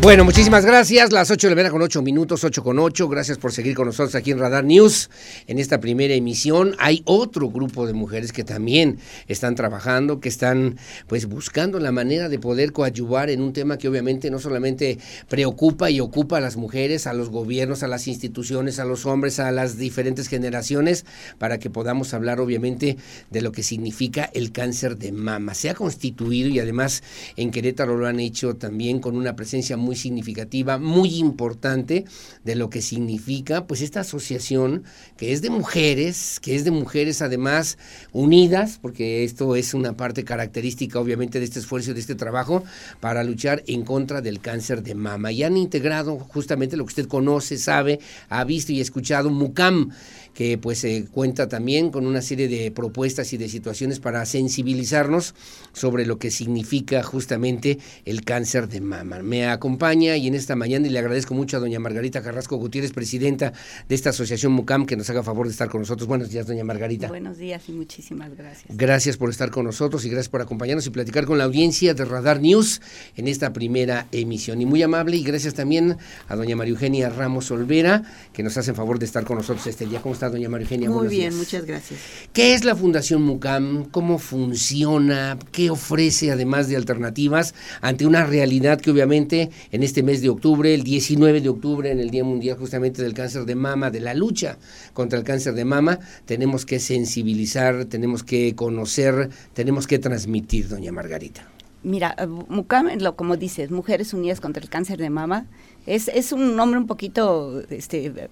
Bueno, 0.00 0.24
muchísimas 0.24 0.64
gracias. 0.64 1.12
Las 1.12 1.28
8 1.28 1.48
de 1.48 1.50
la 1.50 1.56
mañana 1.56 1.72
con 1.72 1.82
8 1.82 2.02
minutos, 2.02 2.44
8 2.44 2.62
con 2.62 2.78
8. 2.78 3.08
Gracias 3.08 3.36
por 3.36 3.50
seguir 3.50 3.74
con 3.74 3.86
nosotros 3.86 4.14
aquí 4.14 4.30
en 4.30 4.38
Radar 4.38 4.62
News. 4.62 5.10
En 5.48 5.58
esta 5.58 5.80
primera 5.80 6.14
emisión 6.14 6.76
hay 6.78 7.02
otro 7.04 7.50
grupo 7.50 7.84
de 7.84 7.94
mujeres 7.94 8.32
que 8.32 8.44
también 8.44 9.00
están 9.26 9.56
trabajando, 9.56 10.20
que 10.20 10.28
están 10.28 10.78
pues 11.08 11.26
buscando 11.26 11.80
la 11.80 11.90
manera 11.90 12.28
de 12.28 12.38
poder 12.38 12.72
coadyuvar 12.72 13.28
en 13.28 13.42
un 13.42 13.52
tema 13.52 13.76
que 13.76 13.88
obviamente 13.88 14.30
no 14.30 14.38
solamente 14.38 14.98
preocupa 15.28 15.90
y 15.90 15.98
ocupa 15.98 16.36
a 16.36 16.40
las 16.40 16.56
mujeres, 16.56 17.08
a 17.08 17.12
los 17.12 17.28
gobiernos, 17.28 17.82
a 17.82 17.88
las 17.88 18.06
instituciones, 18.06 18.78
a 18.78 18.84
los 18.84 19.04
hombres, 19.04 19.40
a 19.40 19.50
las 19.50 19.78
diferentes 19.78 20.28
generaciones, 20.28 21.06
para 21.38 21.58
que 21.58 21.70
podamos 21.70 22.14
hablar 22.14 22.38
obviamente 22.38 22.98
de 23.30 23.42
lo 23.42 23.50
que 23.50 23.64
significa 23.64 24.30
el 24.32 24.52
cáncer 24.52 24.96
de 24.96 25.10
mama. 25.10 25.54
Se 25.54 25.70
ha 25.70 25.74
constituido 25.74 26.48
y 26.48 26.60
además 26.60 27.02
en 27.36 27.50
Querétaro 27.50 27.96
lo 27.96 28.06
han 28.06 28.20
hecho 28.20 28.54
también 28.54 29.00
con 29.00 29.16
una 29.16 29.34
presencia 29.34 29.76
muy 29.76 29.96
significativa, 29.98 30.78
muy 30.78 31.16
importante 31.16 32.06
de 32.44 32.54
lo 32.54 32.70
que 32.70 32.80
significa 32.80 33.66
pues 33.66 33.82
esta 33.82 34.00
asociación 34.00 34.84
que 35.16 35.32
es 35.32 35.42
de 35.42 35.50
mujeres, 35.50 36.40
que 36.40 36.54
es 36.54 36.64
de 36.64 36.70
mujeres 36.70 37.20
además 37.20 37.76
unidas, 38.12 38.78
porque 38.80 39.24
esto 39.24 39.56
es 39.56 39.74
una 39.74 39.96
parte 39.96 40.24
característica 40.24 40.98
obviamente 40.98 41.38
de 41.38 41.44
este 41.44 41.58
esfuerzo, 41.58 41.92
de 41.92 42.00
este 42.00 42.14
trabajo, 42.14 42.64
para 43.00 43.22
luchar 43.24 43.62
en 43.66 43.82
contra 43.84 44.20
del 44.20 44.40
cáncer 44.40 44.82
de 44.82 44.94
mama. 44.94 45.32
Y 45.32 45.42
han 45.42 45.56
integrado 45.56 46.18
justamente 46.18 46.76
lo 46.76 46.84
que 46.84 46.88
usted 46.88 47.08
conoce, 47.08 47.58
sabe, 47.58 48.00
ha 48.28 48.44
visto 48.44 48.72
y 48.72 48.80
escuchado, 48.80 49.30
MUCAM, 49.30 49.90
que 50.38 50.56
pues 50.56 50.78
se 50.78 51.04
cuenta 51.06 51.48
también 51.48 51.90
con 51.90 52.06
una 52.06 52.22
serie 52.22 52.46
de 52.46 52.70
propuestas 52.70 53.32
y 53.32 53.36
de 53.38 53.48
situaciones 53.48 53.98
para 53.98 54.24
sensibilizarnos 54.24 55.34
sobre 55.72 56.06
lo 56.06 56.20
que 56.20 56.30
significa 56.30 57.02
justamente 57.02 57.80
el 58.04 58.24
cáncer 58.24 58.68
de 58.68 58.80
mama. 58.80 59.18
Me 59.20 59.48
acompaña 59.48 60.16
y 60.16 60.28
en 60.28 60.36
esta 60.36 60.54
mañana 60.54 60.86
y 60.86 60.90
le 60.90 61.00
agradezco 61.00 61.34
mucho 61.34 61.56
a 61.56 61.60
doña 61.60 61.80
Margarita 61.80 62.22
Carrasco 62.22 62.56
Gutiérrez, 62.56 62.92
presidenta 62.92 63.52
de 63.88 63.94
esta 63.96 64.10
asociación 64.10 64.52
MUCAM, 64.52 64.86
que 64.86 64.96
nos 64.96 65.10
haga 65.10 65.24
favor 65.24 65.46
de 65.46 65.50
estar 65.50 65.68
con 65.70 65.80
nosotros. 65.80 66.06
Buenos 66.06 66.30
días, 66.30 66.46
doña 66.46 66.62
Margarita. 66.62 67.08
Buenos 67.08 67.38
días 67.38 67.68
y 67.68 67.72
muchísimas 67.72 68.36
gracias. 68.36 68.76
Gracias 68.76 69.16
por 69.16 69.30
estar 69.30 69.50
con 69.50 69.64
nosotros 69.64 70.04
y 70.04 70.08
gracias 70.08 70.28
por 70.28 70.40
acompañarnos 70.40 70.86
y 70.86 70.90
platicar 70.90 71.26
con 71.26 71.38
la 71.38 71.44
audiencia 71.44 71.94
de 71.94 72.04
Radar 72.04 72.40
News 72.40 72.80
en 73.16 73.26
esta 73.26 73.52
primera 73.52 74.06
emisión. 74.12 74.62
Y 74.62 74.66
muy 74.66 74.84
amable 74.84 75.16
y 75.16 75.24
gracias 75.24 75.54
también 75.54 75.96
a 76.28 76.36
doña 76.36 76.54
María 76.54 76.74
Eugenia 76.74 77.10
Ramos 77.10 77.50
Olvera, 77.50 78.04
que 78.32 78.44
nos 78.44 78.56
hace 78.56 78.72
favor 78.72 79.00
de 79.00 79.06
estar 79.06 79.24
con 79.24 79.36
nosotros 79.36 79.66
este 79.66 79.84
día. 79.84 80.00
¿Cómo 80.00 80.14
está? 80.14 80.27
Doña 80.30 80.48
María 80.48 80.64
Eugenia? 80.64 80.90
Muy 80.90 81.08
bien, 81.08 81.36
muchas 81.36 81.64
gracias. 81.64 82.00
¿Qué 82.32 82.54
es 82.54 82.64
la 82.64 82.74
Fundación 82.74 83.22
MUCAM? 83.22 83.84
¿Cómo 83.90 84.18
funciona? 84.18 85.38
¿Qué 85.52 85.70
ofrece 85.70 86.30
además 86.30 86.68
de 86.68 86.76
alternativas 86.76 87.54
ante 87.80 88.06
una 88.06 88.24
realidad 88.24 88.80
que 88.80 88.90
obviamente 88.90 89.50
en 89.70 89.82
este 89.82 90.02
mes 90.02 90.22
de 90.22 90.28
octubre, 90.28 90.74
el 90.74 90.82
19 90.82 91.40
de 91.40 91.48
octubre, 91.48 91.90
en 91.90 92.00
el 92.00 92.10
Día 92.10 92.24
Mundial 92.24 92.56
justamente 92.56 93.02
del 93.02 93.14
Cáncer 93.14 93.44
de 93.44 93.54
Mama, 93.54 93.90
de 93.90 94.00
la 94.00 94.14
lucha 94.14 94.58
contra 94.92 95.18
el 95.18 95.24
cáncer 95.24 95.54
de 95.54 95.64
mama, 95.64 95.98
tenemos 96.24 96.66
que 96.66 96.78
sensibilizar, 96.78 97.84
tenemos 97.86 98.22
que 98.22 98.54
conocer, 98.54 99.30
tenemos 99.54 99.86
que 99.86 99.98
transmitir, 99.98 100.68
doña 100.68 100.92
Margarita? 100.92 101.48
Mira, 101.82 102.14
eh, 102.18 102.26
MUCAM, 102.26 102.98
lo, 102.98 103.16
como 103.16 103.36
dices, 103.36 103.70
Mujeres 103.70 104.12
Unidas 104.12 104.40
contra 104.40 104.62
el 104.62 104.68
Cáncer 104.68 104.98
de 104.98 105.10
Mama, 105.10 105.46
es, 105.86 106.08
es 106.08 106.32
un 106.32 106.56
nombre 106.56 106.78
un 106.78 106.86
poquito 106.86 107.62
este, 107.70 108.28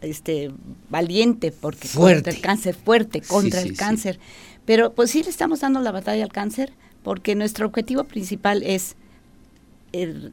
este 0.00 0.52
valiente 0.90 1.52
porque 1.52 1.88
contra 1.88 2.32
el 2.32 2.40
cáncer 2.40 2.74
fuerte 2.74 3.20
contra 3.20 3.60
el 3.60 3.76
cáncer. 3.76 4.18
Pero 4.64 4.92
pues 4.92 5.10
sí 5.10 5.22
le 5.22 5.30
estamos 5.30 5.60
dando 5.60 5.80
la 5.80 5.92
batalla 5.92 6.24
al 6.24 6.32
cáncer 6.32 6.72
porque 7.02 7.34
nuestro 7.34 7.66
objetivo 7.66 8.04
principal 8.04 8.62
es 8.62 8.96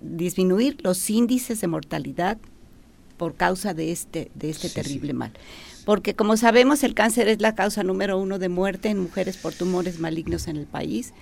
disminuir 0.01 0.77
los 0.81 1.09
índices 1.09 1.61
de 1.61 1.67
mortalidad 1.67 2.37
por 3.17 3.35
causa 3.35 3.73
de 3.73 3.91
este 3.91 4.31
de 4.33 4.49
este 4.49 4.69
terrible 4.69 5.13
mal. 5.13 5.31
Porque 5.85 6.15
como 6.15 6.37
sabemos 6.37 6.83
el 6.83 6.93
cáncer 6.93 7.27
es 7.27 7.41
la 7.41 7.55
causa 7.55 7.83
número 7.83 8.17
uno 8.17 8.39
de 8.39 8.49
muerte 8.49 8.89
en 8.89 8.99
mujeres 8.99 9.37
por 9.37 9.53
tumores 9.53 9.99
malignos 9.99 10.47
en 10.47 10.57
el 10.57 10.65
país 10.65 11.13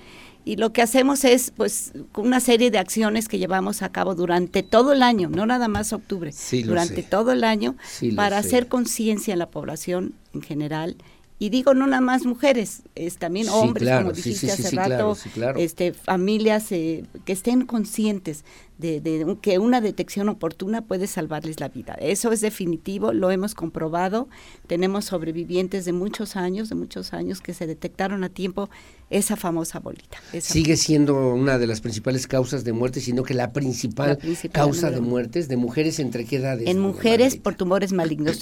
y 0.44 0.56
lo 0.56 0.74
que 0.74 0.82
hacemos 0.82 1.24
es 1.24 1.52
pues 1.56 1.94
una 2.16 2.40
serie 2.40 2.72
de 2.72 2.80
acciones 2.80 3.28
que 3.28 3.38
llevamos 3.38 3.82
a 3.82 3.90
cabo 3.92 4.16
durante 4.16 4.64
todo 4.64 4.94
el 4.94 5.04
año, 5.04 5.30
no 5.30 5.46
nada 5.46 5.68
más 5.68 5.94
octubre, 5.94 6.34
durante 6.66 7.04
todo 7.04 7.32
el 7.32 7.44
año 7.44 7.76
para 8.16 8.38
hacer 8.38 8.68
conciencia 8.68 9.34
en 9.34 9.40
la 9.40 9.50
población 9.50 10.14
en 10.34 10.42
general. 10.42 10.96
Y 11.38 11.50
digo 11.50 11.74
no 11.74 11.88
nada 11.88 12.02
más 12.02 12.26
mujeres, 12.26 12.84
es 12.94 13.18
también 13.18 13.50
hombres, 13.50 13.90
como 13.98 14.14
dijiste 14.14 14.52
hace 14.52 14.76
rato, 14.76 15.18
este 15.58 15.92
familias 15.92 16.72
eh, 16.72 17.04
que 17.26 17.34
estén 17.34 17.66
conscientes 17.66 18.46
de, 18.82 19.38
que 19.41 19.60
una 19.60 19.80
detección 19.80 20.28
oportuna 20.30 20.82
puede 20.82 21.08
salvarles 21.08 21.60
la 21.60 21.70
vida. 21.70 21.94
Eso 21.99 22.32
es 22.32 22.41
definitivo, 22.41 23.14
lo 23.14 23.32
hemos 23.32 23.56
comprobado. 23.56 24.28
Tenemos 24.68 25.06
sobrevivientes 25.06 25.86
de 25.86 25.94
muchos 25.94 26.36
años, 26.36 26.70
de 26.70 26.76
muchos 26.76 27.14
años 27.14 27.41
que 27.41 27.53
se 27.53 27.68
detectaron 27.68 28.24
a 28.24 28.30
tiempo 28.30 28.70
esa 29.10 29.36
famosa 29.36 29.80
bolita. 29.80 30.18
Sigue 30.40 30.78
siendo 30.78 31.34
una 31.34 31.58
de 31.58 31.68
las 31.68 31.82
principales 31.82 32.28
causas 32.28 32.64
de 32.64 32.72
muerte, 32.72 33.02
sino 33.02 33.24
que 33.24 33.34
la 33.34 33.52
principal, 33.52 34.18
causa 34.52 34.90
de 34.90 35.02
muertes 35.02 35.48
de 35.48 35.58
mujeres 35.58 35.99
entre 35.99 36.26
qué 36.26 36.38
edades. 36.38 36.68
En 36.68 36.80
mujeres 36.80 37.36
por 37.36 37.56
tumores 37.56 37.91
malignos. 37.91 38.40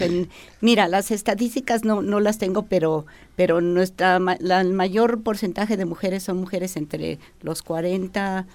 mira, 0.61 0.87
las 0.87 1.11
estadísticas 1.11 1.83
no, 1.83 2.01
no 2.01 2.19
las 2.19 2.37
tengo, 2.37 2.67
pero, 2.67 3.05
pero 3.35 3.61
nuestra 3.61 4.19
la, 4.39 4.61
el 4.61 4.73
mayor 4.73 5.21
porcentaje 5.21 5.75
de 5.75 5.85
mujeres 5.85 6.23
son 6.23 6.37
mujeres 6.37 6.77
entre 6.77 7.19
los 7.41 7.61
40 7.63 8.47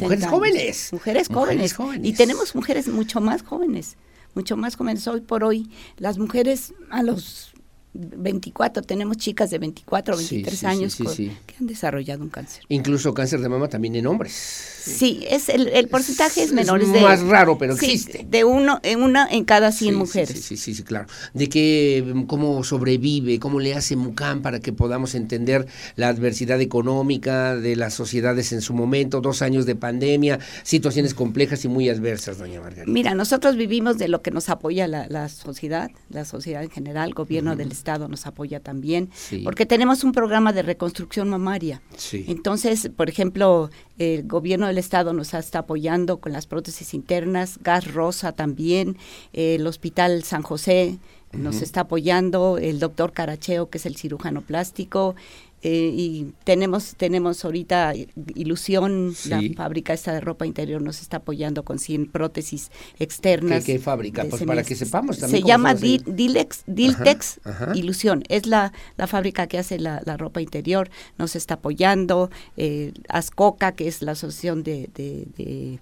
mujeres 0.00 0.26
jóvenes. 0.26 0.88
Mujeres 0.92 1.28
jóvenes. 1.28 1.76
Y 2.02 2.12
tenemos 2.12 2.54
mujeres 2.54 2.88
mucho 2.88 3.20
más 3.20 3.42
jóvenes, 3.42 3.96
mucho 4.34 4.56
más 4.56 4.76
jóvenes. 4.76 5.06
Hoy 5.06 5.20
por 5.20 5.44
hoy, 5.44 5.70
las 5.98 6.18
mujeres 6.18 6.74
a 6.90 7.02
los 7.02 7.51
24, 7.94 8.82
tenemos 8.82 9.18
chicas 9.18 9.50
de 9.50 9.58
24 9.58 10.14
o 10.14 10.16
23 10.16 10.64
años 10.64 10.96
que 10.96 11.30
han 11.60 11.66
desarrollado 11.66 12.22
un 12.22 12.30
cáncer. 12.30 12.64
Incluso 12.68 13.12
cáncer 13.12 13.40
de 13.40 13.50
mama 13.50 13.68
también 13.68 13.94
en 13.96 14.06
hombres. 14.06 14.32
Sí, 14.32 15.24
es 15.28 15.50
el, 15.50 15.68
el 15.68 15.88
porcentaje 15.88 16.42
es, 16.42 16.52
menor. 16.52 16.80
Es, 16.80 16.88
más 16.88 17.20
raro, 17.20 17.58
pero 17.58 17.74
existe. 17.74 18.26
De 18.28 18.44
uno, 18.44 18.80
en 18.82 19.02
una 19.02 19.28
en 19.30 19.44
cada 19.44 19.72
100 19.72 19.94
mujeres. 19.94 20.42
Sí, 20.42 20.56
sí, 20.56 20.74
sí, 20.74 20.82
claro. 20.82 21.06
De 21.34 21.50
que 21.50 22.24
cómo 22.26 22.64
sobrevive, 22.64 23.38
cómo 23.38 23.60
le 23.60 23.74
hace 23.74 23.94
MUCAM 23.94 24.40
para 24.40 24.60
que 24.60 24.72
podamos 24.72 25.14
entender 25.14 25.66
la 25.96 26.08
adversidad 26.08 26.62
económica 26.62 27.56
de 27.56 27.76
las 27.76 27.92
sociedades 27.92 28.52
en 28.52 28.62
su 28.62 28.72
momento, 28.72 29.20
dos 29.20 29.42
años 29.42 29.66
de 29.66 29.76
pandemia, 29.76 30.38
situaciones 30.62 31.12
complejas 31.12 31.64
y 31.66 31.68
muy 31.68 31.90
adversas, 31.90 32.38
doña 32.38 32.60
Margarita. 32.60 32.90
Mira, 32.90 33.14
nosotros 33.14 33.56
vivimos 33.56 33.98
de 33.98 34.08
lo 34.08 34.22
que 34.22 34.30
nos 34.30 34.48
apoya 34.48 34.88
la, 34.88 35.06
la 35.08 35.28
sociedad, 35.28 35.90
la 36.08 36.24
sociedad 36.24 36.62
en 36.62 36.70
general, 36.70 37.12
gobierno 37.12 37.54
del 37.54 37.70
Estado 37.70 37.81
nos 38.08 38.26
apoya 38.26 38.60
también, 38.60 39.10
porque 39.44 39.66
tenemos 39.66 40.04
un 40.04 40.12
programa 40.12 40.52
de 40.52 40.62
reconstrucción 40.62 41.28
mamaria. 41.28 41.82
Entonces, 42.12 42.90
por 42.94 43.08
ejemplo, 43.08 43.70
el 43.98 44.26
gobierno 44.26 44.66
del 44.66 44.78
Estado 44.78 45.12
nos 45.12 45.34
está 45.34 45.60
apoyando 45.60 46.18
con 46.18 46.32
las 46.32 46.46
prótesis 46.46 46.94
internas, 46.94 47.58
Gas 47.62 47.92
Rosa 47.92 48.32
también, 48.32 48.96
el 49.32 49.66
Hospital 49.66 50.22
San 50.24 50.42
José 50.42 50.98
nos 51.32 51.62
está 51.62 51.82
apoyando, 51.82 52.58
el 52.58 52.78
doctor 52.78 53.12
Caracheo, 53.12 53.70
que 53.70 53.78
es 53.78 53.86
el 53.86 53.96
cirujano 53.96 54.42
plástico, 54.42 55.14
eh, 55.62 55.92
y 55.94 56.32
tenemos 56.44 56.94
tenemos 56.96 57.44
ahorita 57.44 57.94
Ilusión, 58.34 59.14
la 59.28 59.40
fábrica 59.56 59.92
esta 59.92 60.12
de 60.12 60.20
ropa 60.20 60.44
interior 60.44 60.82
nos 60.82 61.00
está 61.00 61.18
apoyando 61.18 61.64
con 61.64 61.78
100 61.78 62.10
prótesis 62.10 62.70
externas. 62.98 63.64
¿Qué, 63.64 63.78
fábrica? 63.78 64.24
Pues 64.28 64.42
para 64.42 64.64
que 64.64 64.74
sepamos 64.74 65.18
también. 65.18 65.42
Se 65.42 65.46
llama 65.46 65.74
Dilex, 65.74 66.64
Diltex 66.66 67.40
Ilusión, 67.74 68.24
es 68.28 68.46
la, 68.46 68.72
la 68.96 69.06
fábrica 69.06 69.46
que 69.46 69.58
hace 69.58 69.78
la, 69.78 70.02
la 70.04 70.16
ropa 70.16 70.40
interior, 70.40 70.90
nos 71.18 71.36
está 71.36 71.54
apoyando, 71.54 72.30
eh, 72.56 72.92
Ascoca, 73.08 73.72
que 73.72 73.88
es 73.88 74.02
la 74.02 74.12
asociación 74.12 74.62
de, 74.62 74.90
de, 74.94 75.78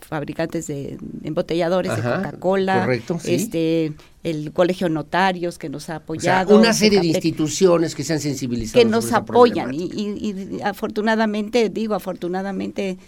fabricantes 0.00 0.66
de 0.66 0.98
embotelladores 1.22 1.94
de 1.96 2.02
Coca-Cola, 2.02 2.88
este 3.24 3.92
el 4.24 4.52
Colegio 4.52 4.88
Notarios 4.88 5.58
que 5.58 5.68
nos 5.68 5.88
ha 5.90 5.96
apoyado. 5.96 6.58
una 6.58 6.72
serie 6.72 7.00
de 7.00 7.06
instituciones 7.06 7.94
que 7.94 8.04
se 8.04 8.14
han 8.14 8.20
sensibilizado. 8.20 8.82
Que 8.82 8.88
nos 8.88 9.12
apoyan 9.12 9.72
y, 9.72 9.84
y, 9.84 10.60
afortunadamente, 10.62 11.68
digo 11.70 11.94
afortunadamente, 11.94 12.98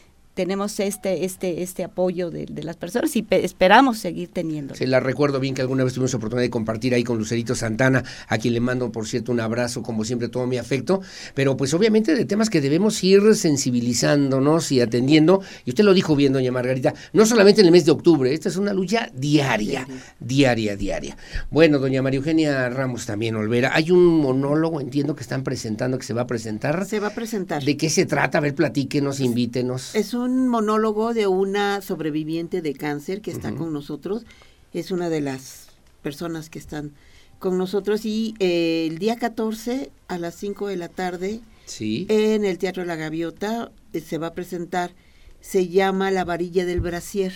tenemos 0.41 0.81
este 0.81 1.27
este 1.27 1.63
este 1.63 1.85
apoyo 1.85 2.31
de, 2.31 2.47
las 2.63 2.77
personas 2.77 3.15
y 3.15 3.27
esperamos 3.29 3.99
seguir 3.99 4.31
teniendo. 4.33 4.75
Se 4.75 4.87
la 4.87 4.99
recuerdo 4.99 5.39
bien 5.39 5.55
que 5.55 5.61
alguna 5.61 5.85
vez 5.85 5.93
tuvimos 5.93 6.15
oportunidad 6.15 6.47
de 6.47 6.49
compartir 6.49 6.95
ahí 6.95 7.05
con 7.05 7.19
Lucerito 7.19 7.55
Santana, 7.55 8.05
a 8.27 8.39
quien 8.39 8.55
le 8.55 8.61
mando 8.61 8.91
por 8.91 9.07
cierto 9.07 9.33
un 9.33 9.41
abrazo, 9.41 9.83
como 9.83 10.03
siempre 10.03 10.31
todo 10.31 10.47
mi 10.47 10.57
afecto, 10.57 11.03
pero 11.35 11.59
pues 11.59 11.75
obviamente 11.75 12.15
de 12.15 12.25
temas 12.25 12.49
que 12.49 12.63
debemos 12.63 13.05
ir 13.05 13.35
sensibilizándonos 13.35 14.73
y 14.73 14.81
atendiendo, 14.81 15.43
y 15.67 15.73
usted 15.73 15.85
lo 15.85 15.93
dijo 15.93 16.17
bien, 16.17 16.33
doña 16.33 16.51
Margarita, 16.51 16.95
no 17.13 17.27
solamente 17.27 17.61
en 17.61 17.67
el 17.67 17.73
mes 17.73 17.85
de 17.85 17.91
octubre, 17.91 18.33
esta 18.33 18.49
es 18.49 18.57
una 18.57 18.73
lucha 18.73 19.11
diaria, 19.15 19.87
diaria, 20.21 20.75
diaria. 20.75 21.19
Bueno, 21.51 21.79
doña 21.79 22.01
María 22.01 22.17
Eugenia 22.17 22.71
Ramos 22.71 23.05
también, 23.05 23.37
Olvera, 23.37 23.73
hay 23.75 23.91
un 23.91 24.21
monólogo, 24.21 24.81
entiendo 24.81 25.15
que 25.15 25.23
están 25.23 25.45
presentando, 25.45 25.99
que 25.99 26.07
se 26.07 26.15
va 26.15 26.23
a 26.23 26.27
presentar. 26.27 26.87
Se 26.87 26.99
va 26.99 27.09
a 27.09 27.15
presentar. 27.15 27.63
¿De 27.63 27.77
qué 27.77 27.91
se 27.91 28.07
trata? 28.07 28.39
A 28.39 28.41
ver, 28.41 28.55
platíquenos, 28.55 29.21
invítenos. 29.21 29.95
Es 29.95 30.15
un 30.15 30.30
monólogo 30.49 31.15
de 31.15 31.27
una 31.27 31.81
sobreviviente 31.81 32.63
de 32.63 32.75
cáncer 32.75 33.21
que 33.21 33.31
está 33.31 33.55
con 33.55 33.73
nosotros. 33.73 34.25
Es 34.73 34.91
una 34.91 35.09
de 35.09 35.21
las 35.21 35.69
personas 36.03 36.51
que 36.51 36.59
están 36.59 36.93
con 37.39 37.59
nosotros. 37.59 38.05
Y 38.05 38.35
eh, 38.39 38.87
el 38.89 38.99
día 38.99 39.17
14 39.17 39.91
a 40.09 40.19
las 40.19 40.35
5 40.37 40.69
de 40.69 40.77
la 40.77 40.89
tarde 40.89 41.41
en 41.79 42.45
el 42.45 42.59
Teatro 42.59 42.85
La 42.85 42.97
Gaviota 42.97 43.71
eh, 43.93 44.01
se 44.01 44.19
va 44.19 44.29
a 44.29 44.35
presentar, 44.35 44.93
se 45.41 45.69
llama 45.69 46.11
La 46.11 46.25
varilla 46.25 46.65
del 46.65 46.81
brasier, 46.81 47.33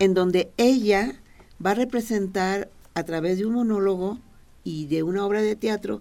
en 0.00 0.14
donde 0.14 0.50
ella 0.56 1.20
va 1.64 1.72
a 1.72 1.74
representar 1.74 2.70
a 2.94 3.04
través 3.04 3.38
de 3.38 3.46
un 3.46 3.54
monólogo 3.54 4.18
y 4.64 4.86
de 4.86 5.02
una 5.02 5.24
obra 5.24 5.40
de 5.40 5.56
teatro, 5.56 6.00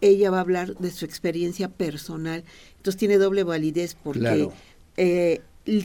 ella 0.00 0.30
va 0.30 0.38
a 0.38 0.42
hablar 0.42 0.76
de 0.76 0.90
su 0.90 1.04
experiencia 1.04 1.68
personal. 1.68 2.44
Entonces 2.76 2.98
tiene 2.98 3.18
doble 3.18 3.42
validez 3.42 3.96
porque 4.02 4.48
eh, 4.96 5.40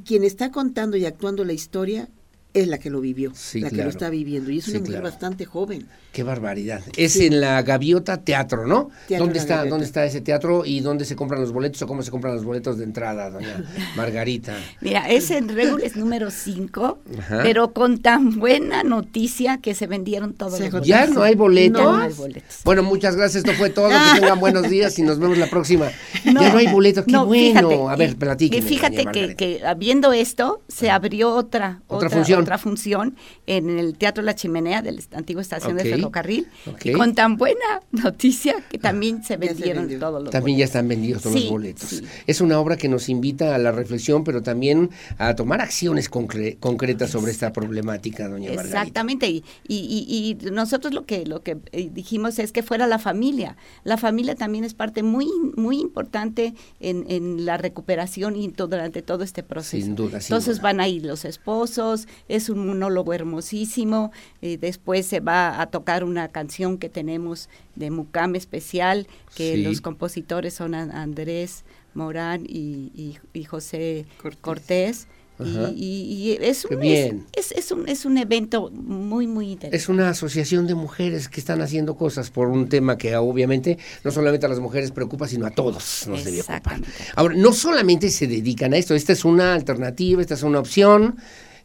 quien 0.05 0.23
está 0.23 0.51
contando 0.51 0.97
y 0.97 1.05
actuando 1.05 1.43
la 1.43 1.53
historia 1.53 2.09
es 2.53 2.67
la 2.67 2.77
que 2.77 2.89
lo 2.89 2.99
vivió, 3.01 3.31
Sí, 3.33 3.61
la 3.61 3.69
que 3.69 3.77
lo 3.83 3.89
está 3.89 4.09
viviendo. 4.09 4.51
Y 4.51 4.57
es 4.57 4.65
Sí, 4.65 4.71
una 4.71 4.79
mujer 4.81 4.91
claro. 4.93 5.03
bastante 5.11 5.45
joven. 5.45 5.87
Qué 6.11 6.23
barbaridad. 6.23 6.81
Es 6.97 7.15
en 7.15 7.39
la 7.39 7.61
Gaviota 7.61 8.17
Teatro, 8.17 8.67
¿no? 8.67 8.89
Teatro 9.07 9.25
¿Dónde 9.25 9.39
está, 9.39 9.55
Gaviota. 9.57 9.69
¿Dónde 9.69 9.85
está 9.85 10.03
ese 10.05 10.19
teatro 10.19 10.63
y 10.65 10.81
dónde 10.81 11.05
se 11.05 11.15
compran 11.15 11.39
los 11.39 11.53
boletos 11.53 11.81
o 11.81 11.87
cómo 11.87 12.03
se 12.03 12.11
compran 12.11 12.35
los 12.35 12.43
boletos 12.43 12.77
de 12.77 12.83
entrada, 12.83 13.29
doña 13.29 13.63
Margarita? 13.95 14.57
Mira, 14.81 15.09
es 15.09 15.31
en 15.31 15.47
Regules 15.47 15.95
número 15.95 16.29
5, 16.29 16.99
Ajá. 17.19 17.39
pero 17.43 17.71
con 17.71 17.99
tan 17.99 18.37
buena 18.39 18.83
noticia 18.83 19.59
que 19.59 19.73
se 19.73 19.87
vendieron 19.87 20.33
todos 20.33 20.59
los 20.59 20.71
boletos. 20.71 20.87
¿Ya 20.87 21.07
no 21.07 21.23
hay 21.23 21.35
boletos? 21.35 21.81
Ya 21.81 21.85
no 21.91 21.97
hay 22.01 22.13
boletos. 22.13 22.59
Bueno, 22.65 22.83
muchas 22.83 23.15
gracias. 23.15 23.45
Esto 23.45 23.57
fue 23.57 23.69
todo. 23.69 23.87
Que 23.89 24.19
tengan 24.19 24.39
buenos 24.41 24.69
días 24.69 24.97
y 24.99 25.03
nos 25.03 25.17
vemos 25.17 25.37
la 25.37 25.49
próxima. 25.49 25.89
ya 26.25 26.31
no 26.33 26.57
hay 26.57 26.67
boletos. 26.67 27.05
Qué 27.05 27.11
no, 27.13 27.25
bueno. 27.25 27.69
fíjate, 27.69 27.87
A 27.87 27.95
ver, 27.95 28.17
y 28.39 28.61
Fíjate 28.61 28.97
doña 28.97 29.11
que, 29.11 29.35
que 29.35 29.61
viendo 29.77 30.11
esto, 30.11 30.61
se 30.67 30.89
abrió 30.89 31.33
otra, 31.33 31.81
Otra 31.87 32.07
otra, 32.07 32.09
función. 32.09 32.40
Otra 32.41 32.57
función 32.57 33.15
en 33.47 33.77
el 33.79 33.97
Teatro 33.97 34.23
La 34.23 34.35
Chimenea 34.35 34.81
de 34.81 34.91
la 34.93 35.01
antigua 35.13 35.41
estación 35.41 35.73
Ok, 35.73 35.83
de 35.83 35.89
ferrocarril. 35.89 36.47
ok. 36.67 36.85
Y 36.87 36.91
con 36.93 37.13
tan 37.15 37.37
buena 37.37 37.81
noticia 37.91 38.55
que 38.69 38.77
también 38.77 39.23
se 39.23 39.37
vendieron 39.37 39.87
todos 39.99 40.21
los 40.23 40.31
También 40.31 40.57
ya 40.57 40.65
están 40.65 40.87
vendidos 40.87 41.21
todos 41.23 41.35
Sí, 41.35 41.43
los 41.43 41.51
boletos. 41.51 41.89
sí. 41.89 42.01
Es 42.27 42.41
una 42.41 42.59
obra 42.59 42.77
que 42.77 42.87
nos 42.89 43.09
invita 43.09 43.55
a 43.55 43.57
la 43.57 43.71
reflexión, 43.71 44.23
pero 44.23 44.41
también 44.41 44.89
a 45.17 45.35
tomar 45.35 45.61
acciones 45.61 46.09
concre- 46.09 46.57
concretas 46.59 47.09
sobre 47.11 47.31
esta 47.31 47.53
problemática, 47.53 48.27
doña 48.27 48.49
Margarita. 48.49 48.77
Exactamente, 48.79 49.29
y, 49.29 49.43
y, 49.67 50.37
y- 50.41 50.51
nosotros 50.51 50.93
lo 50.93 51.05
que 51.05 51.25
lo 51.25 51.43
que 51.43 51.57
eh, 51.71 51.89
dijimos 51.93 52.39
es 52.39 52.51
que 52.51 52.63
fuera 52.63 52.87
la 52.87 52.99
familia. 52.99 53.57
La 53.83 53.97
familia 53.97 54.35
también 54.35 54.63
es 54.63 54.73
parte 54.73 55.03
muy 55.03 55.27
muy 55.55 55.79
importante 55.79 56.53
en, 56.79 57.05
en 57.09 57.45
la 57.45 57.57
recuperación 57.57 58.35
y 58.35 58.49
to- 58.49 58.67
durante 58.67 59.01
todo 59.01 59.23
este 59.23 59.43
proceso. 59.43 59.85
Sin 59.85 59.95
duda, 59.95 60.19
sin 60.21 60.33
Entonces 60.33 60.57
duda. 60.57 60.63
van 60.63 60.79
a 60.79 60.87
ir 60.87 61.05
los 61.05 61.25
esposos, 61.25 62.07
es 62.35 62.49
un 62.49 62.67
monólogo 62.67 63.13
hermosísimo, 63.13 64.11
eh, 64.41 64.57
después 64.59 65.05
se 65.05 65.19
va 65.19 65.61
a 65.61 65.67
tocar 65.67 66.03
una 66.03 66.27
canción 66.29 66.77
que 66.77 66.89
tenemos 66.89 67.49
de 67.75 67.91
Mucam 67.91 68.35
especial, 68.35 69.07
que 69.35 69.55
Sí. 69.55 69.63
los 69.63 69.81
compositores 69.81 70.53
son 70.53 70.73
An- 70.75 70.91
Andrés 70.91 71.63
Morán 71.93 72.45
y, 72.47 72.91
y- 72.95 73.17
y 73.33 73.43
José 73.43 74.05
Cortés. 74.41 75.07
Y, 75.43 75.57
y- 75.75 76.03
y 76.33 76.37
es, 76.39 76.65
un, 76.65 76.79
bien. 76.79 77.25
es, 77.35 77.51
es- 77.51 77.57
es 77.65 77.71
un, 77.71 77.89
es 77.89 78.05
un 78.05 78.19
evento 78.19 78.69
muy, 78.69 79.25
muy 79.25 79.45
interesante. 79.53 79.75
Es 79.75 79.89
una 79.89 80.09
asociación 80.09 80.67
de 80.67 80.75
mujeres 80.75 81.29
que 81.29 81.39
están 81.39 81.61
haciendo 81.61 81.95
cosas 81.95 82.29
por 82.29 82.47
un 82.49 82.69
tema 82.69 82.95
que 82.95 83.15
obviamente 83.15 83.79
no 84.03 84.11
solamente 84.11 84.45
a 84.45 84.49
las 84.49 84.59
mujeres 84.59 84.91
preocupa, 84.91 85.27
sino 85.27 85.47
a 85.47 85.49
todos 85.49 86.05
nos 86.07 86.23
debe 86.25 86.41
ocupar. 86.41 86.81
Ahora, 87.15 87.33
no 87.35 87.53
solamente 87.53 88.11
se 88.11 88.27
dedican 88.27 88.73
a 88.73 88.77
esto, 88.77 88.93
esta 88.93 89.13
es 89.13 89.25
una 89.25 89.55
alternativa, 89.55 90.21
esta 90.21 90.35
es 90.35 90.43
una 90.43 90.59
opción 90.59 91.15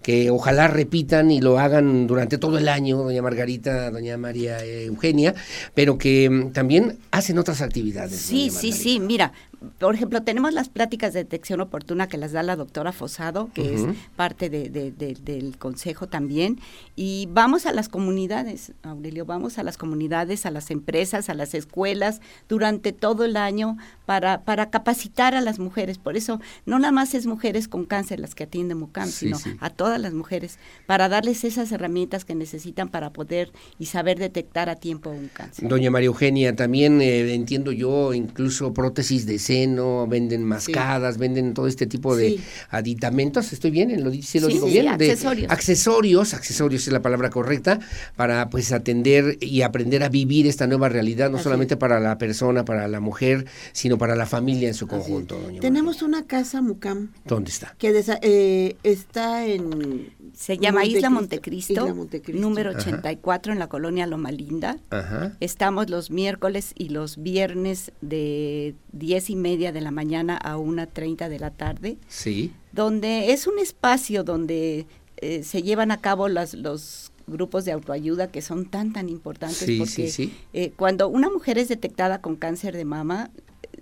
que 0.07 0.31
ojalá 0.31 0.69
repitan 0.69 1.33
y 1.33 1.41
lo 1.41 1.59
hagan 1.59 2.07
durante 2.07 2.39
todo 2.39 2.59
el 2.59 2.69
año, 2.69 2.99
doña 2.99 3.23
Margarita, 3.23 3.91
doña 3.91 4.17
María 4.17 4.65
Eugenia, 4.65 5.35
pero 5.75 5.99
que 5.99 6.31
mm, 6.31 6.53
también 6.53 6.99
hacen 7.11 7.41
otras 7.41 7.61
actividades. 7.61 8.17
Sí, 8.17 8.51
sí, 8.51 8.71
sí, 8.71 9.01
mira, 9.01 9.33
por 9.79 9.95
ejemplo, 9.95 10.23
tenemos 10.23 10.53
las 10.53 10.69
pláticas 10.69 11.13
de 11.13 11.21
detección 11.25 11.61
oportuna 11.61 12.09
que 12.09 12.19
las 12.19 12.33
da 12.33 12.43
la 12.43 12.57
doctora 12.57 12.93
Fosado, 12.93 13.51
que 13.55 13.75
es 13.75 13.83
parte 14.17 14.51
de- 14.51 14.69
de- 14.69 14.91
de- 14.93 15.15
del 15.15 15.57
consejo 15.59 16.07
también, 16.09 16.59
y 16.95 17.29
vamos 17.31 17.67
a 17.67 17.73
las 17.73 17.89
comunidades, 17.89 18.73
Aurelio, 18.83 19.25
vamos 19.25 19.59
a 19.59 19.63
las 19.63 19.77
comunidades, 19.77 20.47
a 20.47 20.51
las 20.51 20.71
empresas, 20.71 21.29
a 21.29 21.35
las 21.35 21.55
escuelas, 21.55 22.21
durante 22.49 22.93
todo 22.93 23.25
el 23.25 23.37
año 23.37 23.77
para, 24.05 24.43
para 24.43 24.71
capacitar 24.71 25.35
a 25.35 25.41
las 25.41 25.59
mujeres. 25.59 25.99
Por 25.99 26.17
eso, 26.17 26.41
no 26.65 26.79
nada 26.79 26.93
más 26.93 27.15
es 27.15 27.27
mujeres 27.27 27.69
con 27.69 27.85
cáncer 27.85 28.21
las 28.21 28.35
que 28.35 28.45
atiende 28.45 28.75
MUCAM, 28.75 29.07
Sí, 29.09 29.27
sino 29.27 29.39
sí. 29.39 29.57
a 29.61 29.71
todas 29.71 30.01
las 30.01 30.13
mujeres, 30.13 30.59
para 30.87 31.09
darles 31.09 31.45
esas 31.45 31.73
herramientas 31.73 32.25
que 32.25 32.35
necesitan 32.35 32.89
para 32.89 33.11
poder 33.13 33.53
y 33.79 33.87
saber 33.87 34.19
detectar 34.19 34.69
a 34.69 34.77
tiempo 34.77 35.11
un 35.11 35.29
cáncer. 35.29 35.69
Doña 35.69 35.91
María 35.91 36.07
Eugenia, 36.07 36.55
también 36.55 37.01
eh, 37.01 37.35
entiendo 37.35 37.73
yo, 37.73 38.15
incluso 38.15 38.73
prótesis 38.75 39.27
de 39.27 39.39
seno, 39.47 40.07
venden 40.07 40.43
mascadas, 40.45 41.19
venden 41.19 41.55
todo 41.55 41.67
este 41.67 41.87
tipo 41.87 42.17
de 42.17 42.27
Sí. 42.31 42.41
aditamentos, 42.71 43.53
¿estoy 43.53 43.71
bien? 43.71 44.03
¿Lo, 44.03 44.11
sí 44.13 44.41
lo 44.41 44.49
Sí, 44.49 44.55
digo 44.55 44.67
bien? 44.67 44.85
De 44.99 45.11
accesorios. 45.11 45.51
accesorios, 45.51 46.35
accesorios 46.35 46.87
es 46.87 46.93
la 46.93 47.01
palabra 47.03 47.31
correcta, 47.31 47.79
para 48.17 48.49
pues 48.51 48.73
atender 48.73 49.39
y 49.41 49.63
aprender 49.63 50.03
a 50.03 50.09
vivir 50.09 50.47
esta 50.47 50.67
nueva 50.67 50.89
realidad, 50.89 51.31
no 51.31 51.37
Así 51.37 51.45
solamente 51.45 51.77
para 51.77 52.01
la 52.01 52.19
persona, 52.19 52.65
para 52.65 52.89
la 52.89 53.01
mujer, 53.01 53.47
sino 53.73 53.99
para 53.99 54.17
la 54.17 54.27
familia 54.27 54.69
en 54.69 54.75
su 54.75 54.87
conjunto, 54.87 55.39
doña 55.39 55.61
Tenemos 55.61 56.03
una 56.03 56.25
casa 56.27 56.61
Mucam. 56.63 57.13
¿Dónde 57.25 57.51
está? 57.51 57.75
que 57.79 57.93
eh, 58.23 58.77
está 58.83 59.47
en... 59.47 60.11
Se 60.37 60.59
llama 60.59 60.85
Isla 60.85 61.09
Montecristo, 61.09 61.73
Isla 61.73 61.95
Montecristo. 61.95 62.41
número 62.43 62.71
Ajá. 62.71 62.79
84 62.81 63.53
en 63.55 63.59
la 63.59 63.69
colonia 63.69 64.07
Loma 64.07 64.31
Linda. 64.31 64.77
Ajá. 64.91 65.35
Estamos 65.41 65.89
los 65.89 66.11
miércoles 66.11 66.73
y 66.77 66.91
los 66.91 67.17
viernes 67.23 67.91
de 68.03 68.75
10 68.93 69.31
y 69.31 69.37
media 69.37 69.73
de 69.73 69.81
la 69.81 69.91
mañana 69.91 70.37
a 70.37 70.59
1.30 70.59 71.29
de 71.31 71.39
la 71.39 71.51
tarde, 71.53 71.97
Sí. 72.09 72.53
donde 72.73 73.33
es 73.33 73.47
un 73.47 73.59
espacio 73.59 74.25
donde 74.25 74.87
eh, 75.17 75.43
se 75.43 75.63
llevan 75.63 75.91
a 75.91 76.03
cabo 76.03 76.29
las, 76.29 76.53
los 76.53 77.11
grupos 77.27 77.65
de 77.65 77.73
autoayuda 77.73 78.31
que 78.31 78.43
son 78.43 78.67
tan, 78.67 78.93
tan 78.93 79.09
importantes 79.09 79.57
Sí, 79.59 79.79
porque 79.79 79.91
sí, 79.91 80.11
sí. 80.11 80.35
eh, 80.53 80.73
cuando 80.77 81.09
una 81.09 81.31
mujer 81.31 81.57
es 81.57 81.69
detectada 81.69 82.21
con 82.21 82.37
cáncer 82.37 82.77
de 82.77 82.85
mama, 82.85 83.31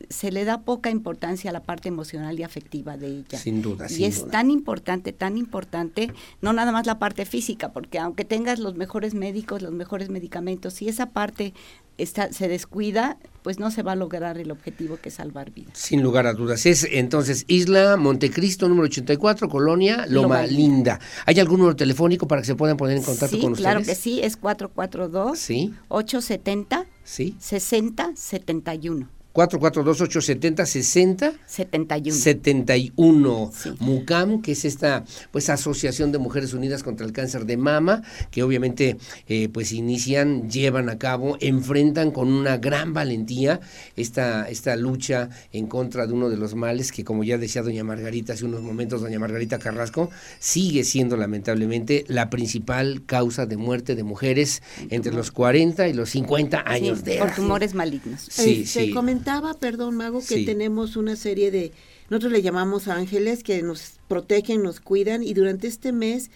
se 0.08 0.30
le 0.32 0.44
da 0.44 0.62
poca 0.62 0.90
importancia 0.90 1.50
a 1.50 1.52
la 1.52 1.62
parte 1.62 1.88
emocional 1.88 2.38
y 2.38 2.42
afectiva 2.42 2.96
de 2.96 3.06
ella. 3.08 3.38
Sin 3.38 3.62
duda, 3.62 3.86
Y 3.86 3.94
sin 3.94 4.04
es 4.06 4.20
duda. 4.20 4.30
tan 4.32 4.50
importante, 4.50 5.12
tan 5.12 5.36
importante, 5.38 6.12
no 6.42 6.52
nada 6.52 6.72
más 6.72 6.86
la 6.86 6.98
parte 6.98 7.24
física, 7.24 7.72
porque 7.72 7.98
aunque 7.98 8.24
tengas 8.24 8.58
los 8.58 8.74
mejores 8.76 9.14
médicos, 9.14 9.62
los 9.62 9.72
mejores 9.72 10.08
medicamentos, 10.10 10.74
si 10.74 10.88
esa 10.88 11.06
parte 11.10 11.54
está, 11.96 12.32
se 12.32 12.48
descuida, 12.48 13.18
pues 13.42 13.58
no 13.58 13.70
se 13.70 13.82
va 13.82 13.92
a 13.92 13.96
lograr 13.96 14.36
el 14.38 14.50
objetivo 14.50 14.96
que 15.00 15.10
es 15.10 15.14
salvar 15.16 15.50
vidas. 15.52 15.78
Sin 15.78 16.02
lugar 16.02 16.26
a 16.26 16.32
dudas. 16.34 16.66
Es 16.66 16.86
entonces 16.90 17.44
Isla 17.46 17.96
Montecristo, 17.96 18.68
número 18.68 18.86
84, 18.86 19.48
Colonia 19.48 20.06
Loma, 20.08 20.42
Loma 20.42 20.46
Linda. 20.46 20.98
¿Hay 21.26 21.38
algún 21.40 21.58
número 21.60 21.76
telefónico 21.76 22.26
para 22.26 22.40
que 22.42 22.46
se 22.46 22.54
puedan 22.56 22.76
poner 22.76 22.96
en 22.96 23.02
contacto 23.04 23.36
Sí, 23.36 23.42
con 23.42 23.54
claro 23.54 23.80
ustedes? 23.80 23.98
que 23.98 24.02
sí, 24.02 24.20
es 24.22 24.36
442 24.36 25.38
Sí, 25.38 25.72
870 25.88 26.86
sí. 27.04 27.36
60 27.38 28.12
71. 28.16 29.08
442-870-60. 29.34 31.32
71. 31.46 32.16
71 32.16 33.52
MUCAM, 33.80 34.42
que 34.42 34.52
es 34.52 34.64
esta 34.64 35.04
pues 35.30 35.50
asociación 35.50 36.12
de 36.12 36.18
mujeres 36.18 36.54
unidas 36.54 36.82
contra 36.82 37.04
el 37.06 37.12
cáncer 37.12 37.44
de 37.46 37.56
mama, 37.56 38.02
que 38.30 38.42
obviamente 38.42 38.96
eh, 39.28 39.48
pues 39.48 39.72
inician, 39.72 40.48
llevan 40.48 40.88
a 40.88 40.98
cabo, 40.98 41.36
enfrentan 41.40 42.10
con 42.10 42.32
una 42.32 42.56
gran 42.58 42.92
valentía 42.94 43.60
esta, 43.96 44.48
esta 44.48 44.76
lucha 44.76 45.28
en 45.52 45.66
contra 45.66 46.06
de 46.06 46.12
uno 46.12 46.30
de 46.30 46.36
los 46.36 46.54
males 46.54 46.92
que 46.92 47.04
como 47.04 47.24
ya 47.24 47.38
decía 47.38 47.62
doña 47.62 47.84
Margarita 47.84 48.32
hace 48.34 48.44
unos 48.44 48.62
momentos, 48.62 49.00
doña 49.00 49.18
Margarita 49.18 49.58
Carrasco, 49.58 50.10
sigue 50.38 50.84
siendo 50.84 51.16
lamentablemente 51.16 52.04
la 52.08 52.30
principal 52.30 53.02
causa 53.06 53.46
de 53.46 53.56
muerte 53.56 53.94
de 53.96 54.02
mujeres 54.04 54.62
entre 54.90 55.12
los 55.12 55.30
40 55.30 55.88
y 55.88 55.92
los 55.92 56.10
50 56.10 56.62
años 56.66 56.98
Sí, 56.98 57.04
de 57.04 57.18
por 57.18 57.28
edad. 57.28 57.36
tumores 57.36 57.74
malignos. 57.74 58.20
Sí, 58.30 58.62
Eh, 58.62 58.66
Se 58.66 58.84
sí. 58.86 58.92
Comentaba, 59.24 59.54
perdón, 59.54 59.96
Mago, 59.96 60.20
que 60.20 60.36
Sí. 60.36 60.44
tenemos 60.44 60.96
una 60.96 61.16
serie 61.16 61.50
de, 61.50 61.72
nosotros 62.10 62.32
le 62.32 62.42
llamamos 62.42 62.88
ángeles 62.88 63.42
que 63.42 63.62
nos 63.62 63.94
protegen, 64.08 64.62
nos 64.62 64.80
cuidan 64.80 65.22
y 65.22 65.34
durante 65.34 65.66
este 65.66 65.92
mes 65.92 66.30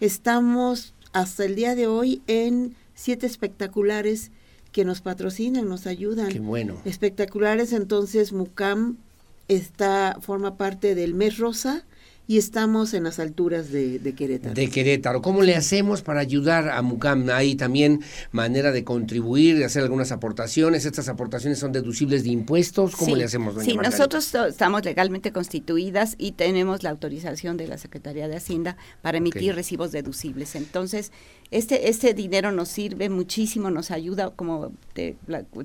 estamos 0.00 0.94
hasta 1.12 1.44
el 1.44 1.54
día 1.54 1.74
de 1.74 1.86
hoy 1.86 2.22
en 2.26 2.74
siete 2.94 3.26
espectaculares 3.26 4.30
que 4.72 4.84
nos 4.84 5.00
patrocinan, 5.02 5.68
nos 5.68 5.86
ayudan. 5.86 6.28
Qué 6.28 6.40
bueno. 6.40 6.80
Espectaculares, 6.84 7.72
entonces 7.72 8.32
Mucam 8.32 8.96
está, 9.48 10.18
forma 10.20 10.56
parte 10.56 10.94
del 10.94 11.14
mes 11.14 11.38
rosa 11.38 11.84
y 12.32 12.38
estamos 12.38 12.94
en 12.94 13.04
las 13.04 13.18
alturas 13.18 13.70
de, 13.70 13.98
de 13.98 14.14
Querétaro. 14.14 14.54
De 14.54 14.70
Querétaro. 14.70 15.20
¿Cómo 15.20 15.42
le 15.42 15.54
hacemos 15.54 16.00
para 16.00 16.20
ayudar 16.20 16.70
a 16.70 16.80
MUCAM? 16.80 17.28
Hay 17.28 17.56
también 17.56 18.00
manera 18.30 18.72
de 18.72 18.84
contribuir, 18.84 19.58
de 19.58 19.66
hacer 19.66 19.82
algunas 19.82 20.12
aportaciones. 20.12 20.86
Estas 20.86 21.10
aportaciones 21.10 21.58
son 21.58 21.72
deducibles 21.72 22.24
de 22.24 22.30
impuestos. 22.30 22.96
¿Cómo 22.96 23.10
Sí, 23.12 23.16
le 23.18 23.24
hacemos, 23.24 23.54
doña 23.54 23.66
Sí, 23.66 23.74
Margarita? 23.74 23.98
nosotros 23.98 24.34
estamos 24.48 24.82
legalmente 24.82 25.30
constituidas 25.30 26.14
y 26.16 26.32
tenemos 26.32 26.82
la 26.82 26.88
autorización 26.88 27.58
de 27.58 27.68
la 27.68 27.76
Secretaría 27.76 28.28
de 28.28 28.36
Hacienda 28.36 28.78
para 29.02 29.18
emitir 29.18 29.54
recibos 29.54 29.92
deducibles. 29.92 30.54
Entonces, 30.54 31.12
Este, 31.52 31.90
este 31.90 32.14
dinero 32.14 32.50
nos 32.50 32.70
sirve 32.70 33.10
muchísimo, 33.10 33.70
nos 33.70 33.90
ayuda, 33.90 34.30
como 34.30 34.72
te, 34.94 35.16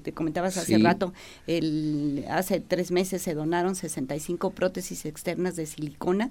te 0.03 0.11
comentabas 0.11 0.57
hace 0.57 0.77
rato, 0.79 1.13
el, 1.47 2.25
hace 2.29 2.59
tres 2.59 2.91
meses 2.91 3.21
se 3.21 3.33
donaron 3.33 3.73
65 3.73 4.51
prótesis 4.51 5.05
externas 5.05 5.55
de 5.55 5.65
silicona, 5.65 6.29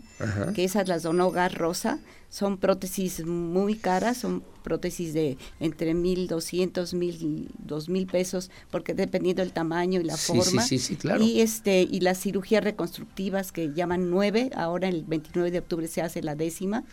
que 0.54 0.64
esas 0.64 0.88
las 0.88 1.02
donó 1.02 1.30
Gar 1.30 1.54
Rosa, 1.54 1.98
son 2.28 2.58
prótesis 2.58 3.24
muy 3.24 3.76
caras, 3.76 4.18
son 4.18 4.42
prótesis 4.62 5.14
de 5.14 5.38
entre 5.58 5.94
1.200, 5.94 6.72
1.000, 6.72 7.48
2.000 7.66 8.10
pesos, 8.10 8.50
porque 8.70 8.92
dependiendo 8.92 9.40
del 9.40 9.52
tamaño 9.52 10.00
y 10.00 10.04
la 10.04 10.18
forma. 10.18 10.60
Sí, 10.60 10.78
sí, 10.78 10.96
claro. 10.96 11.22
Y, 11.22 11.40
este, 11.40 11.80
y 11.80 12.00
las 12.00 12.20
cirugías 12.20 12.62
reconstructivas 12.62 13.52
que 13.52 13.72
llaman 13.72 14.10
nueve, 14.10 14.50
ahora 14.54 14.88
el 14.88 15.04
29 15.04 15.50
de 15.50 15.58
octubre 15.60 15.88
se 15.88 16.02
hace 16.02 16.20
la 16.22 16.34
décima 16.34 16.84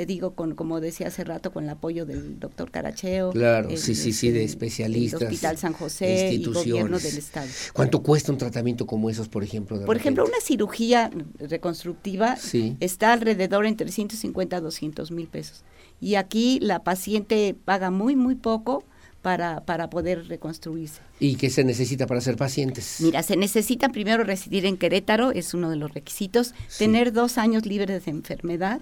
te 0.00 0.06
digo, 0.06 0.34
con 0.34 0.54
como 0.54 0.80
decía 0.80 1.08
hace 1.08 1.24
rato, 1.24 1.52
con 1.52 1.64
el 1.64 1.68
apoyo 1.68 2.06
del 2.06 2.40
doctor 2.40 2.70
Caracheo. 2.70 3.32
Claro, 3.32 3.68
sí, 3.76 3.94
sí, 3.94 4.14
sí, 4.14 4.30
de 4.30 4.44
especialistas. 4.44 5.20
El 5.20 5.26
Hospital 5.26 5.58
San 5.58 5.74
José 5.74 6.32
y 6.32 6.42
gobierno 6.42 6.98
del 6.98 7.18
Estado. 7.18 7.46
¿Cuánto 7.74 8.02
cuesta 8.02 8.32
un 8.32 8.38
tratamiento 8.38 8.86
como 8.86 9.10
esos, 9.10 9.28
por 9.28 9.44
ejemplo? 9.44 9.84
por 9.84 9.98
ejemplo, 9.98 10.24
una 10.24 10.40
cirugía 10.40 11.10
reconstructiva 11.38 12.38
está 12.80 13.12
alrededor 13.12 13.66
entre 13.66 13.92
150 13.92 14.56
a 14.56 14.60
200 14.62 15.10
mil 15.10 15.28
pesos. 15.28 15.64
Y 16.00 16.14
aquí 16.14 16.60
la 16.62 16.82
paciente 16.82 17.54
paga 17.66 17.90
muy, 17.90 18.16
muy 18.16 18.36
poco 18.36 18.84
para, 19.22 19.64
para 19.64 19.90
poder 19.90 20.28
reconstruirse. 20.28 21.00
¿Y 21.18 21.36
qué 21.36 21.50
se 21.50 21.64
necesita 21.64 22.06
para 22.06 22.20
ser 22.20 22.36
pacientes? 22.36 22.96
Mira, 23.00 23.22
se 23.22 23.36
necesita 23.36 23.90
primero 23.90 24.24
residir 24.24 24.64
en 24.64 24.78
Querétaro, 24.78 25.32
es 25.32 25.52
uno 25.52 25.68
de 25.68 25.76
los 25.76 25.92
requisitos, 25.92 26.54
tener 26.78 27.12
dos 27.12 27.36
años 27.36 27.66
libres 27.66 28.04
de 28.04 28.10
enfermedad 28.10 28.80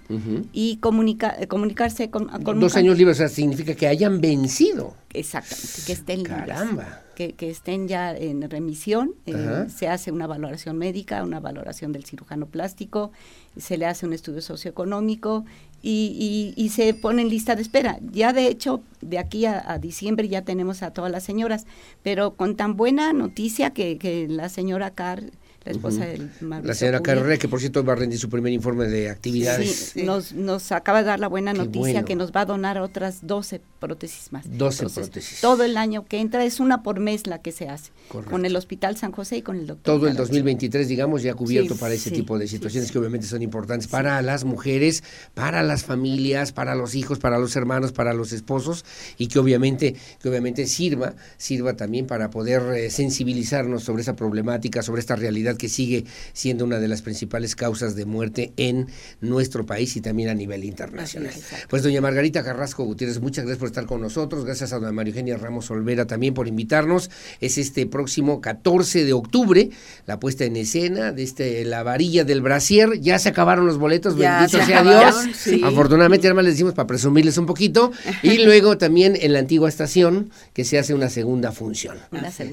y 0.52 0.76
comunica, 0.76 1.34
eh, 1.38 1.48
comunicarse 1.48 2.10
con... 2.10 2.30
dos 2.60 2.76
años 2.76 2.96
libres, 2.96 3.16
o 3.16 3.18
sea, 3.18 3.28
significa 3.28 3.74
que 3.74 3.88
hayan 3.88 4.20
vencido. 4.20 4.94
Exactamente, 5.12 5.82
que 5.86 5.92
estén 5.92 6.22
Caramba. 6.22 7.02
Que, 7.16 7.32
que, 7.32 7.50
estén 7.50 7.88
ya 7.88 8.16
en 8.16 8.48
remisión, 8.48 9.14
eh, 9.26 9.66
se 9.74 9.88
hace 9.88 10.12
una 10.12 10.28
valoración 10.28 10.78
médica, 10.78 11.24
una 11.24 11.40
valoración 11.40 11.90
del 11.90 12.04
cirujano 12.04 12.46
plástico, 12.46 13.10
se 13.56 13.76
le 13.76 13.86
hace 13.86 14.06
un 14.06 14.12
estudio 14.12 14.40
socioeconómico 14.40 15.44
y, 15.80 16.54
y, 16.56 16.68
se 16.70 16.92
pone 16.92 17.22
en 17.22 17.28
lista 17.28 17.54
de 17.54 17.62
espera. 17.62 17.98
Ya 18.12 18.32
de 18.32 18.48
hecho, 18.48 18.82
de 19.00 19.18
aquí 19.18 19.46
a, 19.46 19.78
diciembre 19.80 20.28
ya 20.28 20.42
tenemos 20.42 20.82
a 20.82 20.92
todas 20.92 21.10
las 21.10 21.22
señoras, 21.22 21.66
pero 22.02 22.34
con 22.34 22.56
tan 22.56 22.76
buena 22.76 23.12
noticia 23.12 23.70
que, 23.70 23.96
que 23.96 24.26
la 24.28 24.48
señora 24.48 24.90
Carr 24.90 25.24
la 25.68 25.72
esposa 25.72 26.06
del 26.06 26.30
La 26.62 26.74
señora 26.74 27.00
Carrera, 27.00 27.36
que 27.36 27.48
por 27.48 27.60
cierto 27.60 27.84
va 27.84 27.92
a 27.92 27.96
rendir 27.96 28.18
su 28.18 28.28
primer 28.28 28.52
informe 28.52 28.86
de 28.86 29.10
actividades. 29.10 29.92
Sí, 29.94 30.02
Nos, 30.02 30.32
nos 30.32 30.72
acaba 30.72 31.00
de 31.00 31.04
dar 31.06 31.20
la 31.20 31.28
buena 31.28 31.52
noticia 31.52 32.04
que 32.04 32.16
nos 32.16 32.32
va 32.32 32.42
a 32.42 32.44
donar 32.46 32.78
otras 32.78 33.26
12 33.26 33.60
prótesis 33.78 34.32
más. 34.32 34.46
12 34.48 34.86
prótesis. 34.88 35.40
Todo 35.40 35.64
el 35.64 35.76
año 35.76 36.06
que 36.06 36.20
entra 36.20 36.44
es 36.44 36.60
una 36.60 36.82
por 36.82 37.00
mes 37.00 37.26
la 37.26 37.42
que 37.42 37.52
se 37.52 37.68
hace. 37.68 37.90
Con 38.08 38.46
el 38.46 38.56
Hospital 38.56 38.96
San 38.96 39.12
José 39.12 39.38
y 39.38 39.42
con 39.42 39.56
el 39.56 39.66
doctor. 39.66 39.96
Todo 39.98 40.08
el 40.08 40.16
2023, 40.16 40.88
digamos, 40.88 41.22
ya 41.22 41.34
cubierto 41.34 41.76
para 41.76 41.94
ese 41.94 42.10
tipo 42.10 42.38
de 42.38 42.48
situaciones 42.48 42.90
que 42.90 42.98
obviamente 42.98 43.26
son 43.26 43.42
importantes 43.42 43.88
para 43.88 44.22
las 44.22 44.44
mujeres, 44.44 45.04
para 45.34 45.62
las 45.62 45.84
familias, 45.84 46.52
para 46.52 46.74
los 46.74 46.94
hijos, 46.94 47.18
para 47.18 47.38
los 47.38 47.54
hermanos, 47.56 47.92
para 47.92 48.14
los 48.14 48.32
esposos 48.32 48.84
y 49.18 49.28
que 49.28 49.38
obviamente, 49.38 49.94
que 50.20 50.28
obviamente 50.28 50.66
sirva, 50.66 51.14
sirva 51.36 51.74
también 51.74 52.06
para 52.06 52.30
poder 52.30 52.62
eh, 52.74 52.90
sensibilizarnos 52.90 53.84
sobre 53.84 54.02
esa 54.02 54.16
problemática, 54.16 54.82
sobre 54.82 55.00
esta 55.00 55.16
realidad 55.16 55.57
que 55.58 55.68
sigue 55.68 56.04
siendo 56.32 56.64
una 56.64 56.78
de 56.78 56.88
las 56.88 57.02
principales 57.02 57.54
causas 57.54 57.94
de 57.94 58.06
muerte 58.06 58.52
en 58.56 58.88
nuestro 59.20 59.66
país 59.66 59.96
y 59.96 60.00
también 60.00 60.30
a 60.30 60.34
nivel 60.34 60.64
internacional. 60.64 61.32
pues 61.68 61.82
doña 61.82 62.00
Margarita 62.00 62.42
Carrasco 62.42 62.84
Gutiérrez, 62.84 63.20
muchas 63.20 63.44
gracias 63.44 63.58
por 63.58 63.68
estar 63.68 63.86
con 63.86 64.00
nosotros, 64.00 64.44
gracias 64.44 64.72
a 64.72 64.78
doña 64.78 64.92
María 64.92 65.12
Eugenia 65.12 65.36
Ramos 65.36 65.70
Olvera 65.70 66.06
también 66.06 66.34
por 66.34 66.48
invitarnos. 66.48 67.10
Es 67.40 67.58
este 67.58 67.86
próximo 67.86 68.40
14 68.40 69.04
de 69.04 69.12
octubre 69.12 69.70
la 70.06 70.18
puesta 70.20 70.44
en 70.44 70.56
escena 70.56 71.12
de 71.12 71.22
este 71.22 71.64
La 71.64 71.82
varilla 71.82 72.24
del 72.24 72.40
brasier. 72.40 73.00
Ya 73.00 73.18
se 73.18 73.28
acabaron 73.28 73.66
los 73.66 73.78
boletos, 73.78 74.16
bendito 74.16 74.62
sea 74.64 74.82
Dios. 74.82 75.16
Afortunadamente, 75.62 76.26
además 76.26 76.44
les 76.44 76.54
decimos 76.54 76.74
para 76.74 76.86
presumirles 76.86 77.38
un 77.38 77.46
poquito. 77.46 77.92
Y 78.22 78.38
luego 78.44 78.78
también 78.78 79.16
en 79.20 79.32
la 79.32 79.38
antigua 79.38 79.68
estación 79.68 80.30
que 80.52 80.64
se 80.64 80.78
hace 80.78 80.94
una 80.94 81.10
segunda 81.10 81.52
función. 81.52 81.96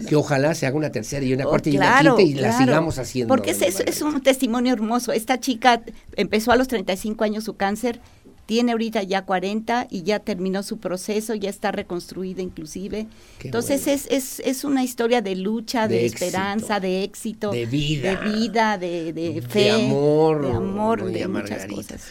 Que 0.08 0.16
ojalá 0.16 0.54
se 0.56 0.66
haga 0.68 0.78
una 0.78 0.92
tercera 0.92 1.26
y 1.26 1.34
una 1.34 1.46
oh, 1.46 1.50
cuarta 1.50 1.70
y 1.70 1.78
una 1.78 2.00
quinta 2.00 2.22
y 2.22 2.34
la 2.34 2.58
sigamos 2.58 2.85
haciendo. 2.94 3.34
Porque 3.34 3.52
es, 3.52 3.62
es, 3.62 4.02
un 4.02 4.22
testimonio 4.22 4.74
hermoso. 4.74 5.12
Esta 5.12 5.40
chica 5.40 5.84
empezó 6.16 6.52
a 6.52 6.56
los 6.56 6.68
35 6.68 7.24
años 7.24 7.44
su 7.44 7.56
cáncer, 7.56 8.00
tiene 8.46 8.74
ahorita 8.74 9.04
ya 9.04 9.24
40 9.26 9.88
y 9.90 10.04
ya 10.04 10.20
terminó 10.20 10.62
su 10.64 10.78
proceso, 10.78 11.34
ya 11.36 11.50
está 11.50 11.72
reconstruida 11.72 12.42
inclusive. 12.42 13.08
Entonces 13.44 13.88
es, 13.88 14.08
es, 14.10 14.40
es, 14.40 14.64
una 14.64 14.84
historia 14.84 15.22
de 15.22 15.36
lucha, 15.36 15.88
de, 15.88 16.06
esperanza, 16.06 16.80
de 16.80 17.04
éxito, 17.04 17.52
de 17.52 17.66
vida, 17.66 18.16
de, 18.16 18.30
vida, 18.30 18.78
de, 18.78 19.44
fe, 19.48 19.60
de 19.60 19.72
amor, 19.72 20.46
de, 20.46 20.52
amor, 20.54 21.12
de 21.12 21.28
muchas 21.28 21.66
cosas. 21.68 22.02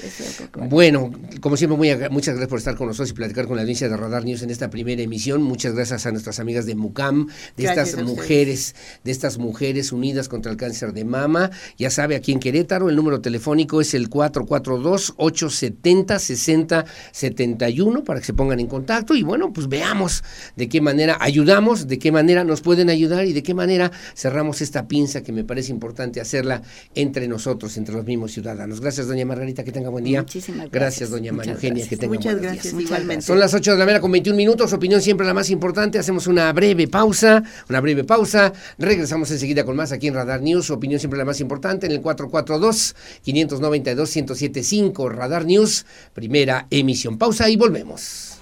bueno, 0.69 1.13
como 1.41 1.57
siempre, 1.57 1.77
muy, 1.77 1.91
muchas 2.11 2.35
gracias 2.35 2.49
por 2.49 2.59
estar 2.59 2.77
con 2.77 2.89
nosotros 2.89 3.11
y 3.11 3.15
platicar 3.15 3.47
con 3.47 3.57
la 3.57 3.63
audiencia 3.63 3.89
de 3.89 3.97
Radar 3.97 4.25
News 4.25 4.43
en 4.43 4.51
esta 4.51 4.71
primera 4.71 5.03
emisión. 5.03 5.43
Muchas 5.43 5.75
gracias 5.75 6.07
a 6.07 6.11
nuestras 6.11 6.41
amigas 6.41 6.67
de 6.67 6.75
MUCAM, 6.75 7.29
de 7.57 7.65
estas 7.65 8.03
mujeres, 8.03 8.75
de 9.05 9.11
estas 9.11 9.39
mujeres 9.39 9.93
unidas 9.93 10.29
contra 10.29 10.51
el 10.51 10.57
cáncer 10.57 10.93
de 10.93 11.05
mama. 11.05 11.51
Ya 11.79 11.91
sabe, 11.91 12.17
aquí 12.17 12.33
en 12.33 12.41
Querétaro, 12.41 12.89
el 12.89 12.97
número 12.97 13.21
telefónico 13.21 13.81
es 13.81 13.95
el 13.95 14.09
442 14.09 15.15
870 15.17 16.19
6071 16.25 18.05
para 18.05 18.21
que 18.21 18.27
se 18.27 18.35
pongan 18.35 18.61
en 18.61 18.67
contacto 18.67 19.15
y 19.15 19.23
bueno, 19.23 19.53
pues 19.53 19.69
veamos 19.69 20.25
de 20.57 20.69
qué 20.69 20.81
manera 20.81 21.17
ayudamos, 21.21 21.87
de 21.87 21.99
qué 21.99 22.13
manera 22.13 22.45
nos 22.45 22.61
pueden 22.61 22.91
ayudar 22.91 23.27
y 23.27 23.33
de 23.33 23.43
qué 23.43 23.55
manera 23.55 23.91
cerramos 24.15 24.61
esta 24.61 24.89
pinza 24.89 25.23
que 25.23 25.33
me 25.33 25.45
parece 25.45 25.73
importante 25.73 26.21
hacerla 26.21 26.63
entre 26.95 27.29
nosotros, 27.29 27.77
entre 27.77 27.95
los 27.95 28.05
mismos 28.05 28.33
ciudadanos. 28.33 28.81
Gracias, 28.81 29.07
doña 29.09 29.25
Margarita, 29.25 29.65
que 29.65 29.73
tenga 29.73 29.89
buen 29.91 30.05
día. 30.05 30.23
Muchísimas 30.23 30.71
gracias. 30.71 31.11
doña 31.11 31.33
María 31.33 31.53
Eugenia, 31.53 31.87
que 31.87 31.97
tenga 31.97 32.15
Muchas 32.15 32.35
buen 32.35 32.43
gracias, 32.43 32.75
igualmente. 32.75 33.25
Son 33.25 33.39
las 33.39 33.55
8 33.55 33.73
de 33.73 33.79
la 33.79 33.85
mañana 33.85 34.01
con 34.01 34.13
21 34.13 34.37
minutos, 34.37 34.73
opinión 34.73 35.01
siempre 35.01 35.27
la 35.27 35.35
más 35.35 35.51
importante. 35.51 35.99
Hacemos 35.99 36.27
una 36.27 36.53
breve 36.53 36.89
pausa, 36.89 37.43
una 37.69 37.81
breve 37.81 38.05
pausa. 38.05 38.53
Regresamos 38.79 39.31
enseguida 39.31 39.65
con 39.65 39.77
más 39.77 39.93
aquí 39.93 40.09
en 40.09 40.15
Radar 40.15 40.43
News, 40.43 40.71
opinión 40.71 40.99
siempre 41.01 41.19
la 41.19 41.25
más 41.25 41.41
importante 41.41 41.87
en 41.87 41.93
el 41.93 42.01
442 42.01 42.95
592 43.23 44.17
1075 44.17 45.09
Radar 45.09 45.45
News 45.45 45.87
primera 46.15 46.67
emisión. 46.71 47.19
Pausa 47.19 47.51
y 47.51 47.57
volvemos. 47.57 48.34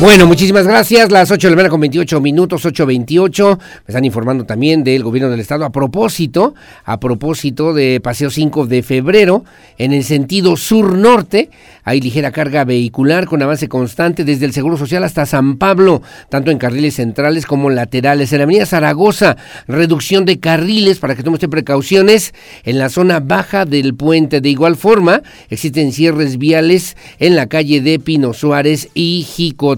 Bueno, 0.00 0.28
muchísimas 0.28 0.64
gracias. 0.64 1.10
Las 1.10 1.28
8 1.32 1.48
de 1.48 1.50
la 1.50 1.56
mañana 1.56 1.70
con 1.70 1.80
28 1.80 2.20
minutos, 2.20 2.64
8.28. 2.64 3.58
Me 3.58 3.64
están 3.88 4.04
informando 4.04 4.44
también 4.44 4.84
del 4.84 5.02
gobierno 5.02 5.28
del 5.28 5.40
estado 5.40 5.64
a 5.64 5.72
propósito, 5.72 6.54
a 6.84 7.00
propósito 7.00 7.74
de 7.74 7.98
Paseo 8.00 8.30
5 8.30 8.68
de 8.68 8.84
febrero, 8.84 9.44
en 9.76 9.92
el 9.92 10.04
sentido 10.04 10.56
sur-norte. 10.56 11.50
Hay 11.82 12.00
ligera 12.00 12.30
carga 12.30 12.64
vehicular 12.64 13.26
con 13.26 13.42
avance 13.42 13.68
constante 13.68 14.24
desde 14.24 14.46
el 14.46 14.52
Seguro 14.52 14.76
Social 14.76 15.02
hasta 15.02 15.26
San 15.26 15.56
Pablo, 15.58 16.00
tanto 16.28 16.52
en 16.52 16.58
carriles 16.58 16.94
centrales 16.94 17.44
como 17.44 17.68
laterales. 17.68 18.32
En 18.32 18.38
la 18.38 18.44
avenida 18.44 18.66
Zaragoza, 18.66 19.36
reducción 19.66 20.24
de 20.24 20.38
carriles 20.38 21.00
para 21.00 21.16
que 21.16 21.24
tome 21.24 21.34
usted 21.34 21.50
precauciones 21.50 22.34
en 22.62 22.78
la 22.78 22.88
zona 22.88 23.18
baja 23.18 23.64
del 23.64 23.96
puente. 23.96 24.40
De 24.40 24.48
igual 24.48 24.76
forma, 24.76 25.22
existen 25.50 25.90
cierres 25.90 26.38
viales 26.38 26.96
en 27.18 27.34
la 27.34 27.48
calle 27.48 27.80
de 27.80 27.98
Pino 27.98 28.32
Suárez 28.32 28.90
y 28.94 29.26
Jico 29.28 29.76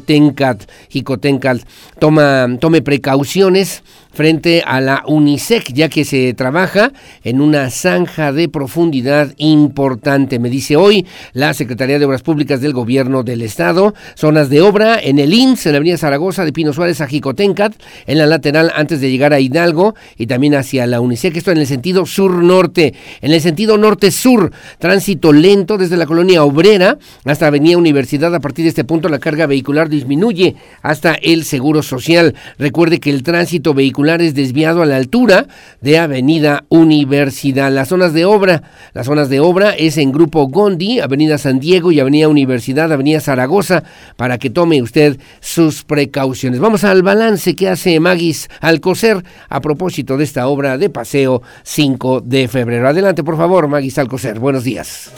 Jicotencat, 0.91 1.63
toma, 1.99 2.49
tome 2.61 2.83
precauciones 2.83 3.83
frente 4.13 4.63
a 4.67 4.81
la 4.81 5.05
UNICEF, 5.07 5.69
ya 5.73 5.89
que 5.89 6.05
se 6.05 6.35
trabaja 6.35 6.93
en 7.23 7.41
una 7.41 7.71
zanja 7.71 8.33
de 8.33 8.49
profundidad 8.49 9.33
importante. 9.39 10.39
Me 10.39 10.51
dice 10.51 10.77
hoy 10.77 11.07
la 11.33 11.55
Secretaría 11.55 11.99
de 11.99 12.05
Obras 12.05 12.23
Públicas 12.23 12.61
del 12.61 12.73
Gobierno 12.73 13.23
del 13.23 13.43
Estado, 13.43 13.95
zonas 14.15 14.51
de 14.51 14.61
obra 14.61 14.99
en 15.01 15.19
el 15.19 15.33
INS, 15.33 15.67
en 15.67 15.73
la 15.73 15.79
Avenida 15.79 15.97
Zaragoza 15.97 16.45
de 16.45 16.53
Pino 16.53 16.73
Suárez 16.73 17.01
a 17.01 17.07
Jicotencat, 17.07 17.75
en 18.07 18.19
la 18.19 18.27
lateral 18.27 18.73
antes 18.75 19.01
de 19.01 19.11
llegar 19.11 19.33
a 19.33 19.41
Hidalgo 19.41 19.95
y 20.17 20.27
también 20.27 20.55
hacia 20.55 20.87
la 20.87 21.01
UNICEF, 21.01 21.37
esto 21.37 21.53
en 21.53 21.59
el 21.59 21.67
sentido 21.67 22.07
sur-norte. 22.07 22.95
En 23.21 23.33
el 23.33 23.41
sentido 23.41 23.79
norte-sur, 23.79 24.53
tránsito 24.79 25.33
lento 25.33 25.79
desde 25.79 25.97
la 25.97 26.07
colonia 26.07 26.45
obrera 26.45 26.99
hasta 27.25 27.47
Avenida 27.47 27.79
Universidad. 27.79 28.35
A 28.35 28.41
partir 28.41 28.65
de 28.65 28.71
este 28.71 28.85
punto 28.85 29.09
la 29.09 29.19
carga 29.19 29.47
vehicular 29.47 29.89
disminuye 29.89 30.57
hasta 30.83 31.15
el 31.15 31.45
Seguro 31.45 31.83
Social. 31.83 32.35
Recuerde 32.59 32.99
que 32.99 33.11
el 33.11 33.23
tránsito 33.23 33.75
vehicular 33.75 34.00
desviado 34.35 34.83
a 34.83 34.87
la 34.87 34.97
altura 34.97 35.47
de 35.81 35.99
Avenida 35.99 36.65
Universidad. 36.69 37.71
Las 37.71 37.89
zonas 37.89 38.13
de 38.13 38.25
obra, 38.25 38.63
las 38.93 39.07
zonas 39.07 39.29
de 39.29 39.41
obra 39.41 39.71
es 39.71 39.99
en 39.99 40.13
Grupo 40.13 40.49
Gondi, 40.49 41.01
Avenida 41.01 41.39
San 41.39 41.61
Diego 41.61 41.93
y 41.93 42.01
Avenida 42.01 42.29
Universidad, 42.29 42.93
Avenida 42.93 43.21
Zaragoza, 43.21 43.83
para 44.17 44.39
que 44.39 44.51
tome 44.51 44.83
usted 44.83 45.19
sus 45.41 45.85
precauciones. 45.85 46.61
Vamos 46.61 46.85
al 46.85 47.03
balance 47.03 47.55
que 47.55 47.69
hace 47.69 48.01
Magis 48.01 48.49
Alcocer 48.61 49.23
a 49.49 49.61
propósito 49.61 50.17
de 50.17 50.25
esta 50.25 50.47
obra 50.49 50.79
de 50.79 50.91
paseo 50.91 51.43
5 51.63 52.23
de 52.23 52.49
febrero. 52.49 52.89
Adelante, 52.89 53.23
por 53.23 53.37
favor, 53.37 53.69
Magis 53.69 53.99
Alcocer. 53.99 54.39
Buenos 54.39 54.65
días. 54.65 55.11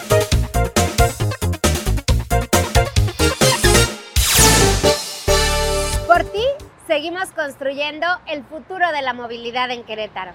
Seguimos 7.02 7.32
construyendo 7.32 8.06
el 8.28 8.44
futuro 8.44 8.92
de 8.92 9.02
la 9.02 9.12
movilidad 9.12 9.68
en 9.72 9.82
Querétaro. 9.82 10.30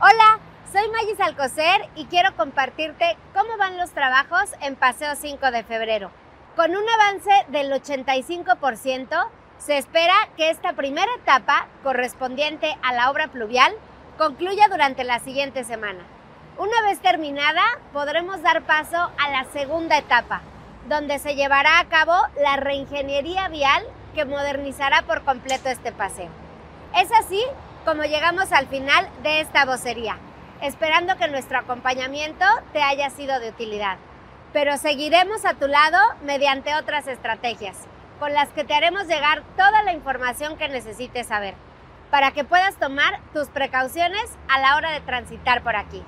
Hola, 0.00 0.40
soy 0.72 0.82
Magis 0.90 1.20
Alcocer 1.20 1.88
y 1.94 2.06
quiero 2.06 2.34
compartirte 2.34 3.16
cómo 3.32 3.56
van 3.56 3.78
los 3.78 3.90
trabajos 3.90 4.50
en 4.60 4.74
Paseo 4.74 5.14
5 5.14 5.52
de 5.52 5.62
febrero. 5.62 6.10
Con 6.56 6.72
un 6.72 6.82
avance 6.88 7.30
del 7.50 7.70
85%, 7.70 9.28
se 9.58 9.78
espera 9.78 10.16
que 10.36 10.50
esta 10.50 10.72
primera 10.72 11.14
etapa, 11.22 11.68
correspondiente 11.84 12.76
a 12.82 12.92
la 12.94 13.12
obra 13.12 13.28
pluvial, 13.28 13.72
concluya 14.16 14.66
durante 14.68 15.04
la 15.04 15.20
siguiente 15.20 15.62
semana. 15.62 16.00
Una 16.58 16.82
vez 16.82 16.98
terminada, 16.98 17.62
podremos 17.92 18.42
dar 18.42 18.62
paso 18.62 18.96
a 18.96 19.30
la 19.30 19.44
segunda 19.52 19.96
etapa, 19.96 20.40
donde 20.88 21.20
se 21.20 21.36
llevará 21.36 21.78
a 21.78 21.88
cabo 21.88 22.16
la 22.42 22.56
reingeniería 22.56 23.46
vial 23.46 23.84
que 24.18 24.24
modernizará 24.24 25.02
por 25.02 25.22
completo 25.22 25.68
este 25.68 25.92
paseo. 25.92 26.28
Es 26.96 27.08
así 27.12 27.40
como 27.84 28.02
llegamos 28.02 28.50
al 28.50 28.66
final 28.66 29.08
de 29.22 29.40
esta 29.40 29.64
vocería, 29.64 30.18
esperando 30.60 31.16
que 31.16 31.28
nuestro 31.28 31.60
acompañamiento 31.60 32.44
te 32.72 32.82
haya 32.82 33.10
sido 33.10 33.38
de 33.38 33.50
utilidad. 33.50 33.96
Pero 34.52 34.76
seguiremos 34.76 35.44
a 35.44 35.54
tu 35.54 35.68
lado 35.68 35.98
mediante 36.24 36.74
otras 36.74 37.06
estrategias, 37.06 37.76
con 38.18 38.34
las 38.34 38.48
que 38.48 38.64
te 38.64 38.74
haremos 38.74 39.06
llegar 39.06 39.44
toda 39.56 39.84
la 39.84 39.92
información 39.92 40.56
que 40.56 40.68
necesites 40.68 41.28
saber, 41.28 41.54
para 42.10 42.32
que 42.32 42.42
puedas 42.42 42.74
tomar 42.74 43.20
tus 43.32 43.46
precauciones 43.46 44.24
a 44.48 44.58
la 44.58 44.74
hora 44.74 44.90
de 44.90 45.00
transitar 45.00 45.62
por 45.62 45.76
aquí. 45.76 46.02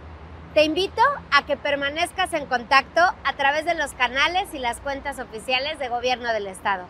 Te 0.55 0.65
invito 0.65 1.03
a 1.31 1.47
que 1.47 1.57
permanezcas 1.57 2.33
en 2.33 2.47
contacto 2.47 3.03
a 3.23 3.33
través 3.35 3.65
de 3.67 3.77
los 3.77 3.93
canales 3.93 4.53
y 4.53 4.59
las 4.59 4.81
cuentas 4.81 5.21
oficiales 5.21 5.79
de 5.79 5.89
Gobierno 5.89 6.33
del 6.33 6.49
Estado, 6.49 6.87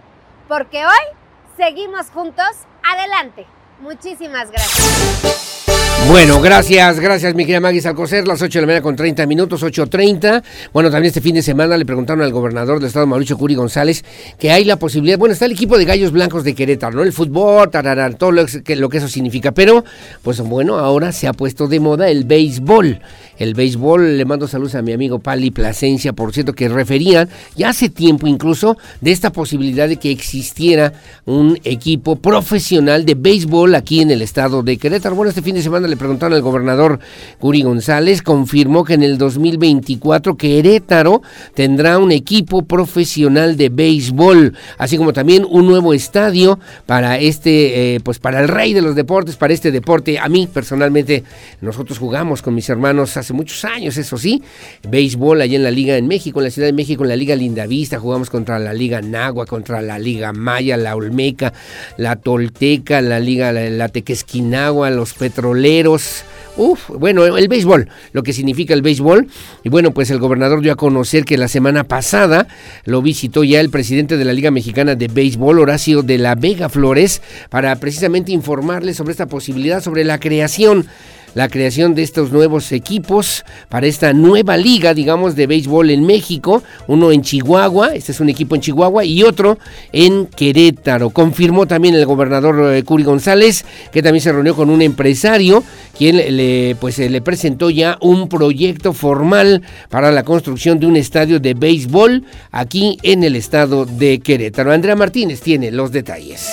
porque 0.51 0.79
hoy 0.79 1.17
seguimos 1.57 2.09
juntos. 2.11 2.45
Adelante. 2.83 3.47
Muchísimas 3.81 4.51
gracias. 4.51 5.61
Bueno, 6.09 6.41
gracias, 6.41 6.99
gracias 6.99 7.35
mi 7.35 7.45
querida 7.45 7.61
Maggie 7.61 7.87
Alcocer, 7.87 8.27
las 8.27 8.43
8 8.43 8.59
de 8.59 8.63
la 8.63 8.67
mañana 8.67 8.83
con 8.83 8.97
30 8.97 9.27
minutos, 9.27 9.63
8.30. 9.63 10.43
Bueno, 10.73 10.91
también 10.91 11.09
este 11.09 11.21
fin 11.21 11.35
de 11.37 11.43
semana 11.43 11.77
le 11.77 11.85
preguntaron 11.85 12.25
al 12.25 12.33
gobernador 12.33 12.79
del 12.79 12.89
estado, 12.89 13.07
Mauricio 13.07 13.39
Curi 13.39 13.55
González, 13.55 14.05
que 14.39 14.51
hay 14.51 14.65
la 14.65 14.77
posibilidad, 14.77 15.19
bueno, 15.19 15.35
está 15.35 15.45
el 15.45 15.53
equipo 15.53 15.79
de 15.79 15.85
Gallos 15.85 16.11
Blancos 16.11 16.43
de 16.43 16.55
Querétaro, 16.55 16.97
¿no? 16.97 17.03
El 17.03 17.13
fútbol, 17.13 17.71
tararán, 17.71 18.15
todo 18.15 18.33
lo 18.33 18.45
que, 18.47 18.77
lo 18.77 18.89
que 18.89 18.99
eso 18.99 19.09
significa, 19.09 19.53
pero, 19.53 19.85
pues 20.23 20.41
bueno, 20.41 20.79
ahora 20.79 21.13
se 21.13 21.29
ha 21.29 21.33
puesto 21.33 21.69
de 21.69 21.79
moda 21.79 22.09
el 22.09 22.25
béisbol. 22.25 23.01
El 23.41 23.55
béisbol, 23.55 24.19
le 24.19 24.27
mando 24.27 24.47
saludos 24.47 24.75
a 24.75 24.83
mi 24.83 24.93
amigo 24.93 25.19
Pali 25.19 25.51
Plasencia, 25.51 26.13
por 26.13 26.31
cierto, 26.35 26.53
que 26.53 26.69
referían 26.69 27.31
ya 27.57 27.71
hace 27.71 27.89
tiempo 27.89 28.27
incluso 28.27 28.77
de 29.01 29.13
esta 29.13 29.33
posibilidad 29.33 29.89
de 29.89 29.97
que 29.97 30.11
existiera 30.11 30.93
un 31.25 31.59
equipo 31.65 32.17
profesional 32.17 33.07
de 33.07 33.15
béisbol 33.15 33.75
aquí 33.75 34.03
en 34.03 34.11
el 34.11 34.21
estado 34.21 34.63
de 34.63 34.77
Querétaro. 34.77 35.17
Bueno, 35.17 35.31
este 35.31 35.41
fin 35.41 35.55
de 35.55 35.63
semana 35.63 35.89
le 35.89 35.97
preguntaron 35.97 36.35
al 36.35 36.43
gobernador 36.43 37.01
Curi 37.39 37.63
González, 37.63 38.21
confirmó 38.21 38.85
que 38.85 38.93
en 38.93 39.05
el 39.05 39.17
2024 39.17 40.37
Querétaro 40.37 41.23
tendrá 41.55 41.97
un 41.97 42.13
equipo 42.13 42.61
profesional 42.61 43.57
de 43.57 43.71
béisbol, 43.71 44.55
así 44.77 44.99
como 44.99 45.15
también 45.15 45.47
un 45.49 45.67
nuevo 45.67 45.95
estadio 45.95 46.59
para 46.85 47.17
este, 47.17 47.95
eh, 47.95 48.01
pues 48.01 48.19
para 48.19 48.41
el 48.41 48.49
rey 48.49 48.75
de 48.75 48.83
los 48.83 48.95
deportes, 48.95 49.37
para 49.37 49.55
este 49.55 49.71
deporte. 49.71 50.19
A 50.19 50.29
mí 50.29 50.47
personalmente, 50.47 51.25
nosotros 51.63 51.99
jugamos 51.99 52.43
con 52.43 52.55
mis 52.55 52.69
hermanos 52.69 53.17
hace 53.17 53.30
muchos 53.33 53.65
años, 53.65 53.97
eso 53.97 54.19
sí, 54.19 54.43
béisbol 54.89 55.41
allá 55.41 55.57
en 55.57 55.63
la 55.63 55.71
Liga 55.71 55.97
en 55.97 56.09
México, 56.09 56.41
en 56.41 56.45
la 56.45 56.51
Ciudad 56.51 56.69
de 56.69 56.73
México, 56.73 57.03
en 57.05 57.09
la 57.11 57.17
Liga 57.17 57.37
Lindavista, 57.37 57.99
jugamos 57.99 58.31
contra 58.31 58.59
la 58.59 58.73
Liga 58.73 59.01
Nagua, 59.01 59.47
contra 59.47 59.83
la 59.83 59.99
Liga 59.99 60.33
Maya, 60.33 60.77
la 60.77 60.97
Olmeca, 60.97 61.53
la 61.97 62.17
Tolteca, 62.17 63.01
la 63.01 63.21
Liga, 63.21 63.53
la, 63.53 63.69
la 63.71 63.89
Tequesquinagua, 63.89 64.91
los 64.91 65.15
Petroleros, 65.15 66.25
Uf, 66.57 66.91
bueno, 66.91 67.25
el 67.25 67.49
béisbol, 67.49 67.89
lo 68.13 68.23
que 68.23 68.33
significa 68.33 68.75
el 68.75 68.83
béisbol. 68.83 69.29
Y 69.63 69.69
bueno, 69.69 69.93
pues 69.93 70.11
el 70.11 70.19
gobernador 70.19 70.61
dio 70.61 70.73
a 70.73 70.77
conocer 70.77 71.25
que 71.25 71.39
la 71.39 71.49
semana 71.49 71.85
pasada 71.85 72.49
lo 72.85 73.03
visitó 73.03 73.45
ya 73.45 73.61
el 73.61 73.71
presidente 73.71 74.17
de 74.17 74.25
la 74.25 74.33
Liga 74.33 74.51
Mexicana 74.51 74.95
de 74.95 75.09
Béisbol, 75.09 75.61
Horacio 75.61 76.03
de 76.03 76.19
la 76.19 76.35
Vega 76.35 76.69
Flores, 76.69 77.23
para 77.51 77.75
precisamente 77.77 78.33
informarle 78.33 78.95
sobre 78.95 79.13
esta 79.13 79.27
posibilidad, 79.27 79.83
sobre 79.83 80.05
la 80.05 80.19
creación 80.19 80.87
la 81.35 81.49
creación 81.49 81.95
de 81.95 82.03
estos 82.03 82.33
nuevos 82.33 82.73
equipos 82.73 83.45
para 83.69 83.87
esta 83.87 84.13
nueva 84.13 84.57
liga, 84.57 84.95
digamos, 84.95 85.37
de 85.37 85.47
béisbol 85.47 85.91
en 85.91 86.07
México, 86.07 86.63
uno 86.87 87.13
en 87.13 87.23
Chihuahua, 87.23 87.95
este 87.95 88.13
es 88.13 88.21
un 88.21 88.29
equipo 88.29 88.55
en 88.55 88.61
Chihuahua, 88.61 89.05
y 89.05 89.23
otro 89.23 89.59
en 89.93 90.27
Querétaro. 90.27 91.11
Confirmó 91.11 91.67
también 91.67 91.95
el 91.95 92.07
gobernador 92.07 92.75
eh, 92.75 92.83
Curi 92.83 93.05
González, 93.05 93.65
que 93.93 94.03
también 94.03 94.23
se 94.23 94.33
reunió 94.33 94.55
con 94.55 94.71
un 94.71 94.83
empresario, 94.83 95.63
quien 95.97 96.17
le, 96.17 96.77
pues, 96.81 96.99
eh, 96.99 97.09
le 97.09 97.21
presentó 97.21 97.71
ya 97.71 97.99
un 98.01 98.29
proyecto 98.29 98.93
formal 98.93 99.63
para 99.89 100.11
la 100.11 100.23
construcción 100.23 100.81
de 100.81 100.87
un 100.87 100.97
estadio 100.97 101.41
de 101.41 101.55
béisbol 101.55 102.25
aquí 102.51 102.99
en 103.03 103.25
el 103.25 103.37
estado 103.37 103.87
de 103.87 104.21
Querétaro. 104.21 104.73
Andrea 104.73 104.97
Martínez 104.97 105.41
tiene 105.41 105.71
los 105.71 105.93
detalles. 105.93 106.51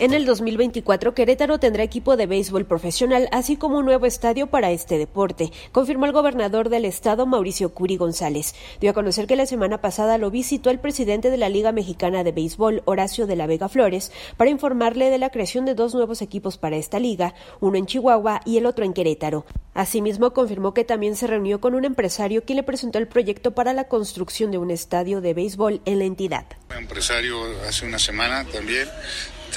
En 0.00 0.14
el 0.14 0.26
2024, 0.26 1.12
Querétaro 1.12 1.58
tendrá 1.58 1.82
equipo 1.82 2.16
de 2.16 2.26
béisbol 2.26 2.64
profesional, 2.66 3.28
así 3.32 3.56
como 3.56 3.78
un 3.78 3.84
nuevo 3.84 4.06
estadio 4.06 4.46
para 4.46 4.70
este 4.70 4.96
deporte, 4.96 5.50
confirmó 5.72 6.06
el 6.06 6.12
gobernador 6.12 6.68
del 6.68 6.84
estado, 6.84 7.26
Mauricio 7.26 7.74
Curi 7.74 7.96
González. 7.96 8.54
Dio 8.80 8.92
a 8.92 8.94
conocer 8.94 9.26
que 9.26 9.34
la 9.34 9.44
semana 9.44 9.80
pasada 9.80 10.16
lo 10.16 10.30
visitó 10.30 10.70
el 10.70 10.78
presidente 10.78 11.30
de 11.30 11.36
la 11.36 11.48
Liga 11.48 11.72
Mexicana 11.72 12.22
de 12.22 12.30
Béisbol, 12.30 12.82
Horacio 12.84 13.26
de 13.26 13.34
la 13.34 13.48
Vega 13.48 13.68
Flores, 13.68 14.12
para 14.36 14.50
informarle 14.50 15.10
de 15.10 15.18
la 15.18 15.30
creación 15.30 15.64
de 15.64 15.74
dos 15.74 15.96
nuevos 15.96 16.22
equipos 16.22 16.58
para 16.58 16.76
esta 16.76 17.00
liga, 17.00 17.34
uno 17.58 17.76
en 17.76 17.86
Chihuahua 17.86 18.42
y 18.44 18.56
el 18.56 18.66
otro 18.66 18.84
en 18.84 18.92
Querétaro. 18.92 19.46
Asimismo, 19.74 20.32
confirmó 20.32 20.74
que 20.74 20.84
también 20.84 21.16
se 21.16 21.26
reunió 21.26 21.60
con 21.60 21.74
un 21.74 21.84
empresario 21.84 22.44
quien 22.44 22.58
le 22.58 22.62
presentó 22.62 22.98
el 22.98 23.08
proyecto 23.08 23.50
para 23.50 23.72
la 23.72 23.88
construcción 23.88 24.52
de 24.52 24.58
un 24.58 24.70
estadio 24.70 25.20
de 25.20 25.34
béisbol 25.34 25.80
en 25.86 25.98
la 25.98 26.04
entidad. 26.04 26.46
Empresario 26.70 27.36
hace 27.66 27.84
una 27.84 27.98
semana 27.98 28.44
también 28.44 28.86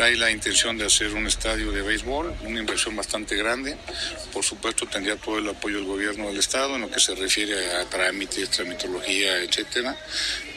trae 0.01 0.17
la 0.17 0.31
intención 0.31 0.79
de 0.79 0.85
hacer 0.87 1.13
un 1.13 1.27
estadio 1.27 1.71
de 1.71 1.83
béisbol, 1.83 2.33
una 2.41 2.59
inversión 2.59 2.95
bastante 2.95 3.35
grande. 3.35 3.77
Por 4.33 4.43
supuesto, 4.43 4.87
tendría 4.87 5.15
todo 5.15 5.37
el 5.37 5.47
apoyo 5.47 5.77
del 5.77 5.85
gobierno 5.85 6.25
del 6.25 6.39
estado 6.39 6.73
en 6.73 6.81
lo 6.81 6.89
que 6.89 6.99
se 6.99 7.13
refiere 7.13 7.75
a 7.75 7.85
trámites, 7.87 8.49
tramitología, 8.49 9.37
etcétera. 9.43 9.95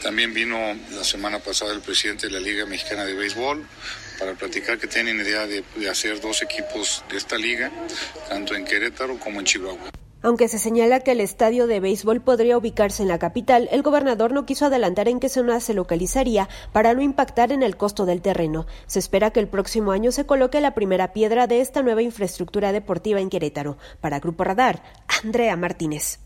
También 0.03 0.33
vino 0.33 0.57
la 0.93 1.05
semana 1.05 1.41
pasada 1.41 1.75
el 1.75 1.83
presidente 1.83 2.29
de 2.29 2.33
la 2.33 2.41
Liga 2.41 2.65
Mexicana 2.65 3.05
de 3.05 3.12
Béisbol 3.12 3.69
para 4.19 4.33
platicar 4.33 4.79
que 4.79 4.87
tienen 4.87 5.21
idea 5.21 5.47
de, 5.47 5.62
de 5.77 5.91
hacer 5.91 6.23
dos 6.23 6.41
equipos 6.41 7.05
de 7.11 7.19
esta 7.19 7.37
liga, 7.37 7.71
tanto 8.31 8.55
en 8.55 8.65
Querétaro 8.65 9.19
como 9.19 9.41
en 9.41 9.45
Chihuahua. 9.45 10.03
Aunque 10.24 10.48
se 10.48 10.59
señala 10.59 11.01
que 11.01 11.12
el 11.12 11.20
estadio 11.20 11.66
de 11.66 11.80
béisbol 11.80 12.22
podría 12.22 12.56
ubicarse 12.56 13.02
en 13.02 13.09
la 13.09 13.18
capital, 13.18 13.68
el 13.70 13.82
gobernador 13.82 14.32
no 14.32 14.46
quiso 14.46 14.64
adelantar 14.64 15.06
en 15.06 15.20
qué 15.20 15.28
zona 15.28 15.60
se 15.60 15.74
localizaría 15.74 16.48
para 16.72 16.94
no 16.94 17.02
impactar 17.02 17.52
en 17.52 17.62
el 17.62 17.76
costo 17.76 18.06
del 18.06 18.22
terreno. 18.22 18.64
Se 18.86 19.01
espera 19.01 19.32
que 19.32 19.40
el 19.40 19.48
próximo 19.48 19.92
año 19.92 20.12
se 20.12 20.24
coloque 20.24 20.62
la 20.62 20.74
primera 20.74 21.12
piedra 21.12 21.46
de 21.46 21.60
esta 21.60 21.82
nueva 21.82 22.01
infraestructura 22.01 22.72
deportiva 22.72 23.20
en 23.20 23.28
Querétaro. 23.28 23.76
Para 24.01 24.18
Grupo 24.18 24.44
Radar, 24.44 24.82
Andrea 25.22 25.59
Martínez. 25.59 26.23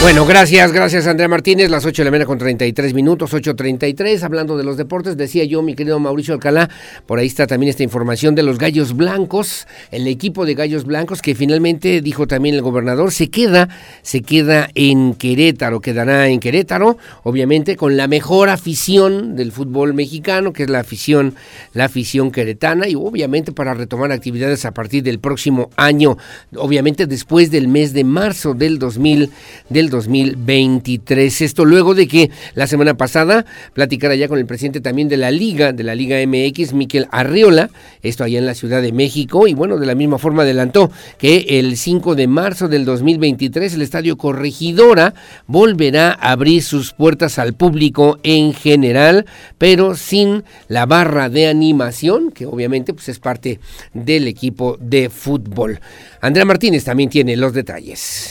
Bueno, 0.00 0.24
gracias, 0.24 0.70
gracias 0.70 1.08
Andrea 1.08 1.26
Martínez, 1.26 1.70
las 1.70 1.84
8 1.84 2.02
de 2.02 2.04
la 2.04 2.10
mañana 2.12 2.26
con 2.26 2.38
33 2.38 2.94
minutos, 2.94 3.32
8.33, 3.32 4.22
hablando 4.22 4.56
de 4.56 4.62
los 4.62 4.76
deportes, 4.76 5.16
decía 5.16 5.42
yo, 5.42 5.60
mi 5.60 5.74
querido 5.74 5.98
Mauricio 5.98 6.34
Alcalá, 6.34 6.70
por 7.04 7.18
ahí 7.18 7.26
está 7.26 7.48
también 7.48 7.68
esta 7.68 7.82
información 7.82 8.36
de 8.36 8.44
los 8.44 8.58
Gallos 8.58 8.94
Blancos, 8.96 9.66
el 9.90 10.06
equipo 10.06 10.46
de 10.46 10.54
Gallos 10.54 10.84
Blancos 10.84 11.20
que 11.20 11.34
finalmente, 11.34 12.00
dijo 12.00 12.28
también 12.28 12.54
el 12.54 12.62
gobernador, 12.62 13.10
se 13.10 13.28
queda, 13.28 13.68
se 14.02 14.22
queda 14.22 14.70
en 14.76 15.14
Querétaro, 15.14 15.80
quedará 15.80 16.28
en 16.28 16.38
Querétaro, 16.38 16.96
obviamente 17.24 17.76
con 17.76 17.96
la 17.96 18.06
mejor 18.06 18.50
afición 18.50 19.34
del 19.34 19.50
fútbol 19.50 19.94
mexicano, 19.94 20.52
que 20.52 20.62
es 20.62 20.70
la 20.70 20.78
afición, 20.78 21.34
la 21.74 21.86
afición 21.86 22.30
queretana, 22.30 22.88
y 22.88 22.94
obviamente 22.94 23.50
para 23.50 23.74
retomar 23.74 24.12
actividades 24.12 24.64
a 24.64 24.72
partir 24.72 25.02
del 25.02 25.18
próximo 25.18 25.70
año, 25.74 26.16
obviamente 26.54 27.08
después 27.08 27.50
del 27.50 27.66
mes 27.66 27.92
de 27.92 28.04
marzo 28.04 28.54
del 28.54 28.78
2000, 28.78 29.30
del 29.68 29.87
del 29.88 29.90
2023. 29.90 31.40
Esto 31.40 31.64
luego 31.64 31.94
de 31.94 32.06
que 32.06 32.30
la 32.54 32.66
semana 32.66 32.94
pasada 32.94 33.44
platicara 33.72 34.14
ya 34.14 34.28
con 34.28 34.38
el 34.38 34.46
presidente 34.46 34.80
también 34.80 35.08
de 35.08 35.16
la 35.16 35.30
Liga, 35.30 35.72
de 35.72 35.82
la 35.82 35.94
Liga 35.94 36.18
MX, 36.24 36.72
Miquel 36.74 37.08
Arriola, 37.10 37.70
esto 38.02 38.24
allá 38.24 38.38
en 38.38 38.46
la 38.46 38.54
Ciudad 38.54 38.82
de 38.82 38.92
México, 38.92 39.46
y 39.46 39.54
bueno, 39.54 39.78
de 39.78 39.86
la 39.86 39.94
misma 39.94 40.18
forma 40.18 40.42
adelantó 40.42 40.90
que 41.18 41.46
el 41.58 41.76
5 41.76 42.14
de 42.14 42.26
marzo 42.26 42.68
del 42.68 42.84
2023 42.84 43.74
el 43.74 43.82
Estadio 43.82 44.16
Corregidora 44.16 45.14
volverá 45.46 46.10
a 46.12 46.32
abrir 46.32 46.62
sus 46.62 46.92
puertas 46.92 47.38
al 47.38 47.54
público 47.54 48.18
en 48.22 48.52
general, 48.52 49.26
pero 49.56 49.96
sin 49.96 50.44
la 50.68 50.86
barra 50.86 51.28
de 51.28 51.48
animación, 51.48 52.30
que 52.30 52.46
obviamente 52.46 52.92
pues, 52.92 53.08
es 53.08 53.18
parte 53.18 53.60
del 53.94 54.28
equipo 54.28 54.76
de 54.80 55.08
fútbol. 55.10 55.80
Andrea 56.20 56.44
Martínez 56.44 56.84
también 56.84 57.10
tiene 57.10 57.36
los 57.36 57.52
detalles. 57.52 58.30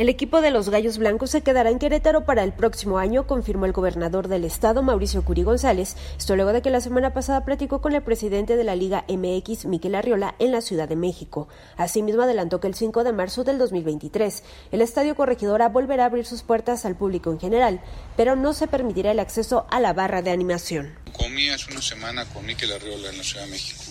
El 0.00 0.08
equipo 0.08 0.40
de 0.40 0.50
los 0.50 0.70
Gallos 0.70 0.96
Blancos 0.96 1.28
se 1.28 1.42
quedará 1.42 1.68
en 1.68 1.78
Querétaro 1.78 2.24
para 2.24 2.42
el 2.42 2.54
próximo 2.54 2.96
año, 2.96 3.26
confirmó 3.26 3.66
el 3.66 3.72
gobernador 3.72 4.28
del 4.28 4.46
estado, 4.46 4.82
Mauricio 4.82 5.22
Curi 5.26 5.42
González. 5.42 5.94
Esto 6.16 6.36
luego 6.36 6.54
de 6.54 6.62
que 6.62 6.70
la 6.70 6.80
semana 6.80 7.12
pasada 7.12 7.44
platicó 7.44 7.82
con 7.82 7.94
el 7.94 8.00
presidente 8.00 8.56
de 8.56 8.64
la 8.64 8.76
Liga 8.76 9.04
MX, 9.10 9.66
Miquel 9.66 9.94
Arriola, 9.94 10.36
en 10.38 10.52
la 10.52 10.62
Ciudad 10.62 10.88
de 10.88 10.96
México. 10.96 11.48
Asimismo, 11.76 12.22
adelantó 12.22 12.60
que 12.60 12.68
el 12.68 12.74
5 12.74 13.04
de 13.04 13.12
marzo 13.12 13.44
del 13.44 13.58
2023, 13.58 14.42
el 14.72 14.80
Estadio 14.80 15.14
Corregidora 15.14 15.68
volverá 15.68 16.04
a 16.04 16.06
abrir 16.06 16.24
sus 16.24 16.44
puertas 16.44 16.86
al 16.86 16.96
público 16.96 17.30
en 17.30 17.38
general, 17.38 17.82
pero 18.16 18.36
no 18.36 18.54
se 18.54 18.68
permitirá 18.68 19.10
el 19.10 19.20
acceso 19.20 19.66
a 19.68 19.80
la 19.80 19.92
barra 19.92 20.22
de 20.22 20.30
animación. 20.30 20.94
Comí 21.12 21.50
hace 21.50 21.72
una 21.72 21.82
semana 21.82 22.24
con 22.24 22.46
Miquel 22.46 22.72
Arriola 22.72 23.10
en 23.10 23.18
la 23.18 23.22
Ciudad 23.22 23.44
de 23.44 23.50
México. 23.50 23.82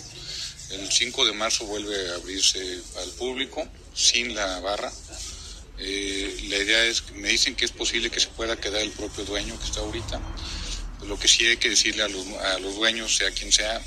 El 0.72 0.90
5 0.90 1.24
de 1.26 1.32
marzo 1.34 1.66
vuelve 1.66 2.10
a 2.10 2.14
abrirse 2.16 2.58
al 3.00 3.10
público 3.10 3.62
sin 3.94 4.34
la 4.34 4.58
barra 4.58 4.90
eh, 5.80 6.46
la 6.48 6.58
idea 6.58 6.84
es, 6.84 7.10
me 7.12 7.28
dicen 7.28 7.54
que 7.54 7.64
es 7.64 7.72
posible 7.72 8.10
que 8.10 8.20
se 8.20 8.28
pueda 8.28 8.56
quedar 8.56 8.82
el 8.82 8.90
propio 8.90 9.24
dueño 9.24 9.58
que 9.58 9.64
está 9.64 9.80
ahorita. 9.80 10.20
Lo 11.06 11.18
que 11.18 11.28
sí 11.28 11.46
hay 11.46 11.56
que 11.56 11.70
decirle 11.70 12.02
a 12.02 12.08
los, 12.08 12.76
dueños, 12.76 13.16
sea 13.16 13.30
quien 13.30 13.50
sea, 13.50 13.80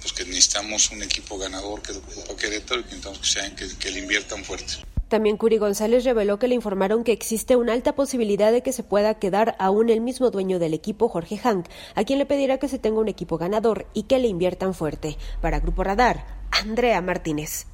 pues 0.00 0.12
que 0.14 0.24
necesitamos 0.24 0.90
un 0.90 1.02
equipo 1.02 1.38
ganador 1.38 1.82
que 1.82 1.92
ocupa 1.92 2.36
que 2.36 2.62
que, 3.56 3.78
que 3.78 3.90
le 3.90 3.98
inviertan 3.98 4.44
fuerte. 4.44 4.74
También 5.08 5.36
Curi 5.36 5.58
González 5.58 6.04
reveló 6.04 6.38
que 6.38 6.48
le 6.48 6.54
informaron 6.54 7.04
que 7.04 7.12
existe 7.12 7.56
una 7.56 7.74
alta 7.74 7.94
posibilidad 7.94 8.50
de 8.50 8.62
que 8.62 8.72
se 8.72 8.82
pueda 8.82 9.14
quedar 9.18 9.54
aún 9.58 9.90
el 9.90 10.00
mismo 10.00 10.30
dueño 10.30 10.58
del 10.58 10.72
equipo, 10.72 11.08
Jorge 11.08 11.36
Hank, 11.36 11.66
a 11.94 12.04
quien 12.04 12.18
le 12.18 12.26
pedirá 12.26 12.58
que 12.58 12.68
se 12.68 12.78
tenga 12.78 13.00
un 13.00 13.08
equipo 13.08 13.36
ganador 13.36 13.86
y 13.92 14.04
que 14.04 14.18
le 14.18 14.28
inviertan 14.28 14.72
fuerte. 14.72 15.18
Para 15.42 15.60
Grupo 15.60 15.84
Radar, 15.84 16.26
Andrea 16.50 17.02
Martínez. 17.02 17.66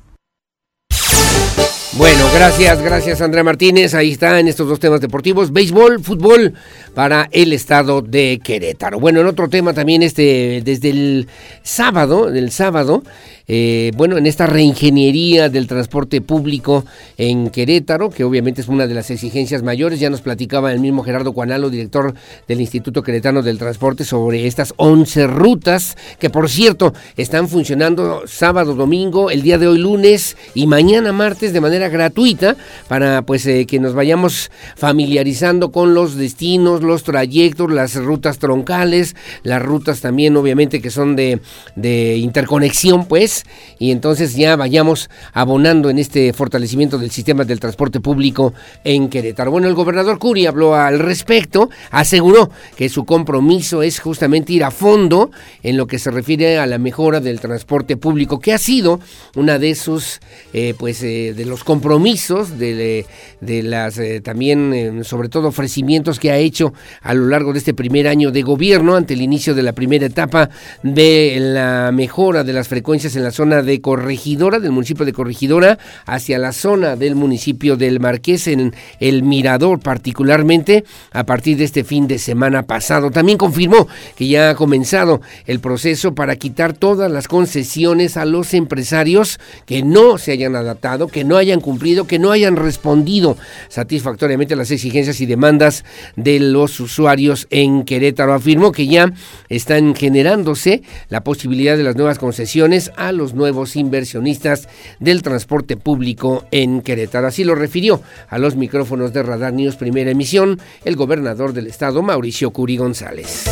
Bueno, 1.94 2.24
gracias, 2.32 2.80
gracias 2.80 3.20
Andrea 3.20 3.42
Martínez. 3.42 3.94
Ahí 3.94 4.12
está 4.12 4.38
en 4.38 4.46
estos 4.46 4.68
dos 4.68 4.78
temas 4.78 5.00
deportivos, 5.00 5.52
béisbol, 5.52 6.00
fútbol 6.00 6.54
para 6.94 7.28
el 7.32 7.52
estado 7.52 8.00
de 8.00 8.40
Querétaro. 8.42 9.00
Bueno, 9.00 9.20
en 9.20 9.26
otro 9.26 9.48
tema 9.48 9.74
también 9.74 10.04
este 10.04 10.62
desde 10.64 10.90
el 10.90 11.26
sábado, 11.64 12.30
del 12.30 12.52
sábado, 12.52 13.02
eh, 13.52 13.90
bueno, 13.96 14.16
en 14.16 14.26
esta 14.26 14.46
reingeniería 14.46 15.48
del 15.48 15.66
transporte 15.66 16.20
público 16.20 16.84
en 17.18 17.50
Querétaro, 17.50 18.08
que 18.08 18.22
obviamente 18.22 18.60
es 18.60 18.68
una 18.68 18.86
de 18.86 18.94
las 18.94 19.10
exigencias 19.10 19.64
mayores, 19.64 19.98
ya 19.98 20.08
nos 20.08 20.20
platicaba 20.20 20.72
el 20.72 20.78
mismo 20.78 21.02
Gerardo 21.02 21.32
Cuanalo, 21.32 21.68
director 21.68 22.14
del 22.46 22.60
Instituto 22.60 23.02
Queretano 23.02 23.42
del 23.42 23.58
Transporte, 23.58 24.04
sobre 24.04 24.46
estas 24.46 24.72
11 24.76 25.26
rutas, 25.26 25.96
que 26.20 26.30
por 26.30 26.48
cierto 26.48 26.94
están 27.16 27.48
funcionando 27.48 28.22
sábado, 28.28 28.76
domingo, 28.76 29.32
el 29.32 29.42
día 29.42 29.58
de 29.58 29.66
hoy 29.66 29.78
lunes 29.78 30.36
y 30.54 30.68
mañana 30.68 31.12
martes 31.12 31.52
de 31.52 31.60
manera 31.60 31.88
gratuita, 31.88 32.54
para 32.86 33.22
pues 33.22 33.44
eh, 33.46 33.66
que 33.66 33.80
nos 33.80 33.94
vayamos 33.94 34.52
familiarizando 34.76 35.72
con 35.72 35.92
los 35.92 36.14
destinos, 36.14 36.84
los 36.84 37.02
trayectos, 37.02 37.72
las 37.72 37.96
rutas 37.96 38.38
troncales, 38.38 39.16
las 39.42 39.60
rutas 39.60 40.00
también 40.00 40.36
obviamente 40.36 40.80
que 40.80 40.90
son 40.90 41.16
de, 41.16 41.40
de 41.74 42.16
interconexión, 42.16 43.06
pues, 43.06 43.39
y 43.78 43.90
entonces 43.90 44.34
ya 44.34 44.56
vayamos 44.56 45.10
abonando 45.32 45.90
en 45.90 45.98
este 45.98 46.32
fortalecimiento 46.32 46.98
del 46.98 47.10
sistema 47.10 47.44
del 47.44 47.60
transporte 47.60 48.00
público 48.00 48.54
en 48.84 49.08
Querétaro. 49.08 49.50
Bueno, 49.50 49.68
el 49.68 49.74
gobernador 49.74 50.18
Curi 50.18 50.46
habló 50.46 50.74
al 50.74 50.98
respecto, 50.98 51.70
aseguró 51.90 52.50
que 52.76 52.88
su 52.88 53.04
compromiso 53.04 53.82
es 53.82 54.00
justamente 54.00 54.52
ir 54.52 54.64
a 54.64 54.70
fondo 54.70 55.30
en 55.62 55.76
lo 55.76 55.86
que 55.86 55.98
se 55.98 56.10
refiere 56.10 56.58
a 56.58 56.66
la 56.66 56.78
mejora 56.78 57.20
del 57.20 57.40
transporte 57.40 57.96
público, 57.96 58.38
que 58.38 58.52
ha 58.52 58.58
sido 58.58 59.00
una 59.36 59.58
de 59.58 59.74
sus, 59.74 60.20
eh, 60.52 60.74
pues, 60.78 61.02
eh, 61.02 61.34
de 61.36 61.44
los 61.44 61.64
compromisos, 61.64 62.58
de, 62.58 63.06
de 63.40 63.62
las 63.62 63.98
eh, 63.98 64.20
también, 64.20 65.02
sobre 65.04 65.28
todo, 65.28 65.48
ofrecimientos 65.48 66.18
que 66.18 66.30
ha 66.30 66.38
hecho 66.38 66.72
a 67.02 67.14
lo 67.14 67.26
largo 67.26 67.52
de 67.52 67.58
este 67.58 67.74
primer 67.74 68.08
año 68.08 68.30
de 68.30 68.42
gobierno 68.42 68.96
ante 68.96 69.14
el 69.14 69.22
inicio 69.22 69.54
de 69.54 69.62
la 69.62 69.72
primera 69.72 70.06
etapa 70.06 70.50
de 70.82 71.36
la 71.40 71.90
mejora 71.92 72.44
de 72.44 72.52
las 72.52 72.68
frecuencias 72.68 73.16
en 73.16 73.24
la 73.24 73.29
zona 73.32 73.62
de 73.62 73.80
Corregidora, 73.80 74.58
del 74.58 74.72
municipio 74.72 75.04
de 75.04 75.12
Corregidora, 75.12 75.78
hacia 76.06 76.38
la 76.38 76.52
zona 76.52 76.96
del 76.96 77.14
municipio 77.14 77.76
del 77.76 78.00
Marqués, 78.00 78.46
en 78.46 78.74
el 78.98 79.22
Mirador 79.22 79.80
particularmente, 79.80 80.84
a 81.12 81.24
partir 81.24 81.56
de 81.56 81.64
este 81.64 81.84
fin 81.84 82.06
de 82.06 82.18
semana 82.18 82.66
pasado. 82.66 83.10
También 83.10 83.38
confirmó 83.38 83.88
que 84.16 84.28
ya 84.28 84.50
ha 84.50 84.54
comenzado 84.54 85.20
el 85.46 85.60
proceso 85.60 86.14
para 86.14 86.36
quitar 86.36 86.72
todas 86.72 87.10
las 87.10 87.28
concesiones 87.28 88.16
a 88.16 88.24
los 88.24 88.54
empresarios 88.54 89.38
que 89.66 89.82
no 89.82 90.18
se 90.18 90.32
hayan 90.32 90.56
adaptado, 90.56 91.08
que 91.08 91.24
no 91.24 91.36
hayan 91.36 91.60
cumplido, 91.60 92.06
que 92.06 92.18
no 92.18 92.30
hayan 92.30 92.56
respondido 92.56 93.36
satisfactoriamente 93.68 94.54
a 94.54 94.56
las 94.56 94.70
exigencias 94.70 95.20
y 95.20 95.26
demandas 95.26 95.84
de 96.16 96.40
los 96.40 96.80
usuarios 96.80 97.46
en 97.50 97.84
Querétaro. 97.84 98.34
Afirmó 98.34 98.72
que 98.72 98.86
ya 98.86 99.12
están 99.48 99.94
generándose 99.94 100.82
la 101.08 101.22
posibilidad 101.24 101.76
de 101.76 101.84
las 101.84 101.96
nuevas 101.96 102.18
concesiones 102.18 102.90
a 102.96 103.09
los 103.12 103.34
nuevos 103.34 103.76
inversionistas 103.76 104.68
del 104.98 105.22
transporte 105.22 105.76
público 105.76 106.44
en 106.50 106.82
Querétaro. 106.82 107.26
Así 107.26 107.44
lo 107.44 107.54
refirió 107.54 108.02
a 108.28 108.38
los 108.38 108.56
micrófonos 108.56 109.12
de 109.12 109.22
Radar 109.22 109.52
News 109.52 109.76
Primera 109.76 110.10
Emisión 110.10 110.60
el 110.84 110.96
gobernador 110.96 111.52
del 111.52 111.66
estado, 111.66 112.02
Mauricio 112.02 112.50
Curi 112.50 112.76
González. 112.76 113.44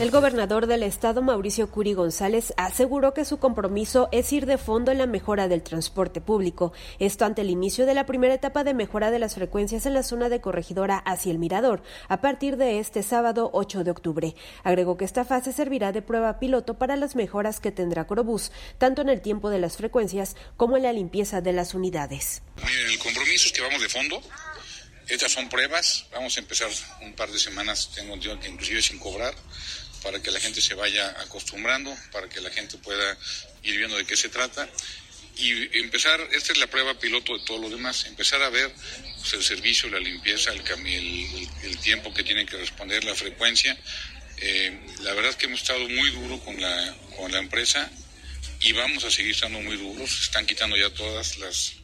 El 0.00 0.10
gobernador 0.10 0.66
del 0.66 0.82
estado, 0.82 1.20
Mauricio 1.20 1.70
Curi 1.70 1.92
González, 1.92 2.54
aseguró 2.56 3.12
que 3.12 3.26
su 3.26 3.38
compromiso 3.38 4.08
es 4.12 4.32
ir 4.32 4.46
de 4.46 4.56
fondo 4.56 4.90
en 4.90 4.96
la 4.96 5.04
mejora 5.04 5.46
del 5.46 5.62
transporte 5.62 6.22
público, 6.22 6.72
esto 6.98 7.26
ante 7.26 7.42
el 7.42 7.50
inicio 7.50 7.84
de 7.84 7.92
la 7.92 8.06
primera 8.06 8.32
etapa 8.32 8.64
de 8.64 8.72
mejora 8.72 9.10
de 9.10 9.18
las 9.18 9.34
frecuencias 9.34 9.84
en 9.84 9.92
la 9.92 10.02
zona 10.02 10.30
de 10.30 10.40
corregidora 10.40 10.96
hacia 10.96 11.30
el 11.30 11.38
Mirador, 11.38 11.82
a 12.08 12.22
partir 12.22 12.56
de 12.56 12.78
este 12.78 13.02
sábado 13.02 13.50
8 13.52 13.84
de 13.84 13.90
octubre. 13.90 14.34
Agregó 14.64 14.96
que 14.96 15.04
esta 15.04 15.26
fase 15.26 15.52
servirá 15.52 15.92
de 15.92 16.00
prueba 16.00 16.38
piloto 16.38 16.78
para 16.78 16.96
las 16.96 17.14
mejoras 17.14 17.60
que 17.60 17.70
tendrá 17.70 18.06
Corobús, 18.06 18.52
tanto 18.78 19.02
en 19.02 19.10
el 19.10 19.20
tiempo 19.20 19.50
de 19.50 19.58
las 19.58 19.76
frecuencias 19.76 20.34
como 20.56 20.78
en 20.78 20.84
la 20.84 20.94
limpieza 20.94 21.42
de 21.42 21.52
las 21.52 21.74
unidades. 21.74 22.40
Miren, 22.56 22.90
el 22.90 22.98
compromiso 23.00 23.48
es 23.48 23.52
que 23.52 23.60
vamos 23.60 23.82
de 23.82 23.88
fondo. 23.90 24.18
Estas 25.08 25.32
son 25.32 25.50
pruebas. 25.50 26.06
Vamos 26.10 26.34
a 26.38 26.40
empezar 26.40 26.70
un 27.02 27.12
par 27.12 27.30
de 27.30 27.38
semanas, 27.38 27.90
tengo 27.94 28.18
que 28.40 28.48
inclusive 28.48 28.80
sin 28.80 28.98
cobrar 28.98 29.34
para 30.02 30.22
que 30.22 30.30
la 30.30 30.40
gente 30.40 30.60
se 30.60 30.74
vaya 30.74 31.08
acostumbrando, 31.20 31.94
para 32.12 32.28
que 32.28 32.40
la 32.40 32.50
gente 32.50 32.78
pueda 32.78 33.16
ir 33.62 33.76
viendo 33.76 33.96
de 33.96 34.04
qué 34.04 34.16
se 34.16 34.28
trata 34.28 34.68
y 35.40 35.78
empezar, 35.78 36.20
esta 36.32 36.52
es 36.52 36.58
la 36.58 36.66
prueba 36.66 36.98
piloto 36.98 37.36
de 37.36 37.44
todo 37.44 37.58
lo 37.58 37.70
demás, 37.70 38.04
empezar 38.04 38.42
a 38.42 38.50
ver 38.50 38.70
pues, 39.18 39.32
el 39.32 39.42
servicio, 39.42 39.88
la 39.88 39.98
limpieza, 39.98 40.52
el, 40.52 41.78
tiempo 41.82 42.12
que 42.12 42.22
tiene 42.22 42.44
que 42.44 42.58
responder, 42.58 43.04
la 43.04 43.14
frecuencia. 43.14 43.76
Eh, 44.36 44.78
la 45.00 45.14
verdad 45.14 45.30
es 45.30 45.36
que 45.36 45.46
hemos 45.46 45.62
estado 45.62 45.88
muy 45.88 46.10
duro 46.10 46.38
con 46.40 46.60
la, 46.60 46.94
con 47.16 47.32
la 47.32 47.38
empresa 47.38 47.90
y 48.60 48.72
vamos 48.72 49.04
a 49.04 49.10
seguir 49.10 49.32
estando 49.32 49.60
muy 49.60 49.76
duros. 49.76 50.20
Están 50.20 50.44
quitando 50.44 50.76
ya 50.76 50.90
todas 50.90 51.38
las, 51.38 51.74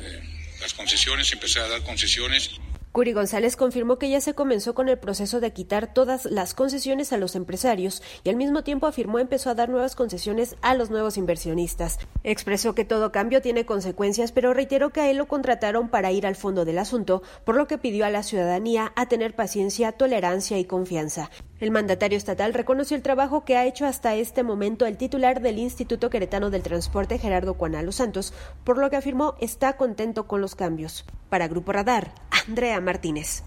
eh, 0.00 0.22
las 0.60 0.74
concesiones, 0.74 1.30
empezar 1.32 1.62
a 1.64 1.68
dar 1.68 1.82
concesiones. 1.84 2.50
Curi 2.96 3.12
González 3.12 3.56
confirmó 3.56 3.98
que 3.98 4.08
ya 4.08 4.22
se 4.22 4.32
comenzó 4.32 4.74
con 4.74 4.88
el 4.88 4.98
proceso 4.98 5.38
de 5.38 5.52
quitar 5.52 5.92
todas 5.92 6.24
las 6.24 6.54
concesiones 6.54 7.12
a 7.12 7.18
los 7.18 7.36
empresarios 7.36 8.02
y 8.24 8.30
al 8.30 8.36
mismo 8.36 8.64
tiempo 8.64 8.86
afirmó 8.86 9.18
empezó 9.18 9.50
a 9.50 9.54
dar 9.54 9.68
nuevas 9.68 9.94
concesiones 9.94 10.56
a 10.62 10.72
los 10.72 10.88
nuevos 10.88 11.18
inversionistas. 11.18 11.98
Expresó 12.24 12.74
que 12.74 12.86
todo 12.86 13.12
cambio 13.12 13.42
tiene 13.42 13.66
consecuencias, 13.66 14.32
pero 14.32 14.54
reiteró 14.54 14.94
que 14.94 15.02
a 15.02 15.10
él 15.10 15.18
lo 15.18 15.28
contrataron 15.28 15.90
para 15.90 16.10
ir 16.10 16.26
al 16.26 16.36
fondo 16.36 16.64
del 16.64 16.78
asunto, 16.78 17.22
por 17.44 17.56
lo 17.56 17.66
que 17.66 17.76
pidió 17.76 18.06
a 18.06 18.10
la 18.10 18.22
ciudadanía 18.22 18.94
a 18.96 19.10
tener 19.10 19.36
paciencia, 19.36 19.92
tolerancia 19.92 20.58
y 20.58 20.64
confianza. 20.64 21.30
El 21.58 21.70
mandatario 21.70 22.18
estatal 22.18 22.52
reconoció 22.52 22.96
el 22.96 23.02
trabajo 23.02 23.44
que 23.44 23.56
ha 23.56 23.64
hecho 23.64 23.86
hasta 23.86 24.14
este 24.14 24.42
momento 24.42 24.84
el 24.84 24.98
titular 24.98 25.40
del 25.40 25.58
Instituto 25.58 26.10
Queretano 26.10 26.50
del 26.50 26.62
Transporte, 26.62 27.18
Gerardo 27.18 27.54
Cuanalo 27.54 27.92
Santos, 27.92 28.34
por 28.62 28.76
lo 28.76 28.90
que 28.90 28.96
afirmó 28.96 29.36
está 29.40 29.78
contento 29.78 30.26
con 30.26 30.42
los 30.42 30.54
cambios. 30.54 31.06
Para 31.30 31.48
Grupo 31.48 31.72
Radar, 31.72 32.12
Andrea 32.46 32.80
Martínez. 32.82 33.42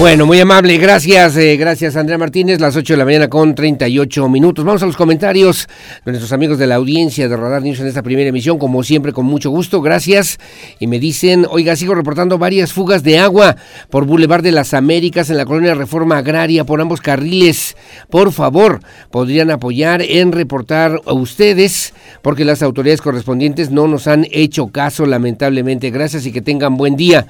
Bueno, 0.00 0.26
muy 0.26 0.40
amable, 0.40 0.76
gracias, 0.76 1.36
eh, 1.36 1.56
gracias 1.56 1.94
Andrea 1.94 2.18
Martínez, 2.18 2.60
las 2.60 2.74
8 2.74 2.94
de 2.94 2.96
la 2.98 3.04
mañana 3.04 3.28
con 3.28 3.54
38 3.54 4.28
minutos. 4.28 4.64
Vamos 4.64 4.82
a 4.82 4.86
los 4.86 4.96
comentarios 4.96 5.68
de 6.04 6.10
nuestros 6.10 6.32
amigos 6.32 6.58
de 6.58 6.66
la 6.66 6.74
audiencia 6.74 7.28
de 7.28 7.36
Radar 7.36 7.62
News 7.62 7.78
en 7.78 7.86
esta 7.86 8.02
primera 8.02 8.28
emisión, 8.28 8.58
como 8.58 8.82
siempre, 8.82 9.12
con 9.12 9.24
mucho 9.24 9.50
gusto, 9.50 9.80
gracias. 9.80 10.38
Y 10.80 10.88
me 10.88 10.98
dicen, 10.98 11.46
oiga, 11.48 11.76
sigo 11.76 11.94
reportando 11.94 12.38
varias 12.38 12.72
fugas 12.72 13.04
de 13.04 13.20
agua 13.20 13.54
por 13.88 14.04
Boulevard 14.04 14.42
de 14.42 14.50
las 14.50 14.74
Américas 14.74 15.30
en 15.30 15.36
la 15.36 15.46
colonia 15.46 15.74
Reforma 15.74 16.18
Agraria 16.18 16.64
por 16.64 16.80
ambos 16.80 17.00
carriles. 17.00 17.76
Por 18.10 18.32
favor, 18.32 18.80
podrían 19.12 19.52
apoyar 19.52 20.02
en 20.02 20.32
reportar 20.32 21.00
a 21.06 21.12
ustedes, 21.12 21.94
porque 22.20 22.44
las 22.44 22.62
autoridades 22.62 23.00
correspondientes 23.00 23.70
no 23.70 23.86
nos 23.86 24.08
han 24.08 24.26
hecho 24.32 24.66
caso, 24.66 25.06
lamentablemente. 25.06 25.90
Gracias 25.90 26.26
y 26.26 26.32
que 26.32 26.42
tengan 26.42 26.76
buen 26.76 26.96
día. 26.96 27.28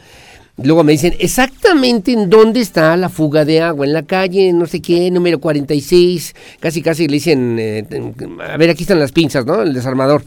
Luego 0.56 0.84
me 0.84 0.92
dicen 0.92 1.14
exactamente 1.18 2.12
en 2.12 2.30
dónde 2.30 2.60
está 2.60 2.96
la 2.96 3.08
fuga 3.08 3.44
de 3.44 3.60
agua, 3.60 3.86
en 3.86 3.92
la 3.92 4.04
calle, 4.04 4.52
no 4.52 4.66
sé 4.66 4.80
qué, 4.80 5.10
número 5.10 5.40
46, 5.40 6.34
casi 6.60 6.80
casi 6.80 7.08
le 7.08 7.14
dicen, 7.14 7.56
eh, 7.58 7.84
a 8.48 8.56
ver, 8.56 8.70
aquí 8.70 8.84
están 8.84 9.00
las 9.00 9.10
pinzas, 9.10 9.44
¿no? 9.44 9.62
El 9.62 9.74
desarmador 9.74 10.22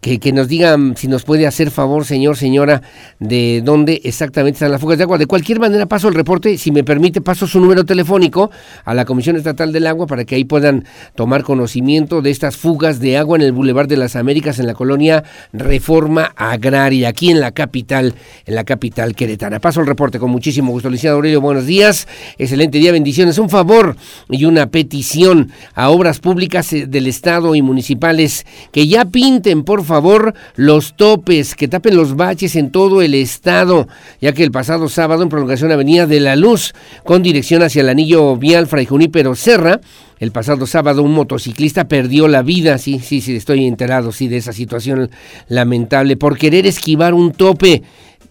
que, 0.00 0.32
nos 0.32 0.48
digan 0.48 0.96
si 0.96 1.08
nos 1.08 1.24
puede 1.24 1.46
hacer 1.46 1.70
favor, 1.70 2.04
señor, 2.04 2.36
señora, 2.36 2.82
de 3.18 3.62
dónde 3.64 4.00
exactamente 4.04 4.56
están 4.56 4.70
las 4.70 4.80
fugas 4.80 4.98
de 4.98 5.04
agua. 5.04 5.18
De 5.18 5.26
cualquier 5.26 5.58
manera, 5.58 5.86
paso 5.86 6.08
el 6.08 6.14
reporte, 6.14 6.58
si 6.58 6.70
me 6.70 6.84
permite, 6.84 7.20
paso 7.20 7.46
su 7.46 7.60
número 7.60 7.84
telefónico 7.84 8.50
a 8.84 8.94
la 8.94 9.04
Comisión 9.04 9.36
Estatal 9.36 9.72
del 9.72 9.86
Agua 9.86 10.06
para 10.06 10.24
que 10.24 10.36
ahí 10.36 10.44
puedan 10.44 10.84
tomar 11.14 11.42
conocimiento 11.42 12.22
de 12.22 12.30
estas 12.30 12.56
fugas 12.56 13.00
de 13.00 13.16
agua 13.16 13.36
en 13.36 13.42
el 13.42 13.52
Boulevard 13.52 13.88
de 13.88 13.96
las 13.96 14.16
Américas, 14.16 14.58
en 14.58 14.66
la 14.66 14.74
colonia 14.74 15.24
Reforma 15.52 16.32
Agraria, 16.36 17.08
aquí 17.08 17.30
en 17.30 17.40
la 17.40 17.52
capital, 17.52 18.14
en 18.44 18.54
la 18.54 18.64
capital 18.64 19.14
queretana. 19.14 19.60
Paso 19.60 19.80
el 19.80 19.86
reporte 19.86 20.18
con 20.18 20.30
muchísimo 20.30 20.72
gusto. 20.72 20.88
Licenciado 20.88 21.16
Aurelio, 21.16 21.40
buenos 21.40 21.66
días. 21.66 22.06
Excelente 22.38 22.78
día, 22.78 22.92
bendiciones. 22.92 23.38
Un 23.38 23.50
favor 23.50 23.96
y 24.30 24.44
una 24.44 24.66
petición 24.66 25.50
a 25.74 25.90
obras 25.90 26.20
públicas 26.20 26.72
eh, 26.72 26.86
del 26.86 27.06
Estado 27.06 27.54
y 27.54 27.62
municipales 27.62 28.46
que 28.72 28.86
ya 28.86 29.04
pinten, 29.04 29.64
por 29.64 29.84
favor, 29.86 30.34
los 30.56 30.94
topes, 30.94 31.54
que 31.54 31.68
tapen 31.68 31.96
los 31.96 32.16
baches 32.16 32.54
en 32.56 32.70
todo 32.70 33.00
el 33.00 33.14
estado, 33.14 33.88
ya 34.20 34.32
que 34.32 34.44
el 34.44 34.50
pasado 34.50 34.88
sábado 34.88 35.22
en 35.22 35.30
prolongación 35.30 35.72
Avenida 35.72 36.06
de 36.06 36.20
la 36.20 36.36
Luz, 36.36 36.74
con 37.04 37.22
dirección 37.22 37.62
hacia 37.62 37.80
el 37.80 37.88
anillo 37.88 38.36
vial 38.36 38.66
Fray 38.66 38.84
Junípero 38.84 39.34
Serra, 39.34 39.80
el 40.18 40.32
pasado 40.32 40.66
sábado 40.66 41.02
un 41.02 41.12
motociclista 41.12 41.88
perdió 41.88 42.28
la 42.28 42.42
vida, 42.42 42.76
sí, 42.78 42.98
sí, 42.98 43.20
sí, 43.20 43.36
estoy 43.36 43.66
enterado, 43.66 44.12
sí, 44.12 44.28
de 44.28 44.36
esa 44.36 44.52
situación 44.52 45.10
lamentable, 45.48 46.16
por 46.16 46.36
querer 46.36 46.66
esquivar 46.66 47.14
un 47.14 47.32
tope 47.32 47.82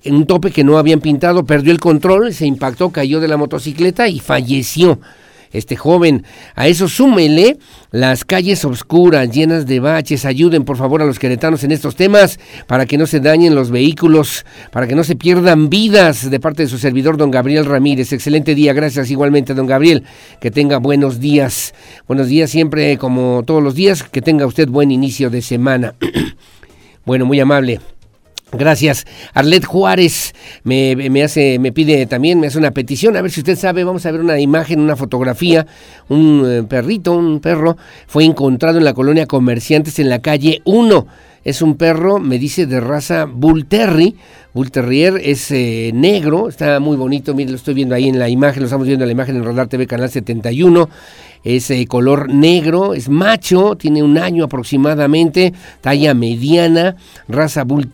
un 0.07 0.27
tope 0.27 0.52
que 0.52 0.64
no 0.64 0.77
habían 0.77 0.99
pintado, 0.99 1.45
perdió 1.45 1.72
el 1.72 1.80
control, 1.80 2.32
se 2.32 2.45
impactó, 2.45 2.91
cayó 2.91 3.19
de 3.19 3.27
la 3.27 3.38
motocicleta 3.38 4.07
y 4.07 4.19
falleció 4.19 4.99
este 5.57 5.76
joven. 5.76 6.23
A 6.56 6.68
eso 6.68 6.88
súmele 6.88 7.57
las 7.91 8.26
calles 8.26 8.65
oscuras, 8.65 9.32
llenas 9.32 9.65
de 9.65 9.80
baches. 9.80 10.26
Ayuden 10.26 10.65
por 10.65 10.77
favor 10.77 11.02
a 11.02 11.06
los 11.06 11.19
queretanos 11.19 11.64
en 11.64 11.72
estos 11.72 11.95
temas 11.95 12.40
para 12.68 12.86
que 12.86 12.98
no 12.98 13.07
se 13.07 13.19
dañen 13.19 13.56
los 13.56 13.72
vehículos, 13.72 14.45
para 14.72 14.88
que 14.88 14.95
no 14.95 15.03
se 15.03 15.15
pierdan 15.15 15.69
vidas 15.69 16.30
de 16.30 16.40
parte 16.40 16.64
de 16.64 16.69
su 16.69 16.77
servidor, 16.77 17.18
don 17.18 17.32
Gabriel 17.32 17.65
Ramírez. 17.65 18.11
Excelente 18.14 18.56
día, 18.56 18.73
gracias 18.73 19.10
igualmente, 19.11 19.53
don 19.53 19.68
Gabriel. 19.68 20.03
Que 20.40 20.52
tenga 20.52 20.77
buenos 20.77 21.19
días. 21.19 21.73
Buenos 22.07 22.27
días 22.27 22.49
siempre, 22.49 22.98
como 22.98 23.44
todos 23.45 23.64
los 23.64 23.76
días. 23.76 24.03
Que 24.03 24.22
tenga 24.22 24.45
usted 24.45 24.68
buen 24.68 24.91
inicio 24.91 25.30
de 25.30 25.41
semana. 25.41 25.95
bueno, 27.06 27.26
muy 27.26 27.40
amable. 27.40 27.80
Gracias. 28.52 29.06
Arlet 29.34 29.66
Juárez 29.66 30.34
me, 30.64 30.96
me, 30.96 31.24
hace, 31.24 31.60
me 31.60 31.72
pide 31.72 32.06
también, 32.06 32.40
me 32.40 32.48
hace 32.48 32.58
una 32.58 32.72
petición, 32.72 33.18
a 33.18 33.22
ver 33.22 33.32
si 33.32 33.42
usted 33.42 33.58
sabe, 33.58 33.84
vamos 33.84 34.06
a 34.06 34.12
ver 34.12 34.22
una 34.22 34.40
imagen, 34.40 34.80
una 34.80 34.96
fotografía, 34.96 35.66
un 36.10 36.44
eh, 36.46 36.64
perrito, 36.64 37.14
un 37.14 37.40
perro, 37.40 37.76
fue 38.08 38.24
encontrado 38.24 38.78
en 38.78 38.86
la 38.86 38.94
colonia 38.94 39.26
Comerciantes 39.26 40.00
en 40.00 40.10
la 40.10 40.22
calle 40.22 40.62
1. 40.66 41.08
Es 41.44 41.62
un 41.62 41.76
perro, 41.76 42.20
me 42.20 42.40
dice, 42.40 42.66
de 42.66 42.80
raza 42.80 43.26
Bull 43.26 43.68
Terry. 43.68 44.16
Bull 44.56 44.72
Terrier 44.72 45.19
es 45.22 45.52
eh, 45.52 45.91
negro, 45.94 46.48
está 46.48 46.80
muy 46.80 46.95
bonito, 46.95 47.36
mire, 47.36 47.49
lo 47.49 47.57
estoy 47.57 47.73
viendo 47.73 47.94
ahí 47.94 48.07
en 48.07 48.18
la 48.18 48.30
imagen, 48.30 48.61
lo 48.61 48.68
estamos 48.68 48.88
viendo 48.88 49.03
en 49.03 49.10
la 49.10 49.11
imagen 49.11 49.36
en 49.36 49.44
Radar 49.44 49.68
TV 49.68 49.86
Canal 49.86 50.10
71 50.10 50.88
es 51.45 51.69
eh, 51.69 51.86
color 51.86 52.27
negro, 52.30 52.95
es 52.95 53.07
macho, 53.07 53.76
tiene 53.76 54.02
un 54.02 54.18
año 54.18 54.44
aproximadamente, 54.44 55.53
talla 55.80 56.15
mediana, 56.15 56.95
raza 57.27 57.64
Bull 57.64 57.86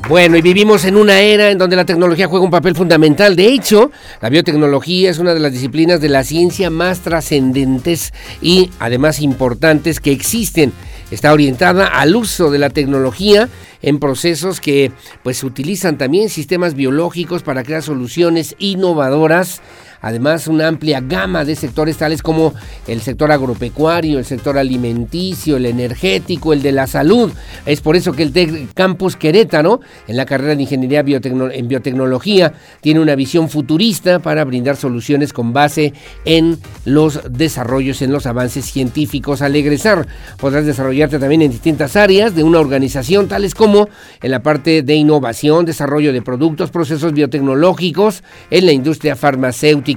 Bueno, 0.08 0.36
y 0.36 0.42
vivimos 0.42 0.84
en 0.84 0.96
una 0.96 1.18
era 1.18 1.50
en 1.50 1.58
donde 1.58 1.74
la 1.74 1.84
tecnología 1.84 2.28
juega 2.28 2.44
un 2.44 2.50
papel 2.50 2.76
fundamental. 2.76 3.34
De 3.34 3.48
hecho, 3.48 3.90
la 4.20 4.28
biotecnología 4.28 5.10
es 5.10 5.18
una 5.18 5.34
de 5.34 5.40
las 5.40 5.50
disciplinas 5.50 6.00
de 6.00 6.08
la 6.08 6.22
ciencia 6.22 6.70
más 6.70 7.00
trascendentes 7.00 8.12
y 8.40 8.70
además 8.78 9.20
importantes 9.20 9.98
que 9.98 10.12
existen. 10.12 10.72
Está 11.10 11.32
orientada 11.32 11.88
al 11.88 12.14
uso 12.14 12.52
de 12.52 12.58
la 12.60 12.70
tecnología 12.70 13.48
en 13.82 13.98
procesos 13.98 14.60
que 14.60 14.92
pues 15.22 15.44
utilizan 15.44 15.98
también 15.98 16.28
sistemas 16.28 16.74
biológicos 16.74 17.42
para 17.42 17.62
crear 17.62 17.82
soluciones 17.82 18.54
innovadoras 18.58 19.60
además 20.06 20.46
una 20.46 20.68
amplia 20.68 21.00
gama 21.00 21.44
de 21.44 21.56
sectores 21.56 21.96
tales 21.96 22.22
como 22.22 22.54
el 22.86 23.00
sector 23.00 23.32
agropecuario, 23.32 24.18
el 24.18 24.24
sector 24.24 24.56
alimenticio, 24.56 25.56
el 25.56 25.66
energético, 25.66 26.52
el 26.52 26.62
de 26.62 26.70
la 26.70 26.86
salud. 26.86 27.32
Es 27.64 27.80
por 27.80 27.96
eso 27.96 28.12
que 28.12 28.22
el 28.22 28.68
Campus 28.72 29.16
Querétaro, 29.16 29.80
en 30.06 30.16
la 30.16 30.24
carrera 30.26 30.54
de 30.54 30.62
Ingeniería 30.62 31.00
en 31.00 31.68
Biotecnología, 31.68 32.52
tiene 32.80 33.00
una 33.00 33.16
visión 33.16 33.48
futurista 33.48 34.20
para 34.20 34.44
brindar 34.44 34.76
soluciones 34.76 35.32
con 35.32 35.52
base 35.52 35.92
en 36.24 36.58
los 36.84 37.20
desarrollos, 37.28 38.00
en 38.02 38.12
los 38.12 38.26
avances 38.26 38.64
científicos. 38.64 39.42
Al 39.42 39.56
egresar 39.56 40.06
podrás 40.38 40.66
desarrollarte 40.66 41.18
también 41.18 41.42
en 41.42 41.50
distintas 41.50 41.96
áreas 41.96 42.36
de 42.36 42.44
una 42.44 42.60
organización, 42.60 43.26
tales 43.26 43.54
como 43.54 43.88
en 44.22 44.30
la 44.30 44.42
parte 44.42 44.82
de 44.82 44.94
innovación, 44.94 45.64
desarrollo 45.64 46.12
de 46.12 46.22
productos, 46.22 46.70
procesos 46.70 47.12
biotecnológicos, 47.12 48.22
en 48.50 48.66
la 48.66 48.72
industria 48.72 49.16
farmacéutica, 49.16 49.95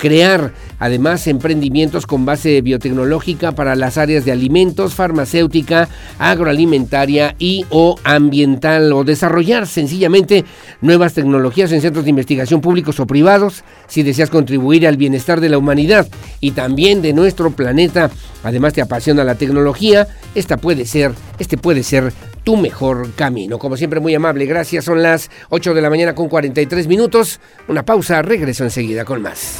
crear 0.00 0.54
además 0.78 1.26
emprendimientos 1.26 2.06
con 2.06 2.24
base 2.24 2.62
biotecnológica 2.62 3.52
para 3.52 3.76
las 3.76 3.98
áreas 3.98 4.24
de 4.24 4.32
alimentos, 4.32 4.94
farmacéutica, 4.94 5.88
agroalimentaria 6.18 7.36
y 7.38 7.66
o 7.68 7.96
ambiental 8.02 8.92
o 8.94 9.04
desarrollar 9.04 9.66
sencillamente 9.66 10.46
nuevas 10.80 11.12
tecnologías 11.12 11.70
en 11.72 11.82
centros 11.82 12.04
de 12.04 12.10
investigación 12.10 12.62
públicos 12.62 12.98
o 12.98 13.06
privados 13.06 13.62
si 13.88 14.02
deseas 14.02 14.30
contribuir 14.30 14.86
al 14.86 14.96
bienestar 14.96 15.40
de 15.40 15.50
la 15.50 15.58
humanidad 15.58 16.08
y 16.40 16.52
también 16.52 17.02
de 17.02 17.12
nuestro 17.12 17.50
planeta. 17.50 18.10
Además 18.42 18.72
te 18.72 18.80
apasiona 18.80 19.22
la 19.22 19.34
tecnología, 19.34 20.08
esta 20.34 20.56
puede 20.56 20.86
ser, 20.86 21.12
este 21.38 21.58
puede 21.58 21.82
ser 21.82 22.10
tu 22.44 22.56
mejor 22.56 23.12
camino. 23.14 23.58
Como 23.58 23.76
siempre, 23.76 24.00
muy 24.00 24.14
amable, 24.14 24.46
gracias. 24.46 24.84
Son 24.84 25.02
las 25.02 25.30
8 25.50 25.74
de 25.74 25.80
la 25.80 25.90
mañana 25.90 26.14
con 26.14 26.28
43 26.28 26.86
minutos. 26.86 27.40
Una 27.68 27.84
pausa, 27.84 28.22
regreso 28.22 28.64
enseguida 28.64 29.04
con 29.04 29.22
más. 29.22 29.58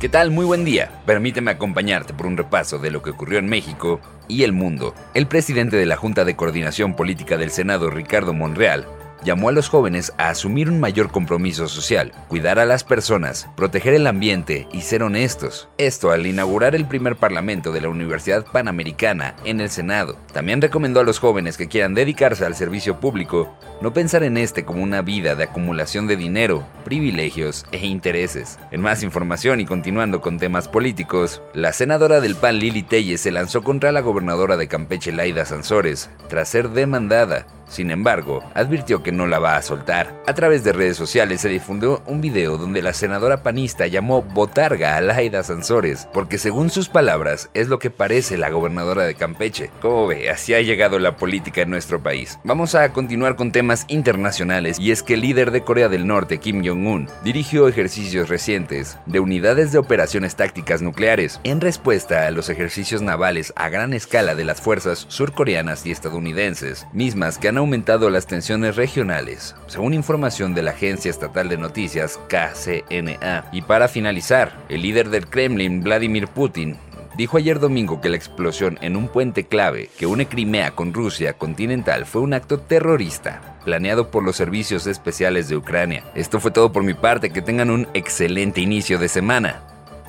¿Qué 0.00 0.08
tal? 0.08 0.30
Muy 0.30 0.46
buen 0.46 0.64
día. 0.64 0.90
Permíteme 1.04 1.50
acompañarte 1.50 2.14
por 2.14 2.26
un 2.26 2.38
repaso 2.38 2.78
de 2.78 2.90
lo 2.90 3.02
que 3.02 3.10
ocurrió 3.10 3.38
en 3.38 3.50
México 3.50 4.00
y 4.28 4.44
el 4.44 4.52
mundo. 4.52 4.94
El 5.12 5.26
presidente 5.26 5.76
de 5.76 5.84
la 5.84 5.96
Junta 5.96 6.24
de 6.24 6.36
Coordinación 6.36 6.96
Política 6.96 7.36
del 7.36 7.50
Senado, 7.50 7.90
Ricardo 7.90 8.32
Monreal, 8.32 8.86
llamó 9.24 9.48
a 9.48 9.52
los 9.52 9.68
jóvenes 9.68 10.12
a 10.18 10.28
asumir 10.30 10.68
un 10.68 10.80
mayor 10.80 11.10
compromiso 11.10 11.68
social, 11.68 12.12
cuidar 12.28 12.58
a 12.58 12.64
las 12.64 12.84
personas, 12.84 13.48
proteger 13.56 13.94
el 13.94 14.06
ambiente 14.06 14.68
y 14.72 14.82
ser 14.82 15.02
honestos. 15.02 15.68
Esto 15.78 16.10
al 16.10 16.26
inaugurar 16.26 16.74
el 16.74 16.86
primer 16.86 17.16
parlamento 17.16 17.72
de 17.72 17.80
la 17.80 17.88
Universidad 17.88 18.44
Panamericana 18.44 19.34
en 19.44 19.60
el 19.60 19.70
Senado. 19.70 20.16
También 20.32 20.60
recomendó 20.60 21.00
a 21.00 21.04
los 21.04 21.18
jóvenes 21.18 21.56
que 21.56 21.68
quieran 21.68 21.94
dedicarse 21.94 22.44
al 22.44 22.54
servicio 22.54 23.00
público 23.00 23.54
no 23.80 23.92
pensar 23.92 24.22
en 24.22 24.36
este 24.36 24.64
como 24.64 24.82
una 24.82 25.02
vida 25.02 25.34
de 25.34 25.44
acumulación 25.44 26.06
de 26.06 26.16
dinero, 26.16 26.66
privilegios 26.84 27.64
e 27.72 27.86
intereses. 27.86 28.58
En 28.70 28.80
más 28.80 29.02
información 29.02 29.60
y 29.60 29.66
continuando 29.66 30.20
con 30.20 30.38
temas 30.38 30.68
políticos, 30.68 31.42
la 31.54 31.72
senadora 31.72 32.20
del 32.20 32.36
PAN 32.36 32.58
Lili 32.58 32.82
Telles 32.82 33.22
se 33.22 33.30
lanzó 33.30 33.62
contra 33.62 33.92
la 33.92 34.00
gobernadora 34.00 34.56
de 34.56 34.68
Campeche 34.68 35.12
Laida 35.12 35.44
Sansores 35.44 36.10
tras 36.28 36.48
ser 36.48 36.70
demandada 36.70 37.46
sin 37.70 37.92
embargo, 37.92 38.42
advirtió 38.52 39.04
que 39.04 39.12
no 39.12 39.28
la 39.28 39.38
va 39.38 39.56
a 39.56 39.62
soltar. 39.62 40.12
A 40.26 40.34
través 40.34 40.64
de 40.64 40.72
redes 40.72 40.96
sociales 40.96 41.40
se 41.40 41.48
difundió 41.48 42.02
un 42.04 42.20
video 42.20 42.58
donde 42.58 42.82
la 42.82 42.92
senadora 42.92 43.44
panista 43.44 43.86
llamó 43.86 44.22
botarga 44.22 44.96
a 44.96 45.00
Laida 45.00 45.44
Sansores, 45.44 46.08
porque 46.12 46.36
según 46.36 46.70
sus 46.70 46.88
palabras 46.88 47.48
es 47.54 47.68
lo 47.68 47.78
que 47.78 47.90
parece 47.90 48.36
la 48.36 48.50
gobernadora 48.50 49.04
de 49.04 49.14
Campeche. 49.14 49.70
Como 49.80 50.08
ve, 50.08 50.30
así 50.30 50.52
ha 50.52 50.60
llegado 50.60 50.98
la 50.98 51.16
política 51.16 51.62
en 51.62 51.70
nuestro 51.70 52.02
país. 52.02 52.40
Vamos 52.42 52.74
a 52.74 52.92
continuar 52.92 53.36
con 53.36 53.52
temas 53.52 53.69
internacionales 53.88 54.78
y 54.80 54.90
es 54.90 55.02
que 55.02 55.14
el 55.14 55.20
líder 55.20 55.50
de 55.50 55.62
Corea 55.62 55.88
del 55.88 56.06
Norte, 56.06 56.38
Kim 56.38 56.64
Jong-un, 56.64 57.08
dirigió 57.22 57.68
ejercicios 57.68 58.28
recientes 58.28 58.98
de 59.06 59.20
unidades 59.20 59.72
de 59.72 59.78
operaciones 59.78 60.34
tácticas 60.34 60.82
nucleares 60.82 61.40
en 61.44 61.60
respuesta 61.60 62.26
a 62.26 62.30
los 62.30 62.48
ejercicios 62.48 63.02
navales 63.02 63.52
a 63.56 63.68
gran 63.68 63.92
escala 63.92 64.34
de 64.34 64.44
las 64.44 64.60
fuerzas 64.60 65.06
surcoreanas 65.08 65.86
y 65.86 65.90
estadounidenses, 65.90 66.86
mismas 66.92 67.38
que 67.38 67.48
han 67.48 67.58
aumentado 67.58 68.10
las 68.10 68.26
tensiones 68.26 68.76
regionales, 68.76 69.54
según 69.66 69.94
información 69.94 70.54
de 70.54 70.62
la 70.62 70.72
agencia 70.72 71.10
estatal 71.10 71.48
de 71.48 71.58
noticias 71.58 72.18
KCNA. 72.28 73.46
Y 73.52 73.62
para 73.62 73.88
finalizar, 73.88 74.58
el 74.68 74.82
líder 74.82 75.10
del 75.10 75.28
Kremlin, 75.28 75.82
Vladimir 75.82 76.28
Putin, 76.28 76.76
dijo 77.16 77.36
ayer 77.36 77.58
domingo 77.58 78.00
que 78.00 78.08
la 78.08 78.16
explosión 78.16 78.78
en 78.80 78.96
un 78.96 79.08
puente 79.08 79.46
clave 79.46 79.90
que 79.98 80.06
une 80.06 80.26
Crimea 80.26 80.72
con 80.72 80.92
Rusia 80.94 81.34
continental 81.34 82.06
fue 82.06 82.22
un 82.22 82.34
acto 82.34 82.58
terrorista 82.58 83.58
planeado 83.64 84.10
por 84.10 84.24
los 84.24 84.36
servicios 84.36 84.86
especiales 84.86 85.48
de 85.48 85.56
Ucrania. 85.56 86.04
Esto 86.14 86.40
fue 86.40 86.50
todo 86.50 86.72
por 86.72 86.82
mi 86.82 86.94
parte, 86.94 87.30
que 87.30 87.42
tengan 87.42 87.70
un 87.70 87.88
excelente 87.94 88.60
inicio 88.60 88.98
de 88.98 89.08
semana. 89.08 89.62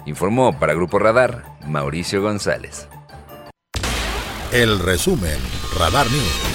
Informó 0.05 0.57
para 0.57 0.73
Grupo 0.73 0.99
Radar 0.99 1.57
Mauricio 1.67 2.21
González. 2.21 2.87
El 4.51 4.79
resumen, 4.79 5.37
Radar 5.77 6.09
News. 6.11 6.50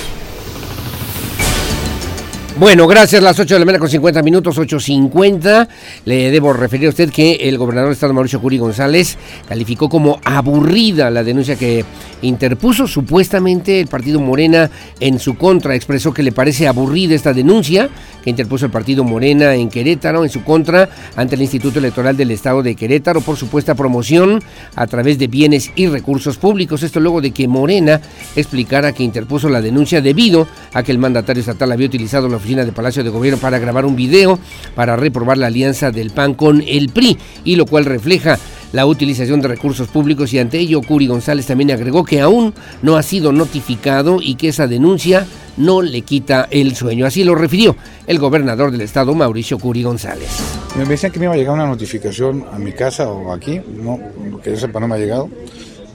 Bueno, 2.58 2.86
gracias. 2.86 3.22
Las 3.22 3.38
8 3.38 3.54
de 3.54 3.58
la 3.58 3.66
mañana 3.66 3.80
con 3.80 3.90
50 3.90 4.22
minutos, 4.22 4.56
8.50. 4.56 5.68
Le 6.06 6.30
debo 6.30 6.54
referir 6.54 6.86
a 6.86 6.88
usted 6.88 7.10
que 7.10 7.34
el 7.34 7.58
gobernador 7.58 7.88
del 7.90 7.96
estado 7.96 8.14
Mauricio 8.14 8.40
Curi 8.40 8.56
González 8.56 9.18
calificó 9.46 9.90
como 9.90 10.18
aburrida 10.24 11.10
la 11.10 11.22
denuncia 11.22 11.56
que 11.56 11.84
interpuso 12.22 12.86
supuestamente 12.86 13.78
el 13.78 13.88
partido 13.88 14.20
Morena 14.20 14.70
en 15.00 15.18
su 15.18 15.36
contra. 15.36 15.74
Expresó 15.74 16.14
que 16.14 16.22
le 16.22 16.32
parece 16.32 16.66
aburrida 16.66 17.14
esta 17.14 17.34
denuncia 17.34 17.90
que 18.24 18.30
interpuso 18.30 18.64
el 18.64 18.72
partido 18.72 19.04
Morena 19.04 19.54
en 19.54 19.68
Querétaro 19.68 20.24
en 20.24 20.30
su 20.30 20.42
contra 20.42 20.88
ante 21.14 21.34
el 21.34 21.42
Instituto 21.42 21.78
Electoral 21.78 22.16
del 22.16 22.30
Estado 22.30 22.62
de 22.62 22.74
Querétaro 22.74 23.20
por 23.20 23.36
supuesta 23.36 23.74
promoción 23.74 24.42
a 24.74 24.86
través 24.86 25.18
de 25.18 25.26
bienes 25.26 25.70
y 25.76 25.88
recursos 25.88 26.38
públicos. 26.38 26.82
Esto 26.82 27.00
luego 27.00 27.20
de 27.20 27.32
que 27.32 27.46
Morena 27.46 28.00
explicara 28.34 28.92
que 28.92 29.04
interpuso 29.04 29.50
la 29.50 29.60
denuncia 29.60 30.00
debido 30.00 30.48
a 30.72 30.82
que 30.82 30.92
el 30.92 30.98
mandatario 30.98 31.40
estatal 31.40 31.70
había 31.70 31.86
utilizado 31.86 32.28
la 32.28 32.36
de 32.46 32.72
Palacio 32.72 33.02
de 33.02 33.10
Gobierno 33.10 33.40
para 33.40 33.58
grabar 33.58 33.84
un 33.84 33.96
video 33.96 34.38
para 34.76 34.94
reprobar 34.94 35.36
la 35.36 35.48
alianza 35.48 35.90
del 35.90 36.10
PAN 36.10 36.34
con 36.34 36.62
el 36.64 36.90
PRI 36.90 37.18
y 37.44 37.56
lo 37.56 37.66
cual 37.66 37.84
refleja 37.84 38.38
la 38.72 38.86
utilización 38.86 39.40
de 39.40 39.48
recursos 39.48 39.88
públicos 39.88 40.32
y 40.32 40.38
ante 40.38 40.58
ello 40.58 40.80
Curi 40.80 41.08
González 41.08 41.46
también 41.46 41.72
agregó 41.72 42.04
que 42.04 42.20
aún 42.20 42.54
no 42.82 42.96
ha 42.96 43.02
sido 43.02 43.32
notificado 43.32 44.18
y 44.22 44.36
que 44.36 44.48
esa 44.48 44.68
denuncia 44.68 45.26
no 45.56 45.82
le 45.82 46.02
quita 46.02 46.46
el 46.50 46.76
sueño. 46.76 47.04
Así 47.06 47.24
lo 47.24 47.34
refirió 47.34 47.74
el 48.06 48.18
gobernador 48.18 48.70
del 48.70 48.82
estado, 48.82 49.14
Mauricio 49.14 49.58
Curi 49.58 49.82
González. 49.82 50.28
Me 50.76 50.84
decían 50.84 51.10
que 51.10 51.18
me 51.18 51.24
iba 51.24 51.34
a 51.34 51.36
llegar 51.36 51.54
una 51.54 51.66
notificación 51.66 52.44
a 52.52 52.58
mi 52.58 52.72
casa 52.72 53.08
o 53.08 53.32
aquí, 53.32 53.60
no, 53.82 53.98
que 54.42 54.50
yo 54.50 54.56
sepa 54.56 54.78
no 54.78 54.86
me 54.86 54.94
ha 54.94 54.98
llegado, 54.98 55.28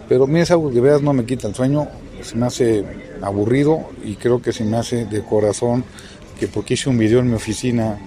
pero 0.09 0.27
mira, 0.27 0.43
es 0.43 0.51
algo 0.51 0.69
que 0.71 0.81
veas 0.81 1.01
no 1.01 1.13
me 1.13 1.23
quita 1.23 1.47
el 1.47 1.55
sueño, 1.55 1.87
se 2.21 2.35
me 2.35 2.47
hace 2.47 2.83
aburrido 3.21 3.81
y 4.03 4.15
creo 4.15 4.41
que 4.41 4.51
se 4.51 4.63
me 4.63 4.77
hace 4.77 5.05
de 5.05 5.21
corazón 5.21 5.83
que 6.41 6.47
porque 6.47 6.73
hice 6.73 6.89
un 6.89 6.97
video 6.97 7.19
en 7.19 7.29
mi 7.29 7.35
oficina 7.35 7.99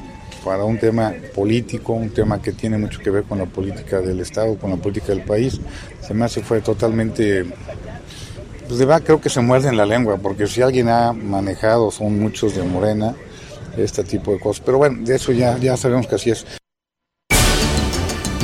para 0.44 0.64
un 0.64 0.76
tema 0.76 1.14
político, 1.32 1.92
un 1.92 2.10
tema 2.10 2.42
que 2.42 2.50
tiene 2.50 2.76
mucho 2.76 2.98
que 2.98 3.08
ver 3.08 3.22
con 3.22 3.38
la 3.38 3.46
política 3.46 4.00
del 4.00 4.18
Estado, 4.18 4.58
con 4.58 4.70
la 4.70 4.76
política 4.76 5.14
del 5.14 5.22
país, 5.22 5.60
se 6.00 6.14
me 6.14 6.24
hace 6.24 6.42
fue 6.42 6.60
totalmente, 6.60 7.44
pues 8.66 8.80
de 8.80 8.86
verdad 8.86 9.04
creo 9.04 9.20
que 9.20 9.30
se 9.30 9.40
muerde 9.40 9.68
en 9.68 9.76
la 9.76 9.86
lengua, 9.86 10.16
porque 10.16 10.48
si 10.48 10.62
alguien 10.62 10.88
ha 10.88 11.12
manejado, 11.12 11.92
son 11.92 12.18
muchos 12.18 12.56
de 12.56 12.64
Morena, 12.64 13.14
este 13.76 14.02
tipo 14.02 14.32
de 14.32 14.40
cosas. 14.40 14.64
Pero 14.66 14.78
bueno, 14.78 14.98
de 15.04 15.14
eso 15.14 15.30
ya, 15.30 15.56
ya 15.58 15.76
sabemos 15.76 16.08
que 16.08 16.16
así 16.16 16.30
es. 16.30 16.44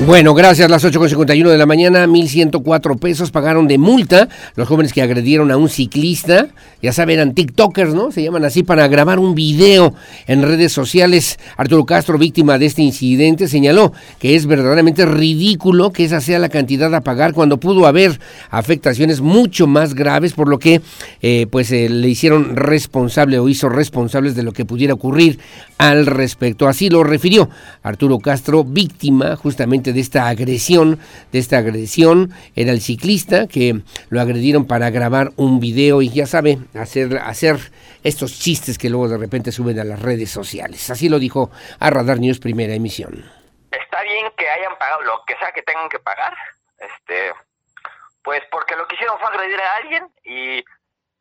Bueno, 0.06 0.32
gracias. 0.32 0.70
Las 0.70 0.82
8.51 0.82 1.50
de 1.50 1.58
la 1.58 1.66
mañana, 1.66 2.06
1.104 2.06 2.98
pesos 2.98 3.30
pagaron 3.30 3.68
de 3.68 3.76
multa 3.76 4.30
los 4.56 4.66
jóvenes 4.66 4.94
que 4.94 5.02
agredieron 5.02 5.50
a 5.50 5.58
un 5.58 5.68
ciclista. 5.68 6.48
Ya 6.80 6.94
saben, 6.94 7.16
eran 7.16 7.34
TikTokers, 7.34 7.92
¿no? 7.92 8.10
Se 8.10 8.22
llaman 8.22 8.46
así 8.46 8.62
para 8.62 8.88
grabar 8.88 9.18
un 9.18 9.34
video 9.34 9.92
en 10.26 10.40
redes 10.40 10.72
sociales. 10.72 11.38
Arturo 11.58 11.84
Castro, 11.84 12.16
víctima 12.16 12.58
de 12.58 12.64
este 12.64 12.80
incidente, 12.80 13.46
señaló 13.46 13.92
que 14.18 14.36
es 14.36 14.46
verdaderamente 14.46 15.04
ridículo 15.04 15.92
que 15.92 16.06
esa 16.06 16.22
sea 16.22 16.38
la 16.38 16.48
cantidad 16.48 16.94
a 16.94 17.02
pagar 17.02 17.34
cuando 17.34 17.60
pudo 17.60 17.86
haber 17.86 18.18
afectaciones 18.48 19.20
mucho 19.20 19.66
más 19.66 19.92
graves, 19.92 20.32
por 20.32 20.48
lo 20.48 20.58
que 20.58 20.80
eh, 21.20 21.46
pues 21.50 21.70
eh, 21.72 21.90
le 21.90 22.08
hicieron 22.08 22.56
responsable 22.56 23.38
o 23.38 23.50
hizo 23.50 23.68
responsables 23.68 24.34
de 24.34 24.44
lo 24.44 24.52
que 24.52 24.64
pudiera 24.64 24.94
ocurrir 24.94 25.38
al 25.80 26.04
respecto. 26.04 26.68
Así 26.68 26.90
lo 26.90 27.02
refirió 27.04 27.48
Arturo 27.82 28.18
Castro, 28.18 28.64
víctima 28.64 29.34
justamente 29.34 29.94
de 29.94 30.00
esta 30.00 30.28
agresión, 30.28 31.00
de 31.32 31.38
esta 31.38 31.56
agresión, 31.56 32.34
era 32.54 32.72
el 32.72 32.82
ciclista 32.82 33.46
que 33.46 33.80
lo 34.10 34.20
agredieron 34.20 34.66
para 34.66 34.90
grabar 34.90 35.30
un 35.36 35.58
video 35.58 36.02
y 36.02 36.10
ya 36.10 36.26
sabe, 36.26 36.58
hacer, 36.78 37.16
hacer 37.16 37.72
estos 38.04 38.38
chistes 38.38 38.76
que 38.76 38.90
luego 38.90 39.08
de 39.08 39.16
repente 39.16 39.52
suben 39.52 39.80
a 39.80 39.84
las 39.84 40.02
redes 40.02 40.30
sociales. 40.30 40.90
Así 40.90 41.08
lo 41.08 41.18
dijo 41.18 41.50
a 41.78 41.88
Radar 41.88 42.18
News 42.18 42.40
primera 42.40 42.74
emisión. 42.74 43.24
Está 43.70 44.02
bien 44.02 44.26
que 44.36 44.50
hayan 44.50 44.76
pagado 44.78 45.00
lo 45.00 45.22
que 45.26 45.34
sea 45.36 45.50
que 45.52 45.62
tengan 45.62 45.88
que 45.88 45.98
pagar, 45.98 46.36
este, 46.78 47.32
pues 48.22 48.42
porque 48.50 48.76
lo 48.76 48.86
que 48.86 48.96
hicieron 48.96 49.18
fue 49.18 49.28
agredir 49.28 49.58
a 49.58 49.76
alguien 49.82 50.08
y 50.24 50.62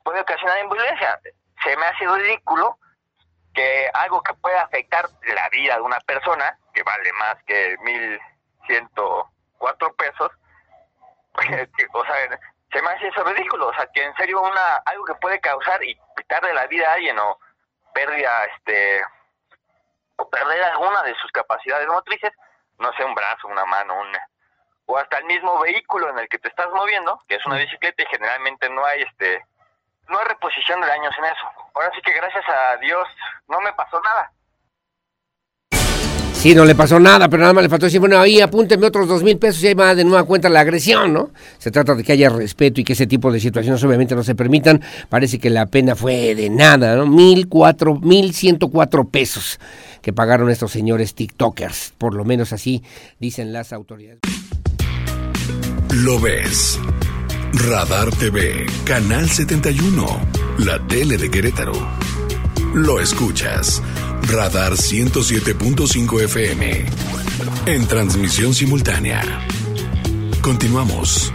puede 0.04 0.20
ocasionar 0.20 0.58
violencia. 0.70 1.18
Se 1.64 1.78
me 1.78 1.86
hace 1.86 2.06
ridículo 2.24 2.78
que 3.54 3.90
algo 3.94 4.22
que 4.22 4.34
puede 4.36 4.58
afectar 4.58 5.10
la 5.36 5.50
vida 5.50 5.76
de 5.76 5.82
una 5.82 6.00
persona, 6.02 6.58
que 6.74 6.84
vale 6.84 7.12
más 7.14 7.36
que 7.44 7.76
mil 7.82 8.20
104 8.68 9.94
pesos, 9.96 10.32
o 11.94 12.06
sea, 12.06 12.40
se 12.72 12.82
me 12.82 12.90
hace 12.90 13.08
eso 13.08 13.24
ridículo, 13.24 13.68
o 13.68 13.74
sea, 13.74 13.88
que 13.94 14.04
en 14.04 14.16
serio 14.16 14.42
una 14.42 14.76
algo 14.86 15.06
que 15.06 15.16
puede 15.16 15.40
causar 15.40 15.84
y 15.84 15.98
quitarle 16.16 16.54
la 16.54 16.68
vida 16.68 16.90
a 16.90 16.94
alguien 16.94 17.18
o 17.20 17.40
pérdida, 17.94 18.46
este, 18.46 19.02
o 20.18 20.30
perder 20.30 20.64
alguna 20.64 21.02
de 21.04 21.16
sus 21.16 21.32
capacidades 21.32 21.88
motrices, 21.88 22.32
no 22.78 22.94
sé, 22.94 23.04
un 23.04 23.16
brazo, 23.16 23.48
una 23.48 23.66
mano, 23.66 24.00
un, 24.00 24.18
o 24.86 24.98
hasta 24.98 25.20
el 25.20 25.26
mismo 25.26 25.60
vehículo 25.60 26.10
en 26.10 26.20
el 26.20 26.30
que 26.30 26.40
te 26.40 26.50
estás 26.50 26.70
moviendo, 26.72 27.22
que 27.28 27.36
es 27.36 27.46
una 27.46 27.58
bicicleta 27.58 28.04
y 28.04 28.08
generalmente 28.08 28.70
no 28.70 28.86
hay, 28.86 29.02
este, 29.02 29.46
no 30.08 30.20
hay 30.20 30.26
reposición 30.26 30.82
de 30.82 30.88
daños 30.88 31.16
en 31.18 31.26
eso. 31.26 31.52
Ahora 31.74 31.92
sí 31.96 32.02
que 32.04 32.14
gracias 32.14 32.44
a 32.48 32.78
Dios 32.78 33.08
no 33.48 33.62
me 33.62 33.72
pasó 33.74 34.00
nada. 34.02 34.32
Sí, 36.40 36.56
no 36.56 36.64
le 36.64 36.74
pasó 36.74 37.02
nada, 37.02 37.28
pero 37.28 37.42
nada 37.42 37.54
más 37.54 37.64
le 37.64 37.70
faltó 37.70 37.88
decir, 37.88 38.00
bueno, 38.00 38.18
ahí 38.18 38.40
apúntenme 38.40 38.88
otros 38.88 39.10
dos 39.10 39.24
mil 39.24 39.38
pesos 39.38 39.62
y 39.62 39.68
ahí 39.68 39.74
va 39.74 39.94
de 39.94 40.06
nueva 40.06 40.24
cuenta 40.24 40.48
la 40.48 40.62
agresión, 40.62 41.12
¿no? 41.12 41.32
Se 41.58 41.70
trata 41.70 41.96
de 41.96 42.04
que 42.04 42.14
haya 42.14 42.30
respeto 42.30 42.80
y 42.80 42.86
que 42.86 42.94
ese 42.94 43.08
tipo 43.08 43.30
de 43.30 43.42
situaciones 43.42 43.84
obviamente 43.84 44.16
no 44.16 44.24
se 44.24 44.36
permitan. 44.36 44.82
Parece 45.10 45.38
que 45.38 45.50
la 45.50 45.66
pena 45.66 45.98
fue 45.98 46.36
de 46.36 46.50
nada, 46.50 46.96
¿no? 46.96 47.06
Mil 47.08 47.50
cuatro, 47.50 47.96
mil 47.96 48.34
ciento 48.34 48.70
cuatro 48.70 49.04
pesos 49.10 49.60
que 50.02 50.14
pagaron 50.14 50.50
estos 50.50 50.72
señores 50.72 51.14
TikTokers. 51.14 51.96
Por 51.98 52.16
lo 52.16 52.24
menos 52.24 52.54
así 52.54 52.86
dicen 53.20 53.52
las 53.52 53.74
autoridades. 53.74 54.22
Lo 55.92 56.22
ves. 56.22 56.80
Radar 57.52 58.12
TV, 58.12 58.66
Canal 58.86 59.28
71, 59.28 60.06
la 60.66 60.80
tele 60.88 61.18
de 61.18 61.30
Querétaro. 61.30 61.74
Lo 62.74 63.00
escuchas. 63.00 63.82
Radar 64.24 64.74
107.5 64.74 66.24
FM. 66.24 66.86
En 67.66 67.88
transmisión 67.88 68.54
simultánea. 68.54 69.22
Continuamos. 70.42 71.32